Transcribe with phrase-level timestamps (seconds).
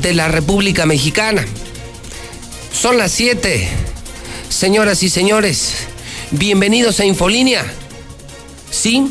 [0.00, 1.44] de la República Mexicana.
[2.72, 3.68] Son las 7.
[4.48, 5.72] Señoras y señores,
[6.30, 7.64] bienvenidos a Infolínea.
[8.70, 9.08] Sí,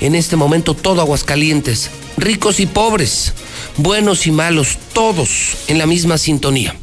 [0.00, 3.32] en este momento todo Aguascalientes, ricos y pobres,
[3.76, 6.74] buenos y malos, todos en la misma sintonía.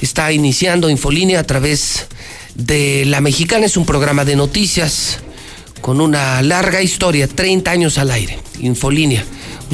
[0.00, 2.06] Está iniciando Infolínea a través
[2.54, 5.18] de La Mexicana, es un programa de noticias
[5.80, 8.38] con una larga historia, 30 años al aire.
[8.60, 9.24] Infolínea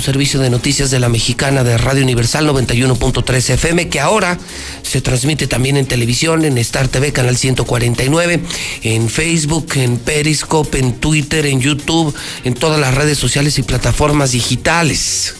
[0.00, 4.38] un servicio de noticias de la mexicana de Radio Universal 91.3 FM, que ahora
[4.80, 8.40] se transmite también en televisión, en Star TV, Canal 149,
[8.82, 14.32] en Facebook, en Periscope, en Twitter, en YouTube, en todas las redes sociales y plataformas
[14.32, 15.34] digitales.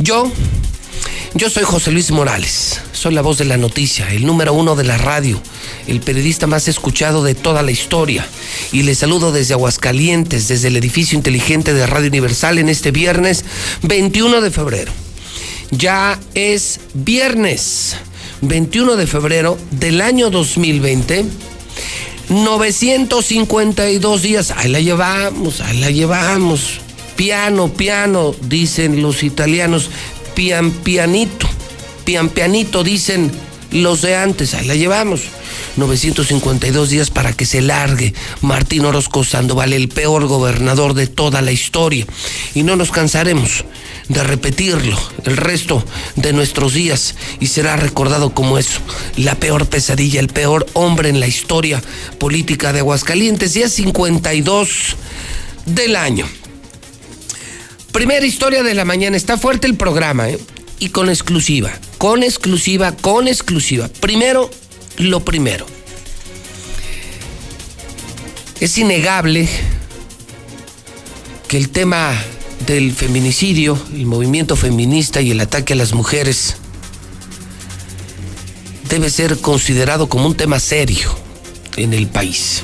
[0.00, 0.28] Yo,
[1.34, 4.84] yo soy José Luis Morales, soy la voz de la noticia, el número uno de
[4.84, 5.40] la radio
[5.86, 8.26] el periodista más escuchado de toda la historia.
[8.72, 13.44] Y le saludo desde Aguascalientes, desde el edificio inteligente de Radio Universal en este viernes
[13.82, 14.92] 21 de febrero.
[15.70, 17.96] Ya es viernes
[18.42, 21.24] 21 de febrero del año 2020.
[22.28, 24.50] 952 días.
[24.56, 26.80] Ahí la llevamos, ahí la llevamos.
[27.14, 29.90] Piano, piano, dicen los italianos.
[30.36, 31.48] Pian pianito.
[32.04, 33.32] Pian pianito, dicen
[33.72, 34.52] los de antes.
[34.52, 35.22] Ahí la llevamos.
[35.76, 41.52] 952 días para que se largue Martín Orozco Sandoval, el peor gobernador de toda la
[41.52, 42.06] historia.
[42.54, 43.64] Y no nos cansaremos
[44.08, 45.82] de repetirlo el resto
[46.16, 48.80] de nuestros días y será recordado como eso,
[49.16, 51.82] la peor pesadilla, el peor hombre en la historia
[52.18, 54.96] política de Aguascalientes, día 52
[55.64, 56.26] del año.
[57.96, 60.38] Primera historia de la mañana, está fuerte el programa, ¿eh?
[60.78, 63.88] Y con exclusiva, con exclusiva, con exclusiva.
[64.00, 64.50] Primero,
[64.98, 65.64] lo primero.
[68.60, 69.48] Es innegable
[71.48, 72.12] que el tema
[72.66, 76.56] del feminicidio, el movimiento feminista y el ataque a las mujeres
[78.90, 81.08] debe ser considerado como un tema serio
[81.78, 82.60] en el país.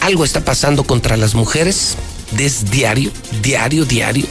[0.00, 1.94] Algo está pasando contra las mujeres,
[2.36, 3.10] es diario,
[3.42, 4.26] diario, diario.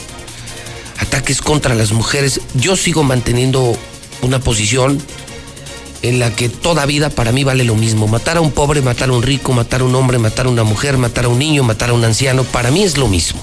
[1.00, 2.42] Ataques contra las mujeres.
[2.56, 3.78] Yo sigo manteniendo
[4.22, 5.02] una posición
[6.02, 8.08] en la que toda vida para mí vale lo mismo.
[8.08, 10.64] Matar a un pobre, matar a un rico, matar a un hombre, matar a una
[10.64, 13.42] mujer, matar a un niño, matar a un anciano, para mí es lo mismo.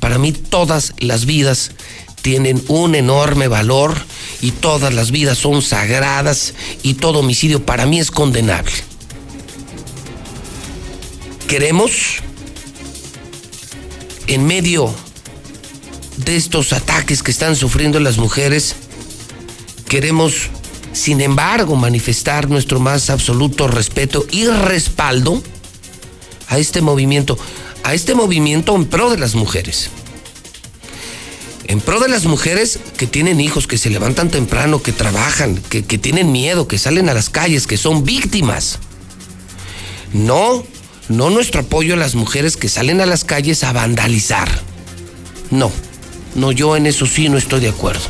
[0.00, 1.72] Para mí todas las vidas
[2.22, 3.96] tienen un enorme valor
[4.40, 8.72] y todas las vidas son sagradas y todo homicidio para mí es condenable.
[11.46, 12.22] Queremos,
[14.26, 14.94] en medio
[16.18, 18.74] de estos ataques que están sufriendo las mujeres,
[19.88, 20.50] queremos
[20.92, 25.42] sin embargo, manifestar nuestro más absoluto respeto y respaldo
[26.48, 27.38] a este movimiento,
[27.82, 29.90] a este movimiento en pro de las mujeres.
[31.64, 35.84] En pro de las mujeres que tienen hijos, que se levantan temprano, que trabajan, que,
[35.84, 38.78] que tienen miedo, que salen a las calles, que son víctimas.
[40.12, 40.64] No,
[41.08, 44.48] no nuestro apoyo a las mujeres que salen a las calles a vandalizar.
[45.50, 45.70] No,
[46.34, 48.02] no, yo en eso sí no estoy de acuerdo.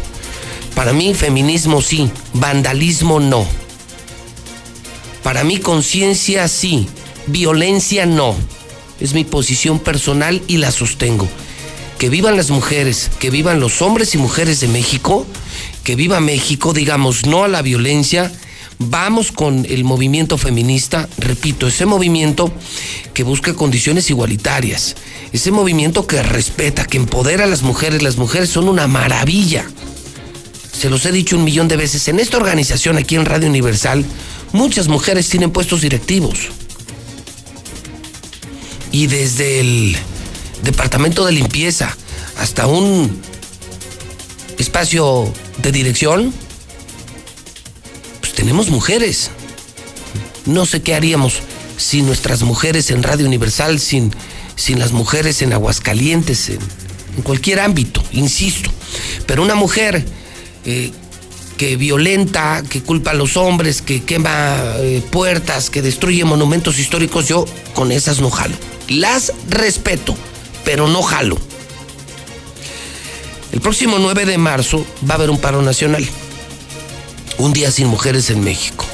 [0.75, 3.47] Para mí feminismo sí, vandalismo no.
[5.23, 6.89] Para mí conciencia sí,
[7.27, 8.35] violencia no.
[9.01, 11.29] Es mi posición personal y la sostengo.
[11.99, 15.27] Que vivan las mujeres, que vivan los hombres y mujeres de México,
[15.85, 18.33] que viva México, digamos no a la violencia.
[18.91, 22.53] Vamos con el movimiento feminista, repito, ese movimiento
[23.15, 24.97] que busca condiciones igualitarias,
[25.33, 28.03] ese movimiento que respeta, que empodera a las mujeres.
[28.03, 29.67] Las mujeres son una maravilla
[30.83, 34.05] se los he dicho un millón de veces, en esta organización aquí en Radio Universal,
[34.53, 36.49] muchas mujeres tienen puestos directivos.
[38.91, 39.97] Y desde el
[40.65, 41.97] departamento de limpieza
[42.37, 43.17] hasta un
[44.59, 45.33] espacio
[45.63, 46.35] de dirección,
[48.35, 49.31] tenemos mujeres.
[50.47, 51.41] No sé qué haríamos
[51.77, 54.13] sin nuestras mujeres en Radio Universal, sin,
[54.57, 56.61] sin las mujeres en Aguascalientes, en,
[57.23, 58.71] cualquier ámbito, insisto.
[59.27, 60.05] Pero una mujer
[60.65, 60.91] eh,
[61.57, 67.29] que violenta, que culpa a los hombres, que quema eh, puertas, que destruye monumentos históricos,
[67.29, 67.45] yo
[67.75, 68.57] con esas no jalo.
[68.89, 70.17] Las respeto,
[70.65, 71.39] pero no jalo.
[73.53, 76.09] El próximo 9 de marzo va a haber un paro nacional.
[77.43, 78.87] Un día sin mujeres en México.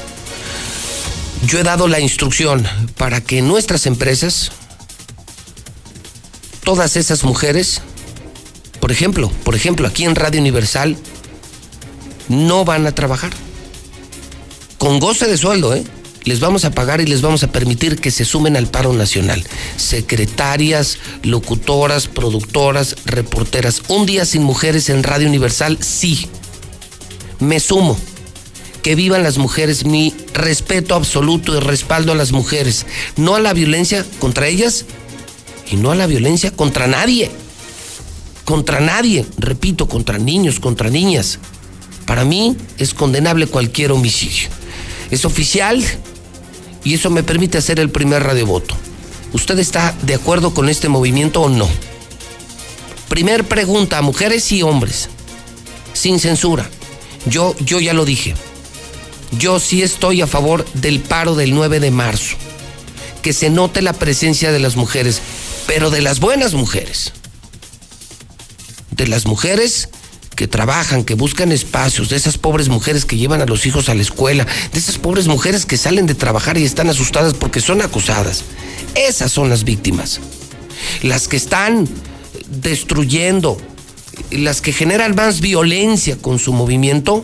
[1.45, 2.67] Yo he dado la instrucción
[2.97, 4.51] para que nuestras empresas,
[6.63, 7.83] todas esas mujeres,
[8.79, 10.97] por ejemplo, por ejemplo, aquí en Radio Universal,
[12.27, 13.29] no van a trabajar.
[14.79, 15.83] Con goce de sueldo, ¿eh?
[16.23, 19.45] Les vamos a pagar y les vamos a permitir que se sumen al paro nacional.
[19.77, 23.83] Secretarias, locutoras, productoras, reporteras.
[23.89, 26.27] Un día sin mujeres en Radio Universal, sí.
[27.37, 27.95] Me sumo
[28.81, 32.85] que vivan las mujeres, mi respeto absoluto y respaldo a las mujeres,
[33.17, 34.85] no a la violencia contra ellas
[35.69, 37.29] y no a la violencia contra nadie.
[38.45, 41.39] Contra nadie, repito, contra niños, contra niñas.
[42.05, 44.49] Para mí es condenable cualquier homicidio.
[45.11, 45.83] Es oficial
[46.83, 48.75] y eso me permite hacer el primer radiovoto.
[49.33, 51.69] ¿Usted está de acuerdo con este movimiento o no?
[53.09, 55.09] Primer pregunta mujeres y hombres,
[55.93, 56.67] sin censura.
[57.27, 58.33] Yo, yo ya lo dije.
[59.37, 62.35] Yo sí estoy a favor del paro del 9 de marzo.
[63.21, 65.21] Que se note la presencia de las mujeres,
[65.67, 67.13] pero de las buenas mujeres.
[68.91, 69.89] De las mujeres
[70.35, 73.93] que trabajan, que buscan espacios, de esas pobres mujeres que llevan a los hijos a
[73.93, 77.81] la escuela, de esas pobres mujeres que salen de trabajar y están asustadas porque son
[77.81, 78.43] acusadas.
[78.95, 80.21] Esas son las víctimas.
[81.03, 81.87] Las que están
[82.47, 83.57] destruyendo,
[84.31, 87.21] las que generan más violencia con su movimiento,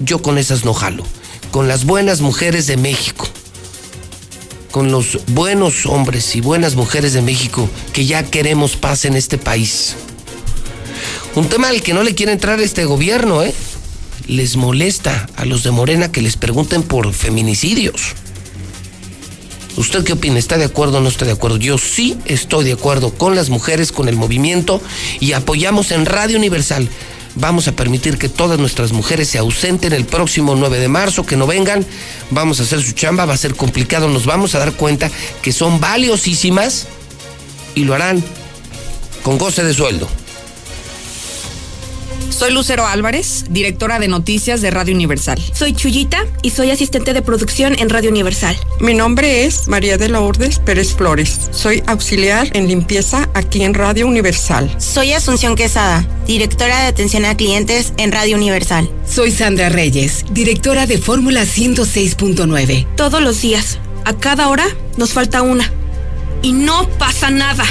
[0.00, 1.04] yo con esas no jalo.
[1.50, 3.28] Con las buenas mujeres de México.
[4.70, 9.38] Con los buenos hombres y buenas mujeres de México que ya queremos paz en este
[9.38, 9.96] país.
[11.34, 13.54] Un tema al que no le quiere entrar este gobierno, ¿eh?
[14.26, 18.14] Les molesta a los de Morena que les pregunten por feminicidios.
[19.76, 20.38] ¿Usted qué opina?
[20.38, 21.56] ¿Está de acuerdo o no está de acuerdo?
[21.56, 24.80] Yo sí estoy de acuerdo con las mujeres, con el movimiento
[25.20, 26.88] y apoyamos en Radio Universal
[27.36, 31.36] Vamos a permitir que todas nuestras mujeres se ausenten el próximo 9 de marzo, que
[31.36, 31.86] no vengan.
[32.30, 34.08] Vamos a hacer su chamba, va a ser complicado.
[34.08, 35.10] Nos vamos a dar cuenta
[35.42, 36.86] que son valiosísimas
[37.74, 38.22] y lo harán
[39.22, 40.08] con goce de sueldo.
[42.30, 45.40] Soy Lucero Álvarez, directora de noticias de Radio Universal.
[45.52, 48.56] Soy Chuyita y soy asistente de producción en Radio Universal.
[48.80, 51.50] Mi nombre es María de Lourdes Pérez Flores.
[51.50, 54.74] Soy auxiliar en limpieza aquí en Radio Universal.
[54.78, 58.90] Soy Asunción Quesada, directora de atención a clientes en Radio Universal.
[59.06, 62.86] Soy Sandra Reyes, directora de Fórmula 106.9.
[62.96, 64.66] Todos los días, a cada hora,
[64.96, 65.70] nos falta una.
[66.42, 67.64] Y no pasa nada.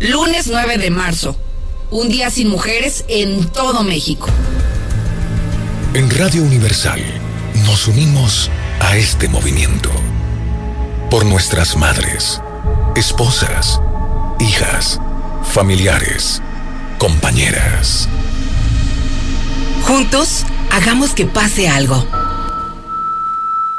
[0.00, 1.36] Lunes 9 de marzo.
[1.90, 4.28] Un día sin mujeres en todo México.
[5.92, 7.02] En Radio Universal
[7.66, 8.48] nos unimos
[8.78, 9.90] a este movimiento.
[11.10, 12.40] Por nuestras madres,
[12.94, 13.80] esposas,
[14.38, 15.00] hijas,
[15.42, 16.42] familiares,
[16.98, 18.08] compañeras.
[19.82, 22.06] Juntos, hagamos que pase algo.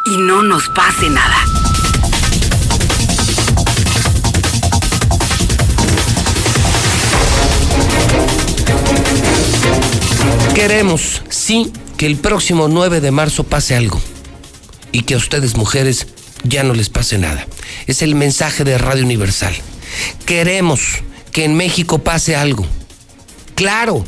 [0.06, 1.69] Y no nos pase nada.
[10.60, 13.98] Queremos, sí, que el próximo 9 de marzo pase algo
[14.92, 16.08] y que a ustedes mujeres
[16.44, 17.48] ya no les pase nada.
[17.88, 19.56] Es el mensaje de Radio Universal.
[20.26, 20.82] Queremos
[21.32, 22.66] que en México pase algo.
[23.56, 24.04] Claro,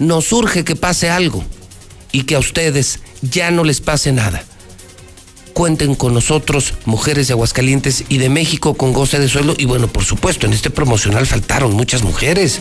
[0.00, 1.44] nos urge que pase algo
[2.10, 4.42] y que a ustedes ya no les pase nada.
[5.52, 9.54] Cuenten con nosotros, mujeres de Aguascalientes y de México con goce de suelo.
[9.56, 12.60] Y bueno, por supuesto, en este promocional faltaron muchas mujeres.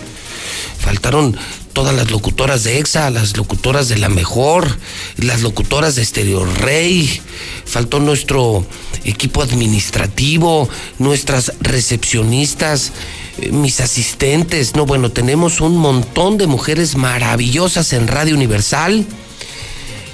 [0.79, 1.35] Faltaron
[1.73, 4.77] todas las locutoras de EXA, las locutoras de La Mejor,
[5.17, 7.21] las locutoras de Stereo Rey,
[7.65, 8.65] faltó nuestro
[9.03, 12.91] equipo administrativo, nuestras recepcionistas,
[13.39, 14.75] eh, mis asistentes.
[14.75, 19.05] No, bueno, tenemos un montón de mujeres maravillosas en Radio Universal.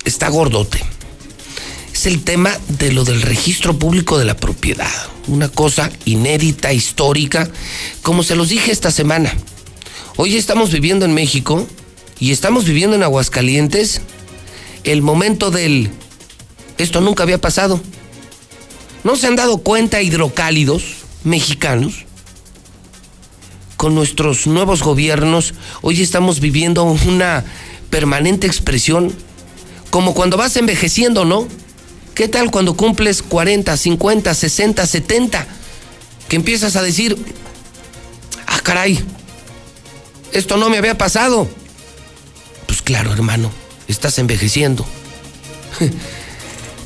[0.06, 0.79] está gordote.
[1.94, 4.91] Es el tema de lo del registro público de la propiedad.
[5.27, 7.50] Una cosa inédita, histórica,
[8.03, 9.34] como se los dije esta semana.
[10.17, 11.67] Hoy estamos viviendo en México
[12.20, 14.02] y estamos viviendo en Aguascalientes
[14.84, 15.90] el momento del...
[16.78, 17.80] Esto nunca había pasado.
[19.04, 20.84] ¿No se han dado cuenta hidrocálidos
[21.24, 22.06] mexicanos?
[23.76, 27.46] Con nuestros nuevos gobiernos, hoy estamos viviendo una
[27.90, 29.14] permanente expresión,
[29.92, 31.48] como cuando vas envejeciendo, ¿no?
[32.16, 35.48] ¿Qué tal cuando cumples 40, 50, 60, 70?
[36.28, 37.16] Que empiezas a decir,
[38.48, 39.00] ah, caray,
[40.32, 41.48] esto no me había pasado.
[42.88, 43.51] Claro, hermano,
[43.89, 44.86] estás envejeciendo.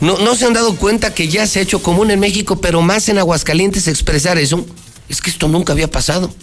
[0.01, 2.81] No, no se han dado cuenta que ya se ha hecho común en México, pero
[2.81, 4.65] más en Aguascalientes expresar eso.
[5.09, 6.33] Es que esto nunca había pasado.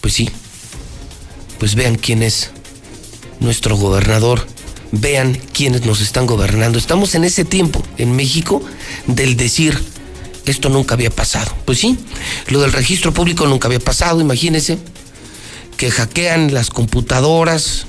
[0.00, 0.30] Pues sí.
[1.58, 2.52] Pues vean quién es
[3.40, 4.46] nuestro gobernador.
[4.92, 6.78] Vean quiénes nos están gobernando.
[6.78, 8.62] Estamos en ese tiempo en México
[9.08, 9.76] del decir,
[10.46, 11.52] esto nunca había pasado.
[11.64, 11.98] Pues sí,
[12.46, 14.78] lo del registro público nunca había pasado, imagínense.
[15.76, 17.88] Que hackean las computadoras,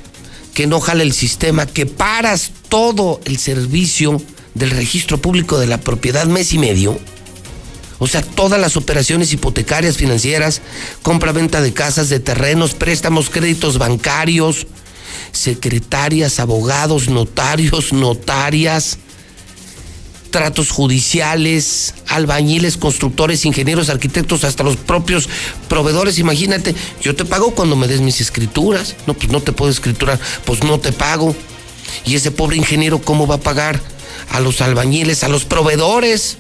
[0.54, 4.22] que no jala el sistema, que paras todo el servicio
[4.54, 7.00] del registro público de la propiedad mes y medio.
[8.00, 10.62] O sea, todas las operaciones hipotecarias, financieras,
[11.04, 14.66] compra-venta de casas, de terrenos, préstamos, créditos bancarios,
[15.32, 18.98] secretarias, abogados, notarios, notarias,
[20.32, 25.30] tratos judiciales, albañiles, constructores, ingenieros, arquitectos, hasta los propios
[25.68, 26.18] proveedores.
[26.18, 28.96] Imagínate, yo te pago cuando me des mis escrituras.
[29.06, 31.36] No, pues no te puedo escriturar, pues no te pago.
[32.06, 33.80] Y ese pobre ingeniero, ¿cómo va a pagar?
[34.32, 36.38] a los albañiles, a los proveedores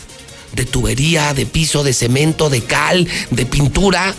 [0.53, 4.13] de tubería, de piso, de cemento, de cal, de pintura.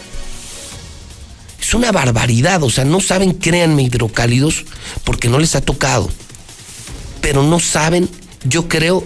[1.60, 4.64] Es una barbaridad, o sea, no saben, créanme, hidrocálidos,
[5.04, 6.10] porque no les ha tocado.
[7.20, 8.08] Pero no saben,
[8.44, 9.04] yo creo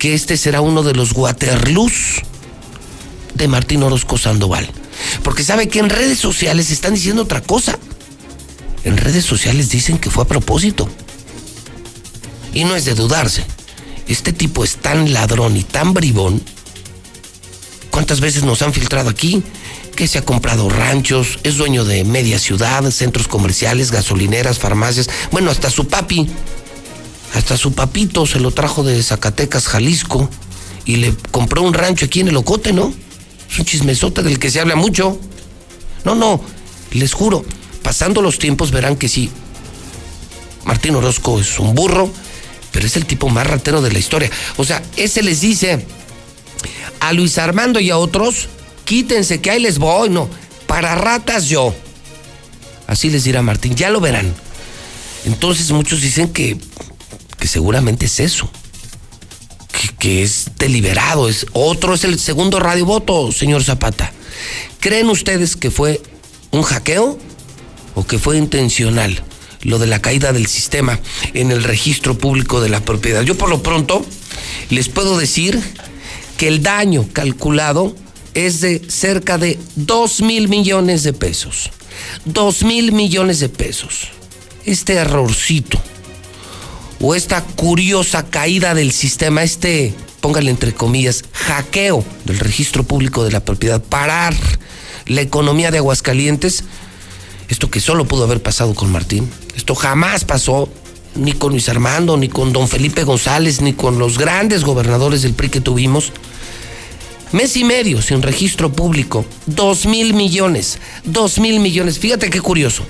[0.00, 2.22] que este será uno de los Waterloos
[3.34, 4.68] de Martín Orozco Sandoval.
[5.22, 7.78] Porque sabe que en redes sociales están diciendo otra cosa.
[8.82, 10.88] En redes sociales dicen que fue a propósito.
[12.54, 13.44] Y no es de dudarse.
[14.08, 16.42] Este tipo es tan ladrón y tan bribón.
[17.90, 19.42] ¿Cuántas veces nos han filtrado aquí?
[19.96, 25.10] Que se ha comprado ranchos, es dueño de media ciudad, centros comerciales, gasolineras, farmacias.
[25.30, 26.26] Bueno, hasta su papi,
[27.34, 30.28] hasta su papito se lo trajo de Zacatecas, Jalisco,
[30.84, 32.92] y le compró un rancho aquí en el Ocote, ¿no?
[33.50, 35.18] Es un chismesote del que se habla mucho.
[36.04, 36.40] No, no,
[36.92, 37.44] les juro,
[37.82, 39.30] pasando los tiempos verán que sí.
[40.64, 42.10] Martín Orozco es un burro,
[42.72, 44.30] pero es el tipo más ratero de la historia.
[44.56, 45.86] O sea, ese les dice
[47.00, 48.48] a Luis Armando y a otros,
[48.84, 50.28] quítense que ahí les voy, no,
[50.66, 51.74] para ratas yo.
[52.86, 54.34] Así les dirá Martín, ya lo verán.
[55.24, 56.56] Entonces muchos dicen que,
[57.40, 58.48] que seguramente es eso,
[59.98, 64.12] que, es deliberado, es otro es el segundo radiovoto, señor Zapata.
[64.78, 66.00] ¿Creen ustedes que fue
[66.52, 67.18] un hackeo
[67.94, 69.24] o que fue intencional?
[69.62, 70.98] lo de la caída del sistema
[71.34, 73.20] en el registro público de la propiedad.
[73.20, 74.02] Yo por lo pronto
[74.70, 75.60] les puedo decir
[76.38, 77.94] que el daño calculado
[78.32, 81.68] es de cerca de 2 mil millones de pesos.
[82.24, 84.08] 2 mil millones de pesos.
[84.64, 85.78] Este errorcito
[87.00, 93.32] o esta curiosa caída del sistema, este, póngale entre comillas, hackeo del registro público de
[93.32, 94.34] la propiedad, parar
[95.06, 96.64] la economía de Aguascalientes,
[97.48, 100.68] esto que solo pudo haber pasado con Martín, esto jamás pasó
[101.14, 105.34] ni con Luis Armando, ni con don Felipe González, ni con los grandes gobernadores del
[105.34, 106.12] PRI que tuvimos.
[107.32, 111.98] Mes y medio sin registro público, dos mil millones, dos mil millones.
[111.98, 112.84] Fíjate qué curioso.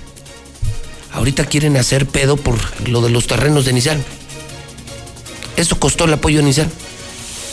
[1.12, 4.02] Ahorita quieren hacer pedo por lo de los terrenos de Nissan.
[5.56, 6.70] Eso costó el apoyo de Nissan.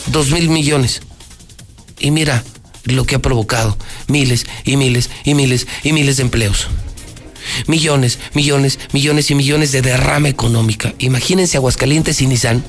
[0.08, 1.02] Dos mil millones.
[2.00, 2.44] Y mira
[2.86, 3.78] lo que ha provocado.
[4.08, 6.68] Miles y miles y miles y miles de empleos
[7.68, 10.94] millones, millones, millones y millones de derrama económica.
[11.00, 12.64] Imagínense Aguascalientes y Nissan.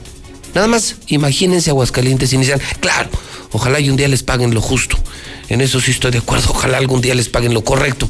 [0.55, 2.61] Nada más, imagínense Aguascalientes y Nissan.
[2.81, 3.11] Claro,
[3.53, 4.99] ojalá y un día les paguen lo justo.
[5.49, 6.51] En eso sí estoy de acuerdo.
[6.51, 8.09] Ojalá algún día les paguen lo correcto.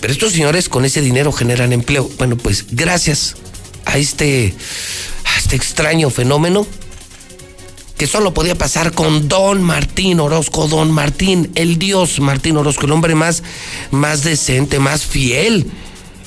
[0.00, 2.08] Pero estos señores con ese dinero generan empleo.
[2.18, 3.36] Bueno, pues gracias
[3.84, 4.54] a este,
[5.36, 6.66] este extraño fenómeno,
[7.96, 12.92] que solo podía pasar con Don Martín Orozco, Don Martín, el dios Martín Orozco, el
[12.92, 13.42] hombre más,
[13.90, 15.66] más decente, más fiel,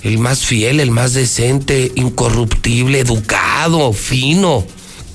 [0.04, 4.66] el más fiel, el más decente, incorruptible, educado, fino,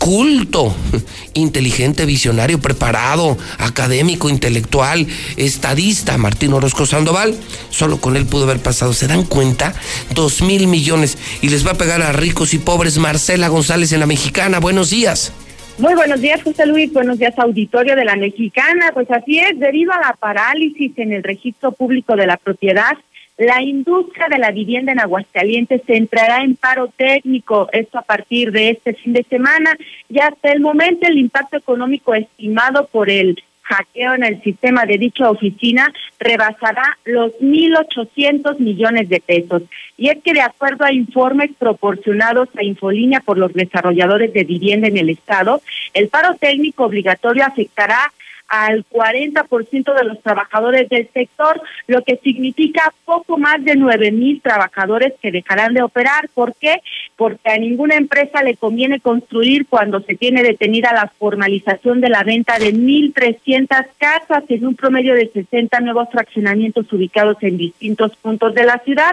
[0.07, 0.73] culto,
[1.35, 5.05] inteligente, visionario, preparado, académico, intelectual,
[5.37, 7.35] estadista, Martín Orozco Sandoval.
[7.71, 8.93] Solo con él pudo haber pasado.
[8.93, 9.75] ¿Se dan cuenta?
[10.15, 11.19] Dos mil millones.
[11.43, 14.61] Y les va a pegar a ricos y pobres Marcela González en la mexicana.
[14.61, 15.33] Buenos días.
[15.79, 16.93] Muy buenos días, José Luis.
[16.93, 18.93] Buenos días, auditorio de la Mexicana.
[18.95, 22.93] Pues así es, debido a la parálisis en el registro público de la propiedad,
[23.39, 28.51] la industria de la vivienda en Aguascalientes se entrará en paro técnico, esto a partir
[28.51, 29.77] de este fin de semana,
[30.09, 34.97] y hasta el momento el impacto económico estimado por el hackeo en el sistema de
[34.97, 39.63] dicha oficina rebasará los 1.800 millones de pesos.
[39.97, 44.87] Y es que de acuerdo a informes proporcionados a Infolínea por los desarrolladores de vivienda
[44.87, 45.61] en el Estado,
[45.95, 48.13] el paro técnico obligatorio afectará
[48.49, 54.41] al 40% de los trabajadores del sector, lo que significa poco más de nueve mil
[54.41, 56.29] trabajadores que dejarán de operar.
[56.35, 56.81] ¿Por qué?
[57.17, 62.23] Porque a ninguna empresa le conviene construir cuando se tiene detenida la formalización de la
[62.23, 68.55] venta de 1.300 casas en un promedio de 60 nuevos fraccionamientos ubicados en distintos puntos
[68.55, 69.13] de la ciudad.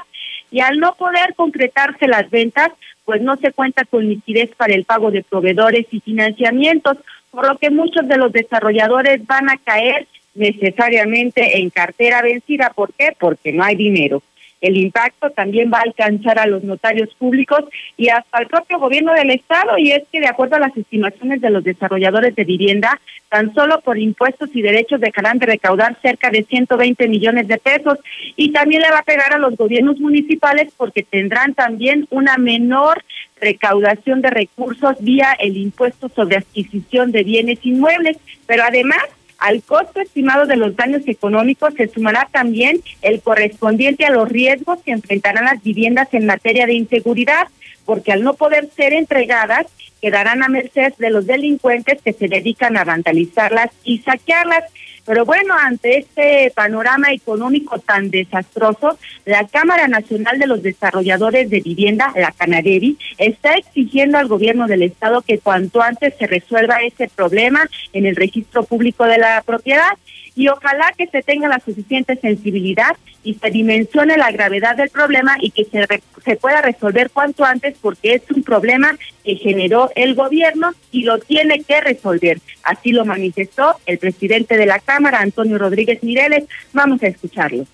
[0.52, 2.72] Y al no poder concretarse las ventas,
[3.06, 6.98] pues no se cuenta con liquidez para el pago de proveedores y financiamientos,
[7.34, 12.72] por lo que muchos de los desarrolladores van a caer necesariamente en cartera vencida.
[12.76, 13.16] ¿Por qué?
[13.18, 14.22] Porque no hay dinero.
[14.62, 17.66] El impacto también va a alcanzar a los notarios públicos
[17.98, 21.42] y hasta el propio gobierno del Estado, y es que de acuerdo a las estimaciones
[21.42, 22.98] de los desarrolladores de vivienda,
[23.28, 27.98] tan solo por impuestos y derechos dejarán de recaudar cerca de 120 millones de pesos
[28.38, 33.04] y también le va a pegar a los gobiernos municipales porque tendrán también una menor
[33.44, 39.04] recaudación de recursos vía el impuesto sobre adquisición de bienes inmuebles, pero además
[39.38, 44.82] al costo estimado de los daños económicos se sumará también el correspondiente a los riesgos
[44.84, 47.48] que enfrentarán las viviendas en materia de inseguridad,
[47.86, 49.68] porque al no poder ser entregadas,
[50.02, 54.64] quedarán a merced de los delincuentes que se dedican a vandalizarlas y saquearlas.
[55.06, 61.60] Pero bueno, ante este panorama económico tan desastroso, la Cámara Nacional de los Desarrolladores de
[61.60, 67.10] Vivienda, la Canadevi, está exigiendo al gobierno del Estado que cuanto antes se resuelva ese
[67.10, 69.98] problema en el registro público de la propiedad
[70.36, 75.36] y ojalá que se tenga la suficiente sensibilidad y se dimensione la gravedad del problema
[75.40, 75.86] y que se,
[76.26, 81.20] se pueda resolver cuanto antes porque es un problema que generó el gobierno y lo
[81.20, 82.40] tiene que resolver.
[82.64, 86.46] Así lo manifestó el presidente de la Cámara, Antonio Rodríguez Mireles.
[86.74, 87.66] Vamos a escucharlo.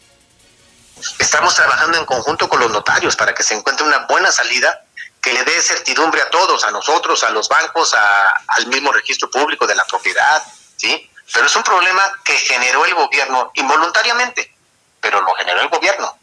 [1.17, 4.83] Estamos trabajando en conjunto con los notarios para que se encuentre una buena salida
[5.21, 9.29] que le dé certidumbre a todos, a nosotros, a los bancos, a, al mismo registro
[9.29, 10.41] público de la propiedad,
[10.77, 11.08] ¿sí?
[11.33, 14.53] Pero es un problema que generó el gobierno involuntariamente,
[14.99, 16.17] pero lo generó el gobierno.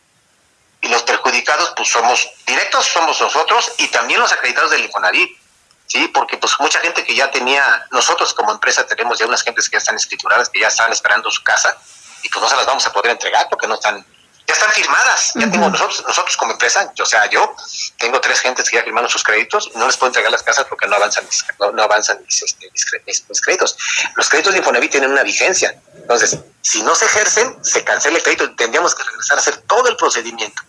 [0.80, 5.38] Y los perjudicados, pues somos directos, somos nosotros y también los acreditados del Infonavit.
[5.86, 9.68] Sí, porque pues mucha gente que ya tenía, nosotros como empresa tenemos ya unas gentes
[9.68, 11.78] que ya están escrituradas, que ya están esperando su casa
[12.22, 14.04] y pues no se las vamos a poder entregar porque no están
[14.46, 15.32] ya están firmadas.
[15.34, 17.54] Ya tengo nosotros, nosotros como empresa, o sea, yo
[17.98, 20.86] tengo tres gentes que ya firmaron sus créditos no les puedo entregar las casas porque
[20.86, 23.76] no avanzan mis, no, avanzan este, mis, créditos.
[24.16, 25.80] Los créditos de Infonavit tienen una vigencia.
[25.94, 28.54] Entonces, si no se ejercen, se cancela el crédito.
[28.54, 30.62] Tendríamos que regresar a hacer todo el procedimiento.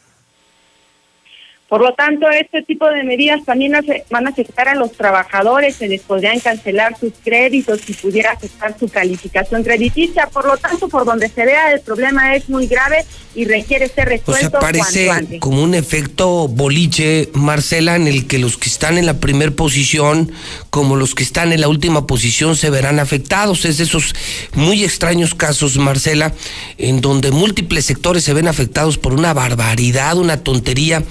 [1.67, 3.73] Por lo tanto, este tipo de medidas también
[4.09, 8.79] van a afectar a los trabajadores, se les podrían cancelar sus créditos si pudiera afectar
[8.79, 10.27] su calificación crediticia.
[10.27, 13.05] Por lo tanto, por donde se vea, el problema es muy grave
[13.37, 14.47] y requiere ser resuelto.
[14.47, 19.05] O sea, parece como un efecto boliche, Marcela, en el que los que están en
[19.05, 20.31] la primera posición,
[20.71, 23.63] como los que están en la última posición, se verán afectados.
[23.65, 24.15] Es de esos
[24.55, 26.33] muy extraños casos, Marcela,
[26.79, 31.03] en donde múltiples sectores se ven afectados por una barbaridad, una tontería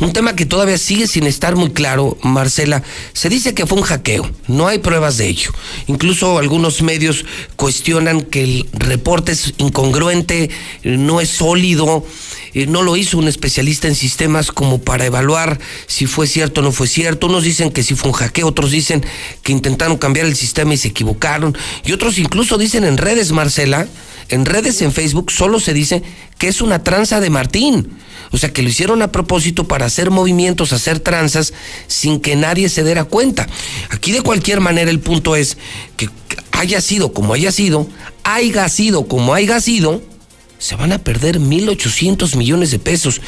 [0.00, 2.84] un tema que todavía sigue sin estar muy claro, Marcela.
[3.14, 5.50] Se dice que fue un hackeo, no hay pruebas de ello.
[5.88, 7.24] Incluso algunos medios
[7.56, 10.50] cuestionan que el reporte es incongruente,
[10.84, 11.57] no es sólido,
[12.54, 16.64] eh, no lo hizo un especialista en sistemas como para evaluar si fue cierto o
[16.64, 17.26] no fue cierto.
[17.26, 19.04] Unos dicen que sí fue un hackeo, otros dicen
[19.42, 21.56] que intentaron cambiar el sistema y se equivocaron.
[21.84, 23.86] Y otros incluso dicen en redes, Marcela,
[24.28, 26.02] en redes en Facebook solo se dice
[26.38, 27.98] que es una tranza de Martín.
[28.30, 31.54] O sea, que lo hicieron a propósito para hacer movimientos, hacer tranzas,
[31.86, 33.48] sin que nadie se diera cuenta.
[33.90, 35.56] Aquí de cualquier manera el punto es
[35.96, 36.10] que
[36.52, 37.88] haya sido como haya sido,
[38.24, 40.02] haya sido como haya sido,
[40.58, 43.20] se van a perder 1.800 millones de pesos.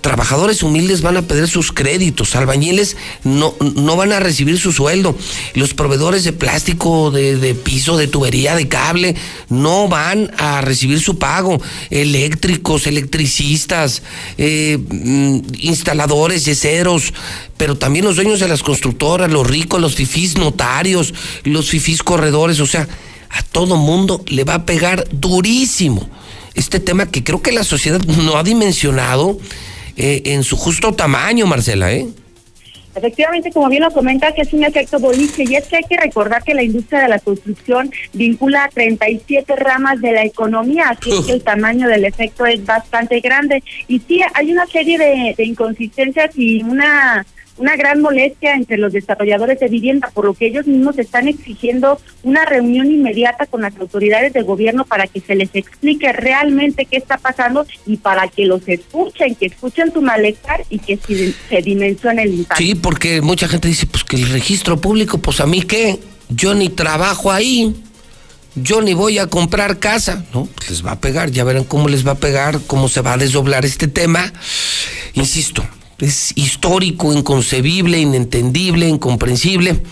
[0.00, 5.16] Trabajadores humildes van a perder sus créditos, albañiles no, no van a recibir su sueldo,
[5.54, 9.16] los proveedores de plástico, de, piso, de tubería, de cable,
[9.48, 14.02] no van a recibir su pago, eléctricos, electricistas,
[14.38, 17.12] eh, mm, instaladores, yeseros,
[17.56, 22.60] pero también los dueños de las constructoras, los ricos, los fifís notarios, los fifís corredores,
[22.60, 22.88] o sea,
[23.28, 26.08] a todo mundo le va a pegar durísimo
[26.56, 29.38] este tema que creo que la sociedad no ha dimensionado
[29.96, 32.06] eh, en su justo tamaño, Marcela, ¿eh?
[32.94, 36.42] Efectivamente, como bien lo comentas, es un efecto boliche y es que hay que recordar
[36.42, 41.26] que la industria de la construcción vincula a 37 ramas de la economía, así es
[41.26, 43.62] que el tamaño del efecto es bastante grande.
[43.86, 47.26] Y sí, hay una serie de, de inconsistencias y una
[47.58, 52.00] una gran molestia entre los desarrolladores de vivienda, por lo que ellos mismos están exigiendo
[52.22, 56.96] una reunión inmediata con las autoridades del gobierno para que se les explique realmente qué
[56.96, 61.62] está pasando y para que los escuchen, que escuchen su malestar y que se, se
[61.62, 62.62] dimensione el impacto.
[62.62, 66.54] Sí, porque mucha gente dice, pues que el registro público, pues a mí qué, yo
[66.54, 67.74] ni trabajo ahí,
[68.56, 70.46] yo ni voy a comprar casa, ¿no?
[70.46, 73.12] Pues les va a pegar, ya verán cómo les va a pegar, cómo se va
[73.12, 74.32] a desdoblar este tema.
[75.12, 75.66] Insisto,
[75.98, 79.82] es histórico, inconcebible, inentendible, incomprensible.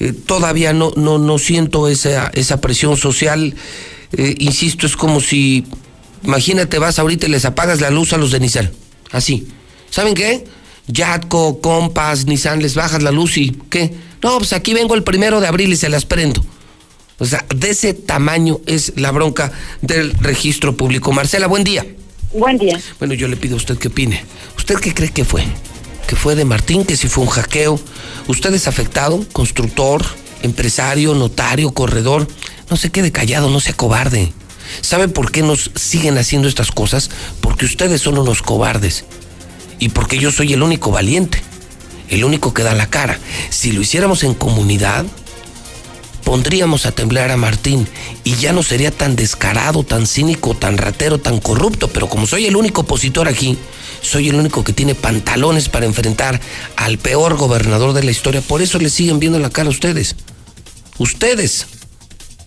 [0.00, 3.54] Eh, todavía no, no, no siento esa, esa presión social.
[4.12, 5.64] Eh, insisto, es como si,
[6.24, 8.70] imagínate, vas ahorita y les apagas la luz a los de Nissan.
[9.12, 9.48] Así.
[9.90, 10.44] ¿Saben qué?
[10.88, 13.94] Yatco, Compass, Nissan, les bajas la luz y ¿qué?
[14.22, 16.44] No, pues aquí vengo el primero de abril y se las prendo.
[17.18, 21.12] O sea, de ese tamaño es la bronca del registro público.
[21.12, 21.86] Marcela, buen día.
[22.32, 22.80] Buen día.
[22.98, 24.24] Bueno, yo le pido a usted que opine.
[24.56, 25.44] ¿Usted qué cree que fue?
[26.06, 26.84] ¿Que fue de Martín?
[26.84, 27.78] ¿Que si fue un hackeo?
[28.26, 29.22] ¿Usted es afectado?
[29.32, 30.02] ¿Constructor?
[30.42, 31.14] ¿Empresario?
[31.14, 31.72] ¿Notario?
[31.72, 32.26] ¿Corredor?
[32.70, 34.32] No se quede callado, no sea cobarde.
[34.80, 37.10] ¿Saben por qué nos siguen haciendo estas cosas?
[37.42, 39.04] Porque ustedes son unos cobardes.
[39.78, 41.42] Y porque yo soy el único valiente.
[42.08, 43.18] El único que da la cara.
[43.50, 45.04] Si lo hiciéramos en comunidad,
[46.24, 47.86] pondríamos a temblar a Martín
[48.24, 52.46] y ya no sería tan descarado, tan cínico, tan ratero, tan corrupto, pero como soy
[52.46, 53.58] el único opositor aquí,
[54.00, 56.40] soy el único que tiene pantalones para enfrentar
[56.76, 60.16] al peor gobernador de la historia, por eso le siguen viendo la cara a ustedes.
[60.98, 61.66] Ustedes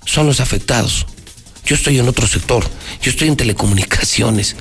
[0.06, 1.06] son los afectados.
[1.66, 2.64] Yo estoy en otro sector,
[3.02, 4.56] yo estoy en telecomunicaciones.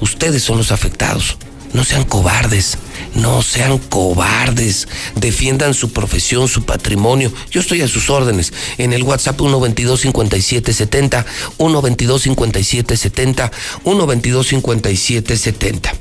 [0.00, 1.36] Ustedes son los afectados.
[1.72, 2.76] No sean cobardes,
[3.14, 4.88] no sean cobardes.
[5.16, 7.30] Defiendan su profesión, su patrimonio.
[7.50, 8.52] Yo estoy a sus órdenes.
[8.78, 11.24] En el WhatsApp 122-5770,
[11.58, 13.50] 122-5770,
[13.84, 15.92] 122-5770.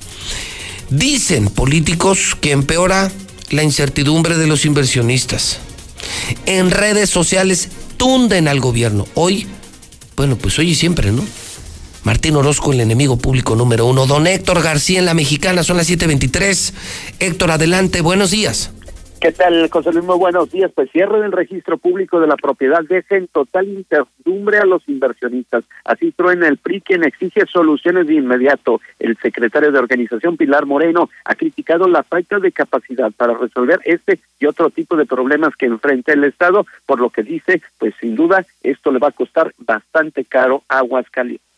[0.89, 3.12] Dicen políticos que empeora
[3.50, 5.58] la incertidumbre de los inversionistas.
[6.45, 9.08] En redes sociales tunden al gobierno.
[9.13, 9.47] Hoy,
[10.15, 11.24] bueno, pues hoy y siempre, ¿no?
[12.04, 14.08] Martín Orozco, el enemigo público número uno.
[14.08, 16.74] Don Héctor García en la mexicana, son las 7:23.
[17.20, 18.74] Héctor, adelante, buenos días.
[19.22, 20.04] ¿Qué tal, José Luis?
[20.04, 20.72] Muy buenos días.
[20.74, 25.64] Pues cierre del registro público de la propiedad deja en total incertidumbre a los inversionistas.
[25.86, 28.82] Así truena el PRI, quien exige soluciones de inmediato.
[28.98, 34.20] El secretario de organización, Pilar Moreno, ha criticado la falta de capacidad para resolver este
[34.40, 38.16] y otro tipo de problemas que enfrenta el Estado, por lo que dice, pues sin
[38.16, 41.51] duda, esto le va a costar bastante caro a Aguascalientes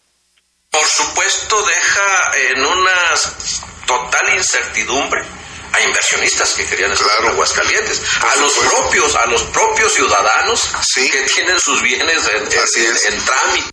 [0.73, 3.13] por supuesto deja en una
[3.85, 5.23] total incertidumbre
[5.71, 11.21] a inversionistas que querían estar en Aguascalientes, a los propios, a los propios ciudadanos que
[11.21, 13.72] tienen sus bienes en, en trámite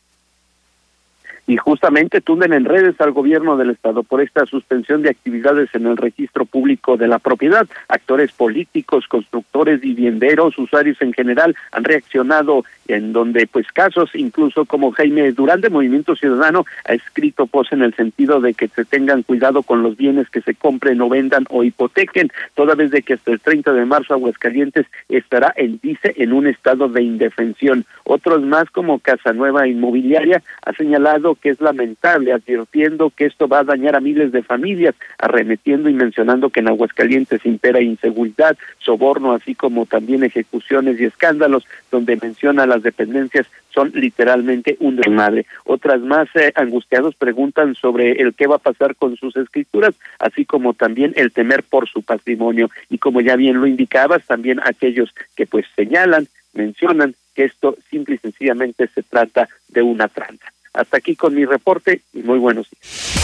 [1.50, 5.84] y justamente tunden en redes al gobierno del estado por esta suspensión de actividades en
[5.88, 7.66] el registro público de la propiedad.
[7.88, 14.92] Actores políticos, constructores, vivienderos, usuarios en general han reaccionado en donde pues casos incluso como
[14.92, 19.24] Jaime Durán de Movimiento Ciudadano ha escrito pos en el sentido de que se tengan
[19.24, 23.14] cuidado con los bienes que se compren o vendan o hipotequen, toda vez de que
[23.14, 27.84] hasta el 30 de marzo Aguascalientes estará, él dice, en un estado de indefensión.
[28.04, 33.64] Otros más como Casanueva Inmobiliaria ha señalado que es lamentable, advirtiendo que esto va a
[33.64, 39.54] dañar a miles de familias, arremetiendo y mencionando que en Aguascalientes impera inseguridad, soborno, así
[39.54, 45.46] como también ejecuciones y escándalos, donde menciona las dependencias son literalmente un desmadre.
[45.64, 50.44] Otras más eh, angustiados preguntan sobre el qué va a pasar con sus escrituras, así
[50.44, 52.70] como también el temer por su patrimonio.
[52.88, 58.16] Y como ya bien lo indicabas, también aquellos que pues señalan, mencionan que esto simple
[58.16, 60.52] y sencillamente se trata de una trampa.
[60.72, 63.20] Hasta aquí con mi reporte y muy buenos días.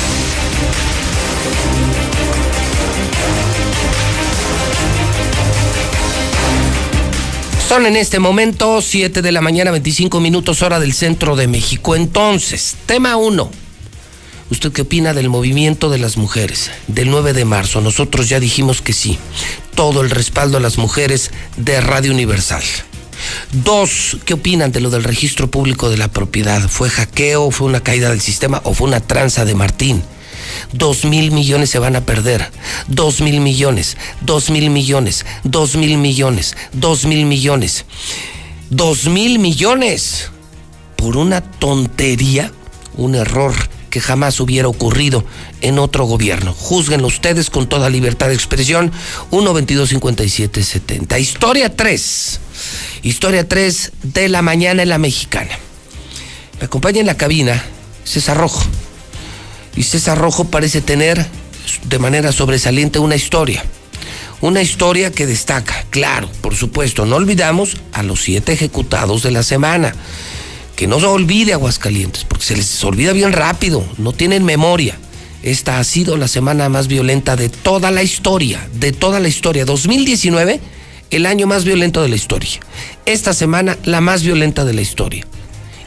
[7.69, 11.97] Son en este momento 7 de la mañana, 25 minutos hora del centro de México.
[11.97, 13.51] Entonces, tema 1.
[14.53, 17.81] ¿Usted qué opina del movimiento de las mujeres del 9 de marzo?
[17.81, 19.19] Nosotros ya dijimos que sí.
[19.75, 22.63] Todo el respaldo a las mujeres de Radio Universal.
[23.53, 26.69] Dos, ¿qué opinan de lo del registro público de la propiedad?
[26.69, 30.03] ¿Fue hackeo, fue una caída del sistema o fue una tranza de Martín?
[30.73, 32.51] Dos mil millones se van a perder.
[32.89, 37.85] Dos mil millones, dos mil millones, dos mil millones, dos mil millones.
[38.71, 40.31] Dos mil millones
[40.97, 42.53] por una tontería,
[42.97, 43.55] un error
[43.91, 45.25] que jamás hubiera ocurrido
[45.61, 46.53] en otro gobierno.
[46.53, 48.93] Júzguenlo ustedes con toda libertad de expresión.
[49.31, 51.19] 1 22 57 70.
[51.19, 52.41] Historia 3.
[53.02, 55.59] Historia 3 de la mañana en la mexicana.
[56.59, 57.62] Me acompaña en la cabina
[58.05, 58.62] César Rojo.
[59.76, 61.26] Y César Rojo parece tener
[61.85, 63.64] de manera sobresaliente una historia.
[64.40, 69.42] Una historia que destaca, claro, por supuesto, no olvidamos a los siete ejecutados de la
[69.42, 69.94] semana.
[70.76, 74.98] Que no se olvide Aguascalientes, porque se les olvida bien rápido, no tienen memoria.
[75.42, 79.64] Esta ha sido la semana más violenta de toda la historia, de toda la historia.
[79.64, 80.61] 2019,
[81.11, 82.61] el año más violento de la historia.
[83.05, 85.27] Esta semana, la más violenta de la historia.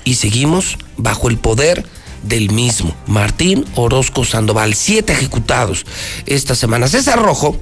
[0.03, 1.85] Y seguimos bajo el poder
[2.23, 4.73] del mismo, Martín Orozco Sandoval.
[4.73, 5.85] Siete ejecutados
[6.25, 6.87] esta semana.
[6.87, 7.57] César Rojo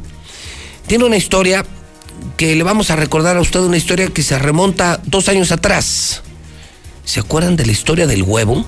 [0.87, 1.65] tiene una historia
[2.37, 6.21] que le vamos a recordar a usted, una historia que se remonta dos años atrás.
[7.05, 8.65] ¿Se acuerdan de la historia del huevo?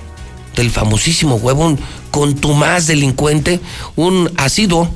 [0.56, 1.78] Del famosísimo huevo, un
[2.10, 3.60] contumaz delincuente,
[3.96, 4.90] un asiduo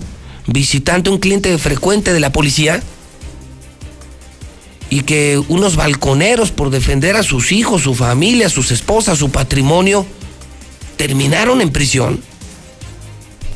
[0.46, 2.82] visitante, un cliente frecuente de la policía
[4.94, 10.06] y que unos balconeros por defender a sus hijos, su familia, sus esposas, su patrimonio,
[10.96, 12.22] terminaron en prisión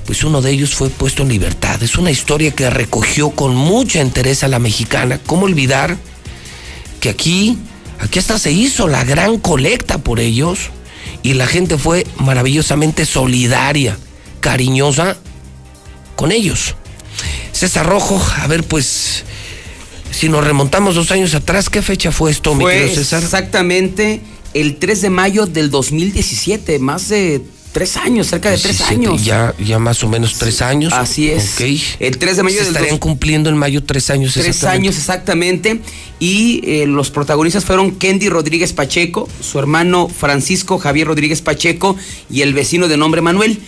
[0.05, 1.83] pues uno de ellos fue puesto en libertad.
[1.83, 5.20] Es una historia que recogió con mucha interés a la mexicana.
[5.27, 5.98] ¿Cómo olvidar
[7.01, 7.59] que aquí,
[8.01, 10.70] aquí hasta se hizo la gran colecta por ellos
[11.22, 13.98] y la gente fue maravillosamente solidaria,
[14.40, 15.18] cariñosa
[16.16, 16.74] con ellos?
[17.53, 19.24] César Rojo, a ver pues,
[20.18, 23.22] si nos remontamos dos años atrás, ¿qué fecha fue esto, mi querido César?
[23.22, 24.20] Exactamente
[24.52, 27.40] el 3 de mayo del 2017, más de
[27.72, 29.24] tres años, cerca de tres años.
[29.24, 30.92] Ya, ya más o menos tres años.
[30.92, 31.59] Así es.
[31.98, 35.81] El 3 de mayo Se estarían cumpliendo en mayo tres años Tres años exactamente.
[36.20, 41.96] Y eh, los protagonistas fueron Kendi Rodríguez Pacheco, su hermano Francisco Javier Rodríguez Pacheco
[42.28, 43.59] y el vecino de nombre Manuel.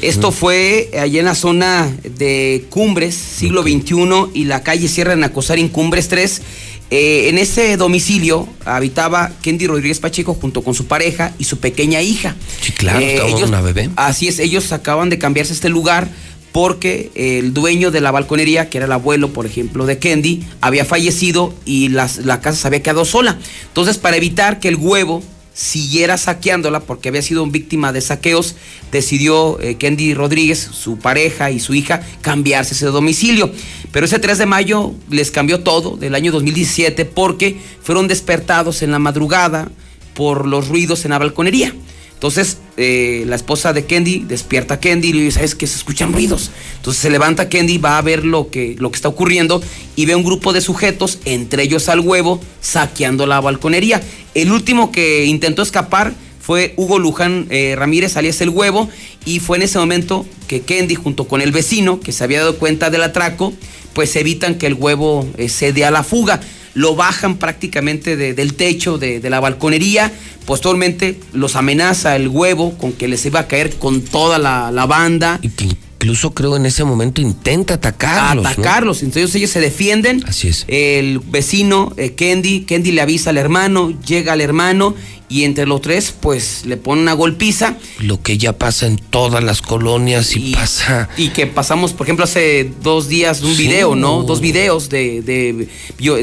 [0.00, 5.18] Esto fue allá en la zona de Cumbres, siglo XXI, y la calle Sierra de
[5.18, 6.42] Nacosar en Cumbres 3.
[6.90, 12.02] Eh, en ese domicilio habitaba Kendi Rodríguez Pacheco junto con su pareja y su pequeña
[12.02, 12.34] hija.
[12.60, 13.90] Sí, claro, eh, ellos, una bebé.
[13.96, 16.08] Así es, ellos acaban de cambiarse este lugar
[16.50, 20.84] porque el dueño de la balconería, que era el abuelo, por ejemplo, de Kendi, había
[20.84, 23.38] fallecido y la casa se había quedado sola.
[23.68, 25.22] Entonces, para evitar que el huevo
[25.52, 28.54] siguiera saqueándola porque había sido víctima de saqueos,
[28.92, 33.50] decidió eh, Kendi Rodríguez, su pareja y su hija, cambiarse ese domicilio.
[33.92, 38.92] Pero ese 3 de mayo les cambió todo del año 2017 porque fueron despertados en
[38.92, 39.70] la madrugada
[40.14, 41.74] por los ruidos en la balconería.
[42.20, 45.78] Entonces, eh, la esposa de Kendi despierta a Kendi y le dice, ¿sabes que se
[45.78, 46.50] escuchan ruidos?
[46.76, 49.62] Entonces se levanta Kendi, va a ver lo que, lo que está ocurriendo
[49.96, 54.02] y ve un grupo de sujetos, entre ellos al huevo, saqueando la balconería.
[54.34, 58.90] El último que intentó escapar fue Hugo Luján eh, Ramírez, alias El Huevo,
[59.24, 62.58] y fue en ese momento que Kendi, junto con el vecino, que se había dado
[62.58, 63.54] cuenta del atraco,
[63.94, 66.42] pues evitan que el huevo eh, se dé a la fuga
[66.74, 70.12] lo bajan prácticamente del techo de, la balconería,
[70.46, 75.38] posteriormente los amenaza el huevo con que les iba a caer con toda la, banda.
[75.42, 75.50] Y
[76.00, 78.46] incluso creo en ese momento intenta atacarlos.
[78.46, 80.24] Atacarlos, entonces ellos se defienden.
[80.26, 80.64] Así es.
[80.66, 84.94] El vecino, eh, Kendi, Kendi le avisa al hermano, llega al hermano
[85.28, 87.76] y entre los tres pues le pone una golpiza.
[87.98, 91.10] Lo que ya pasa en todas las colonias y, pasa...
[91.18, 94.22] Y que pasamos, por ejemplo, hace dos días un video, ¿no?
[94.22, 95.68] Dos videos de, de,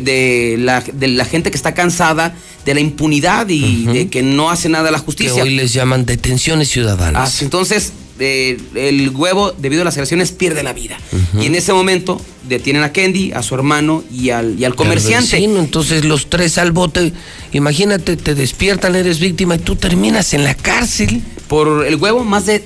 [0.01, 2.35] de, la, de la gente que está cansada
[2.65, 5.35] de la impunidad y de que no hace nada la justicia.
[5.35, 7.41] Que hoy les llaman detenciones ciudadanas.
[7.41, 10.97] Ah, entonces el huevo, debido a las relaciones, pierde la vida.
[11.39, 15.37] Y en ese momento detienen a Kendi, a su hermano y al, y al comerciante.
[15.43, 17.13] entonces los tres al bote,
[17.51, 21.21] imagínate, te despiertan, eres víctima y tú terminas en la cárcel.
[21.47, 22.63] Por el huevo, más de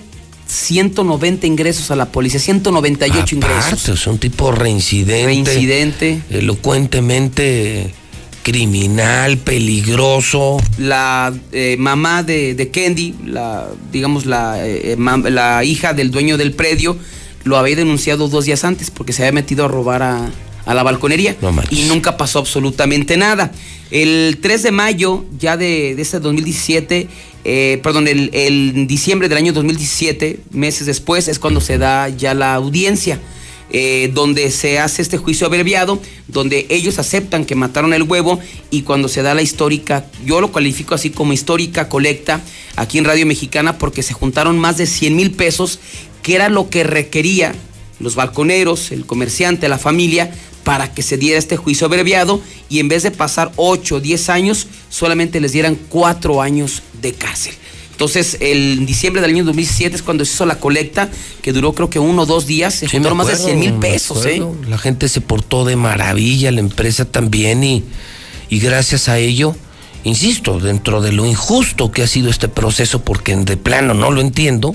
[0.47, 3.89] 190 ingresos a la policía, 198 ingresos.
[3.89, 5.25] Es un tipo reincidente.
[5.25, 6.21] Reincidente.
[6.29, 7.93] Elocuentemente
[8.43, 10.57] criminal, peligroso.
[10.77, 16.53] La eh, mamá de, de, Kendi, la, digamos, la, eh, la hija del dueño del
[16.53, 16.97] predio,
[17.43, 20.29] lo había denunciado dos días antes porque se había metido a robar a,
[20.65, 21.35] a la balconería
[21.69, 23.51] y nunca pasó absolutamente nada.
[23.89, 27.07] El 3 de mayo ya de, de este 2017,
[27.43, 32.33] eh, perdón, el, el diciembre del año 2017, meses después, es cuando se da ya
[32.33, 33.19] la audiencia.
[33.73, 38.37] Eh, donde se hace este juicio abreviado, donde ellos aceptan que mataron el huevo
[38.69, 42.41] y cuando se da la histórica, yo lo califico así como histórica colecta
[42.75, 45.79] aquí en Radio Mexicana porque se juntaron más de 100 mil pesos,
[46.21, 47.55] que era lo que requería
[48.01, 50.31] los balconeros, el comerciante, la familia,
[50.65, 54.29] para que se diera este juicio abreviado y en vez de pasar 8 o 10
[54.29, 57.53] años, solamente les dieran 4 años de cárcel.
[58.01, 61.07] Entonces, el en diciembre del año 2017 es cuando se hizo la colecta,
[61.43, 63.73] que duró creo que uno o dos días, se Sí, más de acuerdo, 100 mil
[63.73, 64.41] pesos, ¿eh?
[64.67, 67.83] La gente se portó de maravilla, la empresa también, y,
[68.49, 69.55] y gracias a ello,
[70.03, 74.19] insisto, dentro de lo injusto que ha sido este proceso, porque de plano no lo
[74.19, 74.73] entiendo,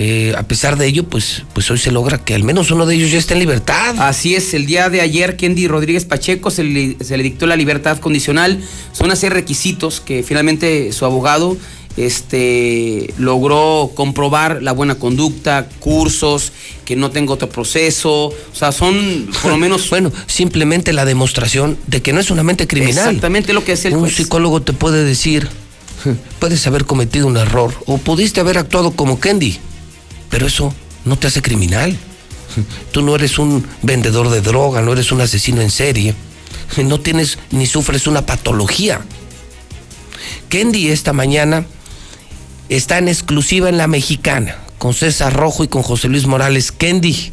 [0.00, 2.94] eh, a pesar de ello, pues, pues hoy se logra que al menos uno de
[2.94, 3.96] ellos ya esté en libertad.
[3.98, 7.56] Así es, el día de ayer, Kendi Rodríguez Pacheco se le, se le dictó la
[7.56, 8.62] libertad condicional.
[8.92, 11.56] Son de requisitos que finalmente su abogado
[11.98, 16.52] este, logró comprobar la buena conducta, cursos,
[16.84, 18.26] que no tenga otro proceso.
[18.26, 19.88] O sea, son por lo menos.
[19.90, 23.08] bueno, simplemente la demostración de que no es una mente criminal.
[23.08, 24.14] Exactamente lo que es el Un juez.
[24.14, 25.48] psicólogo te puede decir,
[26.38, 29.58] puedes haber cometido un error o pudiste haber actuado como Kendi,
[30.30, 30.72] pero eso
[31.04, 31.96] no te hace criminal.
[32.92, 36.14] Tú no eres un vendedor de droga, no eres un asesino en serie,
[36.84, 39.00] no tienes ni sufres una patología.
[40.48, 41.66] Kendi esta mañana
[42.68, 46.72] está en exclusiva en la mexicana con César Rojo y con José Luis Morales.
[46.72, 47.32] Kendi,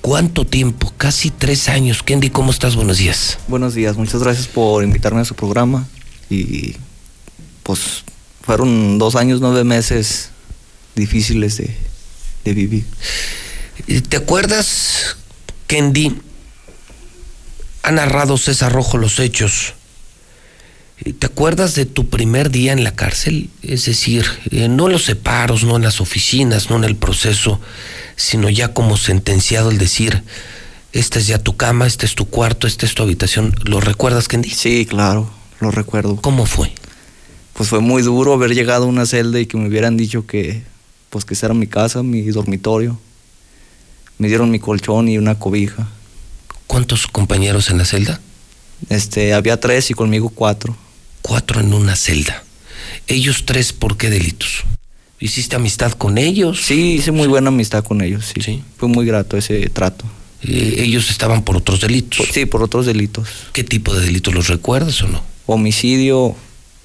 [0.00, 0.92] ¿cuánto tiempo?
[0.96, 2.02] Casi tres años.
[2.02, 2.76] Kendi, ¿cómo estás?
[2.76, 3.38] Buenos días.
[3.48, 5.86] Buenos días, muchas gracias por invitarme a su programa
[6.30, 6.76] y
[7.62, 8.04] pues
[8.42, 10.30] fueron dos años, nueve meses
[10.94, 11.76] difíciles de,
[12.44, 12.84] de vivir.
[14.08, 15.16] ¿Te acuerdas,
[15.66, 16.16] Kendi?
[17.82, 19.74] Ha narrado César Rojo los hechos.
[20.96, 23.50] ¿Te acuerdas de tu primer día en la cárcel?
[23.62, 27.60] Es decir, eh, no en los separos, no en las oficinas, no en el proceso,
[28.16, 30.22] sino ya como sentenciado el decir,
[30.92, 33.54] esta es ya tu cama, este es tu cuarto, esta es tu habitación.
[33.64, 34.48] ¿Lo recuerdas, Kendi?
[34.48, 35.30] Sí, claro,
[35.60, 36.16] lo recuerdo.
[36.16, 36.72] ¿Cómo fue?
[37.52, 40.62] Pues fue muy duro haber llegado a una celda y que me hubieran dicho que
[41.10, 42.98] pues que esa era mi casa, mi dormitorio.
[44.16, 45.88] Me dieron mi colchón y una cobija.
[46.66, 48.20] ¿Cuántos compañeros en la celda?
[48.88, 50.74] Este, había tres y conmigo cuatro.
[51.26, 52.44] Cuatro en una celda.
[53.08, 54.62] Ellos tres, ¿por qué delitos?
[55.18, 56.60] ¿Hiciste amistad con ellos?
[56.62, 58.62] Sí, hice muy buena amistad con ellos, sí.
[58.76, 60.04] Fue muy grato ese trato.
[60.44, 62.28] Eh, ellos estaban por otros delitos.
[62.32, 63.28] Sí, por otros delitos.
[63.52, 65.24] ¿Qué tipo de delitos los recuerdas o no?
[65.46, 66.36] Homicidio,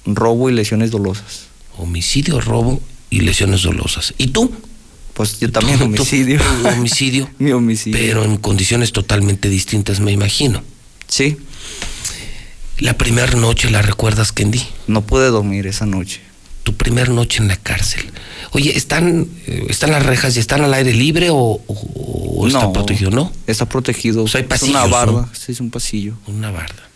[0.06, 1.42] robo y lesiones dolosas.
[1.78, 4.12] Homicidio, robo y lesiones dolosas.
[4.18, 4.50] ¿Y tú?
[5.14, 6.40] Pues yo también Tú- homicidio.
[6.40, 7.30] tú- homicidio.
[7.38, 7.96] Mi homicidio.
[7.96, 10.64] Pero en condiciones totalmente distintas, me imagino.
[11.06, 11.36] Sí.
[12.82, 14.60] La primera noche, ¿la recuerdas, Kendi?
[14.88, 16.20] No pude dormir esa noche.
[16.64, 18.10] Tu primer noche en la cárcel.
[18.50, 22.60] Oye, ¿están, eh, ¿están las rejas y están al aire libre o, o- o está
[22.62, 23.32] No, protegido, no?
[23.46, 24.26] Está protegido.
[24.26, 25.12] sea, hay es una barda.
[25.12, 25.28] ¿no?
[25.32, 26.14] Sí, es un pasillo.
[26.26, 26.88] Una barda.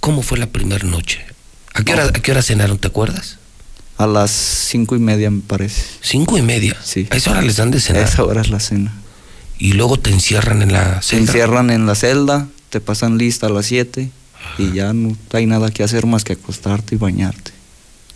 [0.00, 1.20] ¿Cómo fue la primera noche?
[1.72, 3.38] ¿A qué, hora, ¿A qué hora cenaron, te acuerdas?
[3.96, 5.82] A las cinco y media, me parece.
[6.02, 6.76] ¿Cinco y media?
[6.84, 7.06] Sí.
[7.10, 8.02] ¿A esa hora les dan de A cenar?
[8.04, 8.92] esa hora es la cena.
[9.58, 11.24] Y luego te encierran en la Te celda.
[11.24, 14.10] encierran en la celda, te pasan lista a las 7
[14.58, 17.52] y ya no hay nada que hacer más que acostarte y bañarte.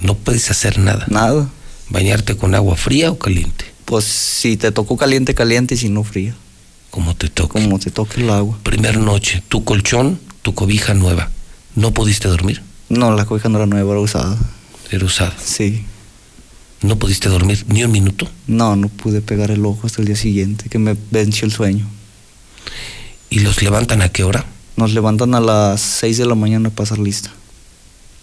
[0.01, 1.07] No puedes hacer nada.
[1.09, 1.49] Nada.
[1.91, 3.64] ¿Bañarte con agua fría o caliente?
[3.85, 6.35] Pues si te tocó caliente, caliente y si no fría.
[6.91, 7.61] Como te toque.
[7.62, 8.59] Como te toque el agua.
[8.62, 11.31] Primer noche, tu colchón, tu cobija nueva.
[11.75, 12.62] ¿No pudiste dormir?
[12.88, 14.37] No, la cobija no era nueva, era usada.
[14.91, 15.35] Era usada.
[15.43, 15.85] Sí.
[16.83, 18.29] ¿No pudiste dormir ni un minuto?
[18.47, 21.88] No, no pude pegar el ojo hasta el día siguiente, que me venció el sueño.
[23.31, 24.47] ¿Y los levantan a qué hora?
[24.79, 27.33] Nos levantan a las 6 de la mañana a pasar lista.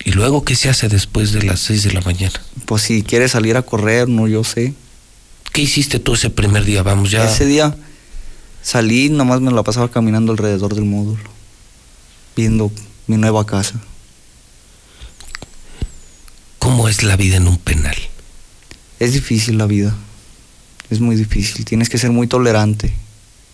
[0.05, 2.41] ¿Y luego qué se hace después de las 6 de la mañana?
[2.65, 4.73] Pues si quieres salir a correr, no yo sé.
[5.51, 6.81] ¿Qué hiciste tú ese primer día?
[6.81, 7.29] Vamos ya.
[7.29, 7.75] Ese día
[8.63, 11.29] salí, nomás me la pasaba caminando alrededor del módulo,
[12.37, 12.71] viendo
[13.07, 13.81] mi nueva casa.
[16.57, 17.97] ¿Cómo es la vida en un penal?
[19.01, 19.93] Es difícil la vida,
[20.89, 21.65] es muy difícil.
[21.65, 22.95] Tienes que ser muy tolerante,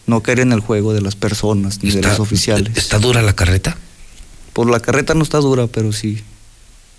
[0.07, 2.77] no caer en el juego de las personas ni de los oficiales.
[2.77, 3.77] ¿Está dura la carreta?
[4.53, 6.21] Pues la carreta no está dura, pero sí.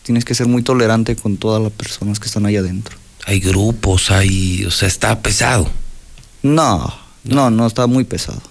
[0.03, 2.97] Tienes que ser muy tolerante con todas las personas que están ahí adentro.
[3.27, 4.65] Hay grupos, hay.
[4.65, 5.71] O sea, está pesado.
[6.43, 6.93] No,
[7.25, 8.43] no, no está muy pesado.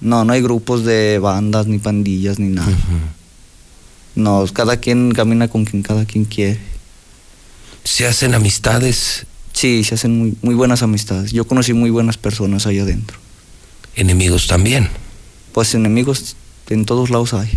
[0.00, 2.72] No, no hay grupos de bandas, ni pandillas, ni nada.
[4.14, 6.58] No, cada quien camina con quien cada quien quiere.
[7.84, 9.26] ¿Se hacen amistades?
[9.52, 11.32] Sí, se hacen muy, muy buenas amistades.
[11.32, 13.18] Yo conocí muy buenas personas ahí adentro.
[13.96, 14.90] Enemigos también.
[15.52, 16.36] Pues enemigos
[16.68, 17.50] en todos lados hay.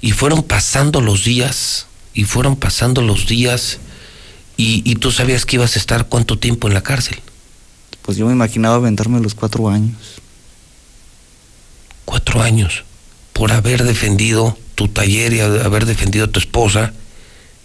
[0.00, 3.78] Y fueron pasando los días, y fueron pasando los días,
[4.56, 7.18] y, y tú sabías que ibas a estar cuánto tiempo en la cárcel.
[8.02, 9.96] Pues yo me imaginaba aventarme los cuatro años.
[12.04, 12.84] Cuatro años.
[13.32, 16.92] Por haber defendido tu taller y haber defendido a tu esposa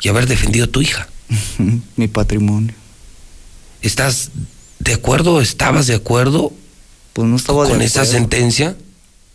[0.02, 1.08] y haber defendido a tu hija.
[1.96, 2.74] Mi patrimonio.
[3.82, 4.32] ¿Estás
[4.80, 5.42] de acuerdo?
[5.42, 6.54] ¿Estabas de acuerdo
[7.16, 8.02] Pues no estaba de con acuerdo.
[8.02, 8.76] esa sentencia?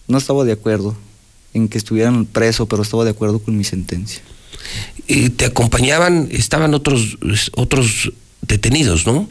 [0.07, 0.95] No estaba de acuerdo
[1.55, 4.21] en que estuvieran preso, pero estaba de acuerdo con mi sentencia.
[5.09, 7.17] Eh, te acompañaban, estaban otros,
[7.55, 8.13] otros
[8.43, 9.31] detenidos, ¿no?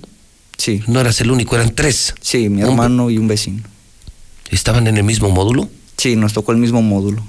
[0.57, 0.81] Sí.
[0.87, 2.15] No eras el único, eran tres.
[2.21, 3.61] Sí, mi hermano y un vecino.
[4.49, 5.69] ¿Estaban en el mismo módulo?
[5.97, 7.23] Sí, nos tocó el mismo módulo.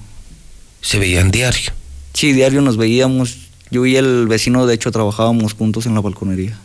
[0.80, 1.72] ¿Se veían diario?
[2.14, 3.36] Sí, diario nos veíamos.
[3.70, 6.58] Yo y el vecino, de hecho, trabajábamos juntos en la balconería,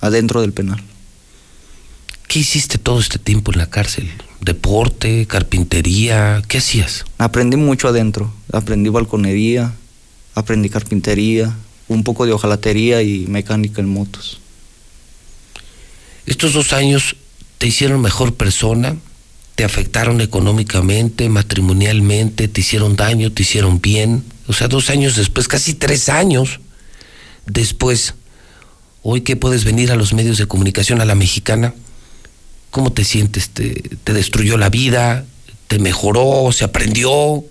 [0.00, 0.82] adentro del penal.
[2.28, 4.10] ¿Qué hiciste todo este tiempo en la cárcel?
[4.40, 6.42] ¿Deporte, carpintería?
[6.48, 7.04] ¿Qué hacías?
[7.18, 8.32] Aprendí mucho adentro.
[8.52, 9.72] Aprendí balconería,
[10.34, 11.54] aprendí carpintería,
[11.88, 14.40] un poco de hojalatería y mecánica en motos.
[16.26, 17.16] ¿Estos dos años
[17.58, 18.96] te hicieron mejor persona?
[19.54, 22.48] ¿Te afectaron económicamente, matrimonialmente?
[22.48, 23.32] ¿Te hicieron daño?
[23.32, 24.24] ¿Te hicieron bien?
[24.48, 26.60] O sea, dos años después, casi tres años
[27.46, 28.14] después,
[29.02, 31.74] hoy que puedes venir a los medios de comunicación a la mexicana,
[32.72, 33.50] ¿cómo te sientes?
[33.50, 33.70] ¿Te,
[34.02, 35.24] te destruyó la vida?
[35.68, 36.50] ¿Te mejoró?
[36.50, 37.44] ¿Se aprendió?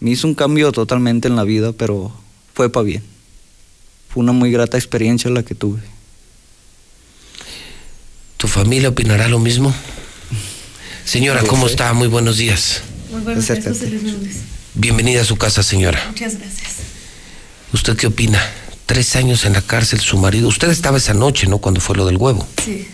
[0.00, 2.12] Me hizo un cambio totalmente en la vida, pero
[2.52, 3.02] fue para bien.
[4.10, 5.80] Fue una muy grata experiencia la que tuve.
[8.36, 9.72] ¿Tu familia opinará lo mismo?
[11.04, 11.92] Señora, ¿cómo está?
[11.92, 12.82] Muy buenos días.
[13.10, 14.36] Muy buenos días, José Luis.
[14.74, 16.02] Bienvenida a su casa, señora.
[16.08, 16.76] Muchas gracias.
[17.72, 18.40] ¿Usted qué opina?
[18.86, 20.48] Tres años en la cárcel, su marido.
[20.48, 21.58] Usted estaba esa noche, ¿no?
[21.58, 22.46] Cuando fue lo del huevo.
[22.64, 22.88] Sí.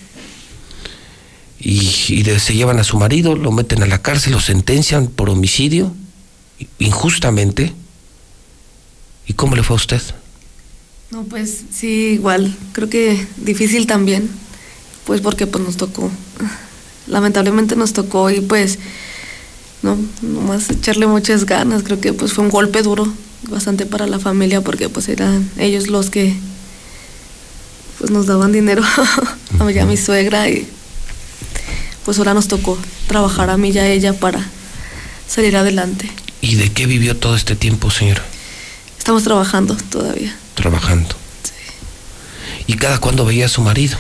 [1.59, 5.07] Y, y de- se llevan a su marido, lo meten a la cárcel, lo sentencian
[5.09, 5.95] por homicidio,
[6.79, 7.73] injustamente.
[9.27, 10.03] ¿Y cómo le fue a usted?
[11.11, 12.55] No, pues sí, igual.
[12.73, 14.29] Creo que difícil también.
[15.05, 16.11] Pues porque pues nos tocó.
[17.07, 18.79] Lamentablemente nos tocó y pues
[19.83, 21.83] no, nomás echarle muchas ganas.
[21.85, 23.13] Creo que pues fue un golpe duro
[23.49, 26.35] bastante para la familia porque pues eran ellos los que
[27.99, 28.83] pues nos daban dinero
[29.59, 30.69] a mi suegra y
[32.07, 32.79] pues ahora nos tocó
[33.09, 34.47] trabajar a mí y a ella para
[35.29, 36.09] salir adelante.
[36.41, 38.25] ¿Y de qué vivió todo este tiempo, señora?
[38.97, 40.37] Estamos trabajando todavía.
[40.55, 41.17] Trabajando.
[42.69, 43.99] ¿Y cada cuándo veía a su marido?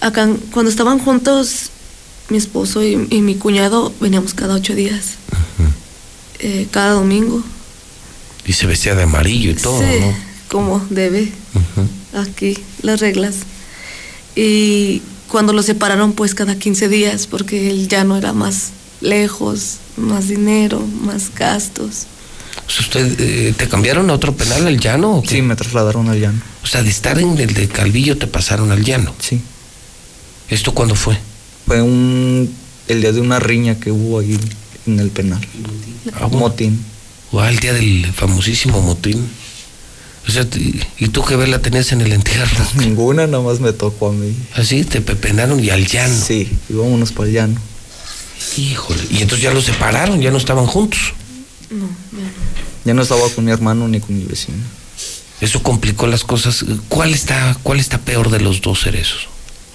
[0.00, 1.70] Acá, cuando estaban juntos,
[2.30, 5.14] mi esposo y, y mi cuñado veníamos cada ocho días.
[6.40, 7.44] Eh, cada domingo.
[8.44, 10.16] Y se vestía de amarillo y todo, sí, ¿no?
[10.48, 11.30] como debe.
[12.12, 13.36] Aquí, las reglas.
[14.34, 15.02] Y
[15.34, 18.70] cuando lo separaron, pues cada 15 días, porque él ya no era más
[19.00, 22.06] lejos, más dinero, más gastos.
[22.68, 25.16] ¿usted eh, te cambiaron a otro penal al llano?
[25.16, 25.30] O qué?
[25.30, 26.40] Sí, me trasladaron al llano.
[26.62, 29.12] O sea, de estar en el de Calvillo te pasaron al llano.
[29.18, 29.40] Sí.
[30.50, 31.18] ¿Esto cuándo fue?
[31.66, 32.54] Fue un
[32.86, 34.38] el día de una riña que hubo ahí
[34.86, 35.44] en el penal.
[36.12, 36.38] Ah, bueno.
[36.38, 36.78] Motín.
[37.32, 39.28] O ah, el día del famosísimo motín.
[40.26, 40.46] O sea,
[40.98, 42.64] ¿y tú qué vela tenías en el entierro?
[42.76, 44.34] Ninguna, nada más me tocó a mí.
[44.54, 46.14] Así, te pepenaron y al llano.
[46.18, 47.60] Sí, íbamos para el llano.
[48.56, 49.02] Híjole.
[49.10, 51.00] Y entonces ya los separaron, ya no estaban juntos.
[51.70, 52.54] No, ya no.
[52.84, 54.58] Ya no estaba con mi hermano ni con mi vecino.
[55.40, 56.64] Eso complicó las cosas.
[56.88, 59.28] ¿Cuál está, cuál está peor de los dos cerezos?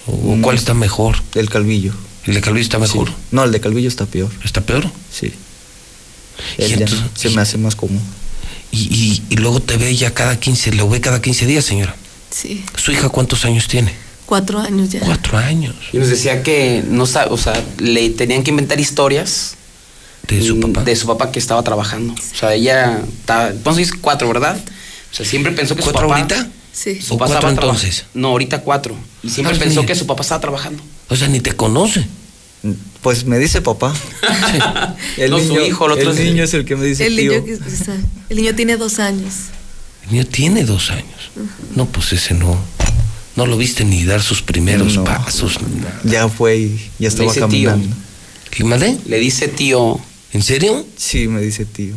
[0.06, 0.40] ¿O Mm.
[0.42, 1.16] cuál está mejor?
[1.34, 1.92] El Calvillo.
[2.26, 3.08] ¿El de Calvillo está mejor?
[3.08, 3.14] Sí.
[3.32, 4.30] No, el de Calvillo está peor.
[4.44, 4.90] ¿Está peor?
[5.12, 5.32] Sí.
[6.58, 8.00] Y El llano entonces- se me hace más cómodo.
[8.72, 11.94] Y, y- y luego te ve ya cada 15, lo ve cada 15 días, señora.
[12.30, 13.92] Sí, ¿Su hija cuántos años tiene?
[14.26, 15.00] cuatro años ya.
[15.00, 15.74] Cuatro años.
[15.92, 19.56] Y nos decía que no o sea, le tenían que inventar historias
[20.28, 20.84] de su papá.
[20.84, 22.12] De su papá que estaba trabajando.
[22.14, 24.56] O sea, ella estaba, entonces cuatro, ¿verdad?
[25.12, 26.20] O sea, siempre pensó que su ¿Cuatro papá.
[26.20, 26.48] ahorita?
[26.72, 27.00] Sí.
[27.00, 28.04] Su ¿O papá cuatro entonces?
[28.14, 28.94] No, ahorita cuatro.
[29.24, 30.80] Y siempre Ah, pensó que su papá estaba trabajando.
[31.08, 32.06] O sea, ni te conoce.
[33.02, 33.94] Pues me dice papá.
[35.16, 37.16] El No, su niño, hijo, el otro es- niño es el que me dice El
[37.16, 37.32] tío.
[37.32, 37.58] niño, que-
[38.28, 39.32] el niño tiene dos años.
[40.04, 41.30] El niño tiene dos años.
[41.74, 42.58] No, pues ese no.
[43.36, 45.04] No lo viste ni dar sus primeros No.
[45.04, 45.58] pasos.
[45.62, 46.00] nada.
[46.04, 47.70] Ya fue y ya estaba dice tío.
[47.70, 47.96] caminando.
[48.50, 48.98] ¿Qué madre?
[49.06, 49.98] Le dice tío.
[50.32, 50.86] ¿En serio?
[50.96, 51.94] Sí, me dice tío.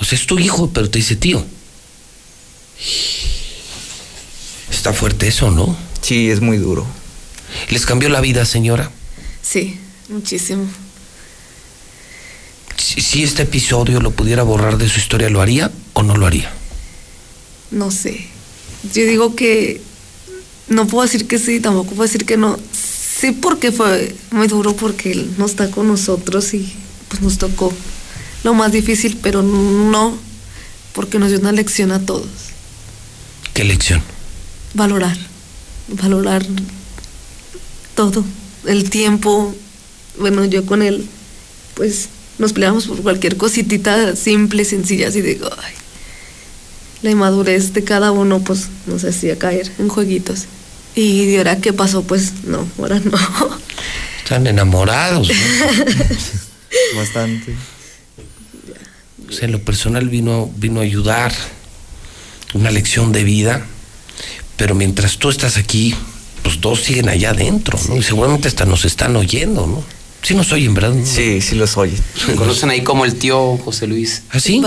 [0.00, 1.44] O sea, es tu hijo, pero te dice tío.
[4.70, 5.76] Está fuerte eso, ¿no?
[6.00, 6.86] Sí, es muy duro.
[7.70, 8.90] ¿Les cambió la vida, señora?
[9.42, 9.78] Sí,
[10.12, 10.66] muchísimo.
[12.76, 16.26] Si, si este episodio lo pudiera borrar de su historia, ¿lo haría o no lo
[16.26, 16.52] haría?
[17.70, 18.26] No sé.
[18.92, 19.80] Yo digo que
[20.68, 22.58] no puedo decir que sí, tampoco puedo decir que no.
[22.72, 26.72] Sí, porque fue muy duro porque él no está con nosotros y
[27.08, 27.72] pues nos tocó
[28.42, 30.18] lo más difícil, pero no
[30.92, 32.28] porque nos dio una lección a todos.
[33.54, 34.02] ¿Qué lección?
[34.74, 35.16] Valorar,
[35.88, 36.44] valorar
[37.94, 38.24] todo,
[38.66, 39.54] el tiempo.
[40.18, 41.06] Bueno, yo con él,
[41.74, 42.08] pues
[42.38, 45.74] nos peleamos por cualquier cositita simple, sencilla, así de, ay,
[47.02, 50.46] la inmadurez de cada uno pues nos hacía caer en jueguitos.
[50.94, 53.18] Y de ahora qué pasó, pues no, ahora no.
[54.22, 56.96] Están enamorados, ¿no?
[56.96, 57.54] Bastante.
[59.28, 61.32] O sea, en lo personal vino, vino a ayudar.
[62.54, 63.66] una lección de vida,
[64.58, 65.94] pero mientras tú estás aquí,
[66.42, 67.96] pues dos siguen allá adentro, ¿no?
[67.96, 70.01] Y seguramente hasta nos están oyendo, ¿no?
[70.22, 70.94] Sí nos oyen, ¿verdad?
[71.04, 71.98] Sí, sí los oyen.
[72.28, 74.22] Me conocen ahí como el tío José Luis.
[74.30, 74.56] ¿Ah, sí?
[74.56, 74.62] El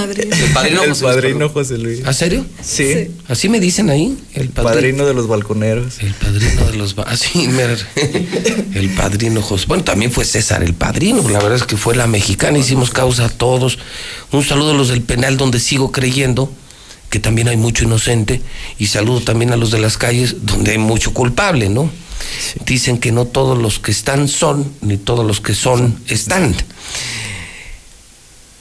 [0.54, 1.16] padrino El José Luis.
[1.16, 2.02] padrino José Luis.
[2.06, 2.46] ¿Ah, serio?
[2.62, 3.08] Sí.
[3.30, 4.74] Así me dicen ahí, el padrino.
[4.76, 6.00] Padrino de los balconeros.
[6.02, 6.96] El padrino de los...
[6.96, 7.64] ba- Ah, sí, me-
[8.78, 9.66] el padrino José.
[9.68, 13.26] Bueno, también fue César el padrino, la verdad es que fue la mexicana, hicimos causa
[13.26, 13.80] a todos.
[14.34, 16.52] Un saludo a los del penal donde sigo creyendo
[17.10, 18.42] que también hay mucho inocente
[18.78, 21.90] y saludo también a los de las calles donde hay mucho culpable, ¿no?
[22.66, 26.56] Dicen que no todos los que están son, ni todos los que son están.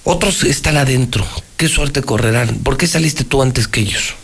[0.05, 1.27] Otros están adentro.
[1.57, 2.57] Qué suerte correrán.
[2.59, 4.15] ¿Por qué saliste tú antes que ellos?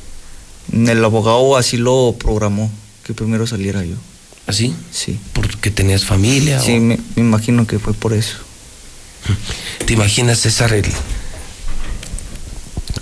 [0.73, 2.71] El abogado así lo programó,
[3.05, 3.97] que primero saliera yo.
[4.47, 4.75] ¿Así?
[4.93, 5.19] Sí.
[5.33, 6.61] ¿Porque tenías familia?
[6.61, 8.37] Sí, o- me, me imagino que fue por eso.
[9.87, 10.87] ¿Te imaginas, César, el,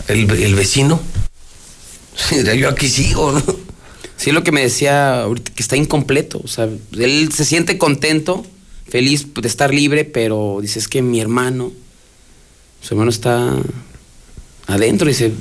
[0.08, 1.00] el, el vecino?
[2.56, 3.42] Yo aquí sigo, ¿no?
[4.18, 6.40] Sí, lo que me decía ahorita, que está incompleto.
[6.42, 8.44] O sea, él se siente contento,
[8.86, 11.72] feliz de estar libre, pero dice, es que mi hermano,
[12.82, 13.56] su hermano está
[14.66, 15.06] adentro.
[15.06, 15.32] Dice,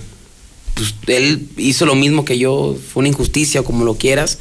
[0.75, 4.38] pues él hizo lo mismo que yo, fue una injusticia, como lo quieras.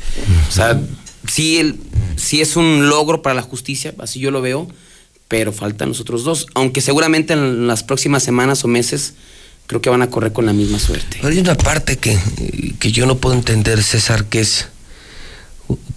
[0.50, 0.82] O sea,
[1.26, 1.78] sí,
[2.16, 4.68] sí es un logro para la justicia, así yo lo veo,
[5.28, 6.46] pero faltan los otros dos.
[6.52, 9.14] Aunque seguramente en las próximas semanas o meses
[9.66, 11.18] creo que van a correr con la misma suerte.
[11.20, 12.18] Pero hay una parte que,
[12.78, 14.68] que yo no puedo entender, César, que es...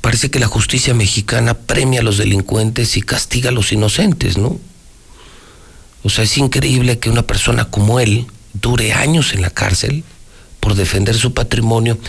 [0.02, 4.60] Parece que la justicia mexicana premia a los delincuentes y castiga a los inocentes, ¿no?
[6.04, 10.04] O sea, es increíble que una persona como él dure años en la cárcel
[10.60, 12.00] por defender su patrimonio.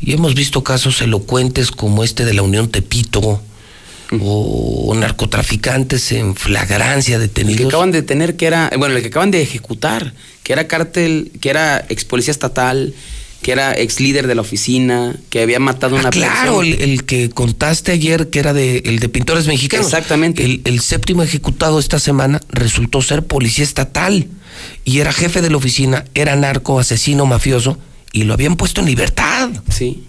[0.00, 3.40] Y hemos visto casos elocuentes como este de la Unión Tepito
[4.20, 7.68] o narcotraficantes en flagrancia El que detenidos.
[7.68, 10.14] acaban de detener, que era, bueno, el que acaban de ejecutar,
[10.48, 12.94] que era cártel, que era ex policía estatal,
[13.42, 16.70] que era ex líder de la oficina, que había matado a una Ah, claro, el,
[16.70, 16.90] persona.
[16.94, 19.84] el que contaste ayer, que era de, el de pintores mexicanos.
[19.84, 20.42] Exactamente.
[20.42, 24.26] El, el séptimo ejecutado esta semana resultó ser policía estatal
[24.86, 27.78] y era jefe de la oficina, era narco, asesino, mafioso
[28.14, 29.50] y lo habían puesto en libertad.
[29.68, 30.04] Sí.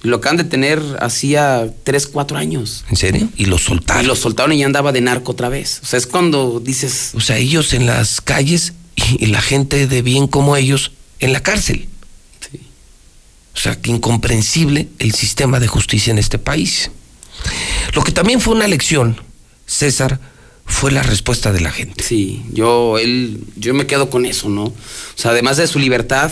[0.00, 2.86] Lo acaban de tener hacía 3, 4 años.
[2.88, 3.28] ¿En serio?
[3.36, 4.02] Y lo soltaron.
[4.02, 5.80] Y lo soltaron y ya andaba de narco otra vez.
[5.82, 8.72] O sea, es cuando dices, O sea, ellos en las calles
[9.18, 11.88] y, la gente de bien como ellos en la cárcel.
[12.50, 12.60] Sí.
[13.54, 16.90] O sea, que incomprensible el sistema de justicia en este país.
[17.94, 19.20] Lo que también fue una lección,
[19.66, 20.20] César,
[20.64, 22.04] fue la respuesta de la gente.
[22.04, 24.64] sí, yo, él, yo me quedo con eso, ¿no?
[24.64, 24.74] O
[25.14, 26.30] sea, además de su libertad,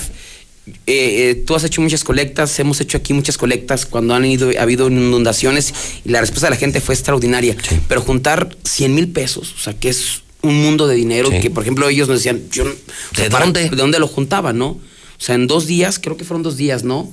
[0.67, 4.51] eh, eh, tú has hecho muchas colectas, hemos hecho aquí muchas colectas cuando han ido,
[4.59, 5.73] ha habido inundaciones
[6.05, 7.57] y la respuesta de la gente fue extraordinaria.
[7.67, 7.81] Sí.
[7.89, 11.41] Pero juntar 100 mil pesos, o sea, que es un mundo de dinero Sí.
[11.41, 13.69] que, por ejemplo, ellos nos decían, yo, no- o sea, ¿De para- dónde?
[13.71, 14.69] ¿De dónde lo juntaban, no?
[14.69, 14.81] O
[15.19, 17.11] sea, en dos días, creo que fueron dos días, ¿no?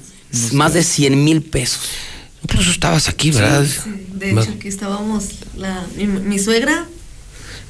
[0.52, 1.82] Más de 100 mil pesos.
[2.44, 3.66] Incluso estabas aquí, ¿verdad?
[4.14, 5.26] De hecho, aquí estábamos,
[5.56, 6.88] la, mi, mi suegra,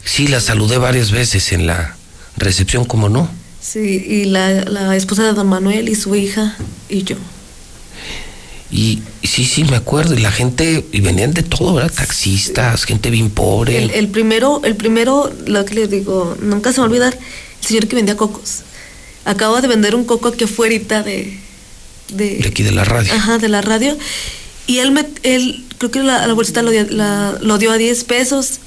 [0.05, 1.95] Sí, la saludé varias veces en la
[2.38, 3.30] recepción, como no.
[3.61, 6.57] sí, y la, la esposa de don Manuel y su hija
[6.89, 7.16] y yo.
[8.76, 10.15] Y, sí, sí, me acuerdo.
[10.15, 11.93] Y la gente, y venían de todo, ¿verdad?
[11.93, 13.78] Taxistas, gente bien pobre.
[13.84, 17.13] El, el primero, el primero, lo que le digo, nunca se me va a olvidar,
[17.61, 18.61] el señor que vendía cocos.
[19.26, 21.38] Acaba de vender un coco aquí afuera de,
[22.09, 23.13] de, de aquí de la radio.
[23.13, 23.95] Ajá, de la radio.
[24.65, 27.78] Y él, me, él creo que la, la bolsita lo dio, la- lo dio a
[27.78, 28.59] 10 pesos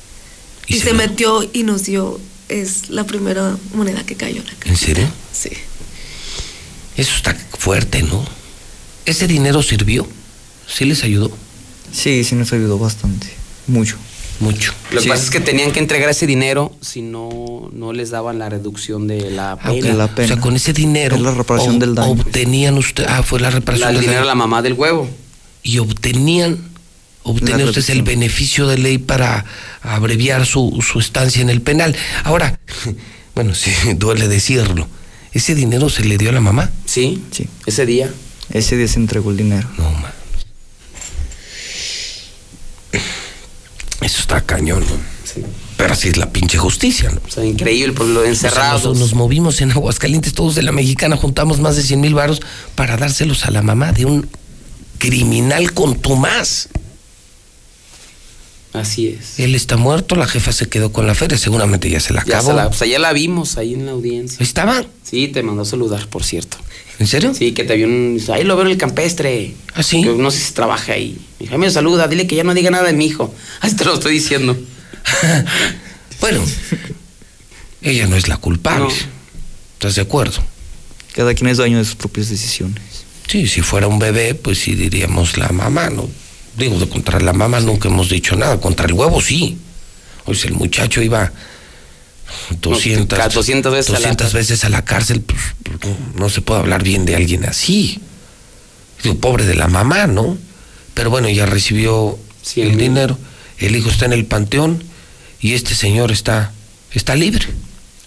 [0.69, 4.47] ¿Y y, se se, metió y nos dio, es la primera moneda que cayó en
[4.47, 4.71] la calle.
[4.71, 5.09] ¿En serio?
[5.33, 5.51] Sí.
[6.97, 8.25] Eso está fuerte, ¿no?
[9.07, 10.07] ¿Ese dinero sirvió?
[10.67, 11.31] ¿Sí les ayudó?
[11.93, 13.29] Sí, sí nos ayudó bastante.
[13.67, 13.97] Mucho.
[14.41, 14.75] Mucho.
[14.91, 15.09] Lo que Sí.
[15.09, 19.07] pasa es que tenían que entregar ese dinero si no, no les daban la reducción
[19.07, 19.95] de la Ah, pena.
[19.95, 21.17] la O sea, con ese dinero.
[21.17, 22.11] Es la reparación ob- del daño.
[22.13, 23.07] Obtenían usted.
[23.09, 24.31] Ah, fue la La- reparación el del dinero daño.
[24.31, 25.09] a la mamá del huevo.
[25.63, 26.59] y obtenían
[27.25, 29.45] obtener La ustedes el beneficio de ley para
[29.83, 31.97] abreviar su, su estancia en el penal.
[32.23, 32.61] Ahora,
[33.35, 34.87] bueno, sí, duele decirlo.
[35.33, 36.71] ¿Ese dinero se le dio a la mamá?
[36.85, 37.49] Sí, Sí.
[37.67, 38.13] ese día.
[38.51, 39.69] Ese día se entregó el dinero.
[39.77, 40.13] No, man.
[44.01, 44.97] Eso está cañón, ¿no?
[45.25, 45.43] Sí.
[45.77, 47.21] Pero así es la pinche justicia, ¿no?
[47.27, 48.85] O sea, increíble, por lo O sea, encerrados.
[48.85, 52.41] nos, nos movimos en Aguascalientes, todos de la mexicana, juntamos más de 100 mil varos
[52.75, 54.29] para dárselos a la mamá de un
[54.99, 56.69] criminal contumaz.
[58.73, 59.39] Así es.
[59.41, 62.37] Él está muerto, la jefa se quedó con la feria, seguramente ya se la Ya,
[62.39, 62.51] acabó.
[62.51, 64.43] se la, o sea, ya la vimos ahí en la audiencia.
[64.43, 64.85] ¿Estaba?
[65.03, 66.59] Sí, te mandó a saludar, por cierto.
[66.99, 67.35] ¿En serio?
[67.35, 68.21] Sí, que te vio un...
[68.33, 69.55] Ahí lo veo en el campestre.
[69.75, 70.03] ¿Ah, sí?
[70.03, 71.19] Que no sé si trabaja ahí.
[71.39, 73.35] Mi hija me saluda, dile que ya no diga nada de mi hijo.
[73.61, 74.57] Así te lo estoy diciendo.
[76.19, 76.43] Bueno,
[77.83, 78.87] ella no es la culpable.
[78.87, 78.95] No.
[79.75, 80.43] ¿Estás de acuerdo?
[81.13, 82.83] Cada quien es dueño de sus propias decisiones.
[83.29, 86.09] Sí, si fuera un bebé, pues sí diríamos la mamá, ¿no?
[86.57, 89.59] Digo, de contra la mamá nunca hemos dicho nada, contra el huevo sí.
[90.25, 91.33] O sea, el muchacho iba
[92.61, 94.39] 200, ca- 200 veces a la 200 cárcel.
[94.39, 95.41] veces a la cárcel, pues,
[96.15, 98.01] no se puede hablar bien de alguien así.
[99.03, 100.37] Digo, pobre de la mamá, ¿no?
[100.95, 102.19] Pero bueno, ya recibió
[102.57, 103.19] el dinero,
[103.59, 104.83] el hijo está en el panteón
[105.41, 106.53] y este señor está,
[106.93, 107.47] está libre.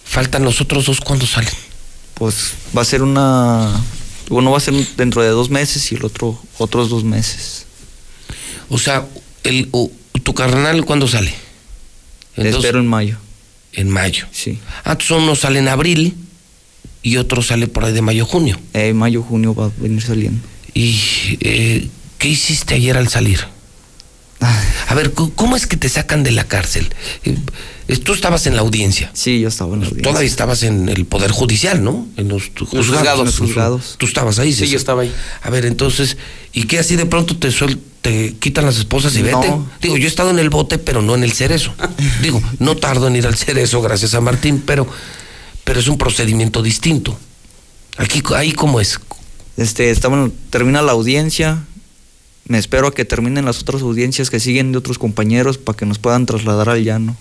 [0.04, 1.52] Faltan los otros dos cuando salen.
[2.14, 3.80] Pues va a ser una.
[4.28, 7.64] Uno va a ser dentro de dos meses y el otro otros dos meses.
[8.68, 9.06] O sea,
[9.44, 9.90] el, o-
[10.22, 11.32] tu carnal, ¿cuándo sale?
[12.36, 13.16] En dos- Espero en mayo.
[13.72, 14.26] En mayo.
[14.32, 14.58] Sí.
[14.84, 16.14] Ah, entonces uno sale en abril
[17.02, 18.58] y otro sale por ahí de mayo, junio.
[18.74, 20.40] Eh, mayo, junio va a venir saliendo.
[20.74, 20.96] ¿Y
[21.40, 23.40] eh, qué hiciste ayer al salir?
[24.40, 26.88] A ver, ¿cómo- ¿cómo es que te sacan de la cárcel?
[27.24, 27.36] Eh,
[28.04, 29.10] Tú estabas en la audiencia.
[29.14, 30.08] Sí, yo estaba en la audiencia.
[30.10, 32.06] Todavía estabas en el Poder Judicial, ¿no?
[32.16, 32.86] En los juzgados.
[32.86, 33.94] juzgados, en los juzgados.
[33.98, 34.72] Tú estabas ahí, Sí, César?
[34.72, 35.12] yo estaba ahí.
[35.42, 36.16] A ver, entonces,
[36.52, 39.40] ¿y qué así de pronto te suel te quitan las esposas y No.
[39.40, 39.54] vete?
[39.82, 41.74] Digo, yo he estado en el bote, pero no en el cerezo.
[42.22, 44.86] Digo, no tardo en ir al cerezo, gracias a Martín, pero,
[45.64, 47.18] pero es un procedimiento distinto.
[47.98, 48.98] Aquí, ahí cómo es.
[49.56, 49.92] Este,
[50.50, 51.64] termina la audiencia.
[52.50, 55.86] Me espero a que terminen las otras audiencias que siguen de otros compañeros para que
[55.86, 57.16] nos puedan trasladar al llano.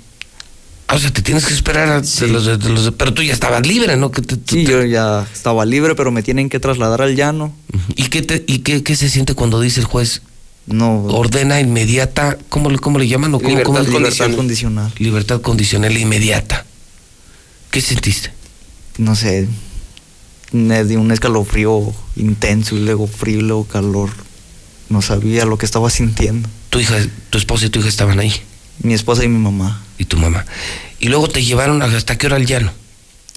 [0.88, 3.14] Ah, o sea, te tienes que esperar a de los, de- de los de- pero
[3.14, 4.10] tú ya estabas libre, ¿no?
[4.10, 7.16] Que te- tú Sí, te- yo ya estaba libre, pero me tienen que trasladar al
[7.16, 7.54] llano.
[7.96, 10.24] ¿Y qué, te- y qué, qué se siente cuando dice el juez?
[10.66, 11.04] No.
[11.04, 13.36] Ordena inmediata, ¿cómo, le- cómo le llaman?
[13.36, 14.36] ¿O cómo- Libertad cómo- condicional.
[14.36, 14.94] condicional.
[14.98, 16.66] Libertad condicional inmediata.
[17.70, 18.32] ¿Qué sentiste?
[18.98, 19.48] No sé.
[20.52, 24.10] Me dio un escalofrío intenso y luego frío y luego calor.
[24.90, 26.50] No sabía lo que estaba sintiendo.
[26.70, 26.98] Tu hija,
[27.30, 28.34] tu esposa y tu hija estaban ahí.
[28.82, 29.82] Mi esposa y mi mamá.
[29.98, 30.46] Y tu mamá.
[31.00, 32.72] Y luego te llevaron hasta qué hora al llano?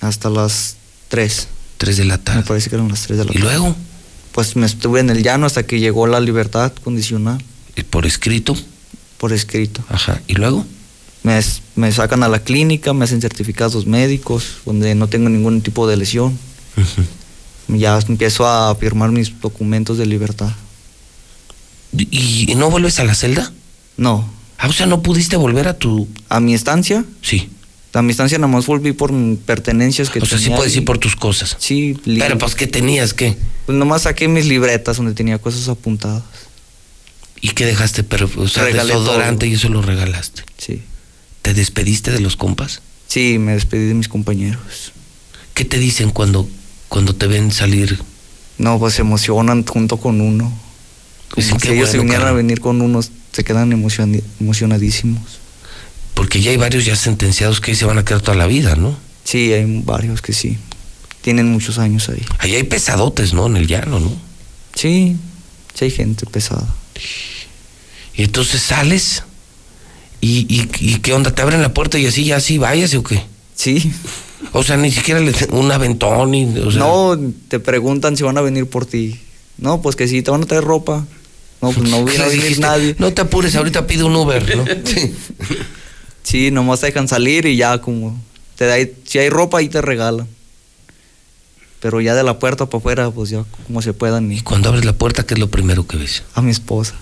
[0.00, 0.76] Hasta las
[1.08, 1.48] 3.
[1.78, 2.40] 3 de la tarde.
[2.40, 3.48] Me parece que eran las 3 de la ¿Y tarde.
[3.48, 3.76] luego?
[4.32, 7.42] Pues me estuve en el llano hasta que llegó la libertad condicional.
[7.76, 8.56] ¿Y ¿Por escrito?
[9.18, 9.82] Por escrito.
[9.88, 10.20] Ajá.
[10.26, 10.64] ¿Y luego?
[11.22, 11.38] Me,
[11.76, 15.96] me sacan a la clínica, me hacen certificados médicos, donde no tengo ningún tipo de
[15.96, 16.38] lesión.
[17.68, 20.50] Ya empiezo a firmar mis documentos de libertad.
[21.96, 23.52] ¿Y, no vuelves a la celda?
[23.96, 24.28] No.
[24.58, 26.08] Ah, o sea, ¿no pudiste volver a tu...?
[26.28, 27.04] ¿A mi estancia?
[27.20, 27.50] Sí.
[27.92, 30.84] A mi estancia nada más volví por pertenencias que O sea, sí tenía puedes ir
[30.84, 31.56] por tus cosas.
[31.58, 31.98] Sí.
[32.04, 33.12] Pero pues, ¿qué tenías?
[33.12, 33.36] ¿Qué?
[33.66, 36.22] Pues nomás saqué mis libretas donde tenía cosas apuntadas.
[37.40, 38.04] ¿Y qué dejaste?
[38.04, 39.52] Pero, o sea, Regalé desodorante todo.
[39.52, 40.42] y eso lo regalaste.
[40.56, 40.80] Sí.
[41.42, 42.80] ¿Te despediste de los compas?
[43.08, 44.92] Sí, me despedí de mis compañeros.
[45.52, 46.48] ¿Qué te dicen cuando,
[46.88, 47.98] cuando te ven salir?
[48.58, 50.52] No, pues se emocionan junto con uno.
[51.32, 52.36] Como si "Qué ellos se bueno, vinieran a carnal".
[52.36, 55.22] venir con uno, se quedan emocion- emocionadísimos.
[56.14, 58.96] Porque ya hay varios ya sentenciados que se van a quedar toda la vida, ¿no?
[59.24, 60.58] Sí, hay varios que sí.
[61.22, 62.22] Tienen muchos años ahí.
[62.38, 63.46] Ahí hay pesadotes, ¿no?
[63.46, 64.12] En el llano, ¿no?
[64.74, 65.16] Sí,
[65.74, 66.66] sí hay gente pesada.
[68.14, 69.22] Y entonces sales
[70.20, 71.34] y, y, y ¿qué onda?
[71.34, 73.22] ¿Te abren la puerta y así, ya así, váyase o qué?
[73.54, 73.92] Sí.
[74.52, 76.44] O sea, ni siquiera le un aventón y...
[76.58, 77.18] O sea, no,
[77.48, 79.18] te preguntan si van a venir por ti.
[79.58, 81.06] No, pues que sí, te van a traer ropa.
[81.62, 82.60] No, pues no ¿qué viene a les venir dijiste?
[82.66, 82.96] nadie.
[82.98, 84.64] No te apures, ahorita pide un Uber, ¿no?
[84.84, 85.14] Sí.
[86.22, 88.18] Sí, nomás te dejan salir y ya como...
[88.56, 90.26] Te da, si hay ropa ahí te regalan.
[91.80, 94.30] Pero ya de la puerta para afuera, pues ya como se puedan.
[94.30, 96.22] Y Cuando abres la puerta, ¿qué es lo primero que ves?
[96.34, 96.94] a mi esposa.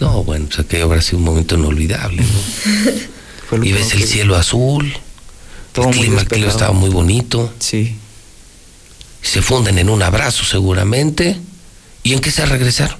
[0.00, 3.62] No, bueno, o sea que habrá sido un momento inolvidable, ¿no?
[3.64, 4.92] Y ves el cielo azul,
[5.72, 7.52] Todo el clima, el clima estaba muy bonito.
[7.60, 7.96] Sí.
[9.22, 11.36] Se funden en un abrazo seguramente.
[12.02, 12.98] ¿Y en qué se regresaron?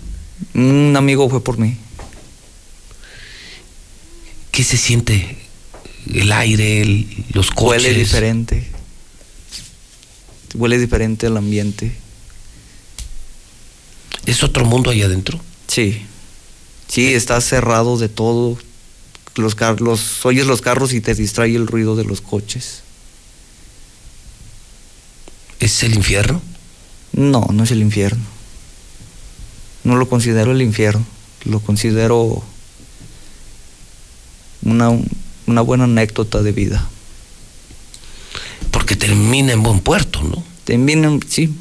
[0.55, 1.77] Un amigo fue por mí.
[4.51, 5.39] ¿Qué se siente?
[6.13, 7.83] El aire, el- los coches.
[7.85, 8.69] Huele diferente.
[10.55, 11.93] Huele diferente el ambiente.
[14.27, 15.41] ¿Es otro mundo ahí adentro?
[15.67, 16.03] Sí.
[16.89, 18.59] Sí, está cerrado de todo.
[19.37, 22.83] Los carros, oyes los carros y te distrae el ruido de los coches.
[25.61, 26.41] ¿Es el infierno?
[27.13, 28.25] No, no es el infierno.
[29.89, 31.03] No lo considero el infierno.
[31.47, 32.43] Lo considero
[34.61, 34.91] una,
[35.47, 36.87] una buena anécdota de vida.
[38.71, 40.45] Porque termina en buen puerto, ¿no?
[40.65, 41.55] Termina, sí.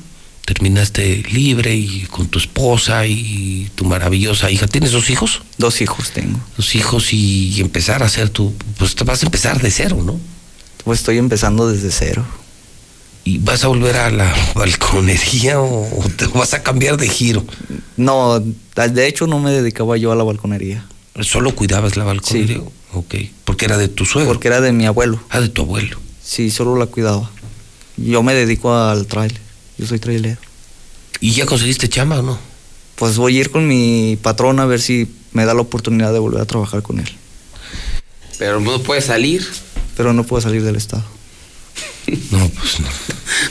[0.43, 4.67] Terminaste libre y con tu esposa y tu maravillosa hija.
[4.67, 5.43] ¿Tienes dos hijos?
[5.57, 6.37] Dos hijos tengo.
[6.57, 8.53] Dos hijos y empezar a hacer tu...
[8.77, 10.19] Pues te vas a empezar de cero, ¿no?
[10.83, 12.25] Pues estoy empezando desde cero.
[13.27, 17.43] ¿Y vas a volver a la balconería o, o te vas a cambiar de giro?
[17.97, 20.85] No, de hecho no me dedicaba yo a la balconería.
[21.19, 22.59] ¿Solo cuidabas la balconería?
[22.59, 22.63] Sí.
[22.93, 23.15] Ok.
[23.43, 24.31] Porque era de tu suegro.
[24.31, 25.21] Porque era de mi abuelo.
[25.29, 25.99] Ah, de tu abuelo.
[26.23, 27.29] Sí, solo la cuidaba.
[27.97, 29.41] Yo me dedico al trailer.
[29.77, 30.39] Yo soy trailero.
[31.19, 32.39] ¿Y ya conseguiste chamba o no?
[32.95, 36.19] Pues voy a ir con mi patrón a ver si me da la oportunidad de
[36.19, 37.09] volver a trabajar con él.
[38.39, 39.45] Pero no puede salir.
[39.97, 41.16] Pero no puedo salir del estado.
[42.31, 42.87] No, pues no.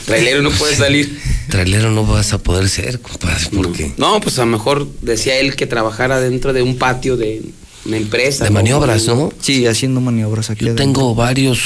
[0.05, 1.19] Trailero no puede salir.
[1.49, 5.55] Trailero no vas a poder ser, compadre, porque No, pues a lo mejor decía él
[5.55, 7.43] que trabajara dentro de un patio de
[7.85, 8.43] una empresa.
[8.45, 8.55] de ¿no?
[8.55, 9.31] maniobras, ¿no?
[9.41, 10.65] Sí, haciendo maniobras aquí.
[10.65, 10.85] Yo adentro.
[10.85, 11.59] tengo varios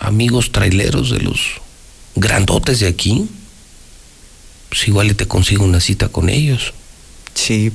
[0.00, 1.40] amigos traileros de los
[2.16, 3.26] grandotes de aquí.
[4.68, 6.74] Pues igual y te consigo una cita con ellos.
[7.34, 7.70] Sí,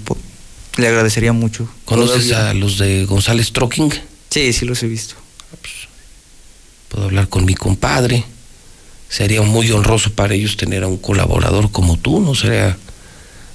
[0.78, 1.70] le agradecería mucho.
[1.86, 3.92] ¿Conoces Todavía- a los de González Trucking?
[4.30, 5.16] Sí, sí los he visto.
[6.90, 8.24] Puedo hablar con mi compadre.
[9.10, 12.36] Sería muy honroso para ellos tener a un colaborador como tú, ¿no?
[12.36, 12.78] Sería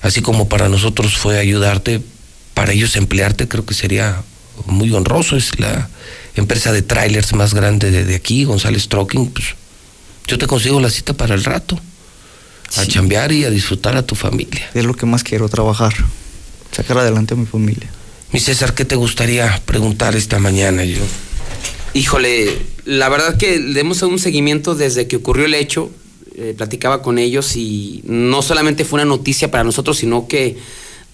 [0.03, 2.03] así como para nosotros fue ayudarte,
[2.55, 4.23] para ellos emplearte, creo que sería
[4.67, 5.37] muy honroso.
[5.37, 5.89] Es la
[6.35, 9.31] empresa de trailers más grande de, de aquí, González Trucking.
[9.31, 9.55] Pues,
[10.27, 11.79] yo te consigo la cita para el rato.
[12.77, 14.69] A chambear y a disfrutar a tu familia.
[14.75, 15.95] Es lo que más quiero, trabajar.
[16.73, 17.89] Sacar adelante a mi familia.
[18.33, 21.03] Mi César, ¿qué te gustaría preguntar esta mañana yo?
[21.95, 25.91] Híjole, la verdad que le hemos dado un seguimiento desde que ocurrió el hecho.
[26.37, 30.57] eh, platicaba con ellos y no solamente fue una noticia para nosotros, sino que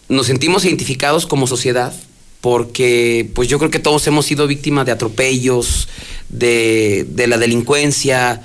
[0.09, 1.93] nos sentimos identificados como sociedad
[2.41, 5.89] porque pues yo creo que todos hemos sido víctimas de atropellos,
[6.31, 8.43] de, la delincuencia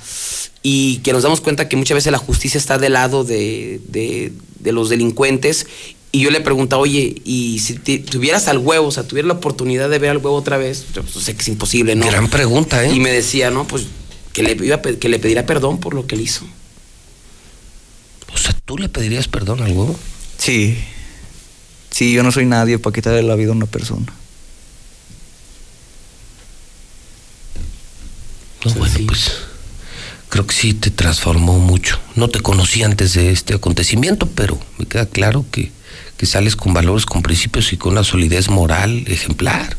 [0.61, 3.79] y que nos damos cuenta que muchas veces la justicia está del lado de
[4.65, 5.65] los delincuentes.
[6.15, 9.33] Y yo le preguntaba, oye, y si te- tuvieras al huevo, o sea, tuvieras la
[9.33, 12.05] oportunidad de ver al huevo otra vez, yo, pues, sé que es imposible, ¿no?
[12.07, 12.93] Gran pregunta, ¿eh?
[12.93, 13.83] Y me decía, no, pues
[14.31, 16.45] que le, iba a pe- que le pedirá perdón por lo que él hizo.
[18.33, 19.99] O sea, ¿tú le pedirías perdón al huevo?
[20.37, 20.77] Sí.
[21.91, 24.05] Sí, yo no soy nadie para quitarle la vida a una persona.
[28.65, 29.31] No, bueno, pues
[30.29, 31.99] creo que sí te transformó mucho.
[32.15, 35.71] No te conocí antes de este acontecimiento, pero me queda claro que,
[36.17, 39.75] que sales con valores, con principios y con una solidez moral ejemplar.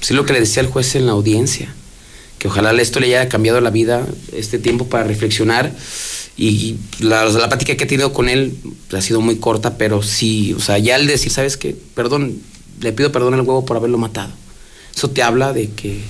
[0.00, 1.72] Sí, lo que le decía el juez en la audiencia,
[2.38, 5.72] que ojalá esto le haya cambiado la vida, este tiempo para reflexionar.
[6.38, 8.56] Y la, la plática que he tenido con él
[8.92, 11.74] ha sido muy corta, pero sí, o sea, ya al decir, ¿sabes qué?
[11.94, 12.40] Perdón,
[12.80, 14.32] le pido perdón al huevo por haberlo matado.
[14.94, 16.00] Eso te habla de que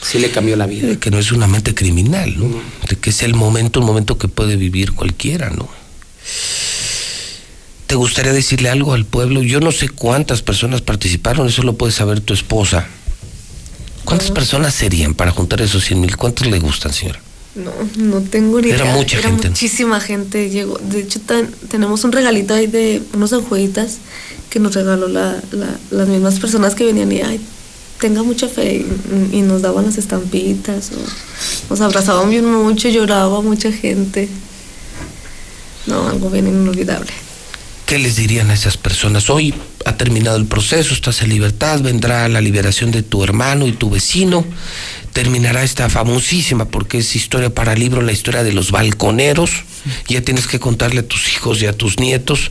[0.00, 0.88] sí le cambió la vida.
[0.88, 2.48] De que no es una mente criminal, ¿no?
[2.88, 5.68] De que es el momento, un momento que puede vivir cualquiera, ¿no?
[7.86, 9.42] ¿Te gustaría decirle algo al pueblo?
[9.42, 12.86] Yo no sé cuántas personas participaron, eso lo puede saber tu esposa.
[14.04, 16.16] ¿Cuántas personas serían para juntar esos 100 mil?
[16.16, 17.20] ¿Cuántos le gustan, señora?
[17.54, 18.94] No, no tengo ni Era idea.
[18.94, 19.48] mucha gente.
[19.48, 20.50] muchísima gente.
[20.50, 20.78] Llegó.
[20.78, 23.98] De hecho, tan- tenemos un regalito ahí de unos enjueguitas
[24.50, 27.40] que nos regaló la, la- las mismas personas que venían y ay,
[28.00, 28.84] tenga mucha fe
[29.32, 34.28] y, y nos daban las estampitas o nos abrazaban bien mucho, lloraba mucha gente.
[35.86, 37.10] No, algo bien inolvidable.
[37.86, 39.30] ¿Qué les dirían a esas personas?
[39.30, 43.72] Hoy ha terminado el proceso, estás en libertad, vendrá la liberación de tu hermano y
[43.72, 44.44] tu vecino,
[45.12, 49.62] terminará esta famosísima, porque es historia para libro, la historia de los balconeros,
[50.08, 52.50] ya tienes que contarle a tus hijos y a tus nietos,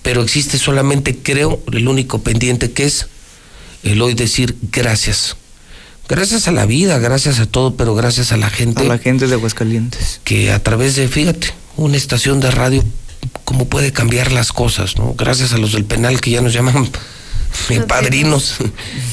[0.00, 3.08] pero existe solamente, creo, el único pendiente que es
[3.82, 5.36] el hoy decir gracias.
[6.08, 9.26] Gracias a la vida, gracias a todo, pero gracias a la gente A la gente
[9.26, 10.20] de Aguascalientes.
[10.24, 12.82] que a través de, fíjate, una estación de radio,
[13.44, 15.14] cómo puede cambiar las cosas, ¿no?
[15.14, 16.90] Gracias a los del penal que ya nos llaman
[17.70, 18.56] eh, padrinos,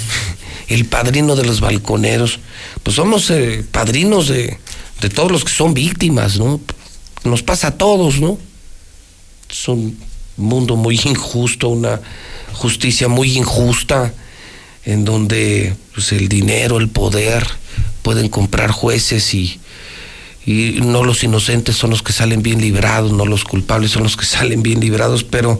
[0.67, 2.39] el padrino de los balconeros.
[2.83, 4.57] Pues somos eh, padrinos de,
[5.01, 6.59] de todos los que son víctimas, ¿no?
[7.23, 8.37] Nos pasa a todos, ¿no?
[9.49, 9.97] Es un
[10.37, 11.99] mundo muy injusto, una
[12.53, 14.13] justicia muy injusta,
[14.85, 17.45] en donde pues, el dinero, el poder
[18.01, 19.59] pueden comprar jueces y,
[20.49, 24.17] y no los inocentes son los que salen bien librados, no los culpables son los
[24.17, 25.59] que salen bien librados, pero,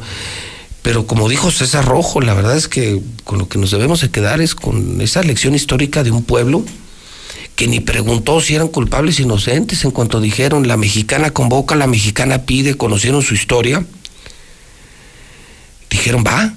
[0.81, 4.09] pero como dijo César Rojo, la verdad es que con lo que nos debemos de
[4.09, 6.65] quedar es con esa lección histórica de un pueblo
[7.55, 11.85] que ni preguntó si eran culpables o inocentes en cuanto dijeron la mexicana convoca, la
[11.85, 13.85] mexicana pide, conocieron su historia,
[15.91, 16.55] dijeron va,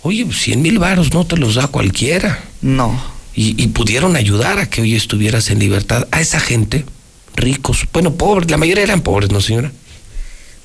[0.00, 2.42] oye, pues, 100 mil varos no te los da cualquiera.
[2.60, 3.00] No.
[3.36, 6.84] Y, y pudieron ayudar a que hoy estuvieras en libertad a esa gente,
[7.34, 9.72] ricos, bueno, pobres, la mayoría eran pobres, ¿no, señora?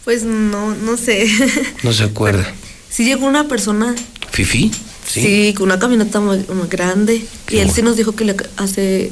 [0.03, 1.27] Pues no, no sé.
[1.83, 2.53] No se acuerda.
[2.89, 3.95] sí llegó una persona
[4.31, 4.71] ¿Fifi?
[5.07, 7.25] Sí, con una camioneta muy, muy grande.
[7.49, 9.11] y él sí nos dijo que le, hace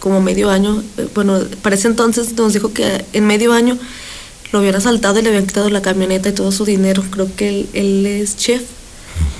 [0.00, 3.78] como medio año, eh, bueno, para ese entonces nos dijo que en medio año
[4.50, 7.04] lo habían asaltado y le habían quitado la camioneta y todo su dinero.
[7.10, 8.62] Creo que él, él es chef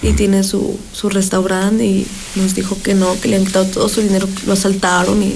[0.02, 3.88] y tiene su, su restaurante y nos dijo que no, que le han quitado todo
[3.88, 5.34] su dinero, lo asaltaron y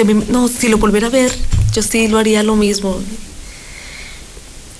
[0.00, 1.32] a no, si lo volviera a ver,
[1.74, 2.98] yo sí lo haría lo mismo.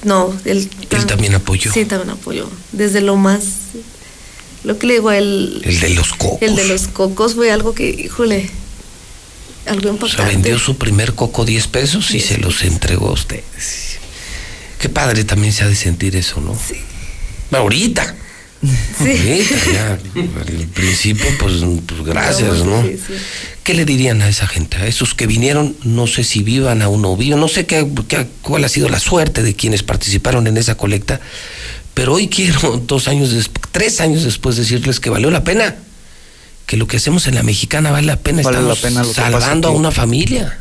[0.04, 1.72] no, él, Él también apoyó.
[1.72, 2.48] Sí, también apoyó.
[2.72, 3.42] Desde lo más.
[4.64, 5.60] Lo que le digo, el.
[5.64, 6.38] El de los cocos.
[6.42, 8.50] El de los cocos fue algo que, híjole.
[9.66, 10.16] Algo O impactante.
[10.16, 13.98] sea, vendió su primer coco 10 pesos y se los entregó a ustedes.
[14.78, 16.54] Qué padre también se ha de sentir eso, ¿no?
[16.56, 16.74] Sí.
[17.52, 18.16] Ahorita.
[18.62, 19.92] Ya.
[19.92, 21.54] Al principio, pues,
[21.86, 22.82] pues, gracias, ¿no?
[22.82, 23.14] Sí, sí.
[23.64, 24.76] ¿Qué le dirían a esa gente?
[24.76, 28.26] A esos que vinieron, no sé si vivan aún no vivan, no sé qué, qué-
[28.42, 31.20] cuál ha sido la suerte de quienes participaron en esa colecta,
[31.94, 35.76] pero hoy quiero, dos años después, tres años después, decirles que valió la pena.
[36.66, 38.42] Que lo que hacemos en la mexicana vale la pena.
[38.42, 40.58] Vale la pena salvando a una familia.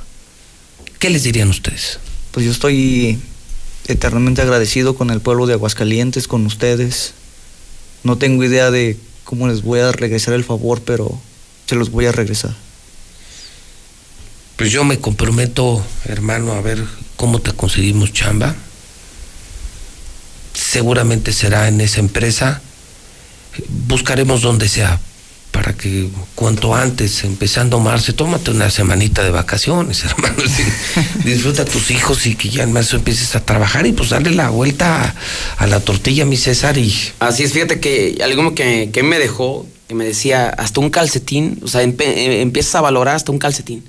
[0.98, 2.00] ¿Qué les dirían ustedes?
[2.32, 3.20] Pues yo estoy
[3.88, 7.14] eternamente agradecido con el pueblo de Aguascalientes, con ustedes.
[8.04, 11.20] No tengo idea de cómo les voy a regresar el favor, pero
[11.68, 12.56] se los voy a regresar.
[14.56, 16.84] Pues yo me comprometo, hermano, a ver
[17.16, 18.56] cómo te conseguimos chamba.
[20.54, 22.62] Seguramente será en esa empresa.
[23.88, 25.00] Buscaremos donde sea
[25.52, 30.36] para que cuanto antes, empezando marzo, tómate una semanita de vacaciones, hermano.
[31.26, 34.32] Disfruta a tus hijos y que ya en marzo empieces a trabajar y pues darle
[34.32, 38.90] la vuelta a, a la tortilla, mi César, y Así es, fíjate que algo que,
[38.94, 42.82] que me dejó, que me decía, hasta un calcetín, o sea, empe- eh, empiezas a
[42.82, 43.84] valorar hasta un calcetín.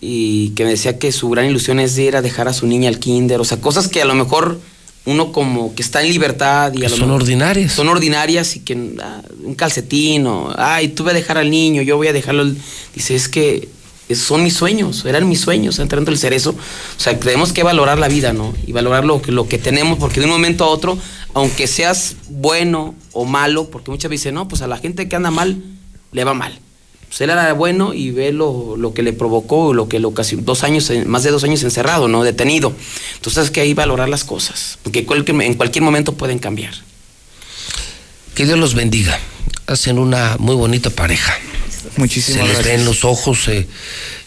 [0.00, 2.88] Y que me decía que su gran ilusión es ir a dejar a su niña
[2.88, 4.60] al kinder, o sea, cosas que a lo mejor
[5.08, 7.72] uno como que está en libertad y a lo son mejor- ordinarias.
[7.72, 11.82] Son ordinarias y que ah, un calcetín o, ay, tú vas a dejar al niño,
[11.82, 12.42] yo voy a dejarlo.
[12.42, 12.56] al-".
[12.94, 13.68] Dice, es que
[14.14, 16.50] son mis sueños, eran mis sueños entrando el cerezo.
[16.50, 18.54] O sea, tenemos que valorar la vida, ¿no?
[18.66, 20.96] Y valorar lo que, lo que tenemos, porque de un momento a otro,
[21.34, 25.16] aunque seas bueno o malo, porque muchas veces dicen, no, pues a la gente que
[25.16, 25.62] anda mal,
[26.12, 26.58] le va mal.
[27.08, 30.42] Pues él era bueno y ve lo, lo que le provocó, lo que lo ocasionó,
[30.42, 32.22] dos años, más de dos años encerrado, ¿no?
[32.22, 32.72] Detenido.
[33.14, 36.74] Entonces hay que ahí valorar las cosas, porque cualquier- en cualquier momento pueden cambiar.
[38.34, 39.18] que Dios los bendiga.
[39.66, 41.34] Hacen una muy bonita pareja.
[41.96, 42.80] Muchísimas se les ve gracias.
[42.80, 43.48] en los ojos.
[43.48, 43.66] eh,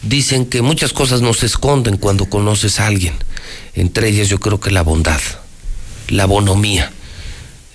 [0.02, 3.14] dicen que muchas cosas no se esconden cuando conoces a alguien.
[3.74, 5.20] Entre ellas yo creo que la bondad,
[6.08, 6.92] la bonomía.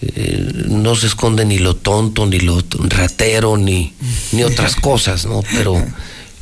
[0.01, 3.93] Eh, no se esconde ni lo tonto, ni lo ratero, ni,
[4.31, 5.41] ni otras cosas, ¿no?
[5.53, 5.75] Pero,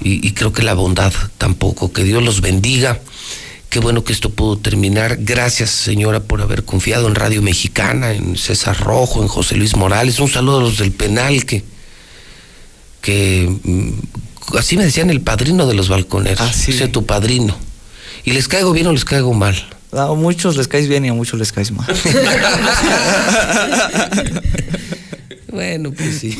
[0.01, 1.91] y, y creo que la bondad tampoco.
[1.93, 2.99] Que Dios los bendiga.
[3.69, 5.17] Qué bueno que esto pudo terminar.
[5.19, 10.19] Gracias, señora, por haber confiado en Radio Mexicana, en César Rojo, en José Luis Morales.
[10.19, 11.63] Un saludo a los del penal que,
[13.01, 16.39] que mm, así me decían el padrino de los balconeros.
[16.39, 16.71] Así.
[16.71, 17.57] Ese tu padrino.
[18.23, 19.55] ¿Y les caigo bien o les caigo mal?
[19.97, 21.87] A muchos les caes bien y a muchos les caes mal.
[25.55, 26.37] Bueno, pues sí.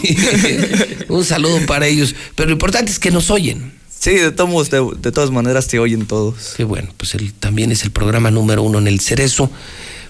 [1.08, 2.14] Un saludo para ellos.
[2.36, 3.72] Pero lo importante es que nos oyen.
[3.98, 6.54] Sí, de, todos, de, de todas maneras te oyen todos.
[6.58, 9.50] Qué bueno, pues él también es el programa número uno en el Cerezo.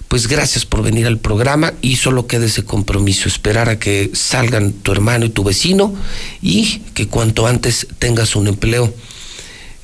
[0.08, 4.72] Pues gracias por venir al programa y solo queda ese compromiso, esperar a que salgan
[4.72, 5.94] tu hermano y tu vecino
[6.42, 8.92] y que cuanto antes tengas un empleo.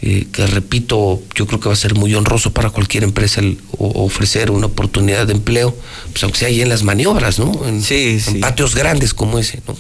[0.02, 3.58] Eh, que repito, yo creo que va a ser muy honroso para cualquier empresa el
[3.78, 5.76] o- ofrecer una oportunidad de empleo,
[6.10, 7.52] pues aunque sea ahí en las maniobras, ¿no?
[7.66, 7.82] En,
[8.26, 9.76] en patios grandes como ese, ¿no?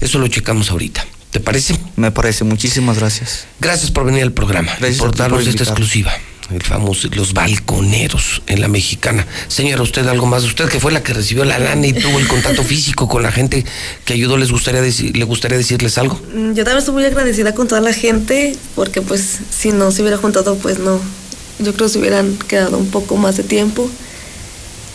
[0.00, 1.04] Eso lo checamos ahorita.
[1.30, 1.76] ¿Te parece?
[1.96, 3.46] Me parece, muchísimas gracias.
[3.60, 6.12] Gracias por venir al programa Gracias y por darnos esta exclusiva.
[6.52, 9.26] El famoso, los balconeros en la mexicana.
[9.48, 10.44] Señora, usted algo más.
[10.44, 13.32] Usted que fue la que recibió la lana y tuvo el contacto físico con la
[13.32, 13.64] gente
[14.04, 16.20] que ayudó, ¿les gustaría decir, ¿le gustaría decirles algo?
[16.34, 20.02] Mm, Yo también estoy muy agradecida con toda la gente, porque pues si no se
[20.02, 21.00] hubiera juntado, pues no.
[21.58, 23.90] Yo creo que se hubieran quedado un poco más de tiempo.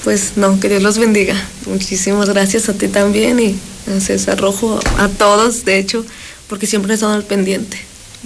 [0.03, 1.35] Pues no, que Dios los bendiga.
[1.65, 3.59] Muchísimas gracias a ti también y
[3.91, 6.05] a César Rojo, a todos, de hecho,
[6.47, 7.77] porque siempre están al pendiente.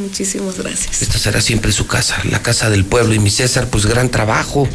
[0.01, 1.01] Muchísimas gracias.
[1.01, 3.13] Esta será siempre su casa, la casa del pueblo.
[3.13, 4.67] Y mi César, pues gran trabajo.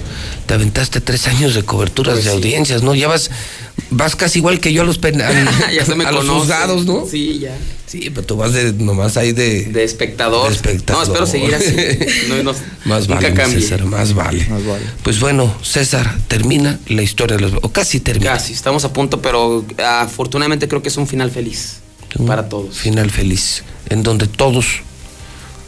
[0.46, 2.94] Te aventaste tres años de coberturas de audiencias, ¿no?
[2.94, 3.30] Ya vas,
[3.90, 6.86] vas casi igual que yo a los, pen- a, ya se me a los juzgados,
[6.86, 7.06] ¿no?
[7.10, 7.56] Sí, ya.
[7.86, 9.64] Sí, pero tú vas de, nomás ahí de...
[9.66, 10.48] De espectador.
[10.48, 11.06] De espectador.
[11.06, 11.74] No, espero seguir así.
[12.28, 12.52] No, no,
[12.84, 13.60] Más nunca vale, mi cambie.
[13.60, 14.46] César, más vale.
[15.04, 17.52] Pues bueno, César, termina la historia de los...
[17.62, 18.32] O casi termina.
[18.32, 21.76] Casi, estamos a punto, pero afortunadamente creo que es un final feliz
[22.26, 22.76] para todos.
[22.76, 24.66] Final feliz, en donde todos,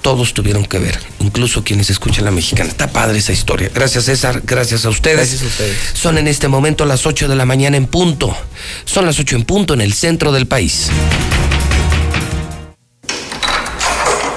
[0.09, 2.71] todos tuvieron que ver, incluso quienes escuchan la mexicana.
[2.71, 3.71] Está padre esa historia.
[3.75, 5.19] Gracias César, gracias a ustedes.
[5.19, 5.77] Gracias a ustedes.
[5.93, 8.35] Son en este momento las 8 de la mañana en punto.
[8.87, 10.89] Son las 8 en punto en el centro del país.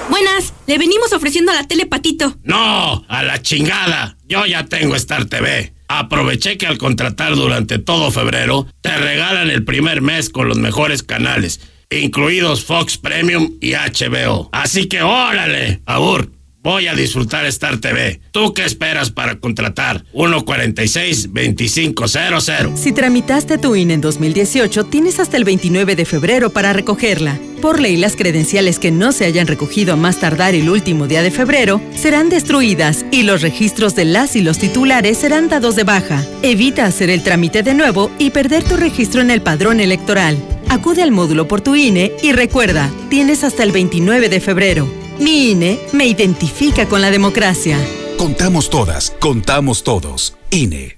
[0.10, 2.38] Buenas, le venimos ofreciendo a la tele Patito.
[2.44, 4.18] No, a la chingada.
[4.28, 5.72] Yo ya tengo Star TV.
[5.88, 11.02] Aproveché que al contratar durante todo febrero te regalan el primer mes con los mejores
[11.02, 11.62] canales,
[11.92, 14.50] incluidos Fox Premium y HBO.
[14.52, 16.32] Así que órale, Abur.
[16.64, 18.22] voy a disfrutar Star TV.
[18.32, 20.06] ¿Tú qué esperas para contratar?
[20.14, 22.76] 146-2500.
[22.76, 27.40] Si tramitaste tu INE en 2018, tienes hasta el 29 de febrero para recogerla.
[27.62, 31.22] Por ley, las credenciales que no se hayan recogido a más tardar el último día
[31.22, 35.84] de febrero serán destruidas y los registros de las y los titulares serán dados de
[35.84, 36.26] baja.
[36.42, 40.38] Evita hacer el trámite de nuevo y perder tu registro en el padrón electoral.
[40.72, 44.88] Acude al módulo por tu INE y recuerda, tienes hasta el 29 de febrero.
[45.20, 47.78] Mi INE me identifica con la democracia.
[48.18, 50.38] Contamos todas, contamos todos.
[50.50, 50.98] INE.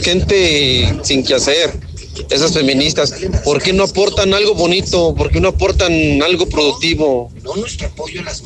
[0.02, 1.72] gente sin que hacer,
[2.28, 3.14] esas feministas.
[3.44, 5.14] ¿Por qué no aportan algo bonito?
[5.14, 7.32] ¿Por qué no aportan algo productivo?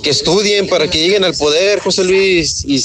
[0.01, 2.85] Que estudien para que lleguen al poder, José Luis, y,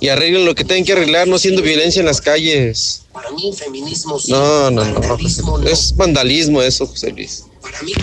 [0.00, 3.02] y arreglen lo que tengan que arreglar, no haciendo violencia en las calles.
[3.12, 4.16] Para mí, feminismo.
[4.28, 7.46] No, no, no, es vandalismo eso, José Luis.
[7.60, 7.94] Para mí,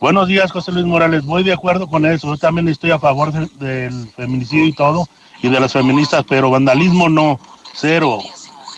[0.00, 1.24] Buenos días, José Luis Morales.
[1.24, 2.28] Voy de acuerdo con eso.
[2.28, 5.06] Yo también estoy a favor de- del feminicidio y todo,
[5.42, 7.38] y de las feministas, pero vandalismo no,
[7.74, 8.18] cero.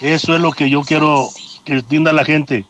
[0.01, 1.29] Eso es lo que yo quiero
[1.65, 2.67] que entienda la gente.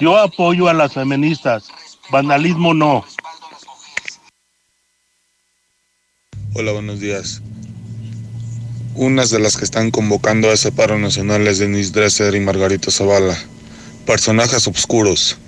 [0.00, 1.68] Yo apoyo a las feministas,
[2.10, 3.04] vandalismo no.
[6.54, 7.40] Hola, buenos días.
[8.96, 12.90] Unas de las que están convocando a ese paro nacional es Denise Dresser y Margarita
[12.90, 13.38] Zavala.
[14.06, 15.38] Personajes oscuros.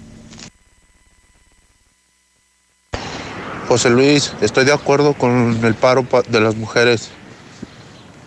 [3.68, 7.08] José Luis, estoy de acuerdo con el paro pa- de las mujeres.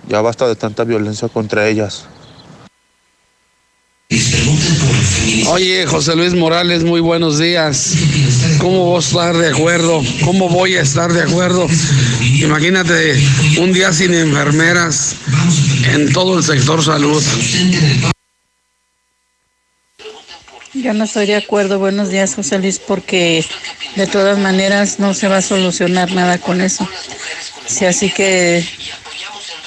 [0.08, 2.06] Ya basta de tanta violencia contra ellas.
[5.50, 7.94] Oye, José Luis Morales, muy buenos días.
[8.60, 10.02] ¿Cómo voy a estar de acuerdo?
[10.24, 11.68] ¿Cómo voy a estar de acuerdo?
[12.22, 13.22] Imagínate
[13.60, 15.16] un día sin enfermeras
[15.94, 17.22] en todo el sector salud.
[20.94, 21.80] No estoy de acuerdo.
[21.80, 23.46] Buenos días, José Luis, porque
[23.96, 26.88] de todas maneras no se va a solucionar nada con eso.
[27.66, 28.66] Si así que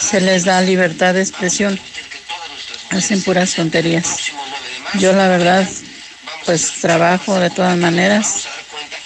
[0.00, 1.78] se les da libertad de expresión,
[2.88, 4.32] hacen puras tonterías.
[4.98, 5.68] Yo la verdad,
[6.46, 8.46] pues trabajo de todas maneras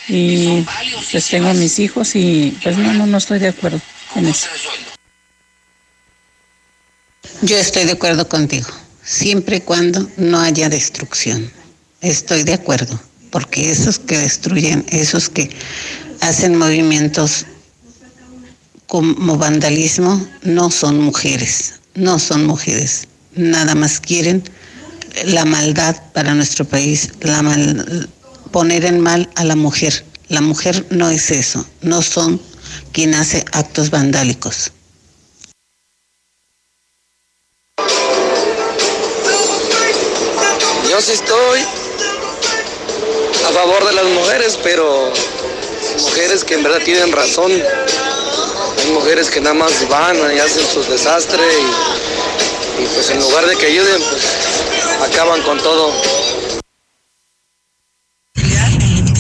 [0.09, 0.65] y
[1.11, 3.81] pues tengo mis hijos y pues no, no, no estoy de acuerdo
[4.15, 4.47] en eso.
[7.43, 8.69] Yo estoy de acuerdo contigo,
[9.03, 11.64] siempre y cuando no haya destrucción.
[12.05, 13.01] Estoy de acuerdo,
[13.31, 15.49] porque esos que destruyen, esos que
[16.21, 17.47] hacen movimientos
[18.87, 23.09] como vandalismo, no son mujeres, no son mujeres.
[23.37, 24.45] nada más quieren
[25.25, 28.11] la maldad para nuestro país, la mal,
[28.53, 30.05] poner en mal a la mujer.
[30.29, 32.39] La mujer no es eso, no son
[32.93, 34.73] quien hace actos vandálicos.
[40.91, 41.84] Yo sí estoy
[43.55, 45.13] favor de las mujeres, pero
[46.01, 47.53] mujeres que en verdad tienen razón.
[47.53, 51.55] Hay mujeres que nada más van y hacen sus desastres
[52.81, 54.25] y, y pues en lugar de que ayuden, pues
[55.09, 55.93] acaban con todo.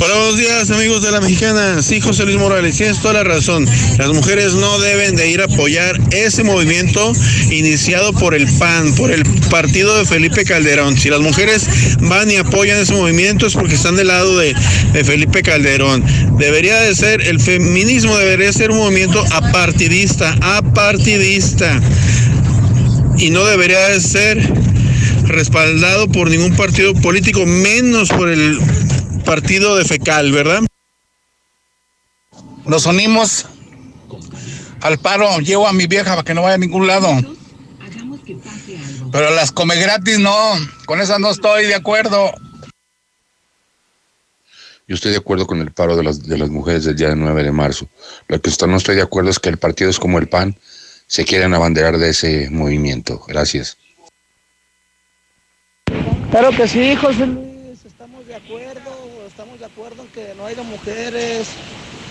[0.01, 1.81] Hola, buenos días amigos de la mexicana.
[1.81, 3.65] Sí, José Luis Morales, tienes toda la razón.
[3.97, 7.13] Las mujeres no deben de ir a apoyar ese movimiento
[7.51, 10.99] iniciado por el PAN, por el partido de Felipe Calderón.
[10.99, 11.69] Si las mujeres
[12.01, 14.53] van y apoyan ese movimiento es porque están del lado de,
[14.93, 16.05] de Felipe Calderón.
[16.39, 21.81] Debería de ser, el feminismo debería ser un movimiento apartidista, apartidista.
[23.17, 24.53] Y no debería de ser
[25.23, 28.59] respaldado por ningún partido político, menos por el
[29.25, 30.62] partido de fecal, ¿verdad?
[32.64, 33.47] Nos unimos
[34.81, 37.09] al paro, llevo a mi vieja para que no vaya a ningún lado.
[39.12, 40.55] Pero las come gratis no,
[40.87, 42.33] con esas no estoy de acuerdo.
[44.87, 47.43] Yo estoy de acuerdo con el paro de las, de las mujeres del día 9
[47.43, 47.89] de marzo.
[48.29, 50.57] Lo que no estoy de acuerdo es que el partido es como el PAN,
[51.07, 53.22] se quieren abanderar de ese movimiento.
[53.27, 53.79] Gracias.
[56.31, 58.84] Claro que sí, José Luis, estamos de acuerdo,
[59.75, 61.49] acuerdo en que no haya mujeres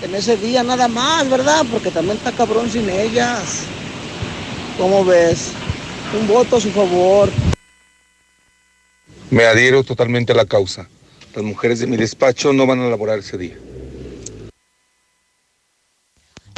[0.02, 1.66] en ese día nada más, ¿verdad?
[1.72, 3.64] Porque también está cabrón sin ellas.
[4.78, 5.52] ¿Cómo ves?
[6.20, 7.30] Un voto a su favor.
[9.30, 10.90] Me adhiero totalmente a la causa.
[11.34, 13.58] Las mujeres de mi despacho no van a laborar ese día.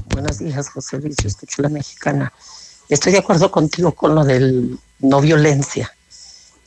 [0.08, 2.34] Buenos días, José Luis, yo escucho la mexicana.
[2.90, 5.95] Estoy de acuerdo contigo con lo del no violencia,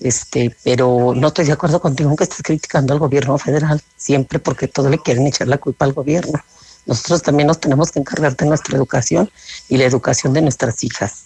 [0.00, 4.68] este, pero no estoy de acuerdo contigo que estés criticando al gobierno federal, siempre porque
[4.68, 6.40] todo le quieren echar la culpa al gobierno.
[6.86, 9.30] Nosotros también nos tenemos que encargar de nuestra educación
[9.68, 11.24] y la educación de nuestras hijas,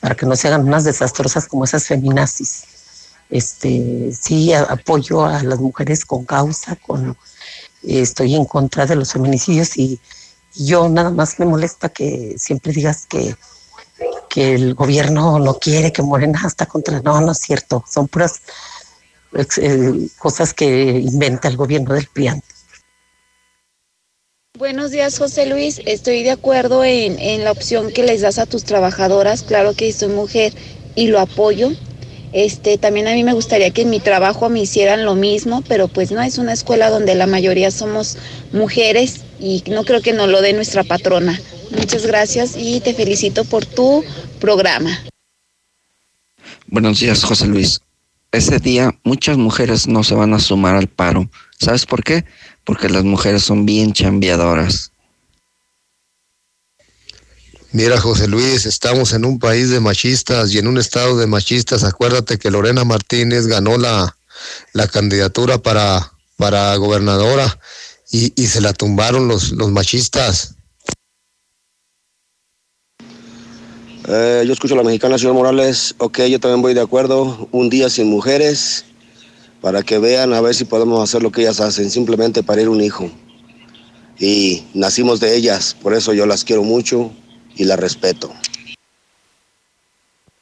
[0.00, 2.64] para que no se hagan unas desastrosas como esas feminazis.
[3.30, 7.16] Este, sí, apoyo a las mujeres con causa, con
[7.82, 10.00] estoy en contra de los feminicidios y
[10.54, 13.36] yo nada más me molesta que siempre digas que,
[14.28, 17.00] que el gobierno no quiere que Morena hasta contra.
[17.00, 17.84] No, no es cierto.
[17.90, 18.40] Son puras
[19.34, 22.42] eh, cosas que inventa el gobierno del PRIAN.
[24.58, 25.82] Buenos días, José Luis.
[25.84, 29.42] Estoy de acuerdo en, en la opción que les das a tus trabajadoras.
[29.42, 30.54] Claro que soy mujer
[30.94, 31.70] y lo apoyo.
[32.32, 35.88] Este, también a mí me gustaría que en mi trabajo me hicieran lo mismo, pero
[35.88, 38.18] pues no es una escuela donde la mayoría somos
[38.52, 41.40] mujeres y no creo que nos lo dé nuestra patrona.
[41.70, 44.04] Muchas gracias y te felicito por tu
[44.40, 44.90] programa.
[46.66, 47.80] Buenos días, José Luis.
[48.32, 51.30] Ese día muchas mujeres no se van a sumar al paro.
[51.58, 52.24] ¿Sabes por qué?
[52.64, 54.90] Porque las mujeres son bien chambeadoras.
[57.72, 61.84] Mira, José Luis, estamos en un país de machistas y en un estado de machistas.
[61.84, 64.16] Acuérdate que Lorena Martínez ganó la,
[64.72, 67.58] la candidatura para, para gobernadora
[68.10, 70.55] y, y se la tumbaron los, los machistas.
[74.08, 75.94] Eh, yo escucho a la mexicana, señor Morales.
[75.98, 77.48] Ok, yo también voy de acuerdo.
[77.50, 78.84] Un día sin mujeres
[79.60, 82.80] para que vean a ver si podemos hacer lo que ellas hacen, simplemente parir un
[82.80, 83.10] hijo.
[84.18, 87.10] Y nacimos de ellas, por eso yo las quiero mucho
[87.56, 88.28] y las respeto.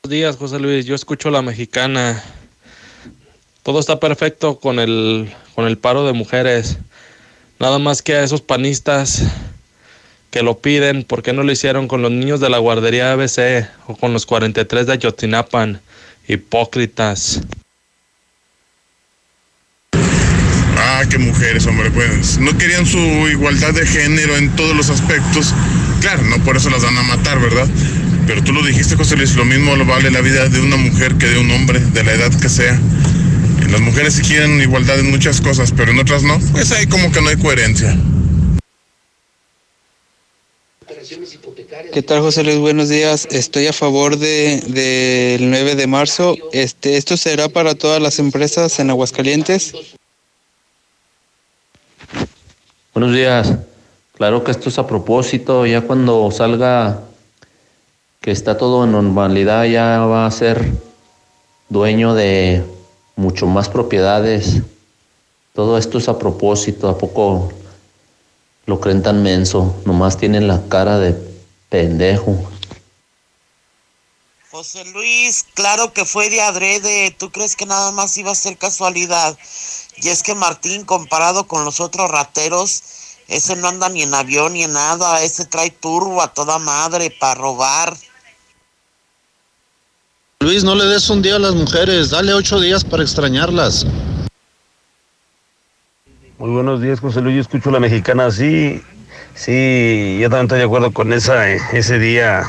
[0.03, 0.85] Buenos días, José Luis.
[0.85, 2.23] Yo escucho la mexicana.
[3.63, 6.77] Todo está perfecto con el, con el paro de mujeres.
[7.59, 9.23] Nada más que a esos panistas
[10.35, 13.69] que lo piden, ¿por qué no lo hicieron con los niños de la guardería ABC
[13.87, 15.81] o con los 43 de Ayotinapan?
[16.27, 17.41] Hipócritas.
[20.77, 25.55] Ah, qué mujeres, hombre, pues no querían su igualdad de género en todos los aspectos.
[26.01, 27.69] Claro, no por eso las van a matar, ¿verdad?
[28.27, 31.29] Pero tú lo dijiste, José Luis, lo mismo vale la vida de una mujer que
[31.29, 32.77] de un hombre, de la edad que sea.
[33.71, 36.41] Las mujeres sí quieren igualdad en muchas cosas, pero en otras no.
[36.51, 37.97] Pues ahí como que no hay coherencia.
[41.93, 42.59] ¿Qué tal, José Luis?
[42.59, 43.27] Buenos días.
[43.31, 46.35] Estoy a favor de del 9 de marzo.
[46.53, 49.73] Este, esto será para todas las empresas en Aguascalientes.
[52.93, 53.55] Buenos días.
[54.17, 57.01] Claro que esto es a propósito, ya cuando salga
[58.21, 60.71] que está todo en normalidad, ya va a ser
[61.69, 62.63] dueño de
[63.17, 64.61] mucho más propiedades.
[65.55, 67.53] Todo esto es a propósito, ¿a poco
[68.67, 69.75] lo creen tan menso?
[69.85, 71.17] Nomás tienen la cara de
[71.69, 72.51] pendejo.
[74.51, 77.11] José Luis, claro que fue de adrede.
[77.19, 79.37] ¿Tú crees que nada más iba a ser casualidad?
[79.97, 82.83] Y es que Martín, comparado con los otros rateros,
[83.27, 85.23] ese no anda ni en avión ni en nada.
[85.23, 87.97] Ese trae turbo a toda madre para robar.
[90.39, 93.87] Luis, no le des un día a las mujeres, dale ocho días para extrañarlas.
[96.37, 97.37] Muy buenos días, José Luis.
[97.37, 98.29] Yo escucho la mexicana.
[98.33, 98.83] Sí,
[99.37, 102.43] sí, yo también estoy de acuerdo con esa, ese día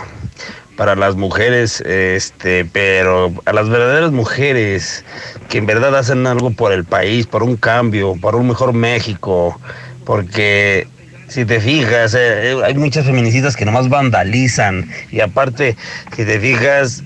[0.75, 5.05] para las mujeres, este, pero a las verdaderas mujeres
[5.49, 9.59] que en verdad hacen algo por el país, por un cambio, por un mejor México,
[10.03, 10.87] porque
[11.27, 15.77] si te fijas, eh, hay muchas feministas que nomás vandalizan y aparte,
[16.15, 17.03] si te fijas,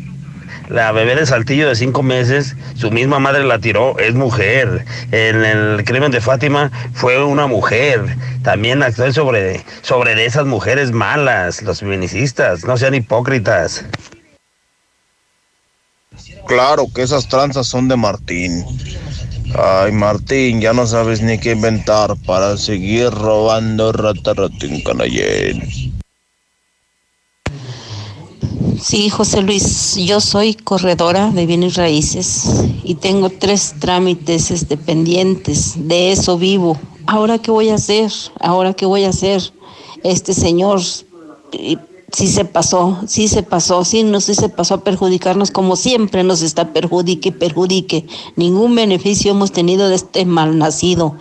[0.70, 4.86] la bebé de Saltillo de cinco meses, su misma madre la tiró, es mujer.
[5.12, 8.16] En el crimen de Fátima fue una mujer.
[8.44, 13.84] También actúen sobre, sobre esas mujeres malas, los feminicistas, no sean hipócritas.
[16.46, 18.64] Claro que esas tranzas son de Martín.
[19.58, 25.99] Ay, Martín, ya no sabes ni qué inventar para seguir robando rata ratín canallén.
[28.82, 32.46] Sí, José Luis, yo soy corredora de bienes raíces
[32.84, 35.74] y tengo tres trámites este, pendientes.
[35.88, 36.78] De eso vivo.
[37.06, 38.12] ¿Ahora qué voy a hacer?
[38.40, 39.42] ¿Ahora qué voy a hacer?
[40.04, 40.80] Este señor
[42.12, 46.24] sí se pasó, sí se pasó, sí, no sí se pasó a perjudicarnos como siempre
[46.24, 48.06] nos está perjudique, perjudique.
[48.36, 51.16] Ningún beneficio hemos tenido de este malnacido.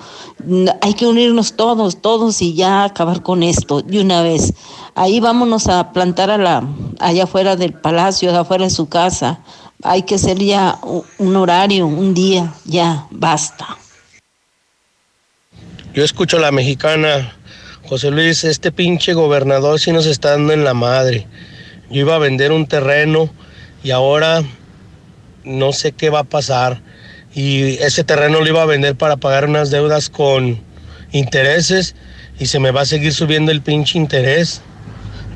[0.81, 4.55] Hay que unirnos todos, todos y ya acabar con esto de una vez.
[4.95, 6.65] Ahí vámonos a plantar a la,
[7.01, 9.41] allá afuera del palacio, afuera de su casa.
[9.83, 10.79] Hay que hacer ya
[11.19, 13.79] un horario, un día, ya, basta.
[15.95, 17.38] Yo escucho a la mexicana
[17.89, 21.27] José Luis, este pinche gobernador sí nos está dando en la madre.
[21.89, 23.33] Yo iba a vender un terreno
[23.83, 24.43] y ahora
[25.43, 26.83] no sé qué va a pasar.
[27.35, 30.61] Y ese terreno lo iba a vender para pagar unas deudas con
[31.13, 31.95] intereses
[32.39, 34.61] y se me va a seguir subiendo el pinche interés.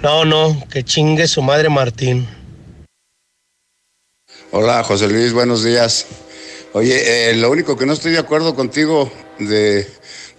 [0.02, 2.28] No, no, que chingue su madre Martín.
[4.50, 6.04] Hola José Luis, buenos días.
[6.74, 9.86] Oye, eh, lo único que no estoy de acuerdo contigo de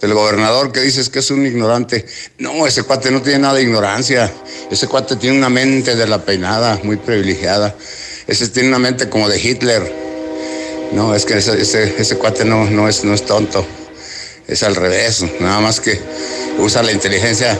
[0.04, 2.04] del gobernador que dices que es un ignorante.
[2.36, 4.30] No, ese cuate no tiene nada de ignorancia.
[4.70, 7.74] Ese cuate tiene una mente de la peinada, muy privilegiada.
[8.26, 9.90] Ese tiene una mente como de Hitler.
[10.92, 13.66] No, es que ese, cuate no, no, es, no es tonto.
[14.46, 15.24] Es al revés.
[15.40, 15.98] Nada más que
[16.58, 17.58] usa la inteligencia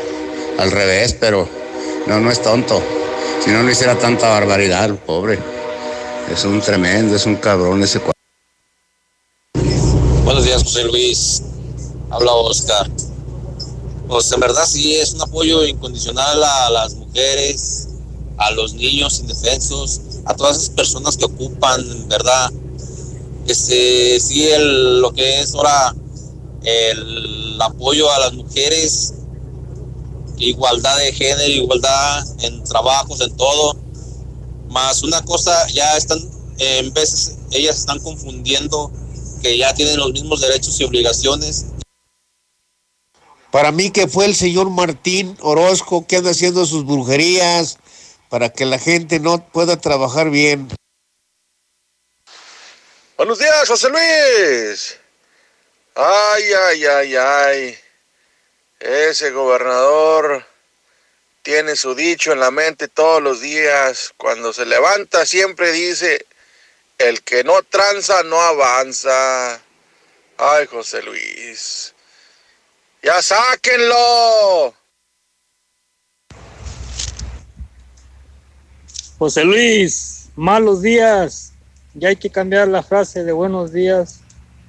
[0.58, 1.48] al revés, pero
[2.06, 2.82] no, no es tonto.
[3.42, 5.38] Si no, no hiciera tanta barbaridad, pobre.
[6.30, 8.20] Es un tremendo, es un cabrón ese cuate.
[10.24, 11.42] Buenos días, José Luis
[12.14, 12.90] habla Oscar.
[14.08, 17.88] Pues en verdad sí es un apoyo incondicional a las mujeres,
[18.36, 22.52] a los niños indefensos, a todas esas personas que ocupan, ¿verdad?
[23.48, 25.94] Este, sí, el, lo que es ahora
[26.62, 29.14] el apoyo a las mujeres,
[30.38, 33.76] igualdad de género, igualdad en trabajos, en todo.
[34.70, 36.18] Más una cosa, ya están,
[36.58, 38.90] en veces ellas están confundiendo
[39.42, 41.66] que ya tienen los mismos derechos y obligaciones
[43.54, 47.78] para mí que fue el señor Martín Orozco que anda haciendo sus brujerías
[48.28, 50.66] para que la gente no pueda trabajar bien.
[53.16, 54.98] Buenos días, José Luis.
[55.94, 57.78] Ay, ay, ay, ay.
[58.80, 60.44] Ese gobernador
[61.42, 64.12] tiene su dicho en la mente todos los días.
[64.16, 66.26] Cuando se levanta siempre dice,
[66.98, 69.62] el que no tranza no avanza.
[70.38, 71.93] Ay, José Luis.
[73.04, 74.72] ¡Ya sáquenlo!
[79.18, 81.52] José Luis, malos días.
[81.92, 84.20] Ya hay que cambiar la frase de buenos días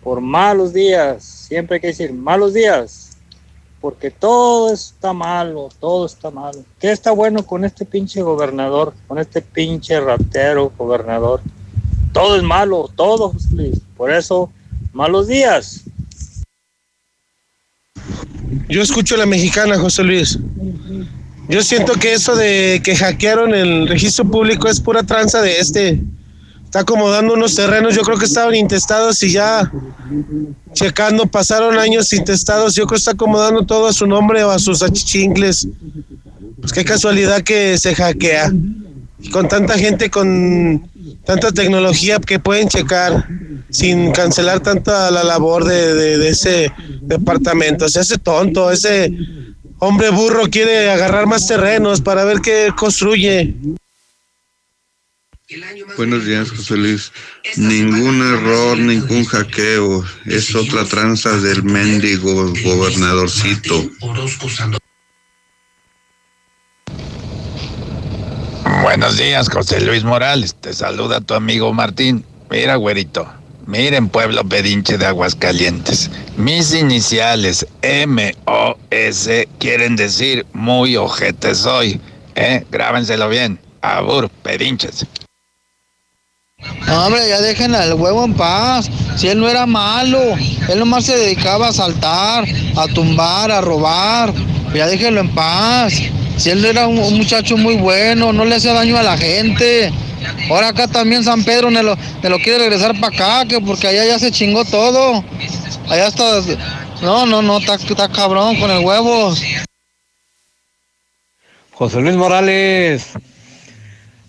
[0.03, 1.23] por malos días.
[1.23, 3.11] Siempre hay que decir malos días.
[3.79, 6.61] Porque todo está malo, todo está malo.
[6.77, 8.93] ¿Qué está bueno con este pinche gobernador?
[9.07, 11.39] Con este pinche ratero gobernador.
[12.11, 13.79] Todo es malo, todo, José Luis.
[13.95, 14.51] Por eso,
[14.91, 15.85] malos días.
[18.69, 20.39] Yo escucho la mexicana, José Luis.
[21.47, 26.01] Yo siento que eso de que hackearon el registro público es pura tranza de este.
[26.63, 29.72] Está acomodando unos terrenos, yo creo que estaban intestados y ya
[30.73, 32.76] checando, pasaron años intestados.
[32.76, 35.67] Yo creo que está acomodando todo a su nombre o a sus achichingles.
[36.59, 38.51] Pues qué casualidad que se hackea.
[39.31, 40.89] Con tanta gente con
[41.26, 43.27] tanta tecnología que pueden checar
[43.69, 46.72] sin cancelar tanta la labor de, ese
[47.02, 47.90] departamento.
[47.90, 49.11] Se hace tonto, ese
[49.80, 53.56] hombre burro quiere agarrar más terrenos para ver qué construye.
[55.95, 57.11] Buenos días, José Luis.
[57.56, 60.03] Ningún error, ningún hackeo.
[60.26, 63.91] Es otra tranza del mendigo gobernadorcito.
[68.97, 70.55] Buenos días, José Luis Morales.
[70.55, 72.23] Te saluda tu amigo Martín.
[72.49, 73.27] Mira, güerito.
[73.67, 76.09] Miren, pueblo pedinche de Aguascalientes.
[76.38, 81.99] Mis iniciales M-O-S quieren decir muy ojete soy.
[82.35, 82.65] ¿Eh?
[82.72, 83.59] Grábenselo bien.
[83.81, 85.05] Abur, pedinches.
[86.89, 88.89] Hombre, ya dejen al huevo en paz.
[89.17, 90.22] Si él no era malo,
[90.69, 92.45] él nomás se dedicaba a saltar,
[92.77, 94.34] a tumbar, a robar.
[94.73, 96.01] Ya déjenlo en paz.
[96.37, 99.91] Si él era un, muchacho muy bueno, no le hacía daño a la gente.
[100.49, 104.05] Ahora acá también San Pedro me lo, lo quiere regresar para acá, que porque allá
[104.05, 105.23] ya se chingó todo.
[105.89, 106.41] Allá está.
[107.01, 109.33] No, no, no, está, está cabrón con el huevo.
[111.71, 113.09] José Luis Morales,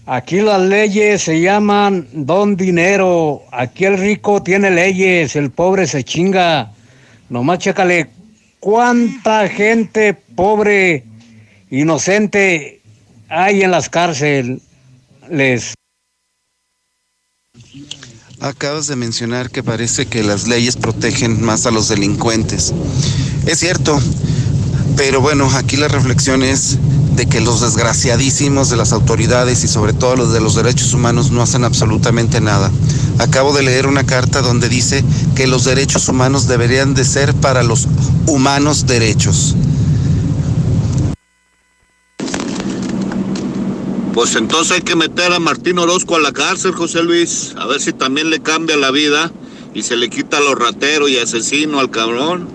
[0.05, 3.43] aquí las leyes se llaman don dinero.
[3.53, 6.73] Aquí el rico tiene leyes, el pobre se chinga.
[7.29, 8.11] Nomás chécale
[8.59, 11.05] cuánta gente pobre,
[11.79, 12.81] inocente
[13.29, 14.61] hay en las cárceles.
[18.41, 22.73] Acabas de mencionar que parece que las leyes protegen más a los delincuentes.
[23.47, 23.99] Es cierto,
[24.97, 26.79] pero bueno, aquí la reflexión es
[27.17, 31.31] de que los desgraciadísimos de las autoridades y sobre todo los de los derechos humanos
[31.31, 32.71] no hacen absolutamente nada.
[33.19, 35.03] Acabo de leer una carta donde dice
[35.35, 37.89] que los derechos humanos deberían de ser para los
[38.27, 39.57] humanos derechos.
[44.17, 47.83] Pues entonces hay que meter a Martín Orozco a la cárcel, José Luis, a ver
[47.83, 49.31] si también le cambia la vida
[49.75, 52.49] y se le quita lo ratero y asesino al cabrón.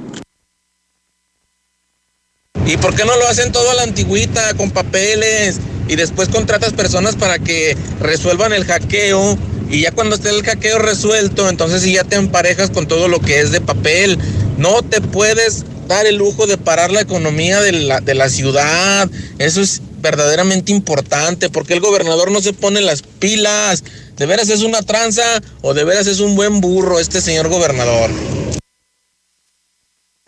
[2.66, 5.60] ¿Y por qué no lo hacen todo a la antigüita, con papeles?
[5.88, 9.38] Y después contratas personas para que resuelvan el hackeo.
[9.70, 13.20] Y ya cuando esté el hackeo resuelto, entonces sí ya te emparejas con todo lo
[13.20, 14.18] que es de papel.
[14.58, 19.08] No te puedes dar el lujo de parar la economía de la, de la ciudad.
[19.38, 21.50] Eso es verdaderamente importante.
[21.50, 23.84] porque el gobernador no se pone las pilas?
[24.18, 25.24] ¿De veras es una tranza
[25.62, 28.10] o de veras es un buen burro este señor gobernador?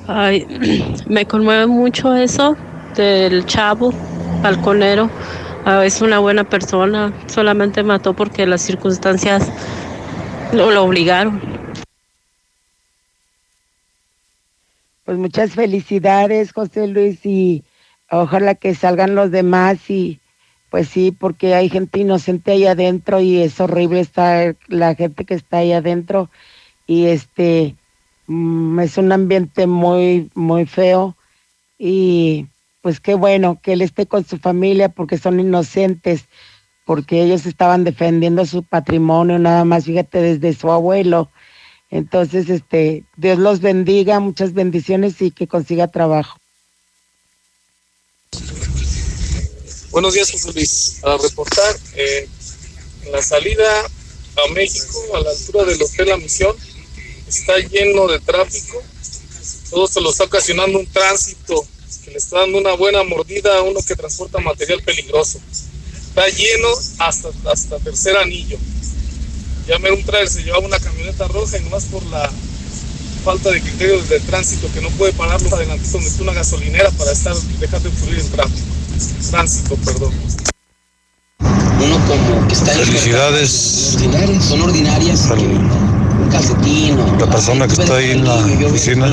[0.07, 0.45] Ay,
[1.07, 2.55] me conmueve mucho eso
[2.95, 3.93] del chavo
[4.41, 5.09] balconero.
[5.65, 9.49] Ah, es una buena persona, solamente mató porque las circunstancias
[10.51, 11.41] lo, lo obligaron.
[15.05, 17.63] Pues muchas felicidades, José Luis, y
[18.21, 20.19] ojalá que salgan los demás y
[20.69, 25.35] pues sí, porque hay gente inocente ahí adentro y es horrible estar la gente que
[25.35, 26.29] está ahí adentro
[26.87, 27.75] y este
[28.27, 31.15] mm, es un ambiente muy muy feo
[31.77, 32.47] y
[32.81, 36.25] pues qué bueno que él esté con su familia porque son inocentes
[36.85, 41.29] porque ellos estaban defendiendo su patrimonio nada más fíjate desde su abuelo.
[41.89, 46.42] Entonces este Dios los bendiga muchas bendiciones y que consiga trabajo
[49.91, 50.95] Buenos días, José Luis.
[51.03, 52.27] A reportar, eh,
[53.11, 56.55] la salida a México, a la altura del Hotel La Misión,
[57.27, 58.81] está lleno de tráfico.
[59.69, 61.67] Todo se lo está ocasionando un tránsito
[62.03, 65.39] que le está dando una buena mordida a uno que transporta material peligroso.
[66.09, 66.69] Está lleno
[66.99, 68.57] hasta, hasta tercer anillo.
[69.67, 72.31] Ya me un trailer se llevaba una camioneta roja y nomás por la
[73.23, 77.11] falta de criterios de tránsito que no puede pararlo adelante donde está una gasolinera para
[77.11, 78.67] estar dejar de fluir el tráfico
[79.31, 80.13] tránsito, perdón.
[81.41, 83.97] Uno como que está Felicidades.
[84.41, 85.29] Son ordinarias.
[85.31, 86.99] Un calcetín.
[86.99, 88.35] o- La persona que está ahí en la
[88.67, 89.11] oficina,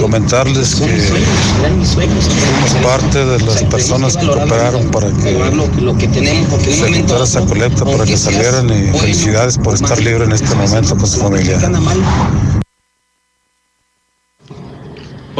[0.00, 7.84] comentarles que somos parte de las personas que cooperaron para que se quitara esa colecta,
[7.84, 11.58] para que salieran y felicidades por estar libre en este momento con su familia.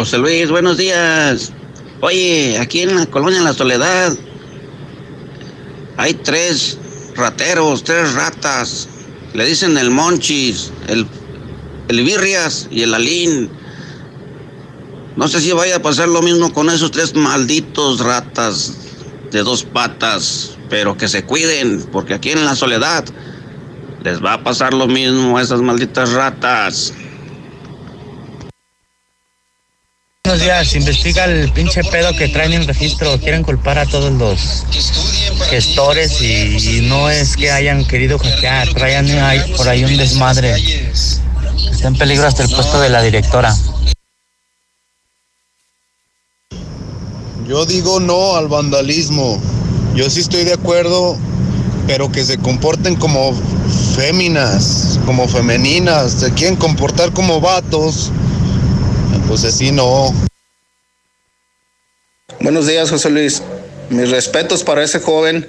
[0.00, 1.52] José Luis, buenos días.
[2.00, 4.16] Oye, aquí en la colonia La Soledad
[5.98, 6.78] hay tres
[7.14, 8.88] rateros, tres ratas.
[9.34, 11.06] Le dicen el Monchis, el,
[11.88, 13.50] el Birrias y el Alín.
[15.16, 18.78] No sé si vaya a pasar lo mismo con esos tres malditos ratas
[19.30, 23.04] de dos patas, pero que se cuiden, porque aquí en La Soledad
[24.02, 26.94] les va a pasar lo mismo a esas malditas ratas.
[30.30, 33.18] Buenos días, investiga el pinche pedo que traen en registro.
[33.18, 34.64] Quieren culpar a todos los
[35.48, 39.08] gestores y, no es que hayan querido hackear, traen
[39.56, 40.54] por ahí un desmadre.
[41.72, 43.56] Está en peligro hasta el puesto de la directora.
[47.48, 49.42] Yo digo no al vandalismo.
[49.96, 51.18] Yo sí estoy de acuerdo
[51.88, 53.34] pero que se comporten como
[53.96, 58.12] féminas, como femeninas, se quieren comportar como vatos,
[59.30, 60.12] pues así no.
[62.40, 63.44] Buenos días, José Luis.
[63.88, 65.48] Mis respetos para ese joven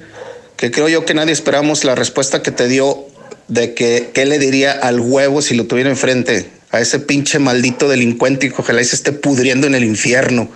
[0.55, 3.07] que creo yo que nadie esperamos la respuesta que te dio
[3.47, 7.89] de que qué le diría al huevo si lo tuviera enfrente, a ese pinche maldito
[7.89, 10.47] delincuente y que ojalá se esté pudriendo en el infierno.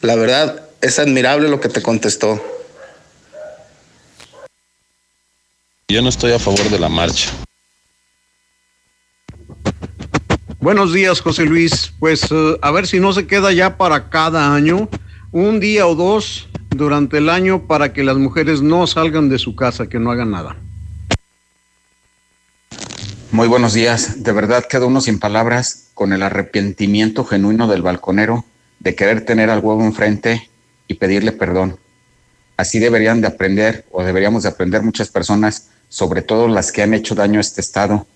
[0.00, 2.42] La verdad, es admirable lo que te contestó.
[5.88, 7.28] Yo no estoy a favor de la marcha.
[10.60, 11.92] Buenos días, José Luis.
[11.98, 14.88] Pues eh, a ver si no se queda ya para cada año,
[15.30, 19.54] un día o dos durante el año para que las mujeres no salgan de su
[19.54, 20.56] casa, que no hagan nada.
[23.32, 24.22] Muy buenos días.
[24.22, 28.46] De verdad quedo uno sin palabras con el arrepentimiento genuino del balconero
[28.80, 30.48] de querer tener al huevo enfrente
[30.88, 31.78] y pedirle perdón.
[32.56, 36.94] Así deberían de aprender o deberíamos de aprender muchas personas, sobre todo las que han
[36.94, 38.06] hecho daño a este Estado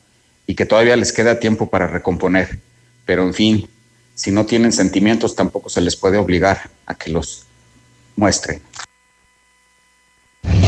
[0.46, 2.58] y que todavía les queda tiempo para recomponer.
[3.04, 3.68] Pero en fin,
[4.14, 7.46] si no tienen sentimientos tampoco se les puede obligar a que los
[8.16, 8.60] muestren.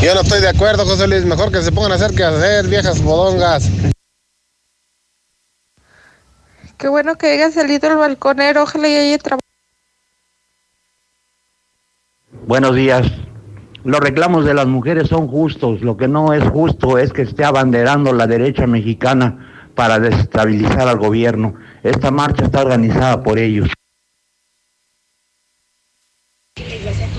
[0.01, 1.23] Yo no estoy de acuerdo, José Luis.
[1.23, 3.69] Mejor que se pongan a hacer que hacer viejas bodongas.
[6.77, 8.63] Qué bueno que haya salido el balconero.
[8.63, 9.39] Ojalá y haya trabajo.
[12.45, 13.07] Buenos días.
[13.85, 15.81] Los reclamos de las mujeres son justos.
[15.81, 20.97] Lo que no es justo es que esté abanderando la derecha mexicana para desestabilizar al
[20.97, 21.55] gobierno.
[21.83, 23.69] Esta marcha está organizada por ellos.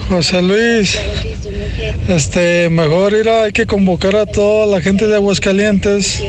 [0.09, 0.99] José Luis,
[2.09, 6.23] este, mejor ir a, hay que convocar a toda la gente de Aguascalientes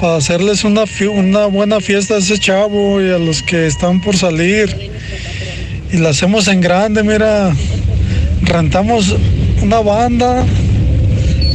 [0.00, 4.16] para hacerles una, una buena fiesta a ese chavo y a los que están por
[4.16, 4.90] salir.
[5.92, 7.54] Y la hacemos en grande, mira,
[8.42, 9.14] rentamos
[9.62, 10.44] una banda,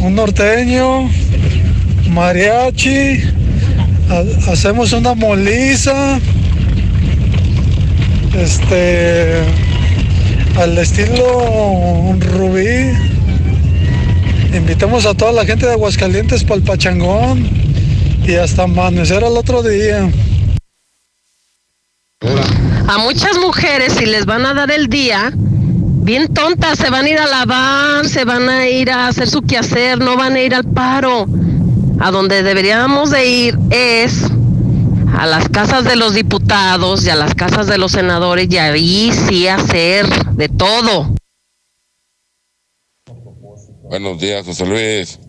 [0.01, 1.09] un norteño,
[2.11, 3.40] mariachi,
[4.47, 6.19] hacemos una moliza,
[8.37, 9.43] este,
[10.57, 12.93] al estilo rubí.
[14.53, 17.49] Invitamos a toda la gente de Aguascalientes para el pachangón
[18.25, 20.09] y hasta amanecer al otro día.
[22.87, 27.09] A muchas mujeres si les van a dar el día, bien tontas, se van a
[27.09, 30.53] ir a lavar, se van a ir a hacer su quehacer, no van a ir
[30.53, 31.27] al paro.
[32.03, 34.23] A donde deberíamos de ir es
[35.15, 39.11] a las casas de los diputados y a las casas de los senadores y ahí
[39.11, 41.13] sí hacer de todo.
[43.83, 45.19] Buenos días, José Luis.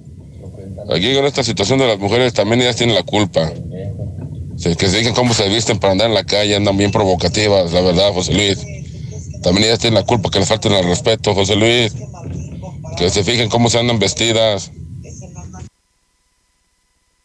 [0.90, 3.53] Aquí con esta situación de las mujeres también ellas tienen la culpa.
[3.53, 7.82] que se digan cómo se visten para andar en la calle, andan bien provocativas, la
[7.82, 8.65] verdad, José Luis.
[9.43, 11.93] También ellas tienen la culpa que les falten el respeto, José Luis.
[12.97, 14.70] Que se fijen cómo se andan vestidas.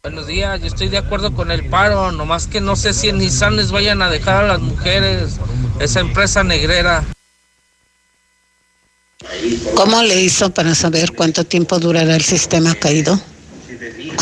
[0.07, 3.17] Buenos días, yo estoy de acuerdo con el paro, nomás que no sé si en
[3.17, 5.33] Nissan les vayan a dejar a las mujeres,
[5.81, 7.03] esa empresa negrera.
[9.75, 13.19] ¿Cómo le hizo para saber cuánto tiempo durará el sistema caído?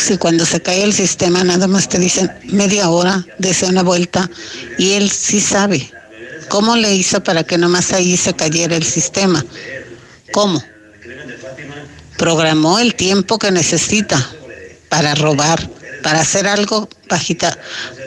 [0.02, 4.28] Si cuando se cae el sistema nada más te dicen media hora, desea una vuelta,
[4.80, 5.91] y él sí sabe.
[6.49, 9.45] ¿Cómo le hizo para que nomás ahí se cayera el sistema?
[10.32, 10.64] ¿Cómo?
[12.18, 14.35] Programó el tiempo que necesita
[14.95, 15.69] para robar,
[16.03, 17.57] para hacer algo bajita,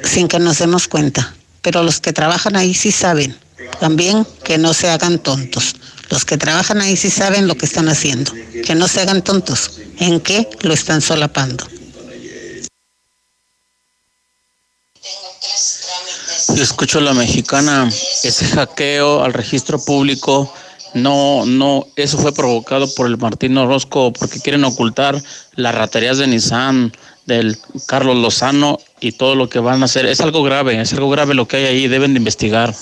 [0.05, 1.35] sin que nos demos cuenta.
[1.61, 3.39] Pero los que trabajan ahí sí saben.
[3.79, 5.77] También que no se hagan tontos.
[6.09, 8.33] Los que trabajan ahí sí saben lo que están haciendo.
[8.65, 9.73] Que no se hagan tontos.
[9.99, 11.69] ¿En qué lo están solapando?
[16.55, 17.93] Yo escucho la mexicana,
[18.23, 20.51] ese hackeo al registro público,
[20.95, 25.21] no, no, eso fue provocado por el Martín Orozco porque quieren ocultar
[25.55, 26.93] las raterías de Nissan,
[27.27, 30.07] del Carlos Lozano y todo lo que van a hacer.
[30.07, 32.75] Es algo grave, es algo grave lo que hay ahí, deben de investigar.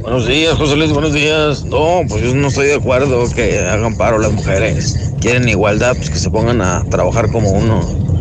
[0.00, 1.64] Buenos días, José Luis, buenos días.
[1.64, 5.12] No, pues yo no estoy de acuerdo que hagan paro las mujeres.
[5.20, 8.17] Quieren igualdad, pues que se pongan a trabajar como uno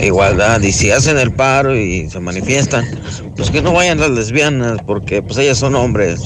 [0.00, 2.84] igualdad y si hacen el paro y se manifiestan,
[3.36, 6.20] pues que no vayan las lesbianas porque pues ellas son hombres.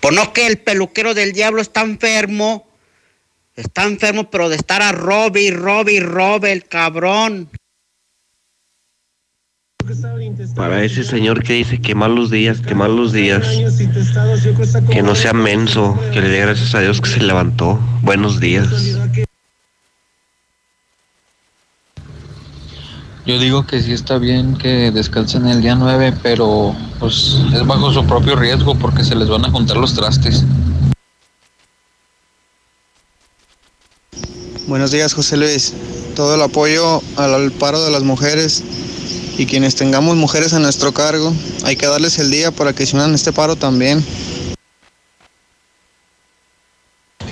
[0.00, 2.66] Pues no que el peluquero del diablo está enfermo,
[3.56, 7.48] está enfermo pero de estar a robe y robe el cabrón.
[10.54, 13.46] Para ese señor que dice que malos días, que malos días,
[14.90, 17.78] que no sea menso, que le dé gracias a Dios que se levantó.
[18.02, 18.68] Buenos días.
[23.26, 27.92] Yo digo que sí está bien que descansen el día 9, pero pues es bajo
[27.92, 30.44] su propio riesgo porque se les van a juntar los trastes.
[34.66, 35.74] Buenos días, José Luis.
[36.14, 38.62] Todo el apoyo al paro de las mujeres
[39.36, 41.32] y quienes tengamos mujeres a nuestro cargo,
[41.64, 44.04] hay que darles el día para que se unan este paro también.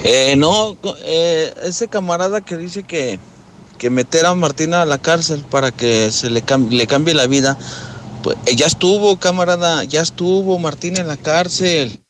[0.05, 3.21] Eh, no, eh, ese camarada que dice que,
[3.79, 7.57] que meter a Martina a la cárcel para que se le, le cambie la vida,
[8.23, 12.02] pues eh, ya estuvo, camarada, ya estuvo Martina en la cárcel.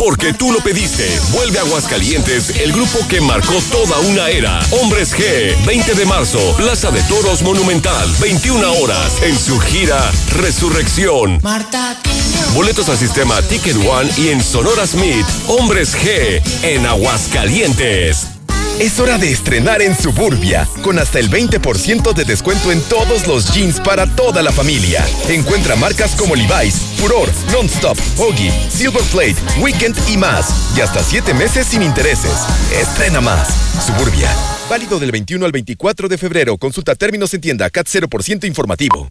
[0.00, 1.06] Porque tú lo pediste.
[1.30, 4.58] Vuelve a Aguascalientes el grupo que marcó toda una era.
[4.80, 11.38] Hombres G, 20 de marzo, Plaza de Toros Monumental, 21 horas, en su gira Resurrección.
[12.54, 15.26] Boletos al sistema Ticket One y en Sonora Smith.
[15.48, 18.39] Hombres G, en Aguascalientes.
[18.80, 23.52] Es hora de estrenar en Suburbia, con hasta el 20% de descuento en todos los
[23.52, 25.06] jeans para toda la familia.
[25.28, 30.72] Encuentra marcas como Levi's, Furor, Nonstop, Hoggy, Silver Plate, Weekend y más.
[30.74, 32.32] Y hasta 7 meses sin intereses.
[32.72, 33.48] Estrena más.
[33.84, 34.34] Suburbia.
[34.70, 36.56] Válido del 21 al 24 de febrero.
[36.56, 39.10] Consulta términos en tienda CAT 0% informativo.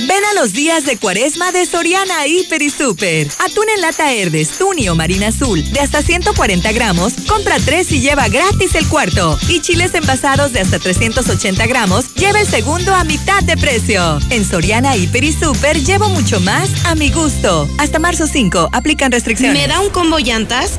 [0.00, 3.28] Ven a los días de cuaresma de Soriana Hiper y Super.
[3.38, 8.00] Atún en lata Herdes, Tuni o Marina Azul de hasta 140 gramos, compra 3 y
[8.00, 9.38] lleva gratis el cuarto.
[9.48, 14.18] Y chiles envasados de hasta 380 gramos, lleva el segundo a mitad de precio.
[14.30, 17.68] En Soriana Hiper y Super llevo mucho más a mi gusto.
[17.76, 19.60] Hasta marzo 5, aplican restricciones.
[19.60, 20.78] ¿Me da un combo llantas?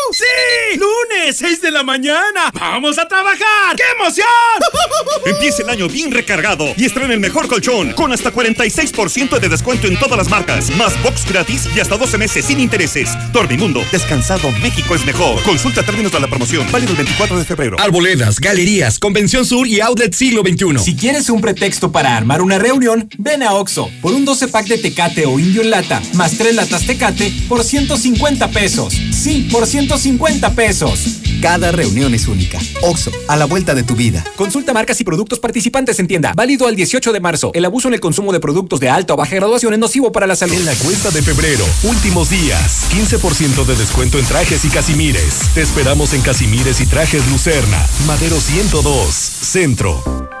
[1.21, 2.51] ¡Lunes, 6 de la mañana!
[2.53, 3.75] ¡Vamos a trabajar!
[3.75, 4.25] ¡Qué emoción!
[5.25, 9.87] Empieza el año bien recargado y estrena el mejor colchón con hasta 46% de descuento
[9.87, 13.09] en todas las marcas, más box gratis y hasta 12 meses sin intereses.
[13.31, 15.41] Dormimundo, descansado México es mejor.
[15.43, 17.77] Consulta términos de la promoción, válido el 24 de febrero.
[17.79, 20.79] Arboledas, galerías, Convención Sur y Outlet Siglo XXI.
[20.83, 24.67] Si quieres un pretexto para armar una reunión, ven a Oxo por un 12 pack
[24.67, 28.93] de Tecate o Indio en lata, más 3 latas Tecate por 150 pesos.
[29.11, 31.10] Sí, por 150 pesos.
[31.41, 32.59] Cada reunión es única.
[32.81, 34.23] Oxo, a la vuelta de tu vida.
[34.35, 36.33] Consulta marcas y productos participantes en tienda.
[36.35, 37.51] Válido al 18 de marzo.
[37.55, 40.27] El abuso en el consumo de productos de alta o baja graduación es nocivo para
[40.27, 40.53] la salud.
[40.53, 45.41] En la cuesta de febrero, últimos días, 15% de descuento en trajes y casimires.
[45.55, 50.40] Te esperamos en Casimires y Trajes Lucerna, Madero 102, Centro.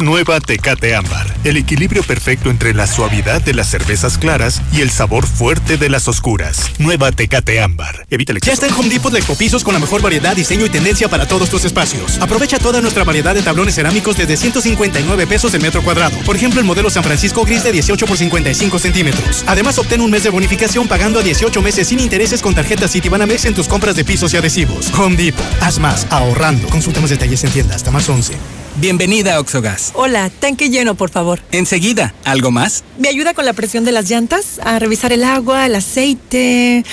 [0.00, 1.34] Nueva Tecate Ámbar.
[1.42, 5.88] El equilibrio perfecto entre la suavidad de las cervezas claras y el sabor fuerte de
[5.88, 6.70] las oscuras.
[6.78, 8.06] Nueva Tecate Ámbar.
[8.08, 10.68] Evita el Ya está en Home Depot de Ecopisos con la mejor variedad, diseño y
[10.68, 12.18] tendencia para todos tus espacios.
[12.20, 16.16] Aprovecha toda nuestra variedad de tablones cerámicos desde 159 pesos el metro cuadrado.
[16.24, 19.44] Por ejemplo, el modelo San Francisco Gris de 18 por 55 centímetros.
[19.48, 23.46] Además, obtén un mes de bonificación pagando a 18 meses sin intereses con tarjeta Citibanamex
[23.46, 24.92] en tus compras de pisos y adhesivos.
[24.94, 25.44] Home Depot.
[25.60, 26.68] Haz más, ahorrando.
[26.68, 28.57] Consulta más detalles en tienda hasta más 11.
[28.80, 29.90] Bienvenida a Oxogas.
[29.94, 31.40] Hola, tanque lleno, por favor.
[31.50, 32.84] Enseguida, ¿algo más?
[32.96, 34.60] ¿Me ayuda con la presión de las llantas?
[34.62, 36.84] A revisar el agua, el aceite.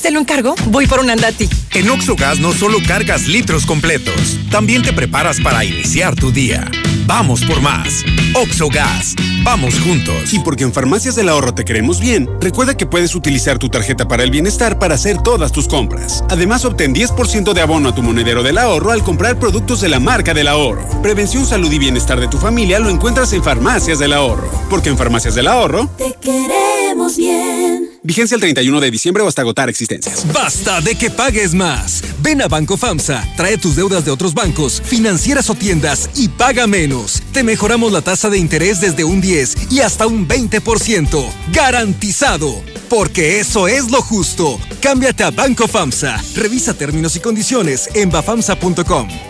[0.00, 0.54] ¿Se lo encargo?
[0.68, 1.46] Voy por un andati.
[1.74, 6.70] En Oxogas no solo cargas litros completos, también te preparas para iniciar tu día.
[7.04, 8.02] Vamos por más.
[8.34, 9.14] Oxogas.
[9.42, 10.32] Vamos juntos.
[10.32, 14.08] Y porque en Farmacias del Ahorro te queremos bien, recuerda que puedes utilizar tu tarjeta
[14.08, 16.24] para el bienestar para hacer todas tus compras.
[16.30, 20.00] Además, obtén 10% de abono a tu monedero del ahorro al comprar productos de la
[20.00, 21.02] marca del ahorro.
[21.02, 24.50] Prevención, salud y bienestar de tu familia lo encuentras en Farmacias del Ahorro.
[24.70, 27.89] Porque en Farmacias del Ahorro te queremos bien.
[28.02, 30.26] Vigencia el 31 de diciembre o hasta agotar existencias.
[30.32, 32.02] Basta de que pagues más.
[32.22, 36.66] Ven a Banco FAMSA, trae tus deudas de otros bancos, financieras o tiendas y paga
[36.66, 37.22] menos.
[37.32, 41.30] Te mejoramos la tasa de interés desde un 10 y hasta un 20%.
[41.52, 42.62] Garantizado.
[42.88, 44.58] Porque eso es lo justo.
[44.80, 46.22] Cámbiate a Banco FAMSA.
[46.34, 49.29] Revisa términos y condiciones en bafamsa.com.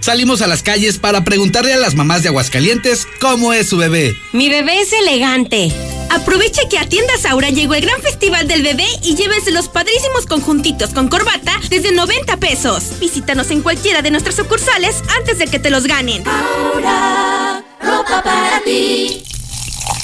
[0.00, 4.16] Salimos a las calles para preguntarle a las mamás de Aguascalientes cómo es su bebé.
[4.32, 5.70] Mi bebé es elegante.
[6.10, 10.26] Aproveche que a Tiendas Aura llegó el gran festival del bebé y llévese los padrísimos
[10.26, 12.98] conjuntitos con corbata desde 90 pesos.
[12.98, 16.24] Visítanos en cualquiera de nuestras sucursales antes de que te los ganen.
[16.26, 19.22] Aura, ropa para ti.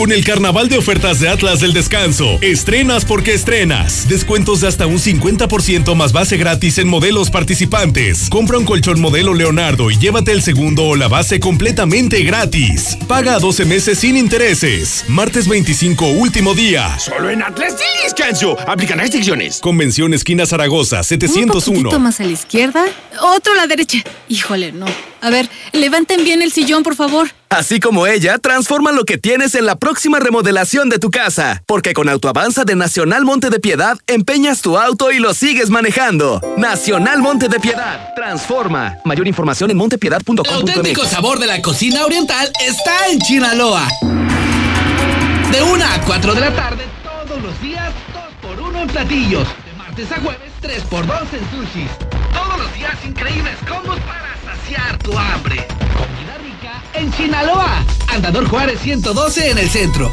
[0.00, 4.08] Con el carnaval de ofertas de Atlas del Descanso, estrenas porque estrenas.
[4.08, 8.30] Descuentos de hasta un 50% más base gratis en modelos participantes.
[8.30, 12.96] Compra un colchón modelo Leonardo y llévate el segundo o la base completamente gratis.
[13.08, 15.04] Paga a 12 meses sin intereses.
[15.06, 16.98] Martes 25, último día.
[16.98, 18.58] Solo en Atlas del Descanso.
[18.66, 19.60] Aplican restricciones.
[19.60, 21.82] Convención Esquina Zaragoza, Un 701.
[21.82, 22.86] poquito más a la izquierda,
[23.20, 23.98] otro a la derecha.
[24.30, 24.86] Híjole, no.
[25.20, 27.28] A ver, levanten bien el sillón, por favor.
[27.50, 31.64] Así como ella, transforma lo que tienes en la próxima remodelación de tu casa.
[31.66, 36.40] Porque con Autoavanza de Nacional Monte de Piedad, empeñas tu auto y lo sigues manejando.
[36.56, 38.14] Nacional Monte de Piedad.
[38.14, 38.98] Transforma.
[39.04, 40.48] Mayor información en El montepiedad.com.mx.
[40.48, 43.88] auténtico sabor de la cocina oriental está en Chinaloa.
[45.50, 49.48] De 1 a 4 de la tarde, todos los días, 2 por 1 en platillos.
[49.66, 51.90] De martes a jueves, 3 por 2 en sushis.
[52.32, 55.66] Todos los días increíbles combos para saciar tu hambre.
[56.94, 57.84] En Chinaloa.
[58.08, 60.10] Andador Juárez 112 en el centro.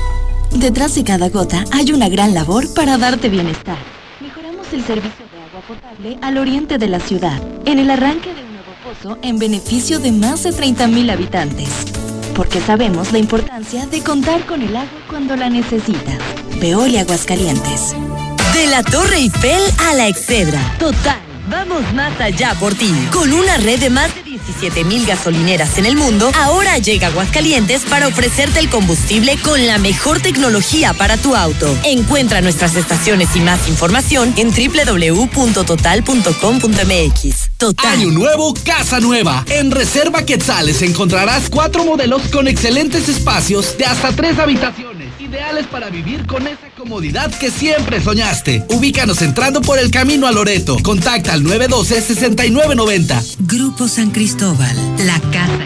[0.51, 3.77] Detrás de cada gota hay una gran labor para darte bienestar.
[4.21, 8.43] Mejoramos el servicio de agua potable al oriente de la ciudad, en el arranque de
[8.43, 11.69] un nuevo pozo en beneficio de más de 30.000 habitantes.
[12.35, 16.19] Porque sabemos la importancia de contar con el agua cuando la necesitas.
[16.59, 17.95] Veolia Aguascalientes.
[18.53, 20.59] De la Torre Eiffel a la Excedra.
[20.79, 21.19] Total.
[21.49, 22.91] Vamos más allá por ti.
[23.13, 27.83] Con una red de más de 17 mil gasolineras en el mundo, ahora llega Aguascalientes
[27.85, 31.77] para ofrecerte el combustible con la mejor tecnología para tu auto.
[31.83, 37.49] Encuentra nuestras estaciones y más información en www.total.com.mx.
[37.57, 37.93] Total.
[37.93, 39.43] Año nuevo, casa nueva.
[39.49, 45.09] En Reserva Quetzales encontrarás cuatro modelos con excelentes espacios de hasta tres habitaciones.
[45.19, 48.63] Ideales para vivir con esa comodidad que siempre soñaste.
[48.69, 50.77] Ubícanos entrando por el camino a Loreto.
[50.83, 53.37] Contacta al 912-6990.
[53.39, 55.57] Grupo San Cristóbal, la casa.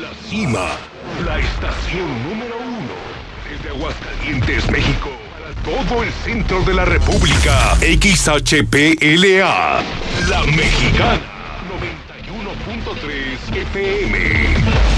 [0.00, 0.66] La cima,
[1.24, 2.94] la estación número uno.
[3.48, 7.76] Desde Aguascalientes, México, para todo el centro de la República.
[7.80, 9.82] XHPLA,
[10.28, 11.20] La Mexicana,
[12.26, 14.97] 91.3 FM.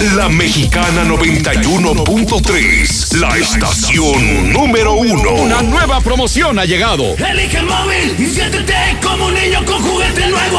[0.00, 5.30] La Mexicana 91.3, la estación número uno.
[5.34, 7.14] Una nueva promoción ha llegado.
[7.16, 10.58] Elige el móvil y siéntete como un niño con juguete nuevo.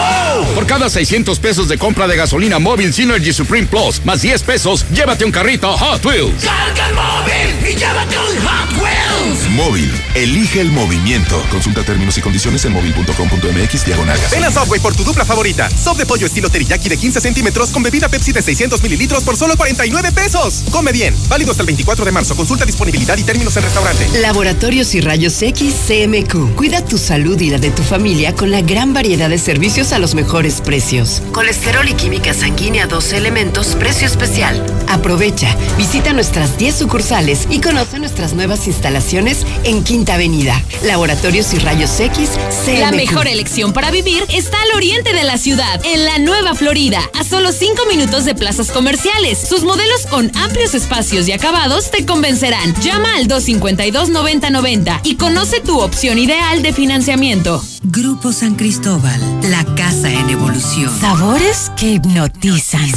[0.56, 4.86] Por cada 600 pesos de compra de gasolina móvil Synergy Supreme Plus, más 10 pesos,
[4.92, 6.42] llévate un carrito Hot Wheels.
[6.44, 9.50] Carga el móvil y llévate un Hot Wheels.
[9.50, 11.44] Móvil, elige el movimiento.
[11.52, 15.70] Consulta términos y condiciones en móvil.com.mx diagonal Ven a Subway por tu dupla favorita.
[15.70, 19.35] Sop de pollo estilo teriyaki de 15 centímetros con bebida Pepsi de 600 mililitros por
[19.36, 20.64] solo 49 pesos.
[20.72, 21.16] Come bien.
[21.28, 22.36] Válido hasta el 24 de marzo.
[22.36, 24.08] Consulta disponibilidad y términos en restaurante.
[24.20, 26.56] Laboratorios y Rayos X CMQ.
[26.56, 30.00] Cuida tu salud y la de tu familia con la gran variedad de servicios a
[30.00, 31.22] los mejores precios.
[31.32, 34.64] Colesterol y química sanguínea 12 elementos, precio especial.
[34.88, 40.62] Aprovecha, visita nuestras 10 sucursales y conoce nuestras nuevas instalaciones en Quinta Avenida.
[40.84, 42.30] Laboratorios y Rayos X,
[42.66, 42.80] CMQ.
[42.80, 47.00] La mejor elección para vivir está al oriente de la ciudad, en la Nueva Florida,
[47.14, 49.15] a solo 5 minutos de plazas comerciales.
[49.34, 52.76] Sus modelos con amplios espacios y acabados te convencerán.
[52.82, 57.64] Llama al 252-9090 y conoce tu opción ideal de financiamiento.
[57.84, 59.20] Grupo San Cristóbal,
[59.50, 60.92] la casa en evolución.
[61.00, 62.92] Sabores que hipnotizan.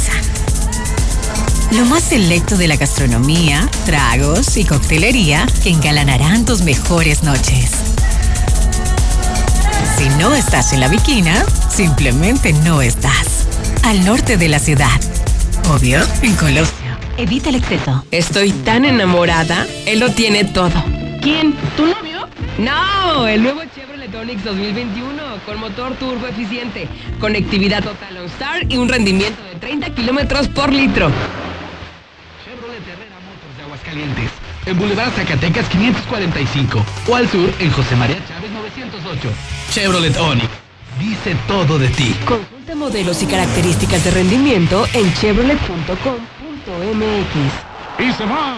[1.71, 7.71] Lo más selecto de la gastronomía, tragos y coctelería que engalanarán tus mejores noches.
[9.97, 13.47] Si no estás en la Viquina, simplemente no estás.
[13.83, 14.99] Al norte de la ciudad.
[15.69, 16.73] Obvio, en Colosio.
[17.17, 18.03] Evita el exceso.
[18.09, 19.67] Estoy tan enamorada.
[19.85, 20.83] Él lo tiene todo.
[21.21, 21.53] ¿Quién?
[21.77, 22.27] ¿Tu novio?
[22.57, 26.87] No, el nuevo Chevrolet Onix 2021 con motor turbo eficiente,
[27.19, 31.11] conectividad total OnStar y un rendimiento de 30 kilómetros por litro.
[32.43, 34.31] Chevrolet Herrera Motors de Aguascalientes.
[34.65, 39.29] En Boulevard Zacatecas 545 o al sur en José María Chávez 908.
[39.71, 40.49] Chevrolet Onix.
[40.99, 42.15] Dice todo de ti.
[42.69, 47.99] Consulta modelos y características de rendimiento en chevrolet.com.mx.
[47.99, 48.57] Y se va,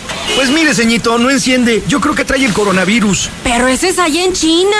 [0.35, 1.83] Pues mire, ceñito, no enciende.
[1.87, 3.29] Yo creo que trae el coronavirus.
[3.43, 4.77] Pero ese es allá en China.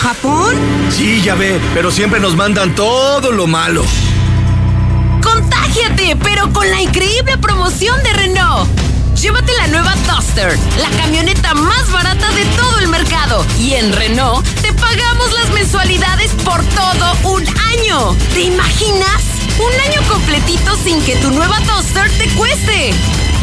[0.00, 0.56] ¿Japón?
[0.90, 3.84] Sí, ya ve, pero siempre nos mandan todo lo malo.
[5.22, 6.16] ¡Contágiate!
[6.22, 8.68] Pero con la increíble promoción de Renault.
[9.20, 13.46] Llévate la nueva Duster, la camioneta más barata de todo el mercado.
[13.58, 18.14] Y en Renault te pagamos las mensualidades por todo un año.
[18.34, 19.22] ¿Te imaginas?
[19.58, 22.92] Un año completito sin que tu nueva Duster te cueste.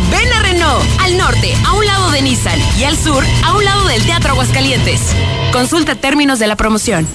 [0.10, 3.64] Ven a Renault, al norte, a un lado de Nissan, y al sur, a un
[3.64, 5.02] lado del Teatro Aguascalientes.
[5.52, 7.08] Consulta términos de la promoción.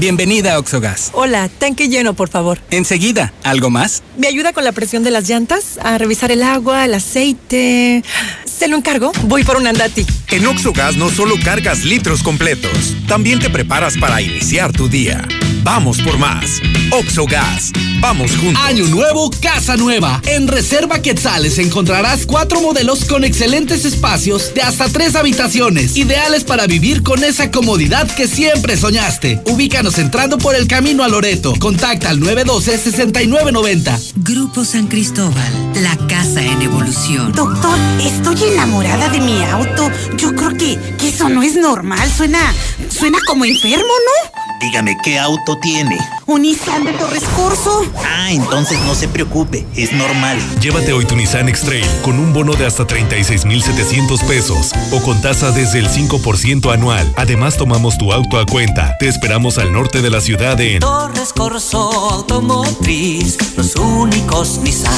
[0.00, 1.10] Bienvenida a Oxogas.
[1.12, 2.58] Hola, tanque lleno, por favor.
[2.70, 4.02] Enseguida, ¿algo más?
[4.16, 5.78] ¿Me ayuda con la presión de las llantas?
[5.82, 8.02] A revisar el agua, el aceite.
[8.46, 9.12] ¿Se lo encargo?
[9.24, 10.06] Voy por un andati.
[10.28, 15.28] En Oxogas no solo cargas litros completos, también te preparas para iniciar tu día.
[15.62, 16.62] Vamos por más.
[16.90, 17.70] Oxogas.
[18.00, 18.62] Vamos juntos.
[18.64, 20.22] Año nuevo, casa nueva.
[20.24, 26.66] En Reserva Quetzales encontrarás cuatro modelos con excelentes espacios de hasta tres habitaciones, ideales para
[26.66, 29.42] vivir con esa comodidad que siempre soñaste.
[29.44, 31.54] Ubícanos entrando por el camino a Loreto.
[31.58, 34.12] Contacta al 912-6990.
[34.16, 37.32] Grupo San Cristóbal, la casa en evolución.
[37.32, 39.90] Doctor, estoy enamorada de mi auto.
[40.16, 42.10] Yo creo que, que eso no es normal.
[42.10, 42.40] Suena,
[42.88, 44.49] suena como enfermo, ¿no?
[44.60, 45.96] Dígame, ¿qué auto tiene?
[46.26, 47.82] Un Nissan de Torres Corso.
[48.04, 50.38] Ah, entonces no se preocupe, es normal.
[50.60, 55.50] Llévate hoy tu Nissan X-Trail con un bono de hasta 36,700 pesos o con tasa
[55.50, 57.10] desde el 5% anual.
[57.16, 58.96] Además, tomamos tu auto a cuenta.
[58.98, 64.92] Te esperamos al norte de la ciudad en Torres Corso Automotriz, los únicos Nissan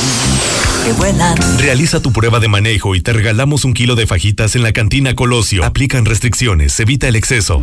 [0.85, 1.37] que vuelan.
[1.59, 5.15] Realiza tu prueba de manejo y te regalamos un kilo de fajitas en la cantina
[5.15, 5.65] Colosio.
[5.65, 7.63] Aplican restricciones, evita el exceso.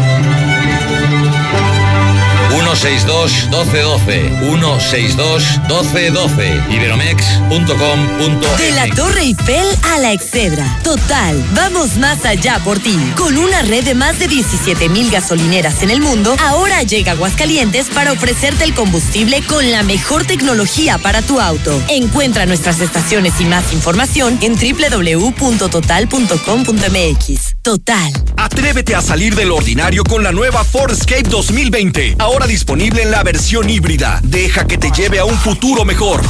[2.75, 10.79] 162 1212 162 1212 iberomex.com.mx De la Torre Eiffel a la Excedra.
[10.81, 12.97] Total, vamos más allá por ti.
[13.17, 17.89] Con una red de más de 17 mil gasolineras en el mundo, ahora llega Aguascalientes
[17.89, 21.77] para ofrecerte el combustible con la mejor tecnología para tu auto.
[21.89, 27.55] Encuentra nuestras estaciones y más información en www.total.com.mx.
[27.61, 28.13] Total.
[28.37, 32.15] Atrévete a salir del ordinario con la nueva Ford Escape 2020.
[32.17, 34.19] Ahora disponible en la versión híbrida.
[34.23, 36.21] Deja que te lleve a un futuro mejor.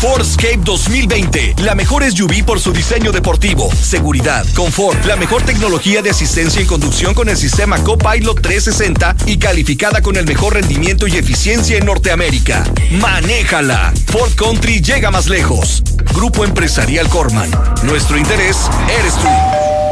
[0.00, 6.02] Ford Escape 2020, la mejor SUV por su diseño deportivo, seguridad, confort, la mejor tecnología
[6.02, 11.06] de asistencia en conducción con el sistema Copilot 360 y calificada con el mejor rendimiento
[11.06, 12.64] y eficiencia en Norteamérica.
[13.00, 13.92] Manéjala.
[14.06, 15.82] Ford Country llega más lejos.
[16.14, 17.50] Grupo Empresarial Corman.
[17.84, 18.56] Nuestro interés
[18.98, 19.91] eres tú.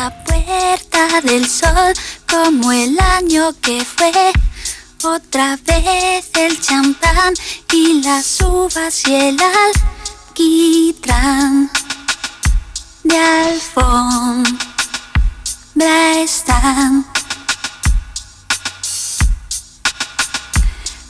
[0.00, 1.92] La puerta del sol,
[2.30, 4.12] como el año que fue,
[5.02, 7.34] otra vez el champán
[7.72, 9.36] y las uvas y el
[10.30, 11.68] alquitrán
[13.02, 14.52] de alfombra
[16.20, 17.17] están.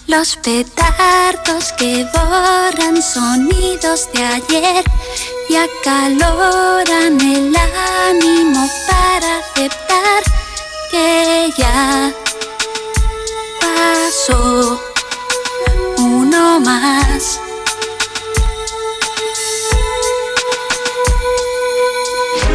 [0.08, 4.84] Los petardos que borran sonidos de ayer
[5.50, 7.54] y acaloran el
[8.08, 10.22] ánimo para aceptar
[10.90, 12.10] que ya
[13.60, 14.80] pasó
[15.98, 17.38] uno más.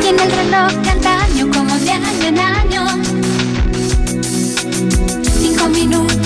[0.01, 0.82] Y el reloj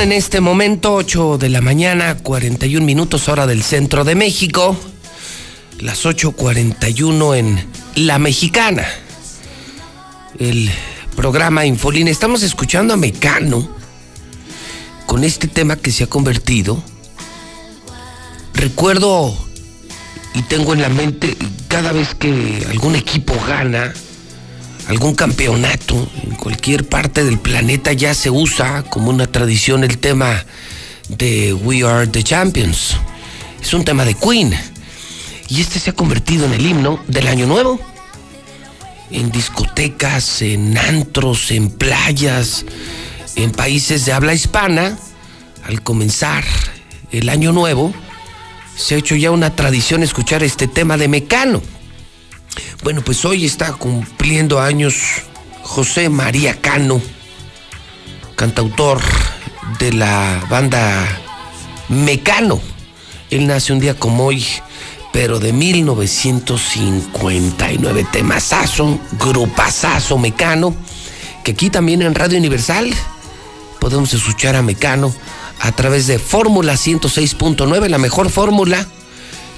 [0.00, 4.76] En este momento 8 de la mañana, 41 minutos hora del centro de México,
[5.80, 8.86] las 8.41 en La Mexicana,
[10.38, 10.68] el
[11.16, 12.08] programa Infolín.
[12.08, 13.68] Estamos escuchando a Mecano
[15.06, 16.82] con este tema que se ha convertido.
[18.52, 19.34] Recuerdo
[20.34, 21.36] y tengo en la mente
[21.68, 23.94] cada vez que algún equipo gana,
[24.88, 30.44] algún campeonato en cualquier parte del planeta ya se usa como una tradición el tema
[31.08, 32.96] de We Are the Champions.
[33.60, 34.54] Es un tema de Queen.
[35.48, 37.80] Y este se ha convertido en el himno del Año Nuevo.
[39.10, 42.64] En discotecas, en antros, en playas,
[43.36, 44.98] en países de habla hispana,
[45.64, 46.44] al comenzar
[47.12, 47.94] el Año Nuevo,
[48.76, 51.62] se ha hecho ya una tradición escuchar este tema de Mecano.
[52.82, 54.94] Bueno, pues hoy está cumpliendo años
[55.62, 57.00] José María Cano,
[58.36, 59.00] cantautor
[59.78, 61.06] de la banda
[61.88, 62.60] Mecano.
[63.30, 64.44] Él nace un día como hoy,
[65.12, 68.06] pero de 1959.
[68.12, 70.76] Temazazo, grupazazo Mecano,
[71.42, 72.92] que aquí también en Radio Universal
[73.80, 75.14] podemos escuchar a Mecano
[75.60, 78.86] a través de Fórmula 106.9, la mejor fórmula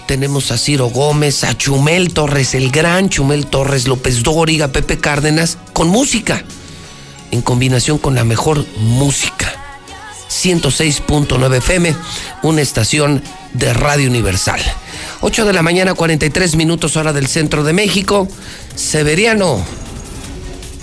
[0.07, 5.59] tenemos a Ciro Gómez, a Chumel Torres, el gran Chumel Torres, López Dóriga, Pepe Cárdenas,
[5.73, 6.45] con música,
[7.31, 9.53] en combinación con la mejor música.
[10.31, 11.95] 106.9 FM,
[12.43, 13.23] una estación
[13.53, 14.61] de Radio Universal.
[15.21, 18.29] 8 de la mañana, 43 minutos hora del centro de México.
[18.75, 19.65] Severiano,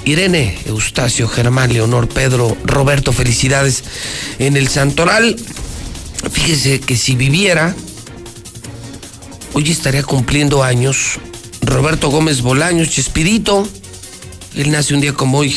[0.05, 3.83] Irene, Eustacio, Germán, Leonor, Pedro, Roberto, felicidades
[4.39, 5.35] en el Santoral.
[6.31, 7.75] Fíjese que si viviera,
[9.55, 11.19] Hoy estaría cumpliendo años
[11.61, 13.67] Roberto Gómez Bolaños, Chespirito.
[14.55, 15.55] Él nace un día como hoy,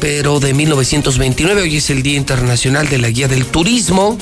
[0.00, 1.62] pero de 1929.
[1.62, 4.18] Hoy es el Día Internacional de la Guía del Turismo.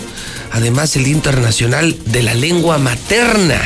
[0.52, 3.60] Además, el Día Internacional de la Lengua Materna.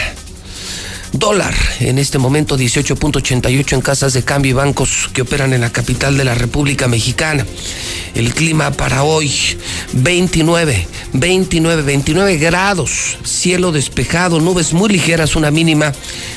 [1.19, 5.73] Dólar, en este momento 18.88 en casas de cambio y bancos que operan en la
[5.73, 7.45] capital de la República Mexicana.
[8.15, 9.33] El clima para hoy,
[9.95, 15.93] 29, 29, 29 grados, cielo despejado, nubes muy ligeras, una mínima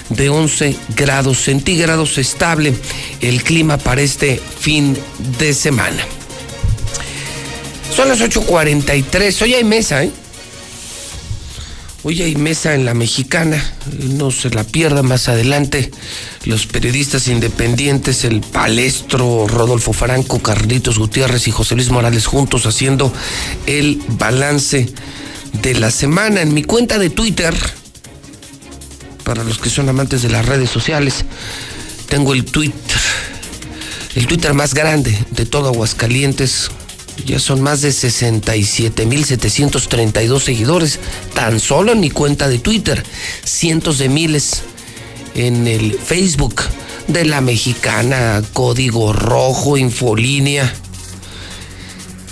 [0.10, 2.74] de 11 grados centígrados, estable
[3.22, 4.98] el clima para este fin
[5.38, 6.04] de semana.
[7.96, 10.12] Son las 8.43, hoy hay mesa, ¿eh?
[12.04, 13.64] Hoy hay mesa en la mexicana,
[14.00, 15.92] no se la pierda más adelante.
[16.46, 23.14] Los periodistas independientes, el palestro Rodolfo Franco, Carlitos Gutiérrez y José Luis Morales juntos haciendo
[23.68, 24.92] el balance
[25.62, 26.42] de la semana.
[26.42, 27.54] En mi cuenta de Twitter,
[29.24, 31.24] para los que son amantes de las redes sociales,
[32.10, 33.00] tengo el Twitter,
[34.16, 36.72] el Twitter más grande de todo Aguascalientes,
[37.26, 41.00] ya son más de 67.732 seguidores
[41.34, 43.04] tan solo en mi cuenta de Twitter.
[43.44, 44.62] Cientos de miles
[45.36, 46.62] en el Facebook.
[47.08, 50.72] de la mexicana, Código Rojo, Infolínea.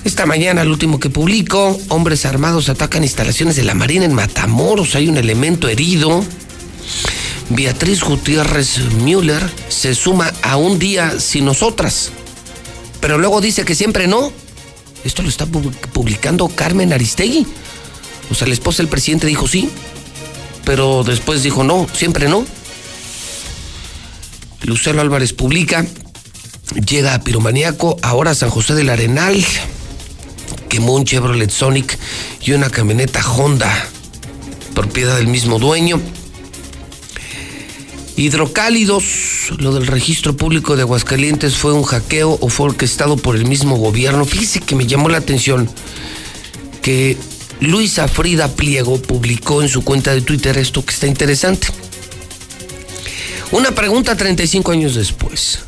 [0.05, 4.95] Esta mañana, el último que publico, hombres armados atacan instalaciones de la Marina en Matamoros,
[4.95, 6.23] hay un elemento herido.
[7.49, 12.11] Beatriz Gutiérrez Müller se suma a un día sin nosotras,
[13.01, 14.31] pero luego dice que siempre no.
[15.03, 17.45] Esto lo está publicando Carmen Aristegui.
[18.31, 19.69] O sea, la esposa del presidente dijo sí,
[20.65, 22.45] pero después dijo no, siempre no.
[24.61, 25.85] Lucero Álvarez publica,
[26.85, 29.43] llega a Piromaniaco, ahora San José del Arenal,
[30.67, 31.97] quemó un Chevrolet Sonic
[32.41, 33.71] y una camioneta Honda,
[34.75, 35.99] propiedad del mismo dueño.
[38.19, 43.45] Hidrocálidos, lo del registro público de Aguascalientes fue un hackeo o fue orquestado por el
[43.45, 44.25] mismo gobierno.
[44.25, 45.69] Fíjese que me llamó la atención
[46.81, 47.15] que
[47.61, 51.67] Luisa Frida Pliego publicó en su cuenta de Twitter esto que está interesante.
[53.51, 55.59] Una pregunta 35 años después.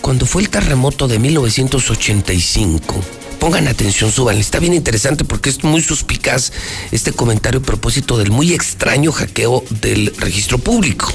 [0.00, 2.94] Cuando fue el terremoto de 1985,
[3.40, 6.52] pongan atención, suban, está bien interesante porque es muy suspicaz
[6.92, 11.12] este comentario a propósito del muy extraño hackeo del registro público.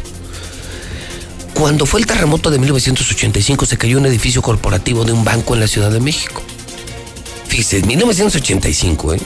[1.54, 5.60] Cuando fue el terremoto de 1985 se cayó un edificio corporativo de un banco en
[5.60, 6.42] la Ciudad de México.
[7.48, 9.20] Fíjese, 1985, ¿eh?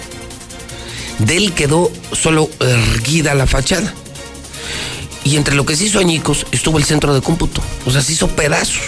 [1.20, 3.94] De quedó solo erguida la fachada.
[5.24, 7.62] Y entre lo que se hizo añicos estuvo el centro de cómputo.
[7.86, 8.82] O sea, se hizo pedazos.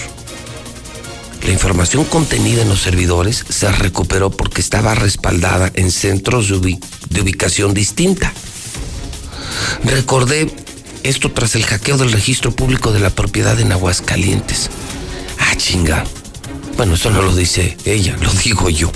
[1.46, 6.78] La información contenida en los servidores se recuperó porque estaba respaldada en centros de,
[7.10, 8.34] de ubicación distinta.
[9.84, 10.54] Recordé
[11.04, 14.70] esto tras el hackeo del registro público de la propiedad en Aguascalientes.
[15.40, 16.04] Ah, chinga.
[16.78, 18.92] Bueno, eso no lo dice ella, lo digo yo.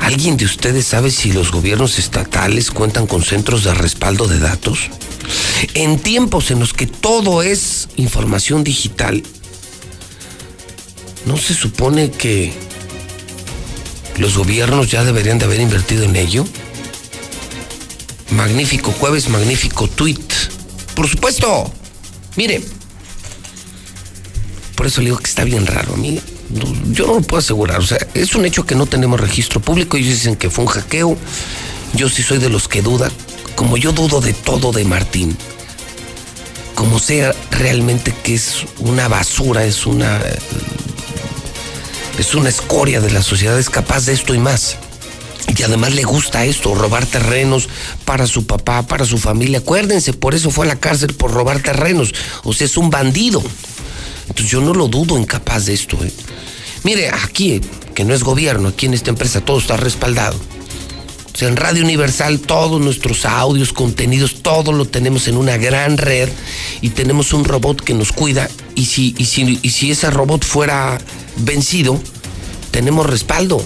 [0.00, 4.90] ¿Alguien de ustedes sabe si los gobiernos estatales cuentan con centros de respaldo de datos?
[5.74, 9.22] En tiempos en los que todo es información digital,
[11.26, 12.52] ¿no se supone que
[14.16, 16.46] los gobiernos ya deberían de haber invertido en ello?
[18.30, 20.16] Magnífico jueves, magnífico tweet.
[21.00, 21.72] Por supuesto.
[22.36, 22.62] Mire.
[24.76, 25.94] Por eso le digo que está bien raro.
[25.94, 26.20] A mí,
[26.90, 27.78] yo no lo puedo asegurar.
[27.78, 29.96] O sea, es un hecho que no tenemos registro público.
[29.96, 31.16] Ellos dicen que fue un hackeo.
[31.94, 33.10] Yo sí soy de los que duda.
[33.56, 35.38] Como yo dudo de todo de Martín.
[36.74, 40.20] Como sea realmente que es una basura, es una.
[42.18, 44.76] Es una escoria de la sociedad, es capaz de esto y más.
[45.48, 47.68] Y además le gusta esto, robar terrenos
[48.04, 49.58] para su papá, para su familia.
[49.58, 52.14] Acuérdense, por eso fue a la cárcel por robar terrenos.
[52.44, 53.42] O sea, es un bandido.
[54.28, 55.98] Entonces yo no lo dudo incapaz de esto.
[56.04, 56.12] ¿eh?
[56.84, 57.60] Mire, aquí,
[57.94, 60.38] que no es gobierno, aquí en esta empresa todo está respaldado.
[61.32, 65.96] O sea, en Radio Universal todos nuestros audios, contenidos, todo lo tenemos en una gran
[65.96, 66.28] red
[66.80, 68.48] y tenemos un robot que nos cuida.
[68.74, 70.98] Y si, y si, y si ese robot fuera
[71.36, 72.00] vencido,
[72.70, 73.62] tenemos respaldo.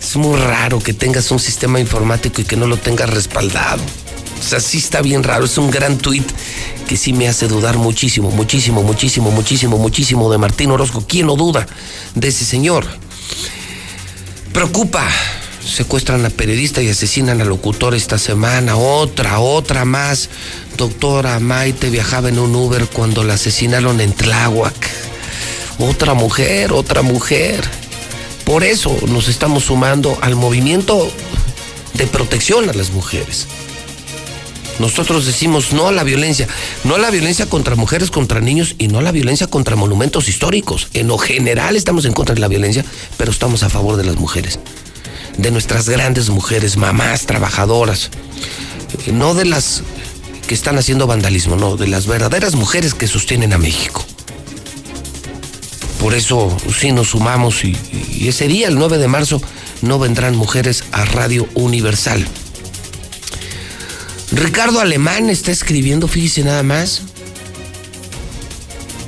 [0.00, 3.82] Es muy raro que tengas un sistema informático y que no lo tengas respaldado.
[4.38, 5.44] O sea, sí está bien raro.
[5.44, 6.26] Es un gran tuit
[6.88, 11.04] que sí me hace dudar muchísimo, muchísimo, muchísimo, muchísimo, muchísimo de Martín Orozco.
[11.06, 11.66] ¿Quién no duda
[12.14, 12.86] de ese señor?
[14.52, 15.06] Preocupa.
[15.64, 18.76] Secuestran a periodista y asesinan a locutor esta semana.
[18.76, 20.30] Otra, otra más.
[20.78, 24.90] Doctora Maite viajaba en un Uber cuando la asesinaron en Tláhuac.
[25.78, 27.68] Otra mujer, otra mujer.
[28.50, 31.08] Por eso nos estamos sumando al movimiento
[31.94, 33.46] de protección a las mujeres.
[34.80, 36.48] Nosotros decimos no a la violencia,
[36.82, 40.28] no a la violencia contra mujeres, contra niños y no a la violencia contra monumentos
[40.28, 40.88] históricos.
[40.94, 42.84] En lo general estamos en contra de la violencia,
[43.16, 44.58] pero estamos a favor de las mujeres,
[45.38, 48.10] de nuestras grandes mujeres, mamás, trabajadoras,
[49.12, 49.84] no de las
[50.48, 54.04] que están haciendo vandalismo, no, de las verdaderas mujeres que sostienen a México.
[56.00, 57.76] Por eso sí nos sumamos y,
[58.26, 59.40] ese día, el 9 de marzo,
[59.82, 62.26] no vendrán mujeres a Radio Universal.
[64.32, 67.02] Ricardo Alemán está escribiendo, fíjese nada más,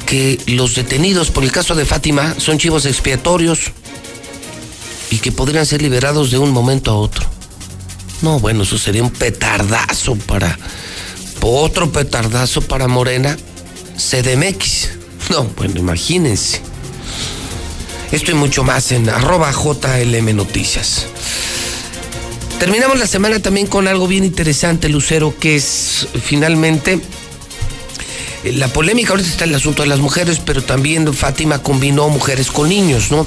[0.07, 3.73] que los detenidos por el caso de Fátima son chivos expiatorios
[5.11, 7.25] y que podrían ser liberados de un momento a otro.
[8.21, 10.59] No, bueno, eso sería un petardazo para...
[11.45, 13.37] Otro petardazo para Morena,
[13.97, 14.91] CDMX.
[15.31, 16.72] No, bueno, imagínense.
[18.13, 21.07] Esto y mucho más en arroba JLM Noticias.
[22.59, 27.01] Terminamos la semana también con algo bien interesante, Lucero, que es finalmente
[28.45, 29.13] la polémica.
[29.13, 33.27] Ahorita está el asunto de las mujeres, pero también Fátima combinó mujeres con niños, ¿no?